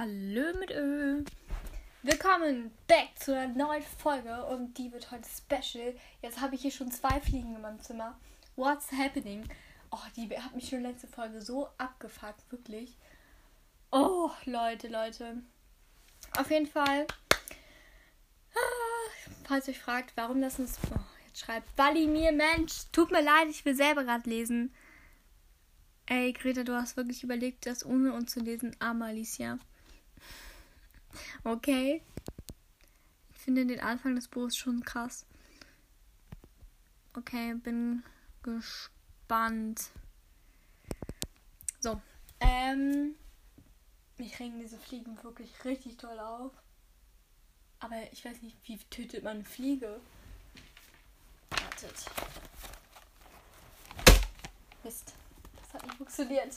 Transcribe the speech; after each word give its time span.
Hallo 0.00 0.56
mit 0.60 0.70
Ö. 0.70 1.24
Willkommen 2.04 2.70
back 2.86 3.08
zu 3.16 3.36
einer 3.36 3.52
neuen 3.52 3.82
Folge 3.82 4.44
und 4.46 4.78
die 4.78 4.92
wird 4.92 5.10
heute 5.10 5.28
special. 5.28 5.92
Jetzt 6.22 6.40
habe 6.40 6.54
ich 6.54 6.62
hier 6.62 6.70
schon 6.70 6.92
zwei 6.92 7.20
Fliegen 7.20 7.56
in 7.56 7.62
meinem 7.62 7.80
Zimmer. 7.80 8.16
What's 8.54 8.92
happening? 8.92 9.42
Oh, 9.90 9.98
die 10.14 10.28
hat 10.38 10.54
mich 10.54 10.68
schon 10.68 10.82
letzte 10.82 11.08
Folge 11.08 11.42
so 11.42 11.68
abgefuckt, 11.78 12.44
wirklich. 12.52 12.96
Oh, 13.90 14.30
Leute, 14.44 14.86
Leute. 14.86 15.42
Auf 16.38 16.48
jeden 16.52 16.68
Fall. 16.68 17.08
Ah, 18.54 19.32
falls 19.48 19.66
ihr 19.66 19.72
euch 19.72 19.80
fragt, 19.80 20.12
warum 20.16 20.40
das 20.40 20.60
ist. 20.60 20.78
Oh, 20.94 21.00
jetzt 21.26 21.40
schreibt 21.40 21.76
Valimir, 21.76 22.30
Mensch, 22.30 22.84
tut 22.92 23.10
mir 23.10 23.22
leid, 23.22 23.48
ich 23.50 23.64
will 23.64 23.74
selber 23.74 24.04
gerade 24.04 24.30
lesen. 24.30 24.72
Ey, 26.06 26.32
Greta, 26.34 26.62
du 26.62 26.74
hast 26.76 26.96
wirklich 26.96 27.24
überlegt, 27.24 27.66
das 27.66 27.84
ohne 27.84 28.12
uns 28.12 28.30
zu 28.30 28.38
lesen. 28.38 28.76
Arme 28.78 29.06
Alicia. 29.06 29.58
Okay. 31.44 32.02
Ich 33.30 33.38
finde 33.38 33.66
den 33.66 33.80
Anfang 33.80 34.14
des 34.14 34.28
Buches 34.28 34.56
schon 34.56 34.84
krass. 34.84 35.24
Okay, 37.14 37.54
bin 37.54 38.02
gespannt. 38.42 39.90
So. 41.80 42.00
Ähm. 42.40 43.14
Mich 44.18 44.38
regen 44.40 44.58
diese 44.58 44.78
Fliegen 44.78 45.22
wirklich 45.22 45.64
richtig 45.64 45.96
toll 45.96 46.18
auf. 46.18 46.52
Aber 47.80 47.96
ich 48.12 48.24
weiß 48.24 48.42
nicht, 48.42 48.56
wie 48.64 48.76
tötet 48.90 49.22
man 49.22 49.36
eine 49.36 49.44
Fliege? 49.44 50.00
Wartet. 51.50 52.04
Mist. 54.82 55.14
Das 55.56 55.74
hat 55.74 55.86
nicht 55.86 55.96
funktioniert. 55.96 56.56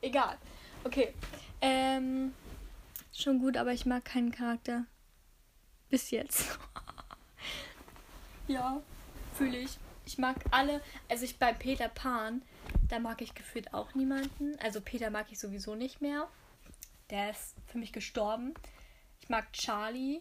Egal. 0.00 0.36
Okay. 0.82 1.14
Ähm, 1.60 2.34
schon 3.22 3.38
gut, 3.38 3.56
aber 3.56 3.72
ich 3.72 3.86
mag 3.86 4.04
keinen 4.04 4.32
Charakter. 4.32 4.86
Bis 5.90 6.10
jetzt. 6.10 6.58
ja, 8.48 8.82
fühle 9.34 9.58
ich. 9.58 9.78
Ich 10.06 10.18
mag 10.18 10.36
alle. 10.50 10.82
Also 11.08 11.24
ich 11.24 11.38
bei 11.38 11.52
Peter 11.52 11.88
Pan, 11.88 12.42
da 12.88 12.98
mag 12.98 13.22
ich 13.22 13.34
gefühlt 13.34 13.72
auch 13.72 13.94
niemanden. 13.94 14.58
Also 14.60 14.80
Peter 14.80 15.10
mag 15.10 15.26
ich 15.30 15.38
sowieso 15.38 15.74
nicht 15.74 16.00
mehr. 16.00 16.28
Der 17.10 17.30
ist 17.30 17.54
für 17.66 17.78
mich 17.78 17.92
gestorben. 17.92 18.54
Ich 19.20 19.28
mag 19.28 19.52
Charlie. 19.52 20.20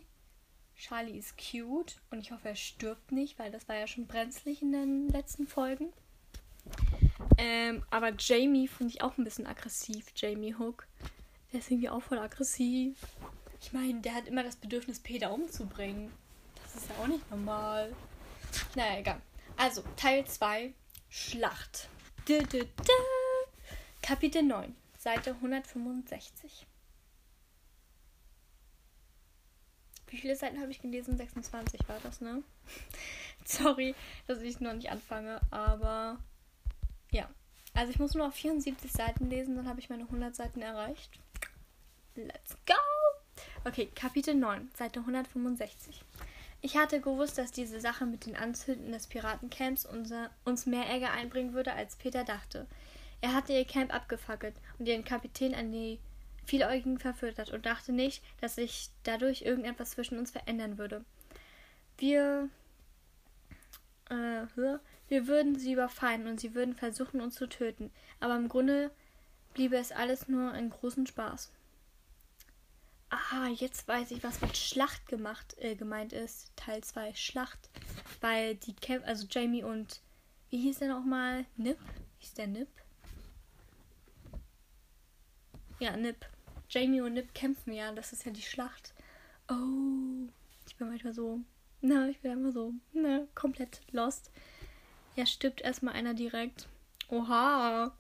Charlie 0.76 1.18
ist 1.18 1.36
cute 1.38 1.96
und 2.10 2.20
ich 2.20 2.32
hoffe, 2.32 2.50
er 2.50 2.56
stirbt 2.56 3.12
nicht, 3.12 3.38
weil 3.40 3.52
das 3.52 3.68
war 3.68 3.76
ja 3.76 3.88
schon 3.88 4.08
brenzlig 4.08 4.62
in 4.62 4.72
den 4.72 5.08
letzten 5.08 5.48
Folgen. 5.48 5.94
Ähm, 7.38 7.84
aber 7.90 8.12
Jamie 8.18 8.68
finde 8.68 8.94
ich 8.94 9.02
auch 9.02 9.18
ein 9.18 9.24
bisschen 9.24 9.48
aggressiv, 9.48 10.08
Jamie 10.16 10.56
Hook. 10.56 10.88
Der 11.54 11.60
ist 11.60 11.70
irgendwie 11.70 11.90
auch 11.90 12.02
voll 12.02 12.18
aggressiv. 12.18 12.98
Ich 13.62 13.72
meine, 13.72 14.02
der 14.02 14.16
hat 14.16 14.28
immer 14.28 14.44
das 14.44 14.56
Bedürfnis, 14.56 15.00
Peter 15.00 15.32
umzubringen. 15.32 16.12
Das 16.64 16.76
ist 16.76 16.90
ja 16.90 16.96
auch 17.02 17.08
nicht 17.08 17.30
normal. 17.30 17.96
Naja, 18.76 19.00
egal. 19.00 19.22
Also, 19.56 19.84
Teil 19.96 20.26
2, 20.26 20.74
Schlacht. 21.10 21.88
Du, 22.26 22.40
du, 22.40 22.66
du. 22.66 22.94
Kapitel 24.02 24.42
9, 24.42 24.76
Seite 24.98 25.32
165. 25.32 26.66
Wie 30.08 30.18
viele 30.18 30.36
Seiten 30.36 30.60
habe 30.60 30.72
ich 30.72 30.82
gelesen? 30.82 31.18
26 31.18 31.88
war 31.88 32.00
das, 32.02 32.20
ne? 32.20 32.44
Sorry, 33.46 33.94
dass 34.28 34.42
ich 34.42 34.60
noch 34.60 34.74
nicht 34.74 34.90
anfange, 34.90 35.40
aber 35.52 36.18
ja. 37.12 37.30
Also 37.74 37.92
ich 37.92 38.00
muss 38.00 38.14
nur 38.14 38.28
noch 38.28 38.34
74 38.34 38.92
Seiten 38.92 39.30
lesen, 39.30 39.56
dann 39.56 39.68
habe 39.68 39.80
ich 39.80 39.90
meine 39.90 40.04
100 40.04 40.36
Seiten 40.36 40.62
erreicht. 40.62 41.20
Let's 42.16 42.56
go! 42.68 42.76
Okay, 43.66 43.90
Kapitel 43.96 44.36
9, 44.36 44.70
Seite 44.76 45.00
165. 45.00 46.04
Ich 46.62 46.78
hatte 46.78 47.02
gewusst, 47.02 47.38
dass 47.38 47.52
diese 47.52 47.82
Sache 47.82 48.06
mit 48.06 48.26
den 48.26 48.36
Anzünden 48.36 48.92
des 48.92 49.08
Piratencamps 49.08 49.86
unser, 49.86 50.30
uns 50.46 50.66
mehr 50.66 50.86
Ärger 50.86 51.12
einbringen 51.12 51.54
würde, 51.54 51.74
als 51.74 51.96
Peter 51.96 52.24
dachte. 52.24 52.68
Er 53.22 53.34
hatte 53.34 53.54
ihr 53.54 53.66
Camp 53.66 53.94
abgefackelt 53.94 54.56
und 54.78 54.88
ihren 54.88 55.04
Kapitän 55.04 55.56
an 55.56 55.72
die 55.72 56.00
Vieläugigen 56.46 57.00
verfüttert 57.00 57.52
und 57.52 57.66
dachte 57.66 57.92
nicht, 57.92 58.24
dass 58.42 58.56
sich 58.56 58.90
dadurch 59.04 59.42
irgendetwas 59.42 59.92
zwischen 59.92 60.18
uns 60.18 60.32
verändern 60.32 60.78
würde. 60.78 61.04
Wir. 61.98 62.50
Äh, 64.10 64.46
wir 65.08 65.28
würden 65.28 65.58
sie 65.58 65.74
überfallen 65.74 66.28
und 66.28 66.40
sie 66.40 66.56
würden 66.56 66.76
versuchen, 66.76 67.22
uns 67.22 67.36
zu 67.36 67.48
töten. 67.48 67.92
Aber 68.20 68.36
im 68.36 68.50
Grunde 68.50 68.92
bliebe 69.54 69.78
es 69.78 69.92
alles 69.92 70.28
nur 70.28 70.52
ein 70.52 70.70
großen 70.70 71.06
Spaß. 71.08 71.52
Ah, 73.10 73.48
jetzt 73.48 73.88
weiß 73.88 74.10
ich, 74.12 74.24
was 74.24 74.42
mit 74.42 74.58
Schlacht 74.58 75.08
gemacht, 75.08 75.56
äh, 75.60 75.76
gemeint 75.76 76.14
ist. 76.14 76.52
Teil 76.56 76.84
2, 76.84 77.14
Schlacht. 77.14 77.70
Weil 78.22 78.56
die 78.56 78.74
Camp, 78.74 79.06
also 79.06 79.28
Jamie 79.30 79.64
und, 79.64 80.02
wie 80.50 80.62
hieß 80.62 80.80
der 80.80 80.88
nochmal? 80.88 81.46
Nip? 81.56 81.78
Hieß 82.20 82.34
der 82.34 82.48
Nip? 82.48 82.70
Ja, 85.80 85.96
Nip. 85.96 86.26
Jamie 86.70 87.02
und 87.02 87.14
Nip 87.14 87.36
kämpfen 87.36 87.74
ja, 87.74 87.92
das 87.92 88.14
ist 88.14 88.26
ja 88.26 88.32
die 88.32 88.42
Schlacht. 88.42 88.96
Oh, 89.48 90.28
ich 90.66 90.76
bin 90.78 90.88
manchmal 90.88 91.14
so, 91.14 91.40
na, 91.82 92.08
ich 92.08 92.20
bin 92.22 92.32
immer 92.32 92.52
so, 92.52 92.74
ne, 92.94 93.28
komplett 93.36 93.82
lost. 93.92 94.32
Ja, 95.16 95.26
stirbt 95.26 95.62
erstmal 95.62 95.96
einer 95.96 96.14
direkt. 96.14 96.68
Oha. 97.10 97.92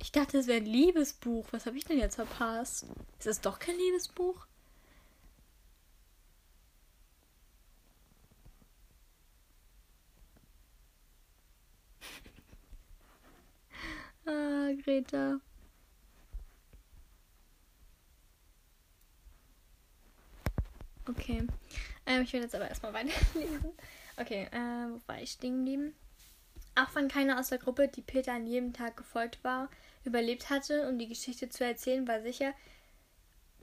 Ich 0.00 0.12
dachte, 0.12 0.38
es 0.38 0.46
wäre 0.46 0.58
ein 0.58 0.66
Liebesbuch. 0.66 1.46
Was 1.50 1.66
habe 1.66 1.76
ich 1.78 1.84
denn 1.84 1.98
jetzt 1.98 2.14
verpasst? 2.16 2.86
Ist 3.18 3.26
es 3.26 3.40
doch 3.40 3.58
kein 3.58 3.76
Liebesbuch? 3.76 4.46
ah, 14.26 14.70
Greta. 14.84 15.40
Okay. 21.08 21.46
Ähm, 22.06 22.22
ich 22.22 22.32
werde 22.32 22.44
jetzt 22.44 22.54
aber 22.54 22.68
erstmal 22.68 22.92
weiterlesen. 22.92 23.72
Okay, 24.16 24.48
äh, 24.52 24.90
wo 24.90 25.00
war 25.06 25.20
ich 25.20 25.32
stehen 25.32 25.58
geblieben? 25.58 25.94
Auch 26.76 26.94
wenn 26.94 27.08
keiner 27.08 27.38
aus 27.38 27.48
der 27.48 27.58
Gruppe, 27.58 27.88
die 27.88 28.02
Peter 28.02 28.32
an 28.32 28.46
jedem 28.46 28.72
Tag 28.72 28.96
gefolgt 28.96 29.42
war, 29.44 29.70
überlebt 30.04 30.50
hatte, 30.50 30.88
um 30.88 30.98
die 30.98 31.08
Geschichte 31.08 31.48
zu 31.48 31.64
erzählen, 31.64 32.06
war 32.08 32.20
sicher, 32.22 32.52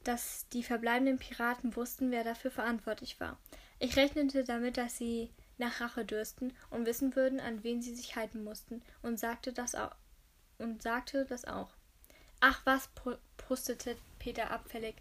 dass 0.04 0.48
die 0.50 0.64
verbleibenden 0.64 1.20
Piraten 1.20 1.76
wussten, 1.76 2.12
wer 2.12 2.24
dafür 2.24 2.52
verantwortlich 2.52 3.20
war. 3.20 3.38
Ich 3.80 3.96
rechnete 3.96 4.44
damit, 4.44 4.78
dass 4.78 4.98
sie 4.98 5.30
nach 5.58 5.80
Rache 5.80 6.06
dürsten 6.06 6.54
und 6.70 6.86
wissen 6.86 7.16
würden, 7.16 7.40
an 7.40 7.64
wen 7.64 7.82
sie 7.82 7.96
sich 7.96 8.16
halten 8.16 8.44
mussten, 8.44 8.82
und 9.02 9.20
sagte 9.20 9.54
das 9.54 9.76
auch. 9.76 9.96
Und 10.58 10.82
sagte 10.82 11.26
das 11.26 11.46
auch. 11.46 11.70
Ach 12.40 12.62
was, 12.66 12.90
prustete 13.38 13.96
Peter 14.20 14.52
abfällig. 14.52 14.96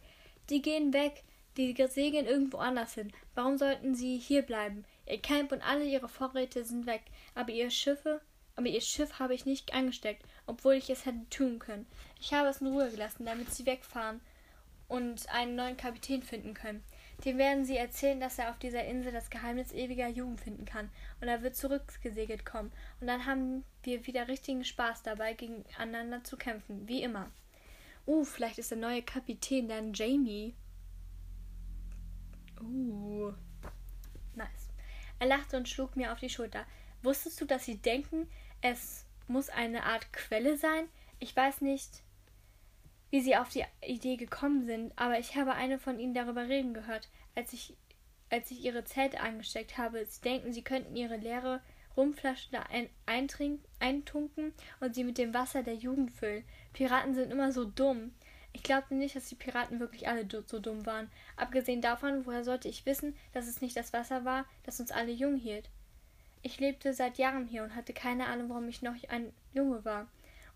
Die 0.51 0.63
gehen 0.63 0.93
weg, 0.93 1.25
die 1.57 1.75
segeln 1.89 2.27
irgendwo 2.27 2.59
anders 2.59 2.95
hin. 2.95 3.13
Warum 3.35 3.57
sollten 3.57 3.95
sie 3.95 4.19
hier 4.19 4.43
bleiben? 4.43 4.85
Ihr 5.11 5.21
Camp 5.21 5.51
und 5.53 5.63
alle 5.63 5.85
ihre 5.85 6.09
Vorräte 6.09 6.65
sind 6.65 6.87
weg, 6.87 7.03
aber 7.35 7.51
ihr 7.51 7.71
Schiffe, 7.71 8.21
aber 8.55 8.69
ihr 8.69 8.81
Schiff 8.81 9.19
habe 9.19 9.35
ich 9.35 9.45
nicht 9.45 9.75
angesteckt, 9.75 10.25
obwohl 10.47 10.75
ich 10.75 10.89
es 10.89 11.05
hätte 11.05 11.29
tun 11.31 11.59
können. 11.59 11.87
Ich 12.21 12.33
habe 12.33 12.49
es 12.49 12.61
in 12.61 12.69
Ruhe 12.69 12.91
gelassen, 12.91 13.27
damit 13.27 13.53
sie 13.53 13.67
wegfahren 13.67 14.21
und 14.87 15.29
einen 15.31 15.57
neuen 15.57 15.77
Kapitän 15.77 16.23
finden 16.23 16.55
können. 16.55 16.85
Dem 17.25 17.39
werden 17.39 17.65
sie 17.65 17.77
erzählen, 17.77 18.21
dass 18.21 18.39
er 18.39 18.51
auf 18.51 18.59
dieser 18.59 18.85
Insel 18.85 19.13
das 19.13 19.31
Geheimnis 19.31 19.73
ewiger 19.73 20.09
Jugend 20.09 20.41
finden 20.41 20.65
kann, 20.65 20.91
und 21.21 21.29
er 21.29 21.43
wird 21.43 21.57
zurückgesegelt 21.57 22.47
kommen, 22.47 22.73
und 23.01 23.07
dann 23.07 23.27
haben 23.27 23.65
wir 23.83 24.07
wieder 24.07 24.29
richtigen 24.29 24.65
Spaß 24.65 25.03
dabei, 25.03 25.35
gegeneinander 25.35 26.23
zu 26.25 26.37
kämpfen, 26.37 26.87
wie 26.87 27.03
immer. 27.03 27.31
Uh, 28.07 28.25
vielleicht 28.25 28.59
ist 28.59 28.71
der 28.71 28.79
neue 28.79 29.03
Kapitän 29.03 29.69
dann 29.69 29.93
Jamie. 29.93 30.55
Uh. 32.61 33.33
Er 35.21 35.29
lachte 35.29 35.57
und 35.57 35.69
schlug 35.69 35.97
mir 35.97 36.13
auf 36.13 36.19
die 36.19 36.31
Schulter. 36.31 36.67
Wusstest 37.03 37.41
du, 37.41 37.45
dass 37.45 37.65
sie 37.65 37.77
denken, 37.77 38.29
es 38.63 39.07
muss 39.29 39.49
eine 39.49 39.85
Art 39.85 40.13
Quelle 40.13 40.57
sein? 40.57 40.89
Ich 41.21 41.37
weiß 41.37 41.61
nicht, 41.61 42.03
wie 43.11 43.21
sie 43.21 43.37
auf 43.37 43.51
die 43.51 43.65
Idee 43.87 44.17
gekommen 44.17 44.65
sind, 44.65 44.93
aber 44.97 45.19
ich 45.19 45.37
habe 45.37 45.55
eine 45.55 45.79
von 45.79 46.01
ihnen 46.01 46.15
darüber 46.15 46.49
reden 46.49 46.75
gehört, 46.75 47.09
als 47.35 47.53
ich, 47.53 47.77
als 48.31 48.51
ich 48.51 48.65
ihre 48.65 48.85
Zelte 48.85 49.21
angesteckt 49.21 49.79
habe. 49.79 50.05
Sie 50.07 50.23
denken, 50.23 50.53
sie 50.53 50.63
könnten 50.63 50.97
ihre 50.97 51.17
leere 51.17 51.61
Rumflasche 51.97 52.49
da 52.53 52.63
ein, 52.63 52.89
eintunken 53.81 54.55
und 54.81 54.95
sie 54.95 55.05
mit 55.05 55.19
dem 55.19 55.35
Wasser 55.35 55.63
der 55.63 55.75
Jugend 55.75 56.13
füllen. 56.13 56.45
Piraten 56.73 57.15
sind 57.15 57.31
immer 57.31 57.53
so 57.53 57.65
dumm. 57.65 58.13
Ich 58.53 58.63
glaubte 58.63 58.95
nicht, 58.95 59.15
dass 59.17 59.29
die 59.29 59.37
Piraten 59.37 59.81
wirklich 59.81 60.09
alle 60.09 60.27
so 60.47 60.59
dumm 60.59 60.85
waren. 60.87 61.11
Abgesehen 61.37 61.81
davon, 61.81 62.27
woher 62.27 62.45
sollte 62.45 62.69
ich 62.69 62.87
wissen, 62.87 63.17
dass 63.33 63.47
es 63.47 63.61
nicht 63.61 63.77
das 63.77 63.93
Wasser 63.93 64.25
war, 64.25 64.45
das 64.65 64.81
uns 64.81 64.91
alle 64.91 65.13
jung 65.13 65.37
hielt? 65.37 65.69
Ich 66.43 66.59
lebte 66.59 66.95
seit 66.95 67.19
Jahren 67.19 67.47
hier 67.47 67.63
und 67.63 67.75
hatte 67.75 67.93
keine 67.93 68.27
Ahnung, 68.27 68.49
warum 68.49 68.69
ich 68.69 68.83
noch 68.83 68.95
ein 69.09 69.33
Junge 69.53 69.85
war. 69.85 70.09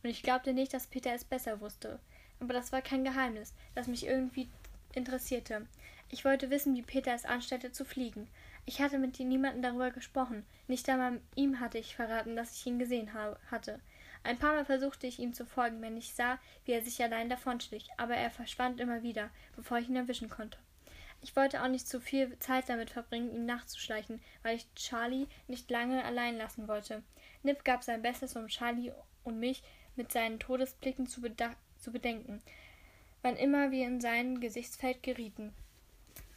Und 0.03 0.11
ich 0.11 0.23
glaubte 0.23 0.53
nicht, 0.53 0.75
dass 0.75 0.87
Peter 0.87 1.13
es 1.13 1.25
besser 1.25 1.61
wusste. 1.61 1.99
Aber 2.41 2.53
das 2.53 2.73
war 2.73 2.83
kein 2.83 3.05
Geheimnis, 3.05 3.55
das 3.75 3.87
mich 3.87 4.07
irgendwie 4.07 4.49
interessierte. 4.95 5.67
Ich 6.11 6.25
wollte 6.25 6.51
wissen, 6.51 6.75
wie 6.75 6.83
Peter 6.83 7.15
es 7.15 7.25
anstellte 7.25 7.73
zu 7.73 7.85
fliegen. 7.85 8.29
Ich 8.67 8.81
hatte 8.81 8.99
mit 8.99 9.19
niemandem 9.19 9.63
darüber 9.63 9.91
gesprochen. 9.91 10.45
Nicht 10.69 10.89
einmal 10.89 11.21
ihm 11.35 11.61
hatte 11.61 11.79
ich 11.79 11.97
verraten, 11.97 12.37
dass 12.37 12.55
ich 12.55 12.67
ihn 12.67 12.79
gesehen 12.79 13.13
hatte. 13.51 13.81
Ein 14.25 14.39
paar 14.39 14.55
Mal 14.55 14.65
versuchte 14.65 15.07
ich 15.07 15.19
ihm 15.19 15.35
zu 15.35 15.45
folgen, 15.45 15.83
wenn 15.83 15.99
ich 15.99 16.15
sah, 16.15 16.39
wie 16.65 16.73
er 16.73 16.83
sich 16.83 17.03
allein 17.03 17.29
davonschlich, 17.29 17.89
aber 17.99 18.15
er 18.15 18.31
verschwand 18.31 18.81
immer 18.81 19.03
wieder, 19.03 19.31
bevor 19.55 19.79
ich 19.79 19.89
ihn 19.89 19.97
erwischen 19.97 20.31
konnte. 20.31 20.59
Ich 21.21 21.37
wollte 21.37 21.63
auch 21.63 21.69
nicht 21.69 21.87
zu 21.87 22.01
viel 22.01 22.39
Zeit 22.39 22.69
damit 22.69 22.91
verbringen, 22.91 23.35
ihm 23.35 23.45
nachzuschleichen, 23.45 24.21
weil 24.43 24.57
ich 24.57 24.67
Charlie 24.75 25.27
nicht 25.47 25.71
lange 25.71 26.05
allein 26.05 26.37
lassen 26.39 26.69
wollte. 26.69 27.03
Nip 27.43 27.65
gab 27.65 27.85
sein 27.85 28.03
Bestes, 28.03 28.35
um 28.35 28.49
Charlie 28.49 28.93
und 29.25 29.39
mich 29.39 29.63
mit 29.95 30.11
seinen 30.11 30.41
Todesblicken 30.41 31.07
zu, 31.07 31.21
zu 31.79 31.93
bedenken, 31.93 32.43
wann 33.23 33.37
immer 33.37 33.71
wir 33.71 33.87
in 33.87 34.01
sein 34.01 34.41
Gesichtsfeld 34.41 35.03
gerieten. 35.03 35.55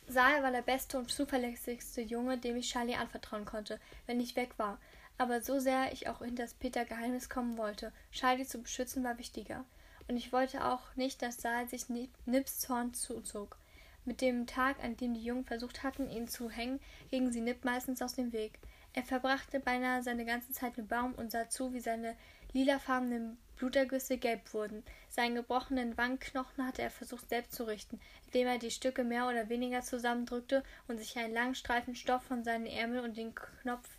Saal 0.08 0.44
war 0.44 0.52
der 0.52 0.62
beste 0.62 0.98
und 0.98 1.12
zuverlässigste 1.12 2.02
Junge, 2.02 2.38
dem 2.38 2.58
ich 2.58 2.70
Charlie 2.70 2.96
anvertrauen 2.96 3.46
konnte, 3.46 3.80
wenn 4.06 4.20
ich 4.20 4.36
weg 4.36 4.58
war. 4.58 4.80
Aber 5.18 5.42
so 5.42 5.60
sehr 5.60 5.92
ich 5.92 6.08
auch 6.08 6.20
hinter 6.20 6.44
das 6.44 6.54
Peter 6.54 6.86
Geheimnis 6.86 7.30
kommen 7.30 7.58
wollte, 7.58 7.92
Charlie 8.12 8.46
zu 8.46 8.62
beschützen 8.62 9.04
war 9.04 9.18
wichtiger. 9.18 9.66
Und 10.08 10.18
ich 10.18 10.32
wollte 10.32 10.66
auch 10.66 10.96
nicht, 10.96 11.22
dass 11.22 11.42
Saal 11.42 11.68
sich 11.68 11.88
Nips 12.26 12.60
Zorn 12.60 12.94
zuzog. 12.94 13.58
Mit 14.06 14.22
dem 14.22 14.48
Tag, 14.48 14.82
an 14.82 14.96
dem 14.96 15.14
die 15.14 15.24
Jungen 15.24 15.44
versucht 15.44 15.84
hatten, 15.84 16.10
ihn 16.10 16.30
zu 16.30 16.50
hängen, 16.50 16.80
gingen 17.10 17.32
sie 17.32 17.42
Nip 17.42 17.66
meistens 17.66 18.02
aus 18.02 18.14
dem 18.14 18.32
Weg. 18.32 18.60
Er 18.94 19.04
verbrachte 19.04 19.60
beinahe 19.60 20.02
seine 20.02 20.24
ganze 20.24 20.54
Zeit 20.54 20.78
im 20.78 20.88
Baum 20.88 21.14
und 21.16 21.32
sah 21.32 21.50
zu, 21.50 21.74
wie 21.74 21.82
seine 21.82 22.16
lilafarbenen 22.54 23.38
Blutergüsse 23.58 24.18
gelb 24.18 24.54
wurden. 24.54 24.84
Seinen 25.10 25.36
gebrochenen 25.36 25.98
Wangenknochen 25.98 26.66
hatte 26.66 26.84
er 26.84 26.90
versucht 26.90 27.28
selbst 27.28 27.54
zu 27.54 27.66
richten, 27.66 28.00
indem 28.28 28.48
er 28.48 28.60
die 28.60 28.72
Stücke 28.72 29.04
mehr 29.04 29.28
oder 29.28 29.50
weniger 29.50 29.82
zusammendrückte 29.82 30.64
und 30.88 31.00
sich 31.00 31.18
einen 31.18 31.34
langen 31.34 31.56
Streifen 31.56 31.96
Stoff 31.96 32.24
von 32.24 32.44
seinen 32.44 32.66
Ärmeln 32.66 33.04
und 33.04 33.18
den 33.18 33.36
Knopf 33.36 33.97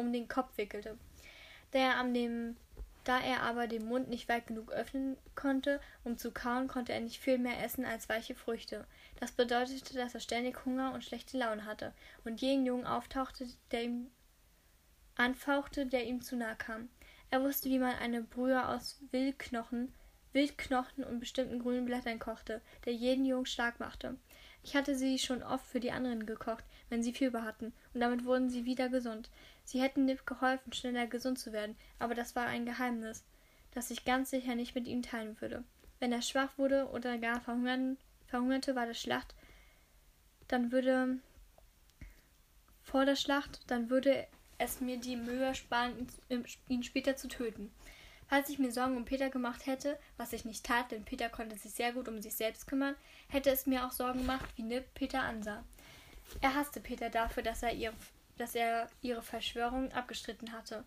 um 0.00 0.12
den 0.12 0.28
Kopf 0.28 0.56
wickelte. 0.56 0.98
Da 1.70 1.78
er, 1.78 1.96
an 1.96 2.14
dem, 2.14 2.56
da 3.04 3.20
er 3.20 3.42
aber 3.42 3.66
den 3.66 3.86
Mund 3.86 4.08
nicht 4.08 4.28
weit 4.28 4.46
genug 4.46 4.72
öffnen 4.72 5.16
konnte, 5.34 5.80
um 6.02 6.16
zu 6.16 6.32
kauen, 6.32 6.66
konnte 6.66 6.92
er 6.92 7.00
nicht 7.00 7.20
viel 7.20 7.38
mehr 7.38 7.62
essen 7.62 7.84
als 7.84 8.08
weiche 8.08 8.34
Früchte. 8.34 8.86
Das 9.20 9.32
bedeutete, 9.32 9.94
dass 9.94 10.14
er 10.14 10.20
ständig 10.20 10.64
Hunger 10.64 10.92
und 10.94 11.04
schlechte 11.04 11.38
Laune 11.38 11.64
hatte 11.64 11.92
und 12.24 12.40
jeden 12.40 12.66
Jungen 12.66 12.86
auftauchte, 12.86 13.46
der 13.70 13.84
ihm 13.84 14.10
anfauchte, 15.16 15.86
der 15.86 16.06
ihm 16.06 16.22
zu 16.22 16.36
nahe 16.36 16.56
kam. 16.56 16.88
Er 17.30 17.42
wusste, 17.42 17.68
wie 17.68 17.78
man 17.78 17.94
eine 17.96 18.22
Brühe 18.22 18.66
aus 18.66 18.98
Wildknochen, 19.12 19.92
Wildknochen 20.32 21.04
und 21.04 21.20
bestimmten 21.20 21.60
grünen 21.60 21.84
Blättern 21.84 22.18
kochte, 22.18 22.60
der 22.86 22.94
jeden 22.94 23.24
Jungen 23.24 23.46
stark 23.46 23.78
machte. 23.78 24.16
Ich 24.62 24.76
hatte 24.76 24.94
sie 24.94 25.18
schon 25.18 25.42
oft 25.42 25.66
für 25.66 25.80
die 25.80 25.92
anderen 25.92 26.26
gekocht, 26.26 26.64
wenn 26.88 27.02
sie 27.02 27.12
Fieber 27.12 27.44
hatten, 27.44 27.72
und 27.94 28.00
damit 28.00 28.24
wurden 28.24 28.50
sie 28.50 28.64
wieder 28.64 28.88
gesund. 28.88 29.30
Sie 29.70 29.80
hätten 29.80 30.04
Nip 30.04 30.26
geholfen, 30.26 30.72
schneller 30.72 31.06
gesund 31.06 31.38
zu 31.38 31.52
werden, 31.52 31.76
aber 32.00 32.16
das 32.16 32.34
war 32.34 32.44
ein 32.46 32.66
Geheimnis, 32.66 33.22
das 33.70 33.92
ich 33.92 34.04
ganz 34.04 34.30
sicher 34.30 34.56
nicht 34.56 34.74
mit 34.74 34.88
ihm 34.88 35.00
teilen 35.00 35.40
würde. 35.40 35.62
Wenn 36.00 36.10
er 36.10 36.22
schwach 36.22 36.58
wurde 36.58 36.88
oder 36.88 37.18
gar 37.18 37.40
verhungerte 37.40 38.74
war 38.74 38.86
der 38.86 38.94
Schlacht, 38.94 39.32
dann 40.48 40.72
würde 40.72 41.20
vor 42.82 43.04
der 43.04 43.14
Schlacht, 43.14 43.60
dann 43.70 43.90
würde 43.90 44.26
es 44.58 44.80
mir 44.80 44.96
die 44.96 45.14
Mühe 45.14 45.54
sparen, 45.54 46.08
ihn 46.66 46.82
später 46.82 47.14
zu 47.14 47.28
töten. 47.28 47.70
Falls 48.26 48.48
ich 48.48 48.58
mir 48.58 48.72
Sorgen 48.72 48.96
um 48.96 49.04
Peter 49.04 49.30
gemacht 49.30 49.66
hätte, 49.66 50.00
was 50.16 50.32
ich 50.32 50.44
nicht 50.44 50.66
tat, 50.66 50.90
denn 50.90 51.04
Peter 51.04 51.28
konnte 51.28 51.56
sich 51.56 51.70
sehr 51.70 51.92
gut 51.92 52.08
um 52.08 52.20
sich 52.20 52.34
selbst 52.34 52.66
kümmern, 52.66 52.96
hätte 53.28 53.50
es 53.50 53.66
mir 53.66 53.86
auch 53.86 53.92
Sorgen 53.92 54.18
gemacht, 54.18 54.50
wie 54.56 54.64
Nip 54.64 54.92
Peter 54.94 55.22
ansah. 55.22 55.62
Er 56.40 56.56
hasste 56.56 56.80
Peter 56.80 57.08
dafür, 57.08 57.44
dass 57.44 57.62
er, 57.62 57.72
ihr, 57.72 57.92
dass 58.40 58.54
er 58.54 58.88
ihre 59.02 59.22
Verschwörung 59.22 59.92
abgestritten 59.92 60.52
hatte. 60.52 60.84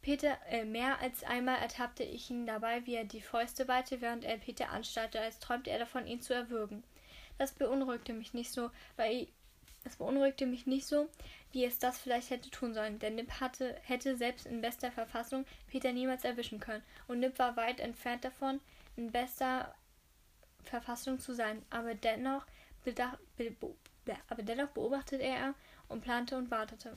Peter, 0.00 0.38
äh, 0.48 0.64
mehr 0.64 1.00
als 1.00 1.22
einmal 1.22 1.58
ertappte 1.58 2.02
ich 2.02 2.30
ihn 2.30 2.46
dabei, 2.46 2.84
wie 2.86 2.94
er 2.94 3.04
die 3.04 3.20
Fäuste 3.20 3.68
weite, 3.68 4.00
während 4.00 4.24
er 4.24 4.38
Peter 4.38 4.70
anstarrte, 4.70 5.20
als 5.20 5.38
träumte 5.38 5.70
er 5.70 5.78
davon, 5.78 6.06
ihn 6.06 6.20
zu 6.20 6.34
erwürgen. 6.34 6.82
Das 7.38 7.52
beunruhigte 7.52 8.12
mich 8.12 8.32
nicht 8.32 8.50
so, 8.50 8.70
weil 8.96 9.28
es 9.84 9.96
beunruhigte 9.96 10.46
mich 10.46 10.66
nicht 10.66 10.86
so, 10.86 11.10
wie 11.52 11.64
es 11.64 11.78
das 11.78 11.98
vielleicht 11.98 12.30
hätte 12.30 12.50
tun 12.50 12.72
sollen, 12.72 12.98
denn 12.98 13.16
Nip 13.16 13.40
hatte, 13.40 13.76
hätte 13.82 14.16
selbst 14.16 14.46
in 14.46 14.62
bester 14.62 14.90
Verfassung 14.90 15.44
Peter 15.66 15.92
niemals 15.92 16.24
erwischen 16.24 16.58
können, 16.58 16.82
und 17.06 17.20
Nip 17.20 17.38
war 17.38 17.56
weit 17.56 17.80
entfernt 17.80 18.24
davon, 18.24 18.60
in 18.96 19.12
bester 19.12 19.74
Verfassung 20.64 21.18
zu 21.18 21.34
sein, 21.34 21.62
aber 21.68 21.94
dennoch, 21.94 22.46
bedacht, 22.82 23.18
be, 23.36 23.50
be, 23.50 24.16
aber 24.28 24.42
dennoch 24.42 24.68
beobachtete 24.68 25.22
er 25.22 25.54
und 25.88 26.00
plante 26.02 26.36
und 26.36 26.50
wartete. 26.50 26.96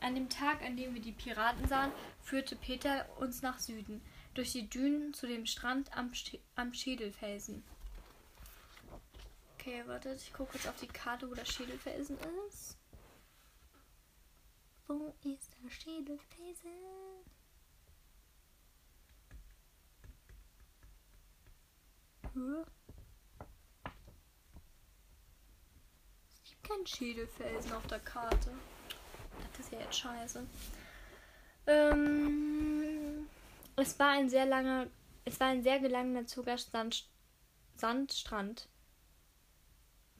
An 0.00 0.14
dem 0.14 0.28
Tag, 0.28 0.62
an 0.62 0.76
dem 0.76 0.94
wir 0.94 1.00
die 1.00 1.12
Piraten 1.12 1.66
sahen, 1.66 1.92
führte 2.22 2.56
Peter 2.56 3.06
uns 3.18 3.42
nach 3.42 3.58
Süden, 3.58 4.02
durch 4.34 4.52
die 4.52 4.68
Dünen 4.68 5.14
zu 5.14 5.26
dem 5.26 5.46
Strand 5.46 5.96
am, 5.96 6.12
am 6.56 6.74
Schädelfelsen. 6.74 7.64
Okay, 9.54 9.82
wartet, 9.86 10.20
ich 10.20 10.32
gucke 10.32 10.52
kurz 10.52 10.66
auf 10.66 10.78
die 10.78 10.88
Karte, 10.88 11.30
wo 11.30 11.34
der 11.34 11.46
Schädelfelsen 11.46 12.18
ist. 12.48 12.76
Wo 14.86 15.14
ist 15.22 15.50
der 15.62 15.70
Schädelfelsen? 15.70 16.70
Es 22.34 22.83
keinen 26.64 26.86
Schädelfelsen 26.86 27.72
auf 27.72 27.86
der 27.86 28.00
Karte. 28.00 28.50
Das 29.52 29.66
ist 29.66 29.72
ja 29.72 29.80
jetzt 29.80 29.98
scheiße. 29.98 30.46
Ähm, 31.66 33.26
es 33.76 33.98
war 33.98 34.10
ein 34.10 34.28
sehr 34.28 34.46
langer, 34.46 34.86
es 35.24 35.38
war 35.40 35.48
ein 35.48 35.62
sehr 35.62 35.78
gelagener 35.78 36.24
Sand, 36.26 37.06
Sandstrand 37.76 38.68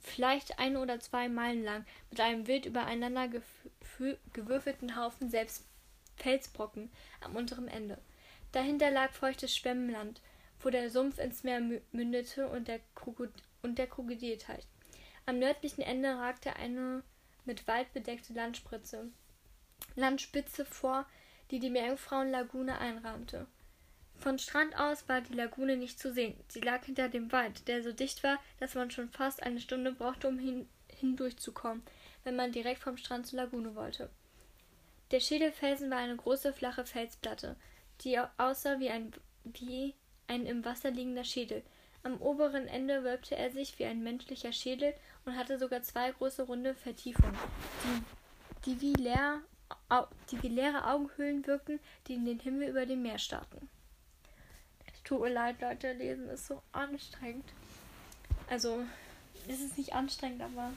vielleicht 0.05 0.59
ein 0.59 0.77
oder 0.77 1.01
zwei 1.01 1.29
Meilen 1.29 1.65
lang, 1.65 1.85
mit 2.11 2.21
einem 2.21 2.47
wild 2.47 2.67
übereinander 2.67 3.29
gewürfelten 4.33 4.97
Haufen 4.97 5.31
selbst 5.31 5.65
Felsbrocken 6.17 6.93
am 7.21 7.35
unteren 7.35 7.69
Ende. 7.69 7.99
Dahinter 8.53 8.91
lag 8.91 9.11
feuchtes 9.13 9.57
Schwemmland, 9.57 10.21
wo 10.61 10.71
der 10.71 10.91
Sumpf 10.91 11.19
ins 11.19 11.43
Meer 11.43 11.61
mündete 11.91 12.49
und 12.49 12.69
der, 12.69 12.81
Krokod 12.95 13.31
und 13.63 13.79
der 13.79 13.89
Krokodilteich. 13.89 14.65
Am 15.27 15.39
nördlichen 15.39 15.83
Ende 15.83 16.19
ragte 16.19 16.57
eine 16.57 17.03
mit 17.45 17.67
Wald 17.67 17.93
bedeckte 17.93 18.33
Landspitze, 18.33 19.11
Landspitze 19.97 20.65
vor, 20.65 21.07
die 21.51 21.61
die 21.61 21.71
Meerjungfrauenlagune 21.71 22.79
einrahmte. 22.79 23.47
Von 24.17 24.39
Strand 24.39 24.79
aus 24.79 25.09
war 25.09 25.21
die 25.21 25.35
Lagune 25.35 25.77
nicht 25.77 25.99
zu 25.99 26.13
sehen. 26.13 26.35
Sie 26.49 26.61
lag 26.61 26.85
hinter 26.85 27.09
dem 27.09 27.33
Wald, 27.33 27.69
der 27.69 27.83
so 27.83 27.93
dicht 27.93 28.23
war, 28.23 28.39
dass 28.59 28.75
man 28.75 28.91
schon 28.91 29.11
fast 29.11 29.43
eine 29.43 29.61
Stunde 29.61 29.93
brauchte, 29.93 30.29
um 30.29 30.39
hin 30.39 30.69
hindurchzukommen, 30.89 31.83
wenn 32.23 32.37
man 32.37 32.53
direkt 32.53 32.81
vom 32.81 32.97
Strand 32.97 33.27
zur 33.27 33.39
Lagune 33.39 33.75
wollte. 33.75 34.11
Der 35.11 35.21
Schädelfelsen 35.21 35.91
war 35.91 35.99
eine 35.99 36.17
große 36.17 36.53
flache 36.53 36.85
Felsplatte, 36.85 37.57
die 38.03 38.19
aussah 38.39 38.79
wie 38.79 38.91
ein, 38.91 39.13
wie 39.45 39.95
ein 40.29 40.47
im 40.47 40.65
Wasser 40.65 40.91
liegender 40.91 41.25
Schädel. 41.25 41.63
Am 42.03 42.21
oberen 42.21 42.69
Ende 42.69 43.03
wölbte 43.03 43.37
er 43.37 43.51
sich 43.51 43.79
wie 43.79 43.85
ein 43.87 44.03
menschlicher 44.03 44.53
Schädel 44.53 44.95
und 45.25 45.37
hatte 45.37 45.59
sogar 45.59 45.83
zwei 45.83 46.11
große 46.13 46.43
runde 46.43 46.75
Vertiefungen, 46.75 47.37
die, 47.85 48.71
die, 48.71 48.81
wie, 48.81 48.93
leer, 48.95 49.41
die 50.31 50.43
wie 50.43 50.49
leere 50.49 50.87
Augenhöhlen 50.87 51.47
wirkten, 51.47 51.81
die 52.07 52.15
in 52.15 52.25
den 52.25 52.41
Himmel 52.41 52.69
über 52.69 52.87
dem 52.87 53.03
Meer 53.03 53.19
starrten. 53.19 53.69
Tut 55.05 55.21
mir 55.21 55.29
leid, 55.29 55.61
Leute, 55.61 55.93
lesen 55.93 56.31
ist 56.31 56.47
so 56.47 56.63
anstrengend. 56.73 57.45
Also, 58.49 58.85
es 59.47 59.61
ist 59.61 59.77
nicht 59.77 59.93
anstrengend, 59.93 60.41
aber 60.41 60.73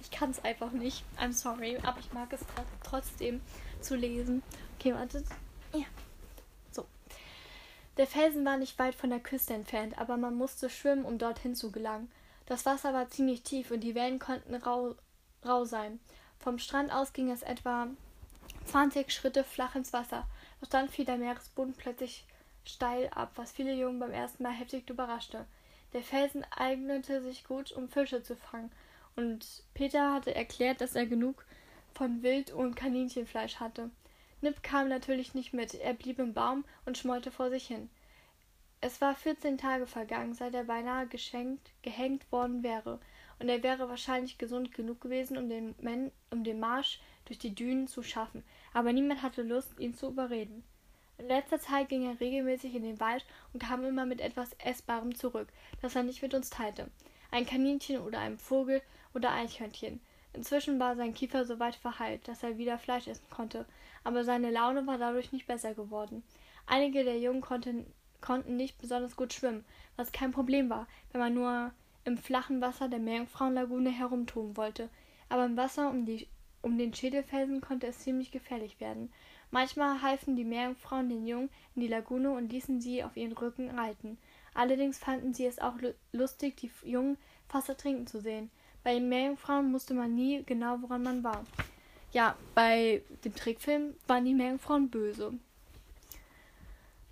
ich 0.00 0.12
kann 0.12 0.30
es 0.30 0.44
einfach 0.44 0.70
nicht. 0.70 1.04
I'm 1.18 1.32
sorry, 1.32 1.76
aber 1.82 1.98
ich 1.98 2.12
mag 2.12 2.32
es 2.32 2.40
trotzdem 2.84 3.40
zu 3.80 3.96
lesen. 3.96 4.44
Okay, 4.78 4.94
wartet. 4.94 5.26
Ja. 5.74 5.86
So. 6.70 6.86
Der 7.96 8.06
Felsen 8.06 8.44
war 8.44 8.58
nicht 8.58 8.78
weit 8.78 8.94
von 8.94 9.10
der 9.10 9.20
Küste 9.20 9.54
entfernt, 9.54 9.98
aber 9.98 10.16
man 10.16 10.36
musste 10.36 10.70
schwimmen, 10.70 11.04
um 11.04 11.18
dorthin 11.18 11.56
zu 11.56 11.72
gelangen. 11.72 12.12
Das 12.46 12.66
Wasser 12.66 12.92
war 12.92 13.08
ziemlich 13.08 13.42
tief 13.42 13.70
und 13.70 13.80
die 13.80 13.94
Wellen 13.94 14.18
konnten 14.18 14.54
rau, 14.54 14.94
rau 15.44 15.64
sein. 15.64 16.00
Vom 16.38 16.58
Strand 16.58 16.92
aus 16.92 17.12
ging 17.12 17.30
es 17.30 17.42
etwa 17.42 17.88
20 18.66 19.12
Schritte 19.12 19.44
flach 19.44 19.74
ins 19.74 19.92
Wasser. 19.92 20.26
Doch 20.60 20.68
dann 20.68 20.88
fiel 20.88 21.04
der 21.04 21.18
Meeresboden 21.18 21.74
plötzlich 21.74 22.24
steil 22.64 23.08
ab, 23.10 23.32
was 23.36 23.52
viele 23.52 23.74
Jungen 23.74 23.98
beim 23.98 24.12
ersten 24.12 24.42
Mal 24.42 24.52
heftig 24.52 24.88
überraschte. 24.88 25.46
Der 25.92 26.02
Felsen 26.02 26.44
eignete 26.50 27.22
sich 27.22 27.44
gut, 27.44 27.72
um 27.72 27.88
Fische 27.88 28.22
zu 28.22 28.36
fangen, 28.36 28.72
und 29.14 29.46
Peter 29.74 30.14
hatte 30.14 30.34
erklärt, 30.34 30.80
dass 30.80 30.94
er 30.94 31.06
genug 31.06 31.44
von 31.92 32.22
Wild- 32.22 32.50
und 32.50 32.76
Kaninchenfleisch 32.76 33.56
hatte. 33.56 33.90
Nip 34.40 34.62
kam 34.62 34.88
natürlich 34.88 35.34
nicht 35.34 35.52
mit, 35.52 35.74
er 35.74 35.92
blieb 35.92 36.18
im 36.18 36.32
Baum 36.32 36.64
und 36.86 36.96
schmollte 36.96 37.30
vor 37.30 37.50
sich 37.50 37.66
hin. 37.66 37.90
Es 38.84 39.00
war 39.00 39.14
vierzehn 39.14 39.58
Tage 39.58 39.86
vergangen, 39.86 40.34
seit 40.34 40.54
er 40.54 40.64
beinahe 40.64 41.06
geschenkt, 41.06 41.70
gehängt 41.82 42.32
worden 42.32 42.64
wäre, 42.64 42.98
und 43.38 43.48
er 43.48 43.62
wäre 43.62 43.88
wahrscheinlich 43.88 44.38
gesund 44.38 44.74
genug 44.74 45.00
gewesen, 45.00 45.38
um 45.38 45.48
den, 45.48 45.76
Men 45.80 46.10
um 46.30 46.42
den 46.42 46.58
Marsch 46.58 47.00
durch 47.24 47.38
die 47.38 47.54
Dünen 47.54 47.86
zu 47.86 48.02
schaffen, 48.02 48.42
aber 48.74 48.92
niemand 48.92 49.22
hatte 49.22 49.42
Lust, 49.42 49.78
ihn 49.78 49.94
zu 49.94 50.08
überreden. 50.08 50.64
In 51.16 51.28
letzter 51.28 51.60
Zeit 51.60 51.90
ging 51.90 52.04
er 52.04 52.18
regelmäßig 52.18 52.74
in 52.74 52.82
den 52.82 52.98
Wald 52.98 53.24
und 53.52 53.62
kam 53.62 53.84
immer 53.84 54.04
mit 54.04 54.20
etwas 54.20 54.52
Essbarem 54.54 55.14
zurück, 55.14 55.46
das 55.80 55.94
er 55.94 56.02
nicht 56.02 56.20
mit 56.20 56.34
uns 56.34 56.50
teilte. 56.50 56.90
Ein 57.30 57.46
Kaninchen 57.46 57.98
oder 58.00 58.18
ein 58.18 58.36
Vogel 58.36 58.82
oder 59.14 59.30
Eichhörnchen. 59.30 60.00
Inzwischen 60.32 60.80
war 60.80 60.96
sein 60.96 61.14
Kiefer 61.14 61.44
so 61.44 61.60
weit 61.60 61.76
verheilt, 61.76 62.26
dass 62.26 62.42
er 62.42 62.58
wieder 62.58 62.80
Fleisch 62.80 63.06
essen 63.06 63.30
konnte, 63.30 63.64
aber 64.02 64.24
seine 64.24 64.50
Laune 64.50 64.84
war 64.88 64.98
dadurch 64.98 65.30
nicht 65.30 65.46
besser 65.46 65.72
geworden. 65.72 66.24
Einige 66.66 67.04
der 67.04 67.20
Jungen 67.20 67.42
konnten, 67.42 67.86
konnten 68.22 68.56
nicht 68.56 68.78
besonders 68.78 69.16
gut 69.16 69.34
schwimmen, 69.34 69.64
was 69.96 70.12
kein 70.12 70.32
Problem 70.32 70.70
war, 70.70 70.86
wenn 71.10 71.20
man 71.20 71.34
nur 71.34 71.72
im 72.04 72.16
flachen 72.16 72.60
Wasser 72.60 72.88
der 72.88 72.98
Meerjungfrauenlagune 72.98 73.90
herumtoben 73.90 74.56
wollte. 74.56 74.88
Aber 75.28 75.44
im 75.44 75.56
Wasser 75.56 75.90
um, 75.90 76.06
die, 76.06 76.26
um 76.62 76.78
den 76.78 76.94
Schädelfelsen 76.94 77.60
konnte 77.60 77.86
es 77.86 77.98
ziemlich 78.00 78.30
gefährlich 78.30 78.80
werden. 78.80 79.12
Manchmal 79.50 80.00
halfen 80.00 80.34
die 80.34 80.44
Meerjungfrauen 80.44 81.10
den 81.10 81.26
Jungen 81.26 81.50
in 81.74 81.82
die 81.82 81.88
Lagune 81.88 82.30
und 82.30 82.50
ließen 82.50 82.80
sie 82.80 83.04
auf 83.04 83.16
ihren 83.16 83.32
Rücken 83.32 83.70
reiten. 83.70 84.18
Allerdings 84.54 84.98
fanden 84.98 85.34
sie 85.34 85.46
es 85.46 85.58
auch 85.58 85.74
lustig, 86.12 86.56
die 86.56 86.70
Jungen 86.84 87.18
fast 87.48 87.68
ertrinken 87.68 88.06
zu 88.06 88.20
sehen. 88.20 88.50
Bei 88.82 88.94
den 88.94 89.08
Meerjungfrauen 89.08 89.72
wusste 89.72 89.94
man 89.94 90.14
nie 90.14 90.42
genau, 90.44 90.80
woran 90.80 91.02
man 91.02 91.22
war. 91.22 91.44
Ja, 92.12 92.36
bei 92.54 93.02
dem 93.24 93.34
Trickfilm 93.34 93.94
waren 94.06 94.24
die 94.24 94.34
Meerjungfrauen 94.34 94.90
böse. 94.90 95.34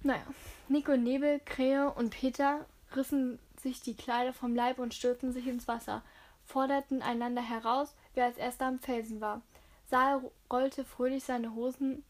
Naja, 0.02 0.24
Nico, 0.68 0.96
Nebel, 0.96 1.40
Krähe 1.44 1.92
und 1.92 2.10
Peter 2.10 2.64
rissen 2.96 3.38
sich 3.60 3.80
die 3.82 3.94
Kleider 3.94 4.32
vom 4.32 4.54
Leib 4.54 4.78
und 4.78 4.94
stürzten 4.94 5.32
sich 5.32 5.46
ins 5.46 5.68
Wasser, 5.68 6.02
forderten 6.44 7.02
einander 7.02 7.42
heraus, 7.42 7.94
wer 8.14 8.24
als 8.24 8.38
erster 8.38 8.66
am 8.66 8.78
Felsen 8.78 9.20
war. 9.20 9.42
Saal 9.90 10.22
rollte 10.50 10.84
fröhlich 10.84 11.24
seine 11.24 11.54
Hosen 11.54 12.02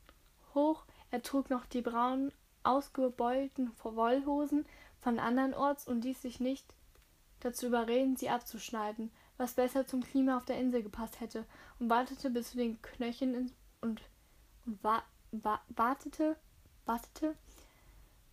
hoch, 0.55 0.85
er 1.11 1.23
trug 1.23 1.51
noch 1.51 1.67
die 1.67 1.83
braunen, 1.83 2.33
ausgebeulten 2.63 3.73
Wollhosen 3.83 4.67
von 5.01 5.19
andernorts 5.19 5.89
und 5.89 6.05
ließ 6.05 6.23
sich 6.23 6.41
nicht 6.41 6.75
dazu 7.41 7.67
überreden, 7.67 8.17
sie 8.17 8.29
abzuschneiden, 8.29 9.11
was 9.37 9.55
besser 9.55 9.87
zum 9.87 10.03
Klima 10.03 10.37
auf 10.37 10.45
der 10.45 10.59
Insel 10.59 10.83
gepasst 10.83 11.21
hätte, 11.21 11.45
und 11.79 11.89
wartete 11.89 12.31
bis 12.31 12.51
zu 12.51 12.59
den 12.59 12.81
Knöcheln 12.83 13.35
und, 13.35 13.53
und 13.81 14.03
wa, 14.83 15.03
wa, 15.33 15.61
wartete, 15.71 16.37
wartete 16.85 17.35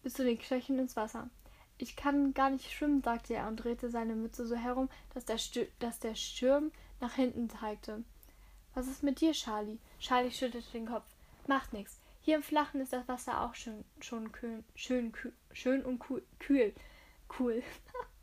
bis 0.03 0.13
zu 0.13 0.23
den 0.23 0.39
Knöcheln 0.39 0.79
ins 0.79 0.95
Wasser. 0.95 1.29
Ich 1.77 1.95
kann 1.95 2.33
gar 2.33 2.49
nicht 2.49 2.71
schwimmen, 2.71 3.03
sagte 3.03 3.35
er 3.35 3.47
und 3.47 3.57
drehte 3.57 3.89
seine 3.89 4.15
Mütze 4.15 4.47
so 4.47 4.55
herum, 4.55 4.89
dass 5.13 5.25
der, 5.25 5.37
dass 5.79 5.99
der 5.99 6.15
Schirm 6.15 6.71
nach 6.99 7.13
hinten 7.13 7.49
zeigte. 7.49 8.03
Was 8.73 8.87
ist 8.87 9.03
mit 9.03 9.21
dir, 9.21 9.31
Charlie? 9.33 9.79
Charlie 9.99 10.31
schüttelte 10.31 10.71
den 10.71 10.87
Kopf. 10.87 11.05
Macht 11.47 11.73
nichts. 11.73 11.99
Hier 12.21 12.35
im 12.35 12.43
Flachen 12.43 12.81
ist 12.81 12.93
das 12.93 13.07
Wasser 13.07 13.41
auch 13.41 13.55
schön, 13.55 13.85
schon 14.01 14.31
kühl, 14.31 14.63
schön, 14.75 15.11
kühl, 15.11 15.33
schön 15.53 15.85
und 15.85 16.03
cool, 16.09 16.21
kühl. 16.39 16.73
Cool. 17.39 17.63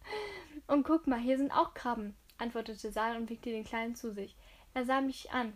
und 0.66 0.84
guck 0.84 1.06
mal, 1.06 1.18
hier 1.18 1.38
sind 1.38 1.50
auch 1.50 1.74
Krabben, 1.74 2.14
antwortete 2.38 2.92
Saal 2.92 3.16
und 3.16 3.30
winkte 3.30 3.50
den 3.50 3.64
Kleinen 3.64 3.94
zu 3.94 4.12
sich. 4.12 4.36
Er 4.74 4.84
sah 4.84 5.00
mich 5.00 5.30
an. 5.30 5.54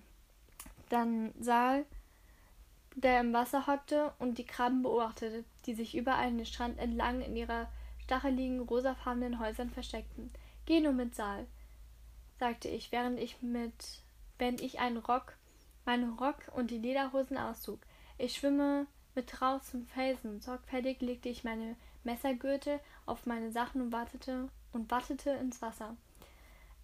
Dann 0.88 1.34
Saal, 1.38 1.84
der 2.94 3.20
im 3.20 3.32
Wasser 3.32 3.66
hockte 3.66 4.14
und 4.18 4.38
die 4.38 4.46
Krabben 4.46 4.82
beobachtete, 4.82 5.44
die 5.68 5.74
sich 5.74 5.94
überall 5.94 6.32
den 6.32 6.46
Strand 6.46 6.78
entlang 6.78 7.20
in 7.20 7.36
ihrer 7.36 7.68
stacheligen, 8.02 8.60
rosafarbenen 8.60 9.38
Häusern 9.38 9.68
versteckten. 9.68 10.32
Geh 10.64 10.80
nur 10.80 10.94
mit 10.94 11.14
Saal, 11.14 11.46
sagte 12.40 12.68
ich, 12.68 12.90
während 12.90 13.20
ich 13.20 13.42
mit, 13.42 14.00
während 14.38 14.62
ich 14.62 14.80
einen 14.80 14.96
Rock, 14.96 15.36
meinen 15.84 16.14
Rock 16.14 16.36
und 16.54 16.70
die 16.70 16.78
Lederhosen 16.78 17.36
auszog. 17.36 17.80
Ich 18.16 18.34
schwimme 18.34 18.86
mit 19.14 19.42
raus 19.42 19.70
zum 19.70 19.84
Felsen. 19.86 20.40
Sorgfältig 20.40 21.02
legte 21.02 21.28
ich 21.28 21.44
meine 21.44 21.76
Messergürtel 22.02 22.80
auf 23.04 23.26
meine 23.26 23.52
Sachen 23.52 23.82
und 23.82 23.92
wartete 23.92 24.48
und 24.72 24.90
wartete 24.90 25.30
ins 25.32 25.60
Wasser. 25.60 25.96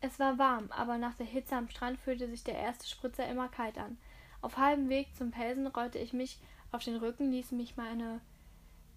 Es 0.03 0.19
war 0.19 0.37
warm, 0.37 0.71
aber 0.71 0.99
nach 0.99 1.15
der 1.15 1.25
Hitze 1.25 1.57
am 1.57 1.71
Strand 1.71 1.99
fühlte 1.99 2.29
sich 2.29 2.45
der 2.45 2.59
erste 2.59 2.87
Spritzer 2.87 3.27
immer 3.29 3.49
kalt 3.49 3.79
an. 3.79 3.97
Auf 4.43 4.59
halbem 4.59 4.91
Weg 4.91 5.09
zum 5.17 5.33
Felsen 5.33 5.67
rollte 5.69 5.99
ich 5.99 6.13
mich 6.13 6.39
auf 6.71 6.85
den 6.85 6.97
Rücken, 6.97 7.31
ließ 7.31 7.53
mich 7.53 7.79
meine 7.79 8.21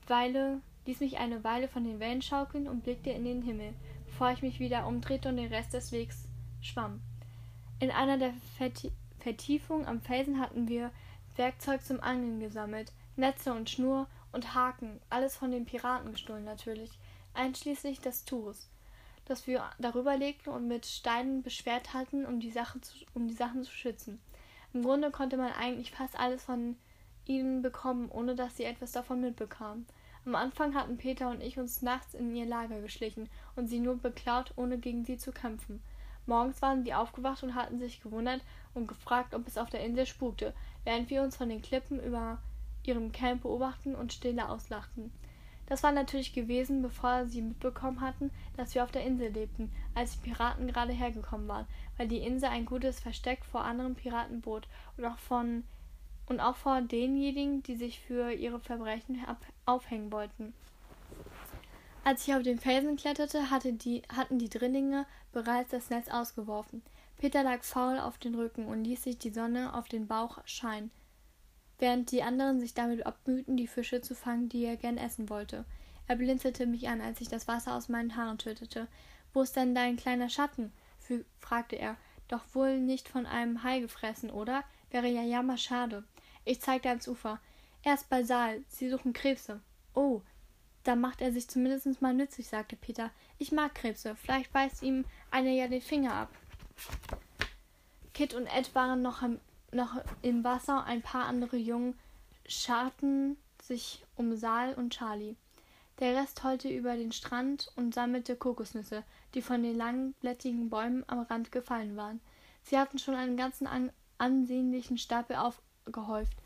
Weile, 0.09 0.61
ließ 0.85 0.99
mich 0.99 1.17
eine 1.17 1.43
Weile 1.43 1.67
von 1.67 1.83
den 1.83 1.99
Wellen 1.99 2.21
schaukeln 2.21 2.67
und 2.67 2.83
blickte 2.83 3.09
in 3.09 3.25
den 3.25 3.41
Himmel, 3.41 3.73
bevor 4.05 4.31
ich 4.31 4.41
mich 4.41 4.59
wieder 4.59 4.87
umdrehte 4.87 5.29
und 5.29 5.37
den 5.37 5.53
Rest 5.53 5.73
des 5.73 5.91
Wegs 5.91 6.27
schwamm. 6.61 7.01
In 7.79 7.91
einer 7.91 8.17
der 8.17 8.33
Vertiefungen 9.19 9.85
am 9.85 10.01
Felsen 10.01 10.39
hatten 10.39 10.67
wir 10.67 10.91
Werkzeug 11.35 11.83
zum 11.83 11.99
Angeln 11.99 12.39
gesammelt, 12.39 12.91
Netze 13.15 13.53
und 13.53 13.69
Schnur 13.69 14.07
und 14.31 14.55
Haken, 14.55 14.99
alles 15.09 15.35
von 15.35 15.51
den 15.51 15.65
Piraten 15.65 16.11
gestohlen 16.11 16.45
natürlich, 16.45 16.91
einschließlich 17.33 17.99
des 18.01 18.25
Tuches, 18.25 18.69
das 19.25 19.45
wir 19.45 19.63
darüber 19.77 20.17
legten 20.17 20.51
und 20.51 20.67
mit 20.67 20.85
Steinen 20.85 21.43
beschwert 21.43 21.93
hatten, 21.93 22.25
um 22.25 22.39
die, 22.39 22.51
Sache 22.51 22.81
zu, 22.81 22.95
um 23.13 23.27
die 23.27 23.33
Sachen 23.33 23.63
zu 23.63 23.71
schützen. 23.71 24.19
Im 24.73 24.83
Grunde 24.83 25.11
konnte 25.11 25.37
man 25.37 25.51
eigentlich 25.53 25.91
fast 25.91 26.17
alles 26.19 26.43
von 26.43 26.77
ihnen 27.25 27.61
bekommen, 27.61 28.09
ohne 28.09 28.35
dass 28.35 28.57
sie 28.57 28.63
etwas 28.63 28.91
davon 28.91 29.21
mitbekamen. 29.21 29.85
Am 30.27 30.35
Anfang 30.35 30.75
hatten 30.75 30.97
Peter 30.97 31.29
und 31.29 31.41
ich 31.41 31.57
uns 31.57 31.81
nachts 31.81 32.13
in 32.13 32.35
ihr 32.35 32.45
Lager 32.45 32.81
geschlichen 32.81 33.29
und 33.55 33.69
sie 33.69 33.79
nur 33.79 33.95
beklaut, 33.95 34.51
ohne 34.57 34.77
gegen 34.77 35.05
sie 35.05 35.15
zu 35.15 35.31
kämpfen. 35.31 35.81
Morgens 36.25 36.61
waren 36.61 36.83
sie 36.83 36.93
aufgewacht 36.93 37.43
und 37.43 37.55
hatten 37.55 37.79
sich 37.79 38.01
gewundert 38.01 38.41
und 38.73 38.89
gefragt, 38.89 39.33
ob 39.33 39.47
es 39.47 39.57
auf 39.57 39.69
der 39.69 39.85
Insel 39.85 40.05
spukte, 40.05 40.53
während 40.83 41.09
wir 41.09 41.21
uns 41.21 41.37
von 41.37 41.47
den 41.47 41.61
Klippen 41.61 42.03
über 42.03 42.39
ihrem 42.83 43.13
Camp 43.13 43.43
beobachten 43.43 43.95
und 43.95 44.11
stille 44.11 44.49
auslachten. 44.49 45.13
Das 45.67 45.81
war 45.83 45.93
natürlich 45.93 46.33
gewesen, 46.33 46.81
bevor 46.81 47.25
sie 47.27 47.41
mitbekommen 47.41 48.01
hatten, 48.01 48.29
dass 48.57 48.75
wir 48.75 48.83
auf 48.83 48.91
der 48.91 49.05
Insel 49.05 49.29
lebten, 49.29 49.71
als 49.95 50.19
die 50.19 50.29
Piraten 50.29 50.67
gerade 50.67 50.91
hergekommen 50.91 51.47
waren, 51.47 51.67
weil 51.95 52.09
die 52.09 52.19
Insel 52.19 52.49
ein 52.49 52.65
gutes 52.65 52.99
Versteck 52.99 53.45
vor 53.45 53.63
anderen 53.63 53.95
Piraten 53.95 54.41
bot 54.41 54.67
und 54.97 55.05
auch 55.05 55.19
von 55.19 55.63
und 56.27 56.39
auch 56.39 56.55
vor 56.55 56.81
denjenigen, 56.81 57.63
die 57.63 57.75
sich 57.75 57.99
für 57.99 58.31
ihre 58.31 58.59
Verbrechen 58.59 59.25
aufhängen 59.65 60.11
wollten. 60.11 60.53
Als 62.03 62.27
ich 62.27 62.33
auf 62.33 62.43
den 62.43 62.59
Felsen 62.59 62.95
kletterte, 62.95 63.49
hatte 63.49 63.73
die, 63.73 64.01
hatten 64.15 64.39
die 64.39 64.49
Drillinge 64.49 65.05
bereits 65.33 65.71
das 65.71 65.89
Netz 65.89 66.09
ausgeworfen. 66.09 66.81
Peter 67.17 67.43
lag 67.43 67.63
faul 67.63 67.99
auf 67.99 68.17
den 68.17 68.35
Rücken 68.35 68.65
und 68.67 68.83
ließ 68.83 69.03
sich 69.03 69.17
die 69.17 69.31
Sonne 69.31 69.73
auf 69.73 69.89
den 69.89 70.07
Bauch 70.07 70.37
scheinen, 70.45 70.91
während 71.79 72.11
die 72.11 72.23
anderen 72.23 72.59
sich 72.59 72.73
damit 72.73 73.05
abmühten, 73.05 73.57
die 73.57 73.67
Fische 73.67 74.01
zu 74.01 74.15
fangen, 74.15 74.49
die 74.49 74.63
er 74.63 74.77
gern 74.77 74.97
essen 74.97 75.29
wollte. 75.29 75.65
Er 76.07 76.15
blinzelte 76.15 76.65
mich 76.65 76.87
an, 76.87 77.01
als 77.01 77.19
ich 77.19 77.27
das 77.27 77.47
Wasser 77.47 77.75
aus 77.75 77.89
meinen 77.89 78.15
Haaren 78.15 78.39
schüttete. 78.39 78.87
Wo 79.33 79.41
ist 79.41 79.55
denn 79.55 79.75
dein 79.75 79.97
kleiner 79.97 80.29
Schatten? 80.29 80.71
fragte 81.39 81.77
er. 81.77 81.97
Doch 82.27 82.43
wohl 82.53 82.79
nicht 82.79 83.09
von 83.09 83.25
einem 83.25 83.63
Hai 83.63 83.79
gefressen, 83.79 84.29
oder? 84.29 84.63
Wäre 84.91 85.07
ja 85.07 85.23
jammerschade. 85.23 86.03
Ich 86.45 86.61
zeigte 86.61 86.89
ans 86.89 87.07
Ufer. 87.07 87.39
Erst 87.83 88.09
bei 88.09 88.23
Saal. 88.23 88.63
Sie 88.67 88.89
suchen 88.89 89.13
Krebse. 89.13 89.61
Oh, 89.93 90.21
da 90.83 90.95
macht 90.95 91.21
er 91.21 91.31
sich 91.31 91.49
zumindest 91.49 92.01
mal 92.01 92.13
nützlich, 92.13 92.47
sagte 92.47 92.75
Peter. 92.75 93.11
Ich 93.37 93.51
mag 93.51 93.75
Krebse. 93.75 94.15
Vielleicht 94.15 94.53
beißt 94.53 94.83
ihm 94.83 95.05
einer 95.31 95.51
ja 95.51 95.67
den 95.67 95.81
Finger 95.81 96.13
ab. 96.13 96.29
Kit 98.13 98.33
und 98.33 98.47
Ed 98.47 98.73
waren 98.73 99.01
noch 99.01 99.21
im, 99.21 99.39
noch 99.71 100.01
im 100.21 100.43
Wasser. 100.43 100.85
Ein 100.85 101.01
paar 101.01 101.25
andere 101.25 101.57
Jungen 101.57 101.97
scharten 102.47 103.37
sich 103.61 104.05
um 104.15 104.35
Saal 104.35 104.73
und 104.73 104.93
Charlie. 104.93 105.35
Der 105.99 106.15
Rest 106.15 106.43
heulte 106.43 106.69
über 106.69 106.95
den 106.95 107.11
Strand 107.11 107.71
und 107.75 107.93
sammelte 107.93 108.35
Kokosnüsse, 108.35 109.03
die 109.33 109.41
von 109.41 109.63
den 109.63 109.75
langblättigen 109.75 110.69
Bäumen 110.69 111.03
am 111.07 111.21
Rand 111.21 111.51
gefallen 111.51 111.97
waren. 111.97 112.21
Sie 112.63 112.77
hatten 112.77 112.99
schon 112.99 113.15
einen 113.15 113.35
ganzen 113.35 113.65
an 113.65 113.91
ansehnlichen 114.17 114.97
Stapel 114.97 115.35
aufgehäuft. 115.35 116.37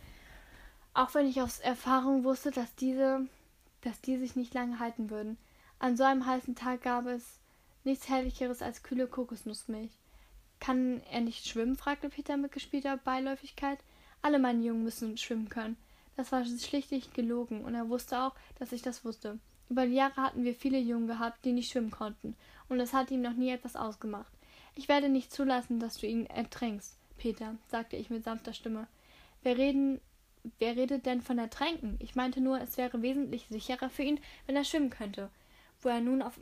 Auch 0.94 1.14
wenn 1.14 1.28
ich 1.28 1.42
aus 1.42 1.60
Erfahrung 1.60 2.24
wusste, 2.24 2.52
dass 2.52 2.76
diese 2.76 3.28
dass 3.82 4.02
die 4.02 4.18
sich 4.18 4.36
nicht 4.36 4.54
lange 4.54 4.80
halten 4.80 5.10
würden. 5.10 5.38
An 5.80 5.98
so 5.98 6.04
einem 6.04 6.26
heißen 6.26 6.56
Tag 6.56 6.84
gab 6.84 7.08
es 7.08 7.40
nichts 7.84 8.08
Herrlicheres 8.10 8.62
als 8.62 8.84
kühle 8.84 9.08
Kokosnussmilch. 9.08 9.92
Kann 10.60 11.02
er 11.12 11.22
nicht 11.22 11.48
schwimmen? 11.48 11.76
fragte 11.76 12.10
Peter 12.10 12.38
mit 12.38 12.52
gespielter 12.52 12.98
Beiläufigkeit. 12.98 13.80
Alle 14.22 14.38
meine 14.38 14.64
Jungen 14.64 14.84
müssen 14.84 15.18
schwimmen 15.18 15.50
können. 15.50 15.78
Das 16.16 16.32
war 16.32 16.46
schlichtlich 16.46 17.14
gelogen, 17.14 17.64
und 17.64 17.74
er 17.74 17.90
wusste 17.90 18.22
auch, 18.22 18.36
dass 18.60 18.72
ich 18.72 18.84
das 18.84 19.04
wusste. 19.04 19.40
Über 19.70 19.88
die 19.88 19.94
Jahre 19.94 20.22
hatten 20.22 20.44
wir 20.44 20.54
viele 20.54 20.78
Jungen 20.78 21.08
gehabt, 21.08 21.44
die 21.44 21.54
nicht 21.54 21.72
schwimmen 21.72 21.90
konnten, 21.90 22.36
und 22.70 22.80
es 22.80 22.94
hat 22.94 23.10
ihm 23.10 23.22
noch 23.22 23.34
nie 23.34 23.50
etwas 23.50 23.76
ausgemacht. 23.76 24.32
Ich 24.76 24.88
werde 24.88 25.10
nicht 25.10 25.32
zulassen, 25.32 25.80
dass 25.80 25.98
du 25.98 26.06
ihn 26.06 26.28
ertränkst, 26.28 26.98
Peter, 27.22 27.56
sagte 27.68 27.98
ich 27.98 28.10
mit 28.10 28.24
sanfter 28.24 28.52
Stimme. 28.52 28.88
Wir 29.44 29.56
reden 29.56 30.02
wer 30.58 30.76
redet 30.76 31.06
denn 31.06 31.22
von 31.22 31.38
Ertränken? 31.38 31.98
Ich 32.00 32.16
meinte 32.16 32.42
nur, 32.42 32.60
es 32.60 32.76
wäre 32.78 33.04
wesentlich 33.04 33.46
sicherer 33.48 33.92
für 33.92 34.02
ihn, 34.02 34.20
wenn 34.48 34.56
er 34.56 34.64
schwimmen 34.64 34.90
könnte, 34.90 35.30
wo 35.82 35.90
er 35.90 36.02
nun 36.02 36.24
auf, 36.24 36.40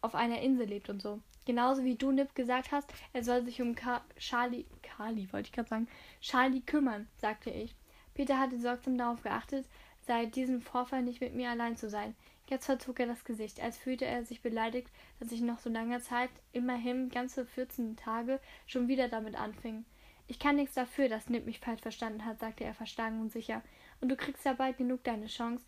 auf 0.00 0.14
einer 0.14 0.40
Insel 0.40 0.66
lebt 0.66 0.88
und 0.88 1.02
so. 1.02 1.20
Genauso 1.44 1.84
wie 1.84 1.96
du, 1.96 2.12
Nip, 2.12 2.34
gesagt 2.34 2.72
hast, 2.72 2.90
er 3.12 3.22
soll 3.22 3.44
sich 3.44 3.60
um 3.60 3.74
Ka 3.74 4.02
Charlie, 4.16 4.64
Carly, 4.80 5.30
wollte 5.34 5.48
ich 5.48 5.52
gerade 5.52 5.68
sagen, 5.68 5.88
Charlie 6.22 6.62
kümmern, 6.62 7.08
sagte 7.18 7.50
ich. 7.50 7.74
Peter 8.14 8.38
hatte 8.38 8.58
sorgsam 8.58 8.96
darauf 8.96 9.22
geachtet, 9.22 9.66
seit 10.06 10.34
diesem 10.34 10.62
Vorfall 10.62 11.02
nicht 11.02 11.20
mit 11.20 11.34
mir 11.34 11.50
allein 11.50 11.76
zu 11.76 11.90
sein. 11.90 12.14
Jetzt 12.48 12.64
verzog 12.64 13.00
er 13.00 13.06
das 13.06 13.24
Gesicht, 13.24 13.60
als 13.60 13.76
fühlte 13.76 14.06
er 14.06 14.24
sich 14.24 14.40
beleidigt, 14.40 14.88
dass 15.20 15.30
ich 15.30 15.42
nach 15.42 15.58
so 15.58 15.68
langer 15.68 16.00
Zeit, 16.00 16.30
immerhin 16.52 17.10
ganze 17.10 17.44
14 17.44 17.96
Tage, 17.96 18.40
schon 18.66 18.88
wieder 18.88 19.08
damit 19.08 19.34
anfing. 19.34 19.84
Ich 20.32 20.38
kann 20.38 20.56
nichts 20.56 20.74
dafür, 20.74 21.10
dass 21.10 21.28
Nip 21.28 21.44
mich 21.44 21.60
falsch 21.60 21.82
verstanden 21.82 22.24
hat, 22.24 22.40
sagte 22.40 22.64
er 22.64 22.72
verschlagen 22.72 23.20
und 23.20 23.30
sicher. 23.30 23.60
Und 24.00 24.08
du 24.08 24.16
kriegst 24.16 24.46
ja 24.46 24.54
bald 24.54 24.78
genug 24.78 25.04
deine 25.04 25.26
Chance, 25.26 25.62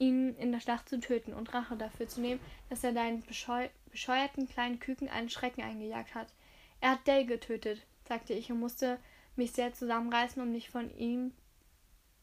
ihn 0.00 0.34
in 0.34 0.50
der 0.50 0.58
Schlacht 0.58 0.88
zu 0.88 0.98
töten 0.98 1.32
und 1.32 1.54
Rache 1.54 1.76
dafür 1.76 2.08
zu 2.08 2.20
nehmen, 2.20 2.40
dass 2.68 2.82
er 2.82 2.90
deinen 2.90 3.22
bescheu 3.22 3.68
bescheuerten 3.92 4.48
kleinen 4.48 4.80
Küken 4.80 5.08
einen 5.08 5.30
Schrecken 5.30 5.62
eingejagt 5.62 6.16
hat. 6.16 6.26
Er 6.80 6.90
hat 6.90 7.06
Dale 7.06 7.24
getötet, 7.24 7.86
sagte 8.08 8.34
ich 8.34 8.50
und 8.50 8.58
musste 8.58 8.98
mich 9.36 9.52
sehr 9.52 9.72
zusammenreißen, 9.72 10.42
um 10.42 10.50
nicht 10.50 10.70
von 10.70 10.90
ihm 10.98 11.30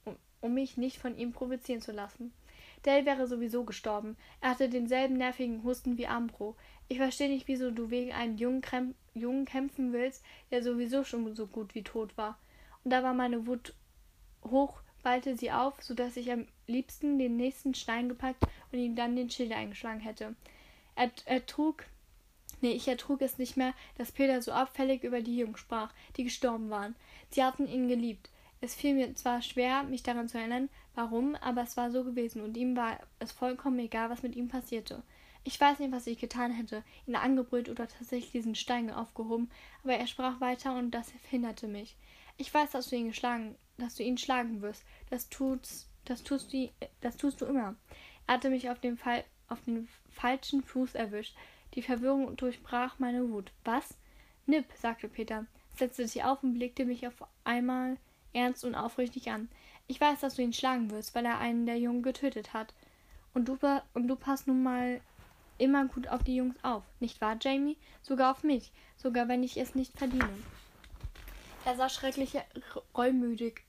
um, 0.03 0.17
um 0.41 0.53
mich 0.53 0.75
nicht 0.75 0.97
von 0.97 1.17
ihm 1.17 1.31
provozieren 1.31 1.79
zu 1.79 1.93
lassen. 1.93 2.33
Dale 2.83 3.05
wäre 3.05 3.27
sowieso 3.27 3.63
gestorben. 3.63 4.17
Er 4.41 4.51
hatte 4.51 4.69
denselben 4.69 5.17
nervigen 5.17 5.63
Husten 5.63 5.97
wie 5.97 6.07
Ambro. 6.07 6.55
Ich 6.87 6.97
verstehe 6.97 7.29
nicht, 7.29 7.47
wieso 7.47 7.71
du 7.71 7.89
wegen 7.89 8.11
einem 8.11 8.37
Jungen, 8.37 8.61
Krem 8.61 8.95
Jungen 9.13 9.45
kämpfen 9.45 9.91
willst, 9.93 10.23
der 10.51 10.63
sowieso 10.63 11.03
schon 11.03 11.35
so 11.35 11.45
gut 11.47 11.75
wie 11.75 11.83
tot 11.83 12.17
war. 12.17 12.37
Und 12.83 12.91
da 12.91 13.03
war 13.03 13.13
meine 13.13 13.45
Wut 13.45 13.73
hoch, 14.43 14.81
ballte 15.03 15.37
sie 15.37 15.51
auf, 15.51 15.81
so 15.83 15.93
dass 15.93 16.17
ich 16.17 16.31
am 16.31 16.47
liebsten 16.67 17.19
den 17.19 17.37
nächsten 17.37 17.73
Stein 17.73 18.09
gepackt 18.09 18.43
und 18.71 18.79
ihm 18.79 18.95
dann 18.95 19.15
den 19.15 19.29
Schild 19.29 19.51
eingeschlagen 19.51 19.99
hätte. 19.99 20.35
Er, 20.95 21.11
er 21.25 21.45
trug 21.45 21.85
Nee, 22.61 22.73
ich 22.73 22.87
ertrug 22.87 23.21
es 23.21 23.39
nicht 23.39 23.57
mehr, 23.57 23.73
dass 23.97 24.11
Peter 24.11 24.39
so 24.41 24.51
abfällig 24.51 25.03
über 25.03 25.21
die 25.21 25.35
Jungen 25.35 25.57
sprach, 25.57 25.91
die 26.15 26.23
gestorben 26.23 26.69
waren. 26.69 26.95
Sie 27.31 27.43
hatten 27.43 27.67
ihn 27.67 27.87
geliebt. 27.87 28.29
Es 28.61 28.75
fiel 28.75 28.93
mir 28.93 29.15
zwar 29.15 29.41
schwer, 29.41 29.81
mich 29.83 30.03
daran 30.03 30.29
zu 30.29 30.37
erinnern, 30.37 30.69
warum, 30.95 31.35
aber 31.35 31.61
es 31.63 31.77
war 31.77 31.91
so 31.91 32.03
gewesen 32.03 32.41
und 32.41 32.57
ihm 32.57 32.75
war 32.75 32.99
es 33.19 33.31
vollkommen 33.31 33.79
egal, 33.79 34.09
was 34.09 34.23
mit 34.23 34.35
ihm 34.35 34.47
passierte. 34.47 35.03
Ich 35.43 35.59
weiß 35.59 35.79
nicht, 35.79 35.91
was 35.91 36.05
ich 36.05 36.19
getan 36.19 36.51
hätte, 36.51 36.83
ihn 37.07 37.15
angebrüllt 37.15 37.69
oder 37.69 37.87
tatsächlich 37.87 38.31
diesen 38.31 38.55
Stein 38.55 38.91
aufgehoben, 38.91 39.49
aber 39.83 39.95
er 39.95 40.07
sprach 40.07 40.39
weiter 40.39 40.75
und 40.75 40.91
das 40.91 41.11
hinderte 41.29 41.67
mich. 41.67 41.95
Ich 42.37 42.53
weiß, 42.53 42.71
dass 42.71 42.89
du 42.89 42.95
ihn 42.95 43.07
geschlagen, 43.07 43.55
dass 43.77 43.95
du 43.95 44.03
ihn 44.03 44.17
schlagen 44.17 44.61
wirst. 44.61 44.83
Das 45.09 45.29
tut's, 45.29 45.89
das 46.05 46.23
tust 46.23 46.53
du, 46.53 46.69
das 47.01 47.17
tust 47.17 47.41
du 47.41 47.45
immer. 47.45 47.75
Er 48.27 48.35
hatte 48.35 48.49
mich 48.49 48.69
auf 48.69 48.79
den, 48.79 48.97
Fall, 48.97 49.23
auf 49.47 49.61
den 49.61 49.87
falschen 50.09 50.63
Fuß 50.63 50.95
erwischt. 50.95 51.35
Die 51.73 51.81
Verwirrung 51.81 52.35
durchbrach 52.35 52.99
meine 52.99 53.29
Wut. 53.29 53.51
Was? 53.63 53.97
Nipp, 54.45 54.65
sagte 54.75 55.07
Peter, 55.07 55.45
setzte 55.75 56.07
sich 56.07 56.23
auf 56.23 56.43
und 56.43 56.55
blickte 56.55 56.85
mich 56.85 57.07
auf 57.07 57.23
einmal 57.43 57.97
ernst 58.33 58.63
und 58.63 58.75
aufrichtig 58.75 59.29
an. 59.29 59.49
Ich 59.87 59.99
weiß, 59.99 60.21
dass 60.21 60.35
du 60.35 60.41
ihn 60.41 60.53
schlagen 60.53 60.89
wirst, 60.91 61.13
weil 61.15 61.25
er 61.25 61.39
einen 61.39 61.65
der 61.65 61.77
Jungen 61.77 62.03
getötet 62.03 62.53
hat. 62.53 62.73
Und 63.33 63.47
du, 63.47 63.57
und 63.93 64.07
du 64.07 64.15
passt 64.15 64.47
nun 64.47 64.63
mal 64.63 65.01
immer 65.57 65.85
gut 65.85 66.07
auf 66.07 66.23
die 66.23 66.35
Jungs 66.35 66.55
auf, 66.63 66.83
nicht 66.99 67.21
wahr, 67.21 67.37
Jamie? 67.39 67.77
Sogar 68.01 68.31
auf 68.31 68.43
mich, 68.43 68.71
sogar 68.97 69.27
wenn 69.27 69.43
ich 69.43 69.57
es 69.57 69.75
nicht 69.75 69.97
verdiene. 69.97 70.29
Er 71.65 71.75
sah 71.75 71.89
schrecklich 71.89 72.35
reumütig, 72.95 73.61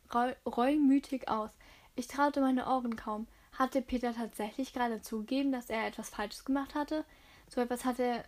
reumütig 0.47 1.28
aus. 1.28 1.50
Ich 1.95 2.07
traute 2.07 2.40
meine 2.40 2.66
Ohren 2.66 2.97
kaum. 2.97 3.26
Hatte 3.59 3.83
Peter 3.83 4.14
tatsächlich 4.14 4.73
gerade 4.73 5.02
zugegeben, 5.02 5.52
dass 5.52 5.69
er 5.69 5.87
etwas 5.87 6.08
Falsches 6.08 6.47
gemacht 6.47 6.75
hatte? 6.75 7.04
So 7.49 7.60
etwas 7.60 7.84
hatte 7.84 8.25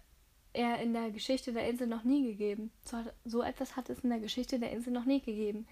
er 0.53 0.79
in 0.81 0.93
der 0.93 1.11
Geschichte 1.11 1.55
der 1.55 1.67
Insel 1.67 1.87
noch 1.87 2.05
nie 2.05 2.27
gegeben. 2.27 2.71
So, 2.85 2.99
so 3.25 3.43
etwas 3.43 3.77
hat 3.77 3.89
es 3.89 4.01
in 4.01 4.11
der 4.11 4.21
Geschichte 4.21 4.59
der 4.59 4.71
Insel 4.71 4.93
noch 4.93 5.07
nie 5.07 5.21
gegeben. 5.21 5.67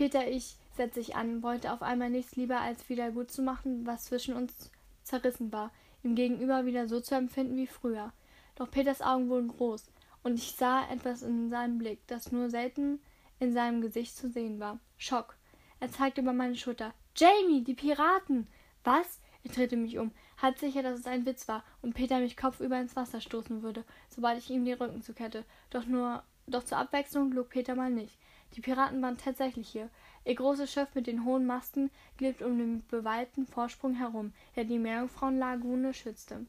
Peter, 0.00 0.26
ich, 0.26 0.56
setzte 0.78 1.02
sich 1.02 1.14
an, 1.14 1.42
wollte 1.42 1.74
auf 1.74 1.82
einmal 1.82 2.08
nichts 2.08 2.34
lieber, 2.34 2.58
als 2.58 2.88
wieder 2.88 3.10
gut 3.10 3.30
zu 3.30 3.42
machen, 3.42 3.84
was 3.84 4.06
zwischen 4.06 4.34
uns 4.34 4.70
zerrissen 5.02 5.52
war 5.52 5.72
ihm 6.02 6.14
gegenüber 6.14 6.64
wieder 6.64 6.88
so 6.88 7.00
zu 7.00 7.14
empfinden 7.14 7.58
wie 7.58 7.66
früher. 7.66 8.10
Doch 8.54 8.70
Peters 8.70 9.02
Augen 9.02 9.28
wurden 9.28 9.48
groß, 9.48 9.90
und 10.22 10.36
ich 10.36 10.52
sah 10.52 10.90
etwas 10.90 11.20
in 11.20 11.50
seinem 11.50 11.76
Blick, 11.76 11.98
das 12.06 12.32
nur 12.32 12.48
selten 12.48 12.98
in 13.40 13.52
seinem 13.52 13.82
Gesicht 13.82 14.16
zu 14.16 14.30
sehen 14.30 14.58
war. 14.58 14.78
Schock. 14.96 15.36
Er 15.80 15.90
zeigte 15.90 16.22
über 16.22 16.32
meine 16.32 16.56
Schulter. 16.56 16.94
Jamie, 17.14 17.62
die 17.62 17.74
Piraten! 17.74 18.46
Was? 18.84 19.20
Er 19.44 19.52
drehte 19.52 19.76
mich 19.76 19.98
um, 19.98 20.12
halb 20.40 20.56
sicher, 20.56 20.82
dass 20.82 20.98
es 20.98 21.06
ein 21.06 21.26
Witz 21.26 21.46
war 21.46 21.62
und 21.82 21.92
Peter 21.92 22.20
mich 22.20 22.38
kopfüber 22.38 22.80
ins 22.80 22.96
Wasser 22.96 23.20
stoßen 23.20 23.62
würde, 23.62 23.84
sobald 24.08 24.38
ich 24.38 24.48
ihm 24.48 24.64
den 24.64 24.78
Rücken 24.78 25.02
zukette. 25.02 25.44
Doch 25.68 25.84
nur, 25.84 26.22
doch 26.46 26.64
zur 26.64 26.78
Abwechslung 26.78 27.32
log 27.32 27.50
Peter 27.50 27.74
mal 27.74 27.90
nicht. 27.90 28.16
Die 28.54 28.60
Piraten 28.60 29.00
waren 29.02 29.16
tatsächlich 29.16 29.68
hier. 29.68 29.88
Ihr 30.24 30.34
großes 30.34 30.72
Schiff 30.72 30.88
mit 30.94 31.06
den 31.06 31.24
hohen 31.24 31.46
Masten 31.46 31.90
glitt 32.16 32.42
um 32.42 32.58
den 32.58 32.86
bewaldeten 32.88 33.46
Vorsprung 33.46 33.94
herum, 33.94 34.32
der 34.56 34.64
die 34.64 34.78
Meerjungfrauenlagune 34.78 35.94
schützte. 35.94 36.46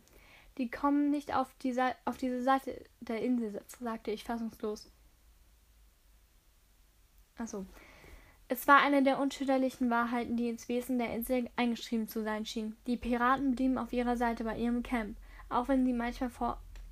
Die 0.58 0.70
kommen 0.70 1.12
nicht 1.12 1.34
auf, 1.34 1.54
die 1.62 1.76
auf 2.06 2.18
diese 2.18 2.42
Seite 2.42 2.84
der 3.00 3.22
Insel, 3.22 3.62
sagte 3.80 4.12
ich 4.12 4.24
fassungslos. 4.24 4.92
Achso. 7.38 7.66
Es 8.48 8.68
war 8.68 8.82
eine 8.82 9.02
der 9.02 9.20
unschütterlichen 9.20 9.90
Wahrheiten, 9.90 10.36
die 10.36 10.50
ins 10.50 10.68
Wesen 10.68 11.00
der 11.00 11.14
Insel 11.14 11.50
eingeschrieben 11.56 12.10
zu 12.10 12.22
sein 12.22 12.46
schien. 12.46 12.76
Die 12.86 12.98
Piraten 12.98 13.56
blieben 13.56 13.78
auf 13.78 13.94
ihrer 13.94 14.18
Seite 14.18 14.44
bei 14.44 14.58
ihrem 14.58 14.84
Camp. 14.84 15.16
Auch 15.48 15.70
wenn 15.70 15.86
sie 15.86 15.94
manchmal 15.94 16.32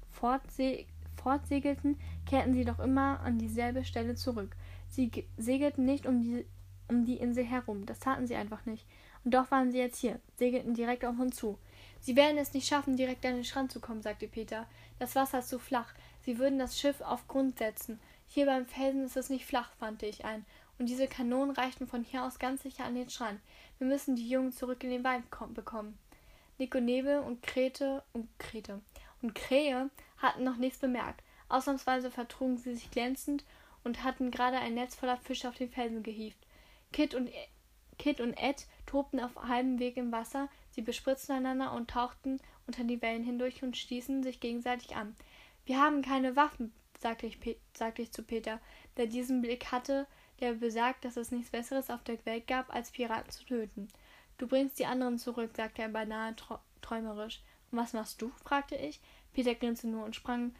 fortsee, 0.09 0.87
fortsegelten, 1.21 1.99
kehrten 2.25 2.53
sie 2.53 2.63
doch 2.63 2.79
immer 2.79 3.19
an 3.19 3.37
dieselbe 3.37 3.83
Stelle 3.83 4.15
zurück. 4.15 4.55
Sie 4.89 5.11
segelten 5.37 5.85
nicht 5.85 6.05
um 6.05 6.21
die 6.21 6.45
um 6.89 7.05
die 7.05 7.17
Insel 7.17 7.45
herum. 7.45 7.85
Das 7.85 7.99
taten 7.99 8.27
sie 8.27 8.35
einfach 8.35 8.65
nicht. 8.65 8.85
Und 9.23 9.33
doch 9.33 9.51
waren 9.51 9.71
sie 9.71 9.77
jetzt 9.77 9.99
hier, 9.99 10.19
segelten 10.37 10.73
direkt 10.73 11.05
auf 11.05 11.19
uns 11.19 11.35
zu. 11.35 11.57
Sie 12.01 12.15
werden 12.15 12.37
es 12.37 12.53
nicht 12.53 12.67
schaffen, 12.67 12.97
direkt 12.97 13.25
an 13.25 13.35
den 13.35 13.43
Strand 13.43 13.71
zu 13.71 13.79
kommen, 13.79 14.01
sagte 14.01 14.27
Peter. 14.27 14.65
Das 14.97 15.15
Wasser 15.15 15.39
ist 15.39 15.49
zu 15.49 15.59
flach. 15.59 15.93
Sie 16.21 16.39
würden 16.39 16.59
das 16.59 16.79
Schiff 16.79 17.01
auf 17.01 17.27
Grund 17.27 17.59
setzen. 17.59 17.99
Hier 18.27 18.45
beim 18.45 18.65
Felsen 18.65 19.05
ist 19.05 19.17
es 19.17 19.29
nicht 19.29 19.45
flach, 19.45 19.69
wandte 19.79 20.05
ich 20.05 20.25
ein. 20.25 20.45
Und 20.77 20.87
diese 20.87 21.07
Kanonen 21.07 21.53
reichten 21.53 21.87
von 21.87 22.03
hier 22.03 22.23
aus 22.23 22.39
ganz 22.39 22.63
sicher 22.63 22.85
an 22.85 22.95
den 22.95 23.09
Strand. 23.09 23.39
Wir 23.79 23.87
müssen 23.87 24.15
die 24.15 24.29
Jungen 24.29 24.53
zurück 24.53 24.83
in 24.83 24.91
den 24.91 25.03
Wald 25.03 25.23
bekommen. 25.53 25.97
Nico 26.57 26.79
Nebel 26.79 27.19
und 27.19 27.41
Krete 27.41 28.03
und 28.13 28.27
Krete 28.39 28.79
und 29.21 29.35
Krähe 29.35 29.89
hatten 30.17 30.43
noch 30.43 30.57
nichts 30.57 30.79
bemerkt. 30.79 31.21
Ausnahmsweise 31.49 32.11
vertrugen 32.11 32.57
sie 32.57 32.75
sich 32.75 32.91
glänzend 32.91 33.43
und 33.83 34.03
hatten 34.03 34.31
gerade 34.31 34.57
ein 34.57 34.75
Netz 34.75 34.95
voller 34.95 35.17
Fische 35.17 35.47
auf 35.49 35.55
den 35.55 35.69
Felsen 35.69 36.03
gehievt. 36.03 36.45
Kit 36.91 37.13
und, 37.13 37.29
Kit 37.97 38.19
und 38.21 38.33
Ed 38.33 38.67
tobten 38.85 39.19
auf 39.19 39.35
halbem 39.35 39.79
Weg 39.79 39.97
im 39.97 40.11
Wasser, 40.11 40.49
sie 40.71 40.81
bespritzten 40.81 41.35
einander 41.35 41.73
und 41.73 41.89
tauchten 41.89 42.39
unter 42.67 42.83
die 42.83 43.01
Wellen 43.01 43.23
hindurch 43.23 43.63
und 43.63 43.77
stießen 43.77 44.23
sich 44.23 44.39
gegenseitig 44.39 44.95
an. 44.95 45.15
Wir 45.65 45.79
haben 45.79 46.01
keine 46.01 46.35
Waffen, 46.35 46.73
sagte 46.99 47.27
ich, 47.27 47.37
sagte 47.73 48.01
ich 48.01 48.11
zu 48.11 48.23
Peter, 48.23 48.59
der 48.97 49.07
diesen 49.07 49.41
Blick 49.41 49.71
hatte, 49.71 50.07
der 50.39 50.53
besagt, 50.53 51.05
dass 51.05 51.17
es 51.17 51.31
nichts 51.31 51.51
Besseres 51.51 51.89
auf 51.89 52.03
der 52.03 52.23
Welt 52.25 52.47
gab, 52.47 52.73
als 52.73 52.91
Piraten 52.91 53.29
zu 53.29 53.45
töten. 53.45 53.89
Du 54.37 54.47
bringst 54.47 54.79
die 54.79 54.85
anderen 54.85 55.17
zurück, 55.17 55.51
sagte 55.55 55.81
er 55.81 55.89
beinahe 55.89 56.35
träumerisch. 56.81 57.41
Und 57.71 57.77
was 57.77 57.93
machst 57.93 58.21
du? 58.21 58.31
fragte 58.43 58.75
ich. 58.75 59.01
Peter 59.39 59.55
grinste 59.55 59.87
nur 59.87 60.05
und 60.05 60.15
sprang 60.15 60.53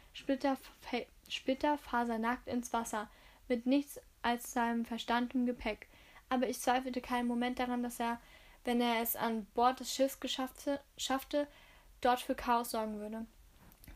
splitterfasernackt 1.28 2.48
ins 2.48 2.72
Wasser, 2.72 3.10
mit 3.48 3.66
nichts 3.66 4.00
als 4.22 4.52
seinem 4.52 4.84
Verstand 4.84 5.34
im 5.34 5.46
Gepäck 5.46 5.86
aber 6.30 6.48
ich 6.48 6.60
zweifelte 6.60 7.02
keinen 7.02 7.28
Moment 7.28 7.58
daran, 7.58 7.82
dass 7.82 8.00
er, 8.00 8.18
wenn 8.64 8.80
er 8.80 9.02
es 9.02 9.16
an 9.16 9.46
Bord 9.54 9.80
des 9.80 9.94
Schiffs 9.94 10.20
geschaffte, 10.20 10.80
schaffte, 10.96 11.46
dort 12.00 12.20
für 12.20 12.34
Chaos 12.34 12.70
sorgen 12.70 12.98
würde. 13.00 13.26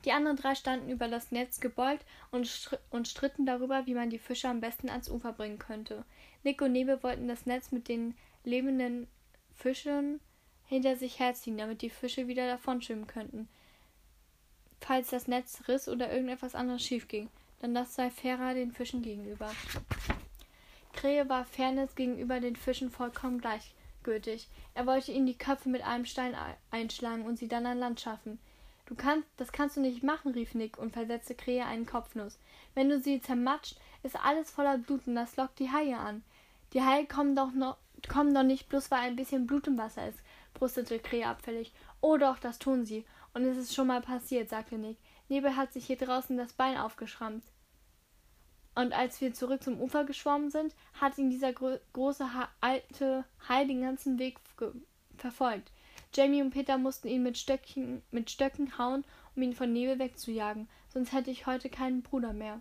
Die 0.05 0.13
anderen 0.13 0.37
drei 0.37 0.55
standen 0.55 0.91
über 0.91 1.09
das 1.09 1.31
Netz 1.31 1.61
gebeugt 1.61 2.05
und, 2.31 2.47
str 2.47 2.79
und 2.91 3.09
stritten 3.09 3.47
darüber, 3.47 3.87
wie 3.87 3.95
man 3.95 4.11
die 4.11 4.19
Fische 4.19 4.49
am 4.49 4.61
besten 4.61 4.91
ans 4.91 5.09
Ufer 5.09 5.33
bringen 5.33 5.59
könnte. 5.59 6.05
Nick 6.43 6.61
und 6.61 6.73
Nebel 6.73 7.03
wollten 7.03 7.29
das 7.29 7.47
Netz 7.47 7.73
mit 7.73 7.89
den 7.89 8.15
lebenden 8.43 9.07
Fischen 9.55 10.21
hinter 10.67 10.97
sich 10.97 11.21
herziehen, 11.21 11.57
damit 11.57 11.81
die 11.81 11.89
Fische 11.89 12.27
wieder 12.27 12.47
davonschwimmen 12.47 13.07
könnten. 13.07 13.49
Falls 14.87 15.09
das 15.09 15.29
Netz 15.29 15.63
riss 15.67 15.89
oder 15.89 16.13
irgendetwas 16.13 16.55
anderes 16.55 16.83
schief 16.83 17.09
ging, 17.09 17.31
dann 17.63 17.75
das 17.75 17.95
sei 17.95 18.11
fairer 18.11 18.53
den 18.53 18.71
Fischen 18.71 19.01
gegenüber. 19.01 19.51
Krähe 20.93 21.27
war 21.31 21.47
Fairness 21.47 21.95
gegenüber 21.95 22.39
den 22.39 22.55
Fischen 22.55 22.91
vollkommen 22.91 23.41
gleichgültig. 23.41 24.47
Er 24.75 24.85
wollte 24.85 25.11
ihnen 25.11 25.25
die 25.25 25.39
Köpfe 25.39 25.71
mit 25.71 25.83
einem 25.83 26.05
Stein 26.05 26.37
einschlagen 26.71 27.25
und 27.25 27.39
sie 27.39 27.49
dann 27.49 27.65
an 27.65 27.79
Land 27.79 28.03
schaffen. 28.03 28.39
Du 28.85 28.95
kannst, 28.95 29.27
das 29.39 29.53
kannst 29.53 29.79
du 29.79 29.81
nicht 29.81 30.03
machen, 30.03 30.33
rief 30.33 30.55
Nick 30.55 30.77
und 30.77 30.93
versetzte 30.93 31.35
Krähe 31.35 31.65
einen 31.65 31.87
Kopfnuss. 31.87 32.39
Wenn 32.75 32.91
du 32.91 33.01
sie 33.01 33.23
zermatscht, 33.23 33.77
ist 34.03 34.23
alles 34.23 34.51
voller 34.51 34.77
Blut 34.77 35.07
und 35.07 35.15
das 35.15 35.37
lockt 35.37 35.61
die 35.61 35.73
Haie 35.73 35.97
an. 35.97 36.23
Die 36.75 36.83
Haie 36.83 37.07
kommen 37.07 37.35
doch 37.35 37.53
noch, 37.53 37.79
kommen 38.07 38.35
doch 38.35 38.43
nicht, 38.43 38.69
bloß 38.69 38.91
weil 38.91 39.01
ein 39.01 39.17
bisschen 39.17 39.47
Blut 39.47 39.67
im 39.67 39.79
Wasser 39.79 40.07
ist, 40.07 40.19
brustete 40.53 40.99
Krähe 40.99 41.27
abfällig. 41.27 41.73
Oh 42.03 42.19
doch, 42.19 42.39
das 42.39 42.59
tun 42.59 42.85
sie. 42.85 43.07
Und 43.35 43.45
es 43.45 43.59
ist 43.59 43.75
schon 43.75 43.89
mal 43.89 44.01
passiert, 44.01 44.49
sagte 44.49 44.79
Nick. 44.79 44.97
Nebel 45.29 45.57
hat 45.57 45.73
sich 45.73 45.87
hier 45.87 45.97
draußen 45.97 46.37
das 46.37 46.53
Bein 46.53 46.79
aufgeschrammt. 46.79 47.45
Und 48.75 48.93
als 48.93 49.21
wir 49.21 49.35
zurück 49.35 49.63
zum 49.63 49.81
Ufer 49.81 50.05
geschwommen 50.05 50.51
sind, 50.51 50.75
hat 50.95 51.19
ihn 51.19 51.31
dieser 51.31 51.53
gro 51.53 51.79
große 51.93 52.35
ha 52.35 52.49
alte 52.61 53.25
Hai 53.49 53.65
den 53.65 53.83
ganzen 53.83 54.19
Weg 54.19 54.39
verfolgt. 55.17 55.71
Jamie 56.13 56.43
und 56.43 56.51
Peter 56.51 56.79
mussten 56.79 57.09
ihn 57.09 57.23
mit 57.23 57.39
Stöcken, 57.39 58.03
mit 58.11 58.31
Stöcken 58.31 58.79
hauen, 58.79 59.05
um 59.35 59.43
ihn 59.43 59.53
von 59.53 59.73
Nebel 59.73 59.99
wegzujagen, 59.99 60.69
sonst 60.93 61.13
hätte 61.13 61.31
ich 61.31 61.47
heute 61.47 61.69
keinen 61.69 62.03
Bruder 62.03 62.33
mehr. 62.33 62.61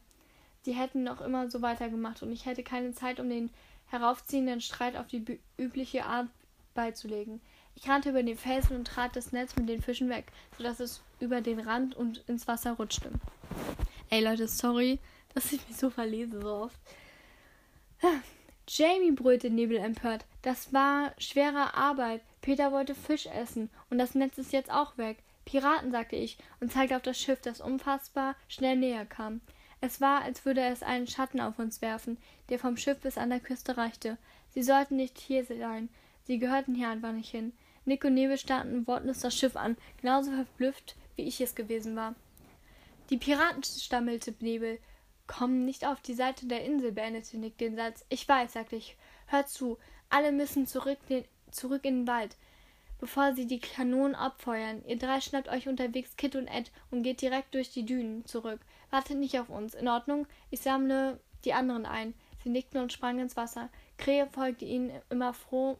Sie 0.61 0.73
hätten 0.73 1.03
noch 1.03 1.21
immer 1.21 1.51
so 1.51 1.61
weitergemacht 1.61 2.23
und 2.23 2.31
ich 2.31 2.45
hätte 2.45 2.63
keine 2.63 2.93
Zeit, 2.93 3.19
um 3.19 3.29
den 3.29 3.51
heraufziehenden 3.87 4.61
Streit 4.61 4.95
auf 4.95 5.07
die 5.07 5.39
übliche 5.57 6.05
Art 6.05 6.29
beizulegen. 6.73 7.41
Ich 7.75 7.89
rannte 7.89 8.09
über 8.09 8.23
den 8.23 8.37
Felsen 8.37 8.77
und 8.77 8.87
trat 8.87 9.15
das 9.15 9.31
Netz 9.31 9.55
mit 9.55 9.67
den 9.67 9.81
Fischen 9.81 10.09
weg, 10.09 10.31
sodass 10.57 10.79
es 10.79 11.01
über 11.19 11.41
den 11.41 11.59
Rand 11.59 11.95
und 11.95 12.23
ins 12.27 12.47
Wasser 12.47 12.73
rutschte. 12.73 13.11
Ey 14.09 14.23
Leute, 14.23 14.47
sorry, 14.47 14.99
dass 15.33 15.51
ich 15.51 15.67
mich 15.67 15.77
so 15.77 15.89
verlese 15.89 16.41
so 16.41 16.47
oft. 16.47 16.79
Jamie 18.67 19.11
brüllte 19.11 19.49
Nebel 19.49 19.77
empört. 19.77 20.25
Das 20.41 20.73
war 20.73 21.13
schwere 21.17 21.73
Arbeit. 21.73 22.21
Peter 22.41 22.71
wollte 22.71 22.95
Fisch 22.95 23.25
essen 23.25 23.69
und 23.89 23.97
das 23.97 24.15
Netz 24.15 24.37
ist 24.37 24.53
jetzt 24.53 24.71
auch 24.71 24.97
weg. 24.97 25.17
Piraten, 25.45 25.91
sagte 25.91 26.15
ich 26.15 26.37
und 26.59 26.71
zeigte 26.71 26.95
auf 26.95 27.01
das 27.01 27.19
Schiff, 27.19 27.41
das 27.41 27.59
unfassbar 27.59 28.35
schnell 28.47 28.77
näher 28.77 29.05
kam. 29.05 29.41
Es 29.81 29.99
war, 29.99 30.21
als 30.21 30.45
würde 30.45 30.61
es 30.61 30.81
einen 30.81 31.07
Schatten 31.07 31.41
auf 31.41 31.59
uns 31.59 31.81
werfen, 31.81 32.17
der 32.47 32.59
vom 32.59 32.77
Schiff 32.77 32.99
bis 32.99 33.17
an 33.17 33.29
der 33.29 33.41
Küste 33.41 33.75
reichte. 33.75 34.17
Sie 34.51 34.63
sollten 34.63 34.95
nicht 34.95 35.17
hier 35.17 35.43
sein. 35.43 35.89
Sie 36.25 36.39
gehörten 36.39 36.73
hier 36.73 36.89
einfach 36.89 37.11
nicht 37.11 37.29
hin. 37.29 37.51
Nick 37.85 38.03
und 38.05 38.13
Nebel 38.13 38.37
starrten 38.37 38.87
wortlos 38.87 39.19
das 39.19 39.35
Schiff 39.35 39.55
an, 39.55 39.77
genauso 40.01 40.31
verblüfft, 40.31 40.95
wie 41.15 41.23
ich 41.23 41.41
es 41.41 41.55
gewesen 41.55 41.95
war. 41.95 42.15
Die 43.09 43.17
Piraten, 43.17 43.63
stammelte 43.63 44.33
Nebel, 44.39 44.79
kommen 45.27 45.65
nicht 45.65 45.85
auf 45.85 46.01
die 46.01 46.13
Seite 46.13 46.45
der 46.47 46.63
Insel, 46.63 46.91
beendete 46.91 47.37
Nick 47.37 47.57
den 47.57 47.75
Satz. 47.75 48.05
Ich 48.09 48.27
weiß, 48.27 48.53
sagte 48.53 48.75
ich. 48.75 48.95
Hört 49.27 49.49
zu, 49.49 49.77
alle 50.09 50.31
müssen 50.31 50.67
zurück, 50.67 50.99
den, 51.09 51.25
zurück 51.51 51.85
in 51.85 52.01
den 52.01 52.07
Wald 52.07 52.35
bevor 53.03 53.33
sie 53.33 53.47
die 53.47 53.59
Kanonen 53.59 54.15
abfeuern. 54.15 54.81
Ihr 54.87 54.97
drei 54.97 55.19
schnappt 55.19 55.49
euch 55.49 55.67
unterwegs 55.67 56.15
Kit 56.15 56.37
und 56.37 56.47
Ed 56.47 56.71
und 56.89 57.03
geht 57.03 57.19
direkt 57.19 57.53
durch 57.53 57.69
die 57.69 57.85
Dünen 57.85 58.25
zurück. 58.25 58.61
Wartet 58.91 59.17
nicht 59.17 59.37
auf 59.37 59.49
uns. 59.49 59.73
In 59.73 59.89
Ordnung? 59.89 60.25
Ich 60.51 60.61
sammle 60.61 61.19
die 61.43 61.51
anderen 61.51 61.85
ein. 61.85 62.13
Sie 62.45 62.49
nickten 62.49 62.79
und 62.79 62.93
sprangen 62.93 63.23
ins 63.23 63.35
Wasser. 63.35 63.67
Krähe 63.97 64.25
folgte 64.27 64.63
ihnen 64.63 64.89
immer 65.09 65.33
froh, 65.33 65.77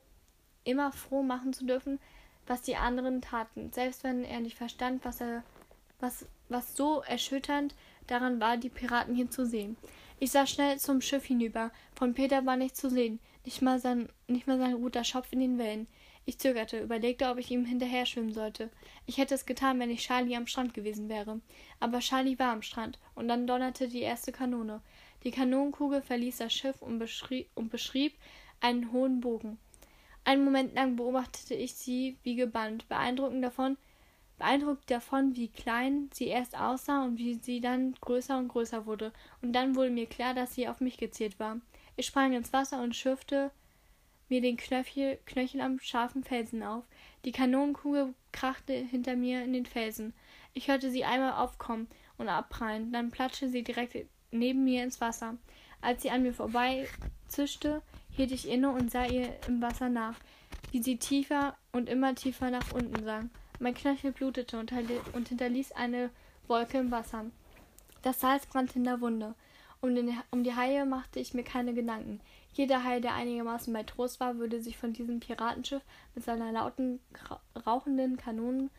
immer 0.64 0.92
froh 0.92 1.24
machen 1.24 1.54
zu 1.54 1.66
dürfen, 1.66 2.00
was 2.48 2.62
die 2.62 2.76
anderen 2.76 3.22
taten, 3.22 3.72
selbst 3.72 4.04
wenn 4.04 4.24
er 4.24 4.42
nicht 4.42 4.58
verstand, 4.58 5.06
was 5.06 5.22
er, 5.22 5.44
was, 6.00 6.26
was 6.50 6.76
so 6.76 7.02
erschütternd 7.02 7.76
daran 8.08 8.40
war, 8.40 8.58
die 8.58 8.70
Piraten 8.70 9.16
hier 9.16 9.30
zu 9.30 9.46
sehen. 9.46 9.78
Ich 10.20 10.32
sah 10.32 10.46
schnell 10.46 10.78
zum 10.78 11.02
Schiff 11.02 11.26
hinüber. 11.26 11.72
Von 11.96 12.14
Peter 12.14 12.46
war 12.46 12.58
nichts 12.58 12.80
zu 12.80 12.90
sehen, 12.90 13.20
nicht 13.46 13.62
mal 13.62 13.80
sein, 13.80 14.10
nicht 14.28 14.48
mal 14.48 14.58
sein 14.58 14.74
roter 14.74 15.04
Schopf 15.04 15.32
in 15.32 15.40
den 15.40 15.58
Wellen. 15.58 15.88
Ich 16.26 16.40
zögerte, 16.40 16.80
überlegte, 16.80 17.30
ob 17.30 17.38
ich 17.38 17.52
ihm 17.52 17.66
hinterher 17.66 18.06
schwimmen 18.06 18.34
sollte. 18.34 18.70
Ich 19.06 19.18
hätte 19.18 19.36
es 19.36 19.46
getan, 19.46 19.80
wenn 19.80 19.90
ich 19.90 20.06
Charlie 20.06 20.38
am 20.38 20.48
Strand 20.48 20.74
gewesen 20.74 21.10
wäre. 21.10 21.42
Aber 21.82 22.00
Charlie 22.00 22.40
war 22.40 22.54
am 22.54 22.62
Strand, 22.62 22.98
und 23.16 23.28
dann 23.28 23.46
donnerte 23.46 23.90
die 23.90 24.02
erste 24.02 24.32
Kanone. 24.32 24.82
Die 25.26 25.32
Kanonenkugel 25.32 26.02
verließ 26.02 26.38
das 26.38 26.54
Schiff 26.54 26.82
und 26.82 27.00
beschrieb, 27.00 27.50
und 27.56 27.70
beschrieb 27.70 28.14
einen 28.62 28.94
hohen 28.94 29.20
Bogen. 29.20 29.58
Einen 30.26 30.46
Moment 30.46 30.74
lang 30.74 30.96
beobachtete 30.96 31.54
ich 31.54 31.76
sie 31.76 32.18
wie 32.24 32.36
gebannt, 32.36 32.88
beeindruckend 32.88 33.44
davon, 33.44 33.78
beeindruckt 34.38 34.90
davon, 34.90 35.36
wie 35.36 35.50
klein 35.50 36.10
sie 36.14 36.28
erst 36.28 36.58
aussah 36.58 37.04
und 37.04 37.18
wie 37.18 37.36
sie 37.36 37.60
dann 37.60 37.94
größer 38.02 38.38
und 38.38 38.48
größer 38.48 38.86
wurde. 38.86 39.12
Und 39.42 39.54
dann 39.54 39.76
wurde 39.76 39.90
mir 39.90 40.06
klar, 40.06 40.34
dass 40.34 40.56
sie 40.56 40.68
auf 40.68 40.80
mich 40.80 40.98
gezielt 40.98 41.40
war. 41.40 41.60
Ich 41.96 42.06
sprang 42.06 42.34
ins 42.34 42.54
Wasser 42.54 42.82
und 42.82 42.96
schürfte 42.96 43.52
mir 44.30 44.42
den 44.42 44.58
Knöchel, 44.58 45.20
Knöchel 45.26 45.62
am 45.62 45.80
scharfen 45.80 46.24
Felsen 46.24 46.64
auf. 46.64 46.84
Die 47.26 47.32
Kanonenkugel 47.32 48.14
krachte 48.32 48.74
hinter 48.74 49.16
mir 49.16 49.44
in 49.44 49.54
den 49.54 49.66
Felsen. 49.66 50.14
Ich 50.54 50.68
hörte 50.68 50.90
sie 50.90 51.04
einmal 51.04 51.34
aufkommen 51.34 51.88
und 52.18 52.30
abprallen, 52.30 52.92
dann 52.92 53.12
platschte 53.12 53.50
sie 53.50 53.64
direkt 53.64 54.08
neben 54.32 54.64
mir 54.64 54.84
ins 54.84 55.02
Wasser. 55.02 55.38
Als 55.82 56.02
sie 56.02 56.10
an 56.10 56.24
mir 56.24 56.34
vorbei 56.34 56.88
zischte, 57.28 57.82
hielt 58.16 58.32
ich 58.32 58.48
inne 58.48 58.70
und 58.70 58.92
sah 58.92 59.06
ihr 59.06 59.30
im 59.48 59.62
Wasser 59.62 59.90
nach, 59.90 60.16
wie 60.72 60.82
sie 60.82 60.98
tiefer 60.98 61.56
und 61.72 61.90
immer 61.90 62.16
tiefer 62.16 62.50
nach 62.50 62.72
unten 62.72 63.04
sank. 63.04 63.32
Mein 63.60 63.74
Knöchel 63.74 64.12
blutete 64.12 64.60
und, 64.60 64.72
hinterließ 64.72 65.72
eine 65.74 66.10
Wolke 66.48 66.80
im 66.80 66.92
Wasser. 66.92 67.26
Das 68.02 68.20
Salz 68.20 68.46
brannte 68.46 68.80
in 68.80 68.84
der 68.84 69.02
Wunde. 69.02 69.36
Um, 69.82 69.96
den, 69.96 70.18
um 70.32 70.44
die 70.44 70.56
Haie 70.56 70.86
machte 70.86 71.20
ich 71.20 71.34
mir 71.34 71.44
keine 71.44 71.74
Gedanken. 71.74 72.22
Jeder 72.54 72.84
Hai, 72.84 73.00
der 73.00 73.16
einigermaßen 73.16 73.74
bei 73.74 73.84
Trost 73.84 74.20
war, 74.20 74.38
würde 74.38 74.62
sich 74.62 74.78
von 74.78 74.94
diesem 74.94 75.20
Piratenschiff 75.20 75.82
mit 76.16 76.24
seiner 76.24 76.52
lauten, 76.52 77.00
rauchenden 77.66 78.18
Kanonen 78.18 78.70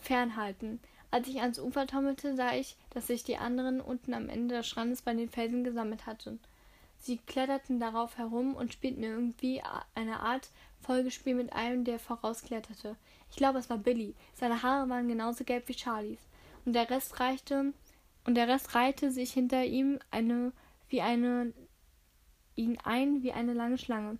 fernhalten. 0.00 0.80
Als 1.10 1.28
ich 1.28 1.40
ans 1.40 1.58
Ufer 1.58 1.86
taumelte, 1.86 2.34
sah 2.34 2.54
ich, 2.54 2.76
dass 2.90 3.06
sich 3.06 3.24
die 3.24 3.36
anderen 3.36 3.80
unten 3.80 4.14
am 4.14 4.28
Ende 4.28 4.56
des 4.56 4.66
Strandes 4.66 5.02
bei 5.02 5.14
den 5.14 5.28
Felsen 5.28 5.64
gesammelt 5.64 6.06
hatten. 6.06 6.40
Sie 7.04 7.18
kletterten 7.18 7.80
darauf 7.80 8.16
herum 8.16 8.54
und 8.54 8.72
spielten 8.72 9.02
irgendwie 9.02 9.62
eine 9.94 10.20
Art 10.20 10.48
Folgespiel 10.80 11.34
mit 11.34 11.52
einem, 11.52 11.84
der 11.84 11.98
vorauskletterte. 11.98 12.96
Ich 13.30 13.36
glaube, 13.36 13.58
es 13.58 13.68
war 13.68 13.76
Billy. 13.76 14.14
Seine 14.32 14.62
Haare 14.62 14.88
waren 14.88 15.06
genauso 15.06 15.44
gelb 15.44 15.68
wie 15.68 15.74
Charlies. 15.74 16.18
Und 16.64 16.72
der 16.72 16.88
Rest 16.88 17.20
reichte 17.20 17.74
und 18.24 18.36
der 18.36 18.48
Rest 18.48 18.74
reihte 18.74 19.10
sich 19.10 19.34
hinter 19.34 19.64
ihm 19.66 19.98
eine 20.10 20.52
wie 20.88 21.02
eine 21.02 21.52
ihn 22.54 22.78
ein 22.84 23.22
wie 23.22 23.32
eine 23.32 23.52
lange 23.52 23.76
Schlange. 23.76 24.16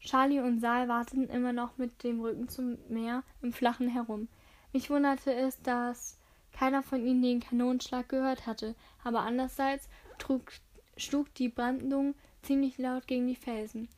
Charlie 0.00 0.40
und 0.40 0.58
Sal 0.58 0.88
warteten 0.88 1.28
immer 1.28 1.52
noch 1.52 1.78
mit 1.78 2.02
dem 2.02 2.20
Rücken 2.20 2.48
zum 2.48 2.78
Meer 2.88 3.22
im 3.42 3.52
Flachen 3.52 3.88
herum. 3.88 4.26
Mich 4.72 4.90
wunderte 4.90 5.32
es, 5.32 5.62
dass 5.62 6.18
keiner 6.50 6.82
von 6.82 7.06
ihnen 7.06 7.22
den 7.22 7.38
Kanonenschlag 7.38 8.08
gehört 8.08 8.44
hatte, 8.44 8.74
aber 9.04 9.20
andererseits 9.20 9.88
trug, 10.18 10.50
schlug 10.96 11.32
die 11.34 11.48
Brandung 11.48 12.14
ziemlich 12.42 12.78
laut 12.78 13.06
gegen 13.06 13.26
die 13.26 13.36
Felsen. 13.36 13.88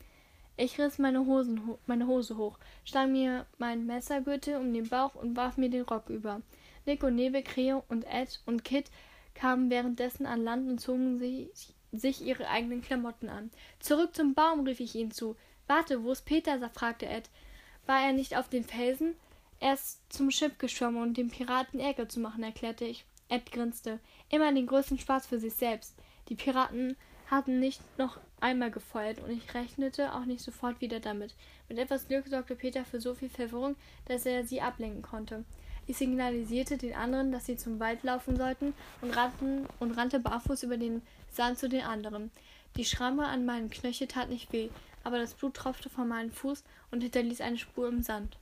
Ich 0.56 0.78
riss 0.78 0.98
meine, 0.98 1.26
Hosen, 1.26 1.60
meine 1.86 2.06
Hose 2.06 2.36
hoch, 2.36 2.58
schlang 2.84 3.12
mir 3.12 3.46
mein 3.58 3.84
Messergürtel 3.84 4.56
um 4.56 4.72
den 4.72 4.88
Bauch 4.88 5.14
und 5.14 5.36
warf 5.36 5.58
mir 5.58 5.68
den 5.68 5.82
Rock 5.82 6.08
über. 6.08 6.40
Nick 6.86 7.02
und 7.02 7.16
Nebe, 7.16 7.42
Creo 7.42 7.84
und 7.88 8.04
Ed 8.04 8.40
und 8.46 8.64
Kit 8.64 8.90
kamen 9.34 9.68
währenddessen 9.70 10.24
an 10.24 10.42
Land 10.42 10.68
und 10.68 10.80
zogen 10.80 11.18
sich 11.18 11.74
sich 11.92 12.22
ihre 12.22 12.48
eigenen 12.48 12.82
Klamotten 12.82 13.28
an. 13.28 13.50
Zurück 13.80 14.14
zum 14.14 14.34
Baum, 14.34 14.60
rief 14.60 14.80
ich 14.80 14.94
ihnen 14.94 15.10
zu. 15.10 15.36
Warte, 15.66 16.02
wo 16.02 16.12
ist 16.12 16.24
Peter? 16.24 16.58
fragte 16.70 17.06
Ed. 17.06 17.30
War 17.86 18.02
er 18.02 18.12
nicht 18.12 18.36
auf 18.36 18.48
den 18.48 18.64
Felsen? 18.64 19.14
Er 19.60 19.74
ist 19.74 20.00
zum 20.12 20.30
Schiff 20.30 20.58
geschwommen, 20.58 21.02
um 21.02 21.14
dem 21.14 21.30
Piraten 21.30 21.80
Ärger 21.80 22.08
zu 22.08 22.20
machen, 22.20 22.42
erklärte 22.42 22.84
ich. 22.84 23.04
Ed 23.28 23.50
grinste. 23.50 23.98
Immer 24.28 24.52
den 24.52 24.66
größten 24.66 24.98
Spaß 24.98 25.26
für 25.26 25.38
sich 25.38 25.54
selbst. 25.54 25.94
Die 26.28 26.34
Piraten 26.34 26.96
hatten 27.30 27.58
nicht 27.60 27.80
noch 27.98 28.18
einmal 28.40 28.70
gefeuert 28.70 29.20
und 29.20 29.30
ich 29.30 29.54
rechnete 29.54 30.14
auch 30.14 30.24
nicht 30.24 30.42
sofort 30.42 30.80
wieder 30.80 31.00
damit. 31.00 31.34
Mit 31.68 31.78
etwas 31.78 32.06
Glück 32.08 32.26
sorgte 32.28 32.54
Peter 32.54 32.84
für 32.84 33.00
so 33.00 33.14
viel 33.14 33.28
Verwirrung, 33.28 33.76
dass 34.06 34.26
er 34.26 34.44
sie 34.44 34.60
ablenken 34.60 35.02
konnte. 35.02 35.44
Ich 35.88 35.96
signalisierte 35.96 36.78
den 36.78 36.94
anderen, 36.94 37.30
dass 37.30 37.46
sie 37.46 37.56
zum 37.56 37.78
Wald 37.78 38.02
laufen 38.02 38.36
sollten 38.36 38.74
und, 39.00 39.16
rannten, 39.16 39.66
und 39.78 39.92
rannte 39.92 40.18
barfuß 40.18 40.64
über 40.64 40.76
den 40.76 41.02
Sand 41.30 41.58
zu 41.58 41.68
den 41.68 41.82
anderen. 41.82 42.30
Die 42.76 42.84
Schramme 42.84 43.26
an 43.26 43.46
meinem 43.46 43.70
Knöchel 43.70 44.08
tat 44.08 44.28
nicht 44.28 44.52
weh, 44.52 44.68
aber 45.04 45.18
das 45.18 45.34
Blut 45.34 45.54
tropfte 45.54 45.88
von 45.88 46.08
meinem 46.08 46.32
Fuß 46.32 46.64
und 46.90 47.02
hinterließ 47.02 47.40
eine 47.40 47.58
Spur 47.58 47.88
im 47.88 48.02
Sand. 48.02 48.36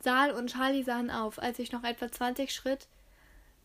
Sal 0.00 0.32
und 0.32 0.50
Charlie 0.50 0.84
sahen 0.84 1.10
auf, 1.10 1.38
als 1.38 1.58
ich 1.58 1.72
noch 1.72 1.84
etwa 1.84 2.10
zwanzig 2.10 2.52
Schritt 2.52 2.86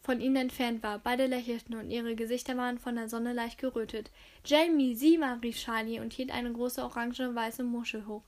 von 0.02 0.20
ihnen 0.20 0.36
entfernt 0.36 0.84
war. 0.84 1.00
Beide 1.00 1.28
lächelten 1.28 1.76
und 1.76 1.90
ihre 1.90 2.16
Gesichter 2.16 2.58
waren 2.58 2.80
von 2.80 2.96
der 2.96 3.08
Sonne 3.08 3.34
leicht 3.34 3.60
gerötet. 3.60 4.10
Jamie, 4.46 4.96
sieh 4.96 5.18
mal, 5.18 5.38
rief 5.40 5.58
Charlie 5.58 6.00
und 6.00 6.14
hielt 6.14 6.32
eine 6.32 6.52
große 6.52 6.84
orange-weiße 6.84 7.64
Muschel 7.64 8.08
hoch. 8.08 8.24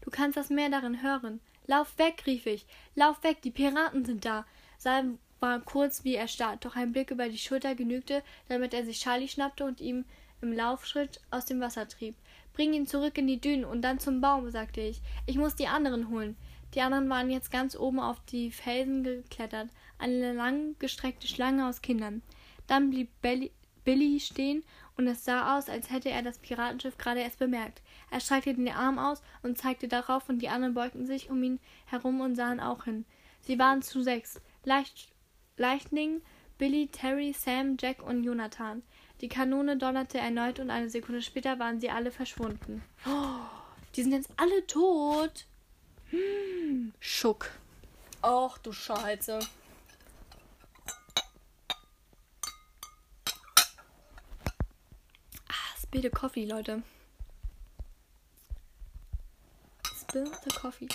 Du 0.00 0.10
kannst 0.10 0.36
das 0.36 0.50
Meer 0.50 0.70
darin 0.70 1.02
hören. 1.02 1.40
Lauf 1.66 1.98
weg, 1.98 2.22
rief 2.26 2.46
ich. 2.46 2.64
Lauf 2.94 3.22
weg, 3.24 3.42
die 3.42 3.50
Piraten 3.50 4.04
sind 4.04 4.24
da. 4.24 4.46
Sal 4.78 5.18
war 5.40 5.60
kurz 5.60 6.04
wie 6.04 6.14
erstarrt, 6.14 6.64
doch 6.64 6.76
ein 6.76 6.92
Blick 6.92 7.10
über 7.10 7.28
die 7.28 7.38
Schulter 7.38 7.74
genügte, 7.74 8.22
damit 8.48 8.72
er 8.72 8.84
sich 8.84 9.00
Charlie 9.00 9.28
schnappte 9.28 9.64
und 9.64 9.80
ihm 9.80 10.04
im 10.40 10.52
Laufschritt 10.52 11.20
aus 11.30 11.44
dem 11.44 11.60
Wasser 11.60 11.88
trieb. 11.88 12.14
Bring 12.52 12.72
ihn 12.72 12.86
zurück 12.86 13.18
in 13.18 13.26
die 13.26 13.40
Dünen 13.40 13.64
und 13.64 13.82
dann 13.82 13.98
zum 13.98 14.20
Baum, 14.20 14.50
sagte 14.50 14.80
ich. 14.80 15.00
Ich 15.26 15.36
muss 15.36 15.56
die 15.56 15.66
anderen 15.66 16.08
holen. 16.08 16.36
Die 16.74 16.80
anderen 16.80 17.08
waren 17.08 17.30
jetzt 17.30 17.50
ganz 17.50 17.76
oben 17.76 18.00
auf 18.00 18.20
die 18.26 18.50
Felsen 18.50 19.02
geklettert, 19.02 19.68
eine 19.98 20.32
langgestreckte 20.32 21.28
Schlange 21.28 21.68
aus 21.68 21.82
Kindern. 21.82 22.22
Dann 22.66 22.90
blieb 22.90 23.10
Billy 23.20 24.20
stehen 24.20 24.64
und 24.96 25.06
es 25.06 25.24
sah 25.24 25.56
aus, 25.56 25.68
als 25.68 25.90
hätte 25.90 26.10
er 26.10 26.22
das 26.22 26.38
Piratenschiff 26.38 26.96
gerade 26.98 27.20
erst 27.20 27.38
bemerkt. 27.38 27.82
Er 28.10 28.20
streckte 28.20 28.54
den 28.54 28.68
Arm 28.68 28.98
aus 28.98 29.22
und 29.42 29.58
zeigte 29.58 29.88
darauf, 29.88 30.28
und 30.28 30.40
die 30.40 30.48
anderen 30.48 30.74
beugten 30.74 31.06
sich 31.06 31.30
um 31.30 31.42
ihn 31.42 31.60
herum 31.86 32.20
und 32.20 32.34
sahen 32.34 32.60
auch 32.60 32.84
hin. 32.84 33.04
Sie 33.40 33.58
waren 33.58 33.82
zu 33.82 34.02
sechs. 34.02 34.40
Leicht, 34.64 35.08
Lightning, 35.56 36.22
Billy, 36.58 36.88
Terry, 36.88 37.32
Sam, 37.32 37.76
Jack 37.78 38.02
und 38.02 38.24
Jonathan. 38.24 38.82
Die 39.20 39.28
Kanone 39.28 39.76
donnerte 39.76 40.18
erneut 40.18 40.58
und 40.58 40.70
eine 40.70 40.90
Sekunde 40.90 41.22
später 41.22 41.58
waren 41.58 41.80
sie 41.80 41.90
alle 41.90 42.10
verschwunden. 42.10 42.82
Oh, 43.06 43.46
die 43.94 44.02
sind 44.02 44.12
jetzt 44.12 44.30
alle 44.36 44.66
tot. 44.66 45.46
Hm, 46.10 46.92
Schuck. 47.00 47.50
Och, 48.22 48.58
du 48.58 48.72
Scheiße. 48.72 49.38
The 55.92 56.10
coffee, 56.10 56.44
Leute. 56.46 56.82
Spill 59.98 60.26
the 60.44 60.50
coffee. 60.50 60.88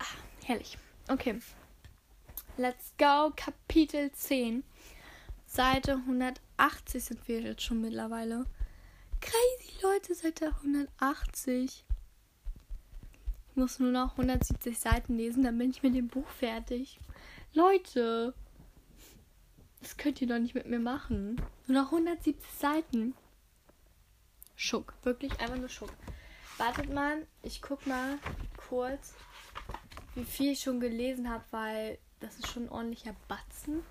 Ah, 0.00 0.16
herrlich. 0.44 0.78
Okay. 1.08 1.40
Let's 2.56 2.92
go. 2.96 3.32
Kapitel 3.36 4.10
10. 4.12 4.64
Seite 5.46 5.92
180 5.92 7.04
sind 7.04 7.28
wir 7.28 7.40
jetzt 7.40 7.62
schon 7.62 7.80
mittlerweile. 7.80 8.46
Crazy 9.20 9.82
Leute, 9.82 10.14
Seite 10.14 10.46
180. 10.56 11.84
Ich 13.50 13.56
muss 13.56 13.78
nur 13.78 13.92
noch 13.92 14.12
170 14.12 14.76
Seiten 14.76 15.16
lesen, 15.16 15.44
dann 15.44 15.56
bin 15.58 15.70
ich 15.70 15.82
mit 15.82 15.94
dem 15.94 16.08
Buch 16.08 16.26
fertig. 16.28 16.98
Leute, 17.52 18.34
das 19.84 19.96
könnt 19.98 20.20
ihr 20.20 20.26
doch 20.26 20.38
nicht 20.38 20.54
mit 20.54 20.66
mir 20.66 20.78
machen. 20.78 21.40
Nur 21.66 21.82
noch 21.82 21.92
170 21.92 22.42
Seiten. 22.58 23.14
Schuck, 24.56 24.94
wirklich 25.02 25.38
einfach 25.40 25.56
nur 25.58 25.68
Schuck. 25.68 25.92
Wartet 26.56 26.92
mal, 26.92 27.26
ich 27.42 27.60
guck 27.60 27.86
mal 27.86 28.18
kurz, 28.56 29.14
wie 30.14 30.24
viel 30.24 30.52
ich 30.52 30.60
schon 30.60 30.80
gelesen 30.80 31.28
habe, 31.28 31.44
weil 31.50 31.98
das 32.20 32.38
ist 32.38 32.48
schon 32.48 32.64
ein 32.64 32.68
ordentlicher 32.70 33.14
Batzen. 33.28 33.82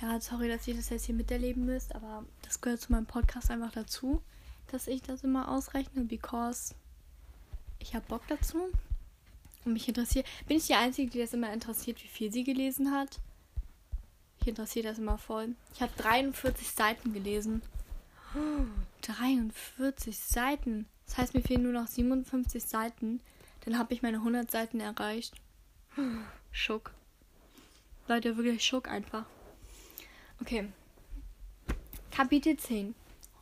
Ja, 0.00 0.20
sorry, 0.20 0.48
dass 0.48 0.66
ihr 0.66 0.74
das 0.74 0.88
jetzt 0.88 1.04
hier 1.04 1.14
miterleben 1.14 1.66
müsst, 1.66 1.94
aber 1.94 2.24
das 2.42 2.60
gehört 2.60 2.80
zu 2.80 2.92
meinem 2.92 3.06
Podcast 3.06 3.50
einfach 3.50 3.72
dazu, 3.72 4.22
dass 4.68 4.86
ich 4.86 5.02
das 5.02 5.22
immer 5.22 5.48
ausrechne, 5.48 6.04
because 6.04 6.74
ich 7.78 7.94
habe 7.94 8.06
Bock 8.06 8.22
dazu 8.28 8.70
und 9.64 9.72
mich 9.72 9.86
interessiert. 9.86 10.26
Bin 10.46 10.56
ich 10.56 10.66
die 10.66 10.74
Einzige, 10.74 11.10
die 11.10 11.18
das 11.18 11.34
immer 11.34 11.52
interessiert, 11.52 12.02
wie 12.02 12.08
viel 12.08 12.32
sie 12.32 12.44
gelesen 12.44 12.90
hat? 12.90 13.20
Mich 14.44 14.50
interessiert 14.50 14.84
das 14.84 14.98
immer 14.98 15.16
voll. 15.16 15.54
Ich 15.72 15.80
habe 15.80 15.90
43 15.96 16.68
Seiten 16.68 17.14
gelesen. 17.14 17.62
Oh, 18.36 18.66
43 19.00 20.18
Seiten. 20.18 20.86
Das 21.06 21.16
heißt, 21.16 21.32
mir 21.32 21.40
fehlen 21.40 21.62
nur 21.62 21.72
noch 21.72 21.86
57 21.86 22.62
Seiten. 22.62 23.22
Dann 23.64 23.78
habe 23.78 23.94
ich 23.94 24.02
meine 24.02 24.18
100 24.18 24.50
Seiten 24.50 24.80
erreicht. 24.80 25.34
Schock. 26.52 26.90
Leute, 28.06 28.36
wirklich 28.36 28.62
Schock 28.62 28.86
einfach. 28.86 29.24
Okay. 30.42 30.70
Kapitel 32.10 32.58
10. 32.58 32.94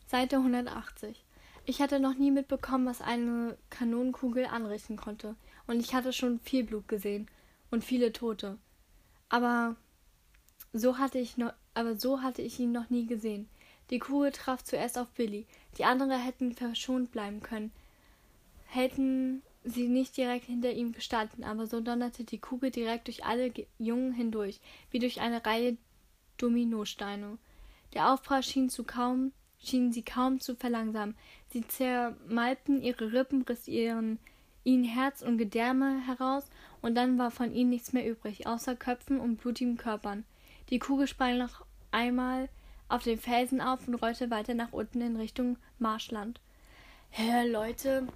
Seite 0.06 0.36
180. 0.36 1.24
Ich 1.64 1.82
hatte 1.82 1.98
noch 1.98 2.14
nie 2.14 2.30
mitbekommen, 2.30 2.86
was 2.86 3.00
eine 3.00 3.58
Kanonenkugel 3.70 4.46
anrichten 4.46 4.96
konnte. 4.96 5.34
Und 5.66 5.80
ich 5.80 5.94
hatte 5.94 6.12
schon 6.12 6.38
viel 6.38 6.62
Blut 6.62 6.86
gesehen 6.86 7.28
und 7.72 7.82
viele 7.82 8.12
Tote. 8.12 8.56
Aber 9.28 9.74
so 10.72 10.98
hatte 10.98 11.18
ich 11.18 11.36
noch, 11.36 11.52
aber 11.74 11.96
so 11.96 12.22
hatte 12.22 12.42
ich 12.42 12.58
ihn 12.58 12.72
noch 12.72 12.90
nie 12.90 13.06
gesehen. 13.06 13.48
Die 13.90 13.98
Kugel 13.98 14.32
traf 14.32 14.64
zuerst 14.64 14.96
auf 14.98 15.10
Billy. 15.10 15.46
Die 15.78 15.84
anderen 15.84 16.18
hätten 16.18 16.54
verschont 16.54 17.12
bleiben 17.12 17.40
können. 17.42 17.72
Hätten 18.66 19.42
sie 19.64 19.88
nicht 19.88 20.16
direkt 20.16 20.46
hinter 20.46 20.72
ihm 20.72 20.92
gestanden, 20.92 21.44
aber 21.44 21.66
so 21.66 21.80
donnerte 21.80 22.24
die 22.24 22.38
Kugel 22.38 22.70
direkt 22.70 23.06
durch 23.06 23.24
alle 23.24 23.52
Jungen 23.78 24.12
hindurch, 24.12 24.60
wie 24.90 24.98
durch 24.98 25.20
eine 25.20 25.44
Reihe 25.44 25.76
Dominosteine. 26.38 27.38
Der 27.92 28.12
Aufprall 28.12 28.42
schien, 28.42 28.70
zu 28.70 28.84
kaum, 28.84 29.32
schien 29.62 29.92
sie 29.92 30.02
kaum 30.02 30.40
zu 30.40 30.56
verlangsamen. 30.56 31.14
Sie 31.50 31.66
zermalmten 31.66 32.82
ihre 32.82 33.12
Rippen, 33.12 33.42
riss 33.42 33.68
ihren, 33.68 34.18
ihnen 34.64 34.84
Herz 34.84 35.22
und 35.22 35.38
Gedärme 35.38 36.00
heraus, 36.06 36.50
und 36.80 36.94
dann 36.94 37.18
war 37.18 37.30
von 37.30 37.52
ihnen 37.52 37.70
nichts 37.70 37.92
mehr 37.92 38.08
übrig, 38.08 38.46
außer 38.46 38.74
Köpfen 38.74 39.20
und 39.20 39.36
blutigen 39.36 39.76
Körpern. 39.76 40.24
Die 40.72 40.78
Kugel 40.78 41.06
sprang 41.06 41.36
noch 41.36 41.66
einmal 41.90 42.48
auf 42.88 43.02
den 43.02 43.20
Felsen 43.20 43.60
auf 43.60 43.86
und 43.86 43.94
rollte 43.96 44.30
weiter 44.30 44.54
nach 44.54 44.72
unten 44.72 45.02
in 45.02 45.16
Richtung 45.16 45.58
Marschland. 45.78 46.40
Hä, 47.10 47.46
Leute, 47.46 48.08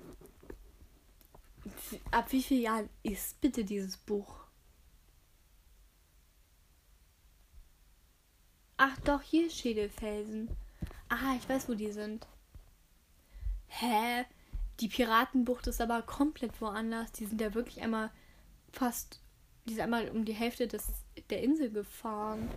ab 2.12 2.32
wie 2.32 2.42
vielen 2.42 2.62
Jahren 2.62 2.88
ist 3.02 3.38
bitte 3.42 3.62
dieses 3.62 3.98
Buch? 3.98 4.38
Ach 8.78 8.96
doch, 9.04 9.20
hier 9.20 9.50
Schädelfelsen. 9.50 10.48
Ah, 11.10 11.34
ich 11.36 11.46
weiß, 11.46 11.68
wo 11.68 11.74
die 11.74 11.92
sind. 11.92 12.26
Hä? 13.66 14.24
Die 14.80 14.88
Piratenbucht 14.88 15.66
ist 15.66 15.82
aber 15.82 16.00
komplett 16.00 16.58
woanders. 16.62 17.12
Die 17.12 17.26
sind 17.26 17.38
ja 17.38 17.52
wirklich 17.52 17.82
einmal 17.82 18.10
fast. 18.72 19.20
Die 19.66 19.74
sind 19.74 19.82
einmal 19.82 20.08
um 20.08 20.24
die 20.24 20.32
Hälfte 20.32 20.66
des, 20.66 20.86
der 21.30 21.42
Insel 21.42 21.70
gefahren. 21.70 22.48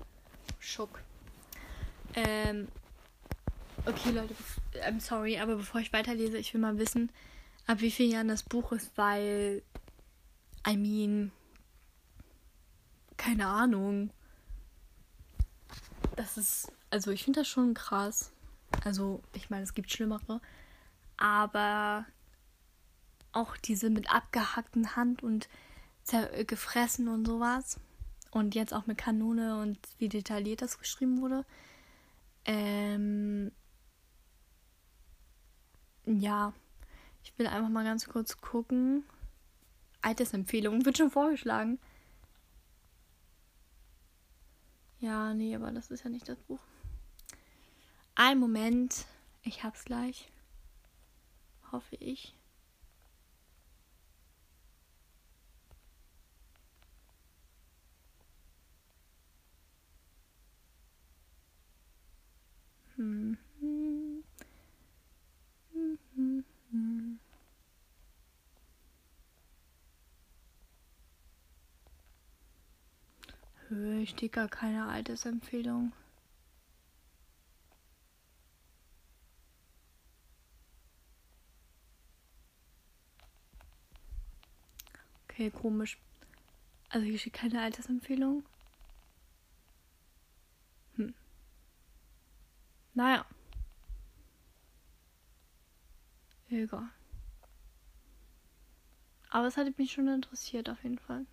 Schock. 0.59 1.01
Ähm. 2.15 2.67
Okay, 3.85 4.11
Leute, 4.11 4.35
I'm 4.85 4.99
sorry, 4.99 5.39
aber 5.39 5.55
bevor 5.55 5.79
ich 5.79 5.93
weiterlese, 5.93 6.37
ich 6.37 6.53
will 6.53 6.61
mal 6.61 6.77
wissen, 6.77 7.11
ab 7.65 7.79
wie 7.79 7.91
vielen 7.91 8.11
Jahren 8.11 8.27
das 8.27 8.43
Buch 8.43 8.71
ist, 8.71 8.91
weil. 8.95 9.63
I 10.67 10.75
mean. 10.75 11.31
Keine 13.17 13.47
Ahnung. 13.47 14.11
Das 16.15 16.37
ist. 16.37 16.71
Also, 16.89 17.11
ich 17.11 17.23
finde 17.23 17.41
das 17.41 17.47
schon 17.47 17.73
krass. 17.73 18.31
Also, 18.83 19.21
ich 19.33 19.49
meine, 19.49 19.63
es 19.63 19.73
gibt 19.73 19.91
Schlimmere. 19.91 20.41
Aber 21.17 22.05
auch 23.31 23.57
diese 23.57 23.89
mit 23.89 24.11
abgehackten 24.11 24.95
Hand 24.95 25.21
und 25.21 25.47
gefressen 26.47 27.07
und 27.07 27.25
sowas. 27.25 27.79
Und 28.31 28.55
jetzt 28.55 28.73
auch 28.73 28.85
mit 28.85 28.97
Kanone 28.97 29.59
und 29.59 29.79
wie 29.97 30.09
detailliert 30.09 30.61
das 30.61 30.77
geschrieben 30.77 31.21
wurde. 31.21 31.45
Ähm. 32.45 33.51
Ja, 36.05 36.53
ich 37.23 37.37
will 37.37 37.47
einfach 37.47 37.69
mal 37.69 37.83
ganz 37.83 38.07
kurz 38.07 38.37
gucken. 38.37 39.03
Altersempfehlungen 40.01 40.85
wird 40.85 40.97
schon 40.97 41.11
vorgeschlagen. 41.11 41.79
Ja, 44.99 45.33
nee, 45.33 45.55
aber 45.55 45.71
das 45.71 45.91
ist 45.91 46.03
ja 46.03 46.09
nicht 46.09 46.27
das 46.27 46.39
Buch. 46.39 46.59
Ein 48.15 48.39
Moment. 48.39 49.05
Ich 49.43 49.63
hab's 49.63 49.85
gleich. 49.85 50.29
Hoffe 51.71 51.95
ich. 51.95 52.38
Hm. 62.99 63.37
Ich 74.01 74.09
steht 74.09 74.33
gar 74.33 74.49
keine 74.49 74.87
Altersempfehlung. 74.87 75.93
Okay, 85.23 85.51
komisch. 85.51 85.97
Also 86.89 87.05
hier 87.05 87.17
steht 87.19 87.33
keine 87.33 87.61
Altersempfehlung. 87.61 88.43
Hm. 90.95 91.13
Naja. 92.99 93.25
Egal. 96.49 96.89
Aber 99.29 99.47
es 99.47 99.55
hat 99.55 99.77
mich 99.77 99.93
schon 99.93 100.09
interessiert 100.09 100.69
auf 100.69 100.83
jeden 100.83 100.99
Fall. 100.99 101.25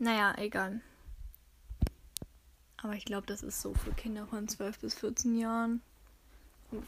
Naja, 0.00 0.34
egal. 0.38 0.80
Aber 2.78 2.94
ich 2.94 3.04
glaube, 3.04 3.28
das 3.28 3.44
ist 3.44 3.60
so 3.60 3.72
für 3.72 3.92
Kinder 3.92 4.26
von 4.26 4.48
12 4.48 4.80
bis 4.80 4.94
14 4.94 5.38
Jahren. 5.38 5.82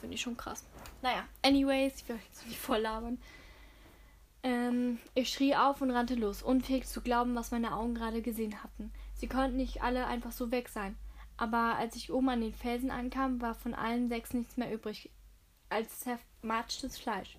Finde 0.01 0.17
ich 0.17 0.21
schon 0.21 0.37
krass. 0.37 0.65
Naja, 1.03 1.25
anyways, 1.43 1.95
ich 1.99 2.09
will 2.09 2.17
euch 2.17 2.25
jetzt 2.25 2.49
nicht 2.49 2.59
voll 2.59 2.79
labern. 2.79 3.19
Ähm, 4.43 4.99
ich 5.15 5.33
schrie 5.33 5.55
auf 5.55 5.83
und 5.83 5.93
rannte 5.93 6.17
los, 6.17 6.43
unfähig 6.43 6.89
zu 6.89 7.01
glauben, 7.01 7.37
was 7.37 7.53
meine 7.53 7.77
Augen 7.77 7.95
gerade 7.95 8.23
gesehen 8.23 8.61
hatten. 8.65 8.93
Sie 9.15 9.29
konnten 9.29 9.57
nicht 9.57 9.85
alle 9.85 10.09
einfach 10.09 10.33
so 10.33 10.51
weg 10.51 10.69
sein. 10.69 10.97
Aber 11.37 11.77
als 11.77 11.97
ich 11.97 12.13
oben 12.13 12.29
an 12.29 12.41
den 12.41 12.55
Felsen 12.55 12.91
ankam, 12.91 13.41
war 13.41 13.55
von 13.55 13.75
allen 13.75 14.09
sechs 14.09 14.33
nichts 14.33 14.57
mehr 14.57 14.73
übrig 14.73 15.11
als 15.69 16.01
zermatschtes 16.01 16.99
Fleisch. 16.99 17.37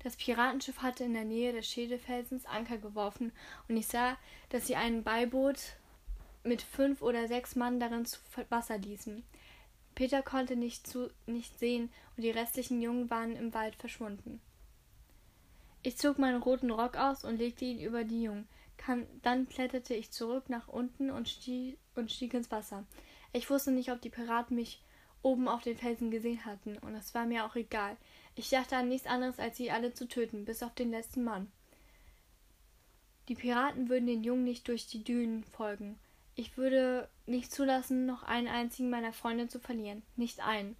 Das 0.00 0.16
Piratenschiff 0.16 0.82
hatte 0.82 1.04
in 1.04 1.14
der 1.14 1.24
Nähe 1.24 1.52
des 1.52 1.66
Schädelfelsens 1.68 2.46
Anker 2.46 2.78
geworfen 2.78 3.32
und 3.68 3.76
ich 3.76 3.88
sah, 3.88 4.16
dass 4.50 4.66
sie 4.66 4.76
ein 4.76 5.02
Beiboot 5.02 5.58
mit 6.44 6.62
fünf 6.62 7.02
oder 7.02 7.26
sechs 7.26 7.56
Mann 7.56 7.80
darin 7.80 8.04
zu 8.04 8.20
Wasser 8.50 8.78
ließen. 8.78 9.24
Peter 9.96 10.22
konnte 10.22 10.54
nicht, 10.54 10.86
zu, 10.86 11.10
nicht 11.26 11.58
sehen 11.58 11.90
und 12.16 12.22
die 12.22 12.30
restlichen 12.30 12.80
Jungen 12.82 13.10
waren 13.10 13.34
im 13.34 13.52
Wald 13.54 13.74
verschwunden. 13.74 14.40
Ich 15.82 15.96
zog 15.96 16.18
meinen 16.18 16.42
roten 16.42 16.70
Rock 16.70 16.96
aus 16.96 17.24
und 17.24 17.38
legte 17.38 17.64
ihn 17.64 17.80
über 17.80 18.04
die 18.04 18.22
Jungen. 18.22 18.46
Kann, 18.76 19.06
dann 19.22 19.48
kletterte 19.48 19.94
ich 19.94 20.10
zurück 20.10 20.48
nach 20.48 20.68
unten 20.68 21.10
und 21.10 21.28
stieg, 21.28 21.78
und 21.94 22.12
stieg 22.12 22.34
ins 22.34 22.50
Wasser. 22.50 22.84
Ich 23.32 23.50
wusste 23.50 23.70
nicht, 23.70 23.90
ob 23.90 24.00
die 24.00 24.10
Piraten 24.10 24.56
mich 24.56 24.82
oben 25.22 25.48
auf 25.48 25.62
den 25.62 25.76
Felsen 25.76 26.10
gesehen 26.10 26.44
hatten, 26.44 26.78
und 26.78 26.94
es 26.94 27.14
war 27.14 27.26
mir 27.26 27.44
auch 27.44 27.56
egal. 27.56 27.96
Ich 28.34 28.50
dachte 28.50 28.76
an 28.76 28.88
nichts 28.88 29.06
anderes, 29.06 29.38
als 29.38 29.56
sie 29.56 29.70
alle 29.70 29.92
zu 29.92 30.06
töten, 30.06 30.44
bis 30.44 30.62
auf 30.62 30.74
den 30.74 30.90
letzten 30.90 31.24
Mann. 31.24 31.50
Die 33.28 33.34
Piraten 33.34 33.88
würden 33.88 34.06
den 34.06 34.22
Jungen 34.22 34.44
nicht 34.44 34.68
durch 34.68 34.86
die 34.86 35.02
Dünen 35.02 35.42
folgen. 35.42 35.98
Ich 36.36 36.56
würde 36.56 37.08
nicht 37.24 37.50
zulassen, 37.50 38.06
noch 38.06 38.22
einen 38.22 38.46
einzigen 38.46 38.90
meiner 38.90 39.12
Freunde 39.12 39.48
zu 39.48 39.58
verlieren. 39.58 40.02
Nicht 40.16 40.40
einen. 40.40 40.76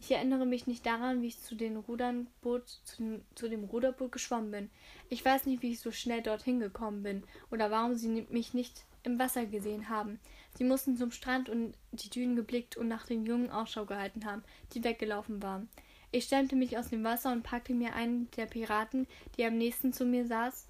Ich 0.00 0.12
erinnere 0.12 0.46
mich 0.46 0.66
nicht 0.66 0.86
daran, 0.86 1.22
wie 1.22 1.26
ich 1.26 1.40
zu, 1.40 1.54
den 1.54 1.76
Rudernboot, 1.76 2.68
zu, 2.84 2.96
dem, 2.98 3.24
zu 3.34 3.48
dem 3.48 3.64
Ruderboot 3.64 4.12
geschwommen 4.12 4.50
bin. 4.50 4.70
Ich 5.08 5.24
weiß 5.24 5.46
nicht, 5.46 5.62
wie 5.62 5.72
ich 5.72 5.80
so 5.80 5.90
schnell 5.90 6.22
dorthin 6.22 6.60
gekommen 6.60 7.02
bin 7.02 7.24
oder 7.50 7.70
warum 7.70 7.96
sie 7.96 8.26
mich 8.30 8.54
nicht 8.54 8.84
im 9.02 9.18
Wasser 9.18 9.46
gesehen 9.46 9.88
haben. 9.88 10.20
Sie 10.54 10.64
mussten 10.64 10.96
zum 10.96 11.10
Strand 11.10 11.48
und 11.48 11.74
die 11.92 12.10
Dünen 12.10 12.36
geblickt 12.36 12.76
und 12.76 12.88
nach 12.88 13.06
den 13.06 13.26
Jungen 13.26 13.50
Ausschau 13.50 13.86
gehalten 13.86 14.24
haben, 14.24 14.44
die 14.72 14.84
weggelaufen 14.84 15.42
waren. 15.42 15.68
Ich 16.10 16.24
stemmte 16.24 16.56
mich 16.56 16.78
aus 16.78 16.88
dem 16.88 17.04
Wasser 17.04 17.32
und 17.32 17.42
packte 17.42 17.74
mir 17.74 17.94
einen 17.94 18.30
der 18.32 18.46
Piraten, 18.46 19.06
die 19.36 19.44
am 19.44 19.58
nächsten 19.58 19.92
zu 19.92 20.04
mir 20.04 20.26
saß, 20.26 20.66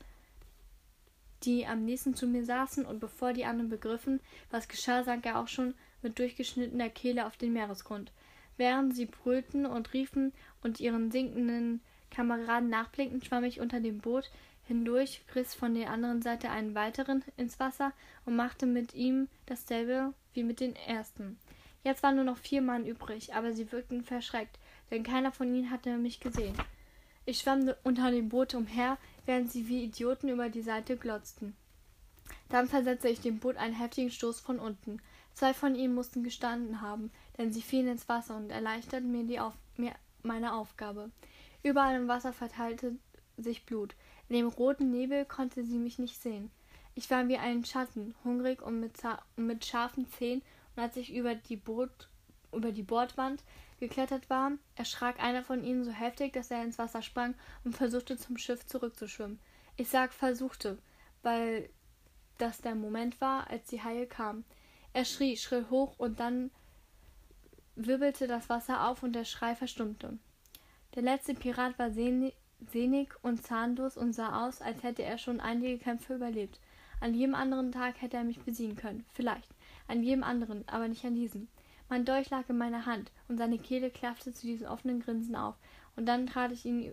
die 1.44 1.66
am 1.66 1.84
nächsten 1.84 2.14
zu 2.14 2.26
mir 2.26 2.44
saßen, 2.44 2.84
und 2.84 2.98
bevor 2.98 3.32
die 3.32 3.44
anderen 3.44 3.68
begriffen, 3.68 4.20
was 4.50 4.68
geschah, 4.68 5.04
sank 5.04 5.24
er 5.26 5.38
auch 5.38 5.48
schon 5.48 5.74
mit 6.02 6.18
durchgeschnittener 6.18 6.90
Kehle 6.90 7.26
auf 7.26 7.36
den 7.36 7.52
Meeresgrund. 7.52 8.10
Während 8.58 8.94
sie 8.94 9.06
brüllten 9.06 9.64
und 9.64 9.94
riefen 9.94 10.32
und 10.62 10.80
ihren 10.80 11.10
sinkenden 11.10 11.80
Kameraden 12.10 12.68
nachblickten, 12.68 13.22
schwamm 13.22 13.44
ich 13.44 13.60
unter 13.60 13.80
dem 13.80 14.00
Boot 14.00 14.30
hindurch, 14.64 15.22
riss 15.34 15.54
von 15.54 15.74
der 15.74 15.90
anderen 15.90 16.20
Seite 16.20 16.50
einen 16.50 16.74
weiteren 16.74 17.24
ins 17.38 17.58
Wasser 17.58 17.92
und 18.26 18.36
machte 18.36 18.66
mit 18.66 18.92
ihm 18.92 19.28
dasselbe 19.46 20.12
wie 20.34 20.44
mit 20.44 20.60
den 20.60 20.76
ersten. 20.76 21.38
Jetzt 21.84 22.02
waren 22.02 22.16
nur 22.16 22.24
noch 22.24 22.36
vier 22.36 22.60
Mann 22.60 22.84
übrig, 22.84 23.34
aber 23.34 23.54
sie 23.54 23.72
wirkten 23.72 24.04
verschreckt 24.04 24.58
denn 24.90 25.02
keiner 25.02 25.32
von 25.32 25.54
ihnen 25.54 25.70
hatte 25.70 25.96
mich 25.96 26.20
gesehen. 26.20 26.56
Ich 27.26 27.40
schwamm 27.40 27.72
unter 27.84 28.10
dem 28.10 28.28
Boot 28.28 28.54
umher, 28.54 28.96
während 29.26 29.50
sie 29.50 29.68
wie 29.68 29.84
Idioten 29.84 30.28
über 30.28 30.48
die 30.48 30.62
Seite 30.62 30.96
glotzten. 30.96 31.54
Dann 32.48 32.68
versetzte 32.68 33.08
ich 33.08 33.20
dem 33.20 33.38
Boot 33.38 33.56
einen 33.56 33.74
heftigen 33.74 34.10
Stoß 34.10 34.40
von 34.40 34.58
unten. 34.58 35.00
Zwei 35.34 35.52
von 35.52 35.74
ihnen 35.74 35.94
mussten 35.94 36.24
gestanden 36.24 36.80
haben, 36.80 37.10
denn 37.38 37.52
sie 37.52 37.62
fielen 37.62 37.88
ins 37.88 38.08
Wasser 38.08 38.36
und 38.36 38.50
erleichterten 38.50 39.10
mir, 39.10 39.24
die 39.24 39.40
Auf 39.40 39.54
mir 39.76 39.92
meine 40.22 40.52
Aufgabe. 40.52 41.10
Überall 41.62 41.96
im 41.96 42.08
Wasser 42.08 42.32
verteilte 42.32 42.96
sich 43.36 43.64
Blut. 43.64 43.94
In 44.28 44.36
dem 44.36 44.48
roten 44.48 44.90
Nebel 44.90 45.24
konnte 45.24 45.64
sie 45.64 45.78
mich 45.78 45.98
nicht 45.98 46.20
sehen. 46.20 46.50
Ich 46.94 47.10
war 47.10 47.26
wie 47.28 47.38
ein 47.38 47.64
Schatten, 47.64 48.14
hungrig 48.24 48.60
und 48.60 48.80
mit, 48.80 48.94
und 49.36 49.46
mit 49.46 49.64
scharfen 49.64 50.10
Zähnen, 50.10 50.42
und 50.74 50.82
als 50.82 50.96
ich 50.96 51.14
über 51.14 51.34
die, 51.34 51.56
Boot, 51.56 52.08
über 52.52 52.72
die 52.72 52.82
Bordwand 52.82 53.42
geklettert 53.78 54.28
war, 54.28 54.52
erschrak 54.74 55.22
einer 55.22 55.44
von 55.44 55.62
ihnen 55.64 55.84
so 55.84 55.92
heftig, 55.92 56.32
dass 56.32 56.50
er 56.50 56.64
ins 56.64 56.78
Wasser 56.78 57.02
sprang 57.02 57.34
und 57.64 57.76
versuchte 57.76 58.16
zum 58.16 58.36
Schiff 58.36 58.66
zurückzuschwimmen. 58.66 59.38
Ich 59.76 59.88
sag 59.88 60.12
versuchte, 60.12 60.78
weil 61.22 61.70
das 62.38 62.60
der 62.60 62.74
Moment 62.74 63.20
war, 63.20 63.48
als 63.48 63.68
die 63.68 63.82
Haie 63.82 64.06
kamen. 64.06 64.44
Er 64.92 65.04
schrie 65.04 65.36
schrill 65.36 65.66
hoch 65.70 65.94
und 65.98 66.18
dann 66.18 66.50
wirbelte 67.78 68.26
das 68.26 68.48
Wasser 68.48 68.88
auf 68.88 69.02
und 69.02 69.12
der 69.14 69.24
Schrei 69.24 69.54
verstummte. 69.54 70.18
Der 70.94 71.02
letzte 71.02 71.34
Pirat 71.34 71.78
war 71.78 71.90
sehnig 71.92 72.34
und 73.22 73.42
zahnlos 73.42 73.96
und 73.96 74.12
sah 74.12 74.46
aus, 74.46 74.60
als 74.60 74.82
hätte 74.82 75.04
er 75.04 75.16
schon 75.16 75.40
einige 75.40 75.78
Kämpfe 75.78 76.16
überlebt. 76.16 76.60
An 77.00 77.14
jedem 77.14 77.36
anderen 77.36 77.70
Tag 77.70 78.02
hätte 78.02 78.16
er 78.16 78.24
mich 78.24 78.40
besiegen 78.40 78.76
können, 78.76 79.06
vielleicht. 79.12 79.48
An 79.86 80.02
jedem 80.02 80.24
anderen, 80.24 80.66
aber 80.68 80.88
nicht 80.88 81.04
an 81.04 81.14
diesem. 81.14 81.48
Mein 81.88 82.04
Dolch 82.04 82.30
lag 82.30 82.48
in 82.48 82.58
meiner 82.58 82.84
Hand, 82.84 83.12
und 83.28 83.38
seine 83.38 83.58
Kehle 83.58 83.90
klaffte 83.90 84.32
zu 84.32 84.46
diesem 84.46 84.66
offenen 84.66 85.00
Grinsen 85.00 85.36
auf, 85.36 85.54
und 85.94 86.06
dann 86.06 86.26
trat 86.26 86.50
ich 86.50 86.64
ihn, 86.64 86.92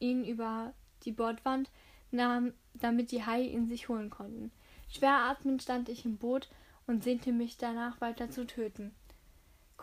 ihn 0.00 0.24
über 0.24 0.72
die 1.04 1.12
Bordwand, 1.12 1.70
nahm, 2.10 2.54
damit 2.74 3.12
die 3.12 3.24
Haie 3.24 3.48
ihn 3.48 3.68
sich 3.68 3.88
holen 3.88 4.08
konnten. 4.08 4.50
Schwer 4.88 5.14
atmend 5.14 5.62
stand 5.62 5.88
ich 5.90 6.04
im 6.04 6.16
Boot 6.16 6.48
und 6.86 7.04
sehnte 7.04 7.32
mich 7.32 7.58
danach 7.58 8.00
weiter 8.00 8.30
zu 8.30 8.46
töten. 8.46 8.94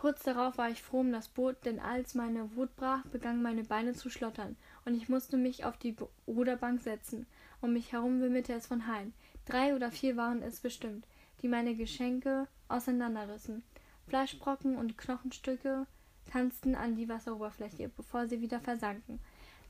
Kurz 0.00 0.22
darauf 0.22 0.56
war 0.56 0.70
ich 0.70 0.82
froh 0.82 1.00
um 1.00 1.12
das 1.12 1.28
Boot, 1.28 1.56
denn 1.66 1.78
als 1.78 2.14
meine 2.14 2.56
Wut 2.56 2.74
brach, 2.74 3.04
begannen 3.08 3.42
meine 3.42 3.64
Beine 3.64 3.92
zu 3.92 4.08
schlottern, 4.08 4.56
und 4.86 4.94
ich 4.94 5.10
musste 5.10 5.36
mich 5.36 5.66
auf 5.66 5.76
die 5.76 5.94
Ruderbank 6.26 6.80
setzen. 6.80 7.26
Um 7.60 7.74
mich 7.74 7.92
herum 7.92 8.22
wimmelte 8.22 8.54
es 8.54 8.66
von 8.66 8.86
Haien. 8.86 9.12
Drei 9.44 9.74
oder 9.74 9.90
vier 9.90 10.16
waren 10.16 10.40
es 10.40 10.60
bestimmt, 10.60 11.06
die 11.42 11.48
meine 11.48 11.74
Geschenke 11.74 12.48
auseinanderrissen. 12.68 13.62
Fleischbrocken 14.06 14.78
und 14.78 14.96
Knochenstücke 14.96 15.86
tanzten 16.32 16.76
an 16.76 16.96
die 16.96 17.10
Wasseroberfläche, 17.10 17.90
bevor 17.94 18.26
sie 18.26 18.40
wieder 18.40 18.60
versanken. 18.60 19.20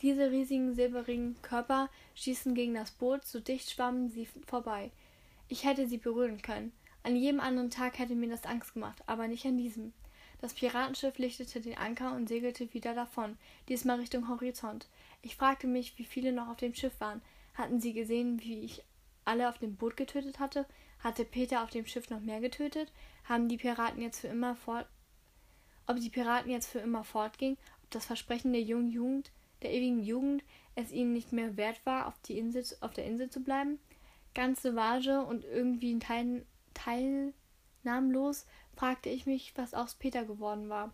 Diese 0.00 0.30
riesigen 0.30 0.76
silberigen 0.76 1.42
Körper 1.42 1.90
stießen 2.14 2.54
gegen 2.54 2.74
das 2.74 2.92
Boot, 2.92 3.24
so 3.24 3.40
dicht 3.40 3.68
schwammen 3.68 4.10
sie 4.10 4.28
vorbei. 4.46 4.92
Ich 5.48 5.64
hätte 5.64 5.88
sie 5.88 5.98
berühren 5.98 6.40
können. 6.40 6.70
An 7.02 7.16
jedem 7.16 7.40
anderen 7.40 7.70
Tag 7.70 7.98
hätte 7.98 8.14
mir 8.14 8.28
das 8.28 8.44
Angst 8.44 8.74
gemacht, 8.74 9.02
aber 9.08 9.26
nicht 9.26 9.44
an 9.44 9.56
diesem. 9.56 9.92
Das 10.40 10.55
Piratenschiff 10.55 11.18
lichtete 11.18 11.61
den 11.61 11.76
Anker 11.76 12.14
und 12.14 12.29
segelte 12.29 12.72
wieder 12.72 12.94
davon, 12.94 13.37
diesmal 13.68 14.00
Richtung 14.00 14.29
Horizont. 14.29 14.88
Ich 15.22 15.37
fragte 15.37 15.66
mich, 15.66 15.98
wie 15.98 16.05
viele 16.05 16.33
noch 16.33 16.48
auf 16.48 16.57
dem 16.57 16.74
Schiff 16.74 16.98
waren. 17.00 17.20
Hatten 17.55 17.81
sie 17.81 17.92
gesehen, 17.92 18.40
wie 18.40 18.61
ich 18.61 18.83
alle 19.24 19.48
auf 19.48 19.59
dem 19.59 19.76
Boot 19.76 19.96
getötet 19.96 20.38
hatte? 20.38 20.66
Hatte 21.00 21.24
Peter 21.24 21.62
auf 21.62 21.70
dem 21.70 21.87
Schiff 21.87 22.11
noch 22.11 22.20
mehr 22.20 22.40
getötet? 22.40 22.92
haben 23.24 23.48
die 23.48 23.59
Piraten 23.59 24.03
jetzt 24.03 24.20
für 24.20 24.29
immer 24.29 24.57
fort 24.57 24.87
ob 25.90 25.98
die 25.98 26.11
Piraten 26.11 26.53
jetzt 26.53 26.68
für 26.68 26.79
immer 26.79 27.03
fortgingen, 27.03 27.59
ob 27.83 27.90
das 27.90 28.07
Versprechen 28.07 28.53
der 28.53 28.62
jungen 28.62 28.90
Jugend, 28.90 29.33
der 29.61 29.72
ewigen 29.72 30.05
Jugend, 30.05 30.44
es 30.76 30.92
ihnen 30.92 31.12
nicht 31.12 31.33
mehr 31.33 31.57
wert 31.57 31.85
war, 31.85 32.07
auf, 32.07 32.14
die 32.20 32.38
Insel, 32.38 32.64
auf 32.81 32.92
der 32.92 33.07
Insel 33.07 33.29
zu 33.29 33.42
bleiben. 33.42 33.81
Ganz 34.33 34.62
Savage 34.62 35.20
und 35.24 35.44
irgendwie 35.44 35.98
teil, 35.98 36.46
teilnahmlos 36.74 38.46
fragte 38.80 39.08
ich 39.10 39.26
mich, 39.26 39.52
was 39.56 39.74
aus 39.74 39.94
Peter 39.94 40.24
geworden 40.24 40.68
war. 40.68 40.92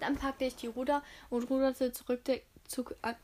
Dann 0.00 0.16
packte 0.16 0.46
ich 0.46 0.56
die 0.56 0.66
Ruder 0.66 1.02
und 1.30 1.48
ruderte 1.50 1.92
zurück, 1.92 2.22
zu, 2.66 2.84
äh, 3.02 3.14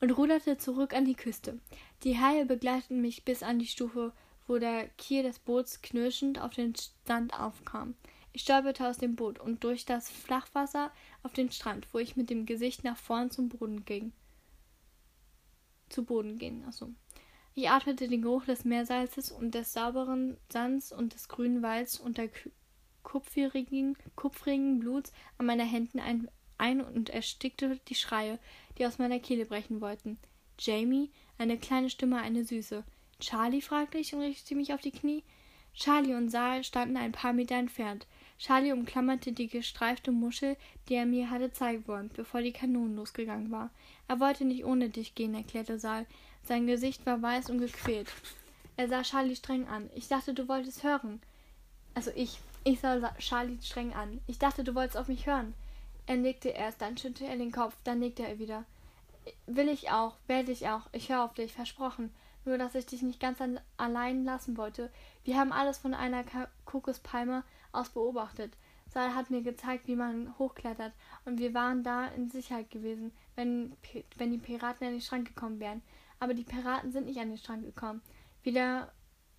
und 0.00 0.10
ruderte 0.12 0.58
zurück 0.58 0.94
an 0.94 1.04
die 1.04 1.14
Küste. 1.14 1.58
Die 2.04 2.18
Haie 2.18 2.46
begleiteten 2.46 3.00
mich 3.00 3.24
bis 3.24 3.42
an 3.42 3.58
die 3.58 3.66
Stufe 3.66 4.12
wo 4.46 4.58
der 4.58 4.88
Kiel 4.98 5.22
des 5.22 5.38
Boots 5.38 5.80
knirschend 5.82 6.40
auf 6.40 6.52
den 6.52 6.74
Stand 6.74 7.38
aufkam. 7.38 7.94
Ich 8.32 8.42
stolperte 8.42 8.86
aus 8.86 8.98
dem 8.98 9.16
Boot 9.16 9.38
und 9.38 9.62
durch 9.62 9.84
das 9.84 10.10
Flachwasser 10.10 10.90
auf 11.22 11.32
den 11.32 11.50
Strand, 11.50 11.86
wo 11.92 11.98
ich 11.98 12.16
mit 12.16 12.30
dem 12.30 12.46
Gesicht 12.46 12.84
nach 12.84 12.96
vorn 12.96 13.30
zum 13.30 13.48
Boden 13.48 13.84
ging. 13.84 14.12
Zu 15.88 16.04
Boden 16.04 16.38
ging, 16.38 16.64
achso. 16.64 16.90
Ich 17.54 17.70
atmete 17.70 18.08
den 18.08 18.22
Geruch 18.22 18.44
des 18.44 18.64
Meersalzes 18.64 19.30
und 19.30 19.54
des 19.54 19.72
sauberen 19.72 20.36
Sands 20.52 20.92
und 20.92 21.14
des 21.14 21.28
grünen 21.28 21.62
Walds 21.62 22.00
und 22.00 22.18
der 22.18 22.28
kupfrigen, 23.04 23.96
kupfrigen 24.16 24.80
Bluts 24.80 25.12
an 25.38 25.46
meinen 25.46 25.68
Händen 25.68 26.00
ein, 26.00 26.28
ein 26.58 26.80
und 26.80 27.10
erstickte 27.10 27.78
die 27.88 27.94
Schreie, 27.94 28.40
die 28.76 28.86
aus 28.86 28.98
meiner 28.98 29.20
Kehle 29.20 29.46
brechen 29.46 29.80
wollten. 29.80 30.18
Jamie, 30.58 31.10
eine 31.38 31.58
kleine 31.58 31.90
Stimme, 31.90 32.20
eine 32.20 32.44
süße. 32.44 32.82
Charlie? 33.20 33.60
fragte 33.60 33.98
ich 33.98 34.12
und 34.14 34.22
richtete 34.22 34.56
mich 34.56 34.74
auf 34.74 34.80
die 34.80 34.90
Knie. 34.90 35.22
Charlie 35.74 36.14
und 36.14 36.30
Saal 36.30 36.62
standen 36.64 36.96
ein 36.96 37.12
paar 37.12 37.32
Meter 37.32 37.56
entfernt. 37.56 38.06
Charlie 38.38 38.72
umklammerte 38.72 39.32
die 39.32 39.48
gestreifte 39.48 40.12
Muschel, 40.12 40.56
die 40.88 40.94
er 40.94 41.06
mir 41.06 41.30
hatte 41.30 41.52
zeigen 41.52 41.86
wollen, 41.86 42.10
bevor 42.14 42.42
die 42.42 42.52
Kanonen 42.52 42.96
losgegangen 42.96 43.50
war. 43.50 43.70
Er 44.08 44.20
wollte 44.20 44.44
nicht 44.44 44.64
ohne 44.64 44.88
dich 44.88 45.14
gehen, 45.14 45.34
erklärte 45.34 45.78
Saal. 45.78 46.06
Sein 46.42 46.66
Gesicht 46.66 47.06
war 47.06 47.22
weiß 47.22 47.50
und 47.50 47.58
gequält. 47.58 48.12
Er 48.76 48.88
sah 48.88 49.02
Charlie 49.02 49.36
streng 49.36 49.66
an. 49.66 49.88
Ich 49.94 50.08
dachte, 50.08 50.34
du 50.34 50.48
wolltest 50.48 50.82
hören. 50.82 51.20
Also 51.94 52.10
ich. 52.14 52.38
Ich 52.66 52.80
sah 52.80 52.98
Charlie 53.18 53.60
streng 53.60 53.92
an. 53.92 54.20
Ich 54.26 54.38
dachte, 54.38 54.64
du 54.64 54.74
wolltest 54.74 54.96
auf 54.96 55.08
mich 55.08 55.26
hören. 55.26 55.52
Er 56.06 56.16
nickte 56.16 56.48
erst, 56.48 56.80
dann 56.80 56.96
schüttelte 56.96 57.26
er 57.26 57.36
den 57.36 57.52
Kopf, 57.52 57.76
dann 57.84 57.98
nickte 57.98 58.26
er 58.26 58.38
wieder. 58.38 58.64
Will 59.46 59.68
ich 59.68 59.90
auch, 59.90 60.16
werde 60.26 60.52
ich 60.52 60.68
auch. 60.68 60.82
Ich 60.92 61.10
höre 61.10 61.24
auf 61.24 61.34
dich, 61.34 61.52
versprochen. 61.52 62.10
nur 62.46 62.58
dass 62.58 62.74
ich 62.74 62.86
dich 62.86 63.02
nicht 63.02 63.20
ganz 63.20 63.40
an 63.40 63.60
allein 63.76 64.24
lassen 64.24 64.56
wollte. 64.56 64.90
Wir 65.24 65.38
haben 65.38 65.52
alles 65.52 65.78
von 65.78 65.94
einer 65.94 66.24
Kokospalme 66.64 67.42
aus 67.72 67.90
beobachtet. 67.90 68.52
Sal 68.88 69.14
hat 69.14 69.30
mir 69.30 69.42
gezeigt, 69.42 69.86
wie 69.88 69.96
man 69.96 70.38
hochklettert, 70.38 70.92
und 71.24 71.38
wir 71.38 71.52
waren 71.54 71.82
da 71.82 72.06
in 72.08 72.28
Sicherheit 72.28 72.70
gewesen, 72.70 73.12
wenn, 73.34 73.74
wenn 74.16 74.30
die 74.30 74.38
Piraten 74.38 74.86
an 74.86 74.92
den 74.92 75.00
Strand 75.00 75.26
gekommen 75.26 75.58
wären. 75.58 75.82
Aber 76.20 76.34
die 76.34 76.44
Piraten 76.44 76.92
sind 76.92 77.06
nicht 77.06 77.18
an 77.18 77.28
den 77.28 77.38
Strand 77.38 77.64
gekommen. 77.64 78.02
Wieder 78.42 78.92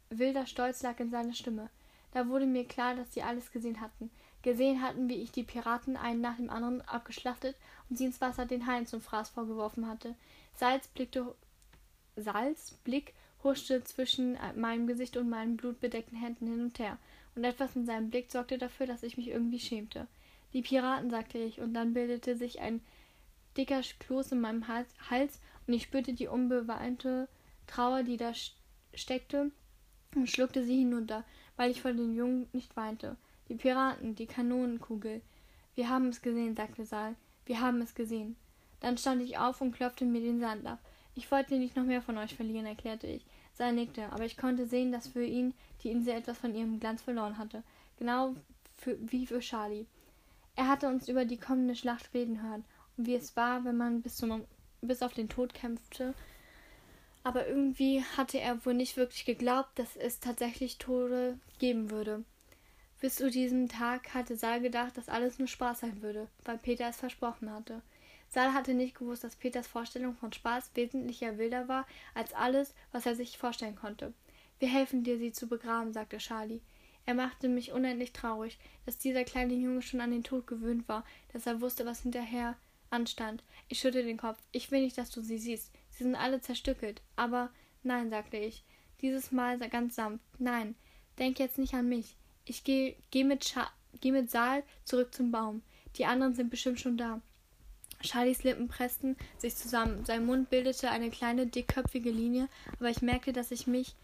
wilder 0.09 0.45
Stolz 0.45 0.81
lag 0.83 0.99
in 0.99 1.09
seiner 1.09 1.33
Stimme. 1.33 1.69
Da 2.15 2.29
wurde 2.29 2.45
mir 2.45 2.63
klar, 2.63 2.95
dass 2.95 3.13
sie 3.13 3.23
alles 3.23 3.51
gesehen 3.51 3.81
hatten. 3.81 4.09
Gesehen 4.41 4.81
hatten, 4.81 5.09
wie 5.09 5.21
ich 5.21 5.33
die 5.33 5.43
Piraten 5.43 5.97
einen 5.97 6.21
nach 6.21 6.37
dem 6.37 6.49
anderen 6.49 6.81
abgeschlachtet 6.83 7.57
und 7.89 7.97
sie 7.97 8.05
ins 8.05 8.21
Wasser 8.21 8.45
den 8.45 8.67
Haien 8.67 8.85
zum 8.85 9.01
Fraß 9.01 9.27
vorgeworfen 9.27 9.85
hatte. 9.85 10.15
Salz 10.53 10.87
blickte 10.87 11.35
Salz 12.15 12.71
Blick 12.85 13.13
huschte 13.43 13.83
zwischen 13.83 14.37
meinem 14.55 14.87
Gesicht 14.87 15.17
und 15.17 15.27
meinen 15.27 15.57
blutbedeckten 15.57 16.17
Händen 16.17 16.47
hin 16.47 16.61
und 16.61 16.79
her, 16.79 16.97
und 17.35 17.43
etwas 17.43 17.75
in 17.75 17.85
seinem 17.85 18.09
Blick 18.09 18.31
sorgte 18.31 18.57
dafür, 18.57 18.87
dass 18.87 19.03
ich 19.03 19.17
mich 19.17 19.27
irgendwie 19.27 19.59
schämte. 19.59 20.07
Die 20.53 20.61
Piraten, 20.61 21.09
sagte 21.09 21.37
ich, 21.37 21.59
und 21.59 21.73
dann 21.73 21.93
bildete 21.93 22.37
sich 22.37 22.61
ein 22.61 22.79
dicker 23.57 23.81
Kloß 23.99 24.31
in 24.31 24.39
meinem 24.39 24.69
Hals, 24.69 25.41
und 25.67 25.73
ich 25.73 25.83
spürte 25.83 26.13
die 26.13 26.27
unbeweinte 26.27 27.27
Trauer, 27.67 28.03
die 28.03 28.15
da 28.15 28.31
steckte, 28.93 29.51
und 30.15 30.29
schluckte 30.29 30.63
sie 30.63 30.77
hinunter, 30.77 31.25
weil 31.57 31.71
ich 31.71 31.81
vor 31.81 31.93
den 31.93 32.15
Jungen 32.15 32.47
nicht 32.53 32.75
weinte. 32.75 33.15
Die 33.49 33.55
Piraten, 33.55 34.15
die 34.15 34.25
Kanonenkugel. 34.25 35.21
Wir 35.75 35.89
haben 35.89 36.09
es 36.09 36.21
gesehen, 36.21 36.55
sagte 36.55 36.85
Saal. 36.85 37.15
Wir 37.45 37.61
haben 37.61 37.81
es 37.81 37.93
gesehen. 37.93 38.35
Dann 38.79 38.97
stand 38.97 39.21
ich 39.21 39.37
auf 39.37 39.61
und 39.61 39.71
klopfte 39.71 40.05
mir 40.05 40.21
den 40.21 40.39
Sand 40.39 40.65
ab. 40.65 40.79
Ich 41.15 41.31
wollte 41.31 41.57
nicht 41.57 41.75
noch 41.75 41.85
mehr 41.85 42.01
von 42.01 42.17
euch 42.17 42.35
verlieren, 42.35 42.65
erklärte 42.65 43.07
ich. 43.07 43.25
Sei 43.53 43.71
nickte, 43.71 44.11
aber 44.11 44.25
ich 44.25 44.37
konnte 44.37 44.67
sehen, 44.67 44.91
dass 44.91 45.07
für 45.07 45.23
ihn 45.23 45.53
die 45.81 45.89
Insel 45.89 46.13
etwas 46.13 46.37
von 46.37 46.53
ihrem 46.53 46.79
Glanz 46.79 47.01
verloren 47.01 47.37
hatte. 47.37 47.63
Genau 47.97 48.35
für, 48.77 48.97
wie 48.99 49.25
für 49.25 49.39
Charlie. 49.39 49.85
Er 50.55 50.67
hatte 50.67 50.87
uns 50.87 51.07
über 51.07 51.25
die 51.25 51.37
kommende 51.37 51.75
Schlacht 51.75 52.13
reden 52.13 52.41
hören 52.41 52.65
und 52.97 53.07
wie 53.07 53.15
es 53.15 53.35
war, 53.35 53.63
wenn 53.63 53.77
man 53.77 54.01
bis, 54.01 54.17
zum, 54.17 54.43
bis 54.81 55.01
auf 55.01 55.13
den 55.13 55.29
Tod 55.29 55.53
kämpfte. 55.53 56.13
Aber 57.25 57.47
irgendwie 57.47 58.03
hatte 58.03 58.39
er 58.39 58.63
wohl 58.67 58.75
nicht 58.75 58.97
wirklich 58.97 59.25
geglaubt, 59.25 59.79
dass 59.79 59.95
es 59.95 60.19
tatsächlich 60.19 60.77
Tode 60.77 61.39
geben 61.57 61.89
würde. 61.89 62.23
Bis 63.01 63.15
zu 63.15 63.31
diesem 63.31 63.67
Tag 63.67 64.13
hatte 64.13 64.37
Saal 64.37 64.61
gedacht, 64.61 64.95
dass 64.95 65.09
alles 65.09 65.39
nur 65.39 65.47
Spaß 65.47 65.79
sein 65.79 66.03
würde, 66.03 66.27
weil 66.43 66.59
Peter 66.59 66.87
es 66.87 66.97
versprochen 66.97 67.51
hatte. 67.51 67.81
Saal 68.29 68.53
hatte 68.53 68.75
nicht 68.75 68.93
gewusst, 68.93 69.23
dass 69.23 69.37
Peters 69.37 69.65
Vorstellung 69.65 70.13
von 70.15 70.33
Spaß 70.33 70.69
wesentlicher 70.75 71.39
wilder 71.39 71.67
war 71.67 71.87
als 72.13 72.31
alles, 72.33 72.75
was 72.91 73.07
er 73.07 73.15
sich 73.15 73.39
vorstellen 73.39 73.75
konnte. 73.75 74.13
Wir 74.59 74.67
helfen 74.67 75.03
dir, 75.03 75.17
sie 75.17 75.31
zu 75.31 75.47
begraben, 75.47 75.93
sagte 75.93 76.17
Charlie. 76.17 76.61
Er 77.07 77.15
machte 77.15 77.49
mich 77.49 77.71
unendlich 77.71 78.13
traurig, 78.13 78.59
dass 78.85 78.99
dieser 78.99 79.23
kleine 79.23 79.55
Junge 79.55 79.81
schon 79.81 80.01
an 80.01 80.11
den 80.11 80.23
Tod 80.23 80.45
gewöhnt 80.45 80.87
war, 80.87 81.03
dass 81.33 81.47
er 81.47 81.59
wusste, 81.59 81.87
was 81.87 82.03
hinterher 82.03 82.55
anstand. 82.91 83.43
Ich 83.67 83.79
schüttelte 83.79 84.07
den 84.09 84.17
Kopf. 84.17 84.37
Ich 84.51 84.69
will 84.69 84.81
nicht, 84.81 84.99
dass 84.99 85.09
du 85.09 85.21
sie 85.21 85.39
siehst. 85.39 85.71
Sie 85.95 86.03
sind 86.03 86.15
alle 86.15 86.41
zerstückelt. 86.41 87.01
Aber 87.15 87.49
nein, 87.83 88.09
sagte 88.09 88.37
ich. 88.37 88.63
Dieses 89.01 89.31
Mal 89.31 89.57
ganz 89.69 89.95
sanft. 89.95 90.23
Nein, 90.39 90.75
denk 91.19 91.39
jetzt 91.39 91.57
nicht 91.57 91.73
an 91.73 91.89
mich. 91.89 92.15
Ich 92.45 92.63
gehe 92.63 92.95
geh 93.11 93.23
mit, 93.23 93.55
geh 94.01 94.11
mit 94.11 94.29
Saal 94.29 94.63
zurück 94.83 95.13
zum 95.13 95.31
Baum. 95.31 95.61
Die 95.97 96.05
anderen 96.05 96.33
sind 96.33 96.49
bestimmt 96.49 96.79
schon 96.79 96.97
da. 96.97 97.21
Charlies 98.01 98.43
Lippen 98.43 98.67
pressten 98.67 99.15
sich 99.37 99.55
zusammen. 99.55 100.05
Sein 100.05 100.25
Mund 100.25 100.49
bildete 100.49 100.89
eine 100.89 101.09
kleine, 101.09 101.47
dickköpfige 101.47 102.11
Linie, 102.11 102.49
aber 102.79 102.89
ich 102.89 103.01
merkte, 103.01 103.33
dass 103.33 103.51
ich 103.51 103.67
mich, 103.67 103.95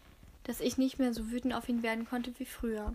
dass 0.44 0.60
ich 0.60 0.78
nicht 0.78 0.98
mehr 0.98 1.12
so 1.12 1.30
wütend 1.30 1.54
auf 1.54 1.68
ihn 1.68 1.82
werden 1.82 2.06
konnte 2.06 2.32
wie 2.38 2.46
früher. 2.46 2.94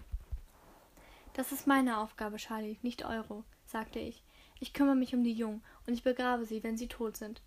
Das 1.34 1.52
ist 1.52 1.68
meine 1.68 2.00
Aufgabe, 2.00 2.38
Charlie, 2.38 2.78
nicht 2.82 3.06
eure, 3.06 3.44
sagte 3.68 4.00
ich. 4.00 4.24
Ich 4.60 4.74
kümmere 4.74 4.96
mich 4.96 5.14
um 5.14 5.24
die 5.24 5.34
Jungen 5.34 5.62
und 5.86 5.94
ich 5.94 6.04
begrabe 6.04 6.46
sie, 6.46 6.64
wenn 6.64 6.78
sie 6.78 6.88
tot 6.88 7.16
sind. 7.16 7.42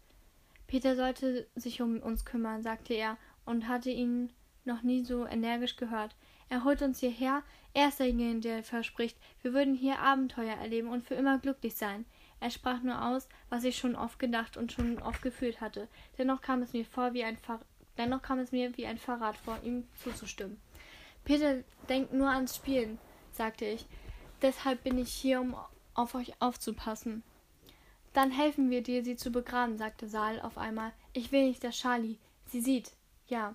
Peter 0.70 0.94
sollte 0.94 1.48
sich 1.56 1.82
um 1.82 1.98
uns 1.98 2.24
kümmern, 2.24 2.62
sagte 2.62 2.94
er 2.94 3.18
und 3.44 3.66
hatte 3.66 3.90
ihn 3.90 4.32
noch 4.64 4.82
nie 4.82 5.04
so 5.04 5.26
energisch 5.26 5.74
gehört. 5.74 6.14
Er 6.48 6.62
holt 6.62 6.80
uns 6.80 7.00
hierher, 7.00 7.42
er 7.74 7.88
ist 7.88 7.98
derjenige, 7.98 8.38
der 8.38 8.62
verspricht, 8.62 9.18
wir 9.42 9.52
würden 9.52 9.74
hier 9.74 9.98
Abenteuer 9.98 10.54
erleben 10.54 10.86
und 10.86 11.02
für 11.02 11.16
immer 11.16 11.40
glücklich 11.40 11.74
sein. 11.74 12.04
Er 12.38 12.50
sprach 12.50 12.82
nur 12.82 13.04
aus, 13.04 13.28
was 13.48 13.64
ich 13.64 13.78
schon 13.78 13.96
oft 13.96 14.20
gedacht 14.20 14.56
und 14.56 14.70
schon 14.70 15.02
oft 15.02 15.22
gefühlt 15.22 15.60
hatte. 15.60 15.88
Dennoch 16.18 16.40
kam 16.40 16.62
es 16.62 16.72
mir 16.72 16.84
vor 16.84 17.14
wie 17.14 17.24
ein 17.24 17.36
Ver 17.36 17.58
Dennoch 17.98 18.22
kam 18.22 18.38
es 18.38 18.52
mir 18.52 18.76
wie 18.76 18.86
ein 18.86 18.98
Verrat 18.98 19.36
vor, 19.38 19.58
ihm 19.64 19.88
zuzustimmen. 20.04 20.60
Peter 21.24 21.64
denkt 21.88 22.12
nur 22.12 22.30
ans 22.30 22.54
Spielen, 22.54 23.00
sagte 23.32 23.64
ich. 23.64 23.86
Deshalb 24.40 24.84
bin 24.84 24.98
ich 24.98 25.10
hier, 25.10 25.40
um 25.40 25.56
auf 25.94 26.14
euch 26.14 26.40
aufzupassen. 26.40 27.24
Dann 28.12 28.30
helfen 28.30 28.70
wir 28.70 28.82
dir, 28.82 29.04
sie 29.04 29.16
zu 29.16 29.30
begraben, 29.30 29.78
sagte 29.78 30.08
Saal 30.08 30.40
auf 30.40 30.58
einmal. 30.58 30.92
Ich 31.12 31.30
will 31.32 31.46
nicht, 31.46 31.62
dass 31.62 31.76
Charlie 31.76 32.18
sie 32.46 32.60
sieht. 32.60 32.92
Ja, 33.28 33.54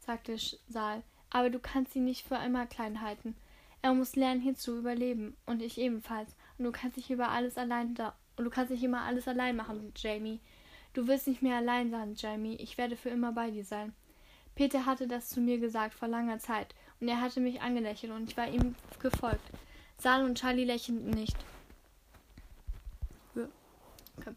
sagte 0.00 0.36
Saal, 0.68 1.02
aber 1.30 1.50
du 1.50 1.58
kannst 1.58 1.92
sie 1.92 2.00
nicht 2.00 2.26
für 2.26 2.38
einmal 2.38 2.66
klein 2.66 3.00
halten. 3.00 3.34
Er 3.80 3.94
muss 3.94 4.16
lernen, 4.16 4.40
hier 4.40 4.54
zu 4.54 4.78
überleben, 4.78 5.36
und 5.46 5.62
ich 5.62 5.78
ebenfalls. 5.78 6.34
Und 6.58 6.64
du 6.64 6.72
kannst 6.72 6.96
nicht 6.96 7.10
über 7.10 7.30
alles 7.30 7.56
allein 7.58 7.94
da 7.94 8.14
und 8.36 8.44
du 8.44 8.50
kannst 8.50 8.70
nicht 8.70 8.82
immer 8.82 9.02
alles 9.02 9.28
allein 9.28 9.56
machen, 9.56 9.92
Jamie. 9.96 10.40
Du 10.92 11.06
wirst 11.06 11.26
nicht 11.26 11.42
mehr 11.42 11.56
allein 11.56 11.90
sein, 11.90 12.14
Jamie. 12.16 12.56
Ich 12.56 12.78
werde 12.78 12.96
für 12.96 13.08
immer 13.08 13.32
bei 13.32 13.50
dir 13.50 13.64
sein. 13.64 13.94
Peter 14.54 14.86
hatte 14.86 15.08
das 15.08 15.28
zu 15.28 15.40
mir 15.40 15.58
gesagt 15.58 15.94
vor 15.94 16.08
langer 16.08 16.38
Zeit, 16.38 16.74
und 17.00 17.08
er 17.08 17.20
hatte 17.20 17.40
mich 17.40 17.60
angelächelt, 17.60 18.12
und 18.12 18.30
ich 18.30 18.36
war 18.36 18.48
ihm 18.48 18.74
gefolgt. 19.00 19.50
Sal 19.98 20.24
und 20.24 20.38
Charlie 20.38 20.64
lächelten 20.64 21.10
nicht. 21.10 21.36
Okay. 24.18 24.34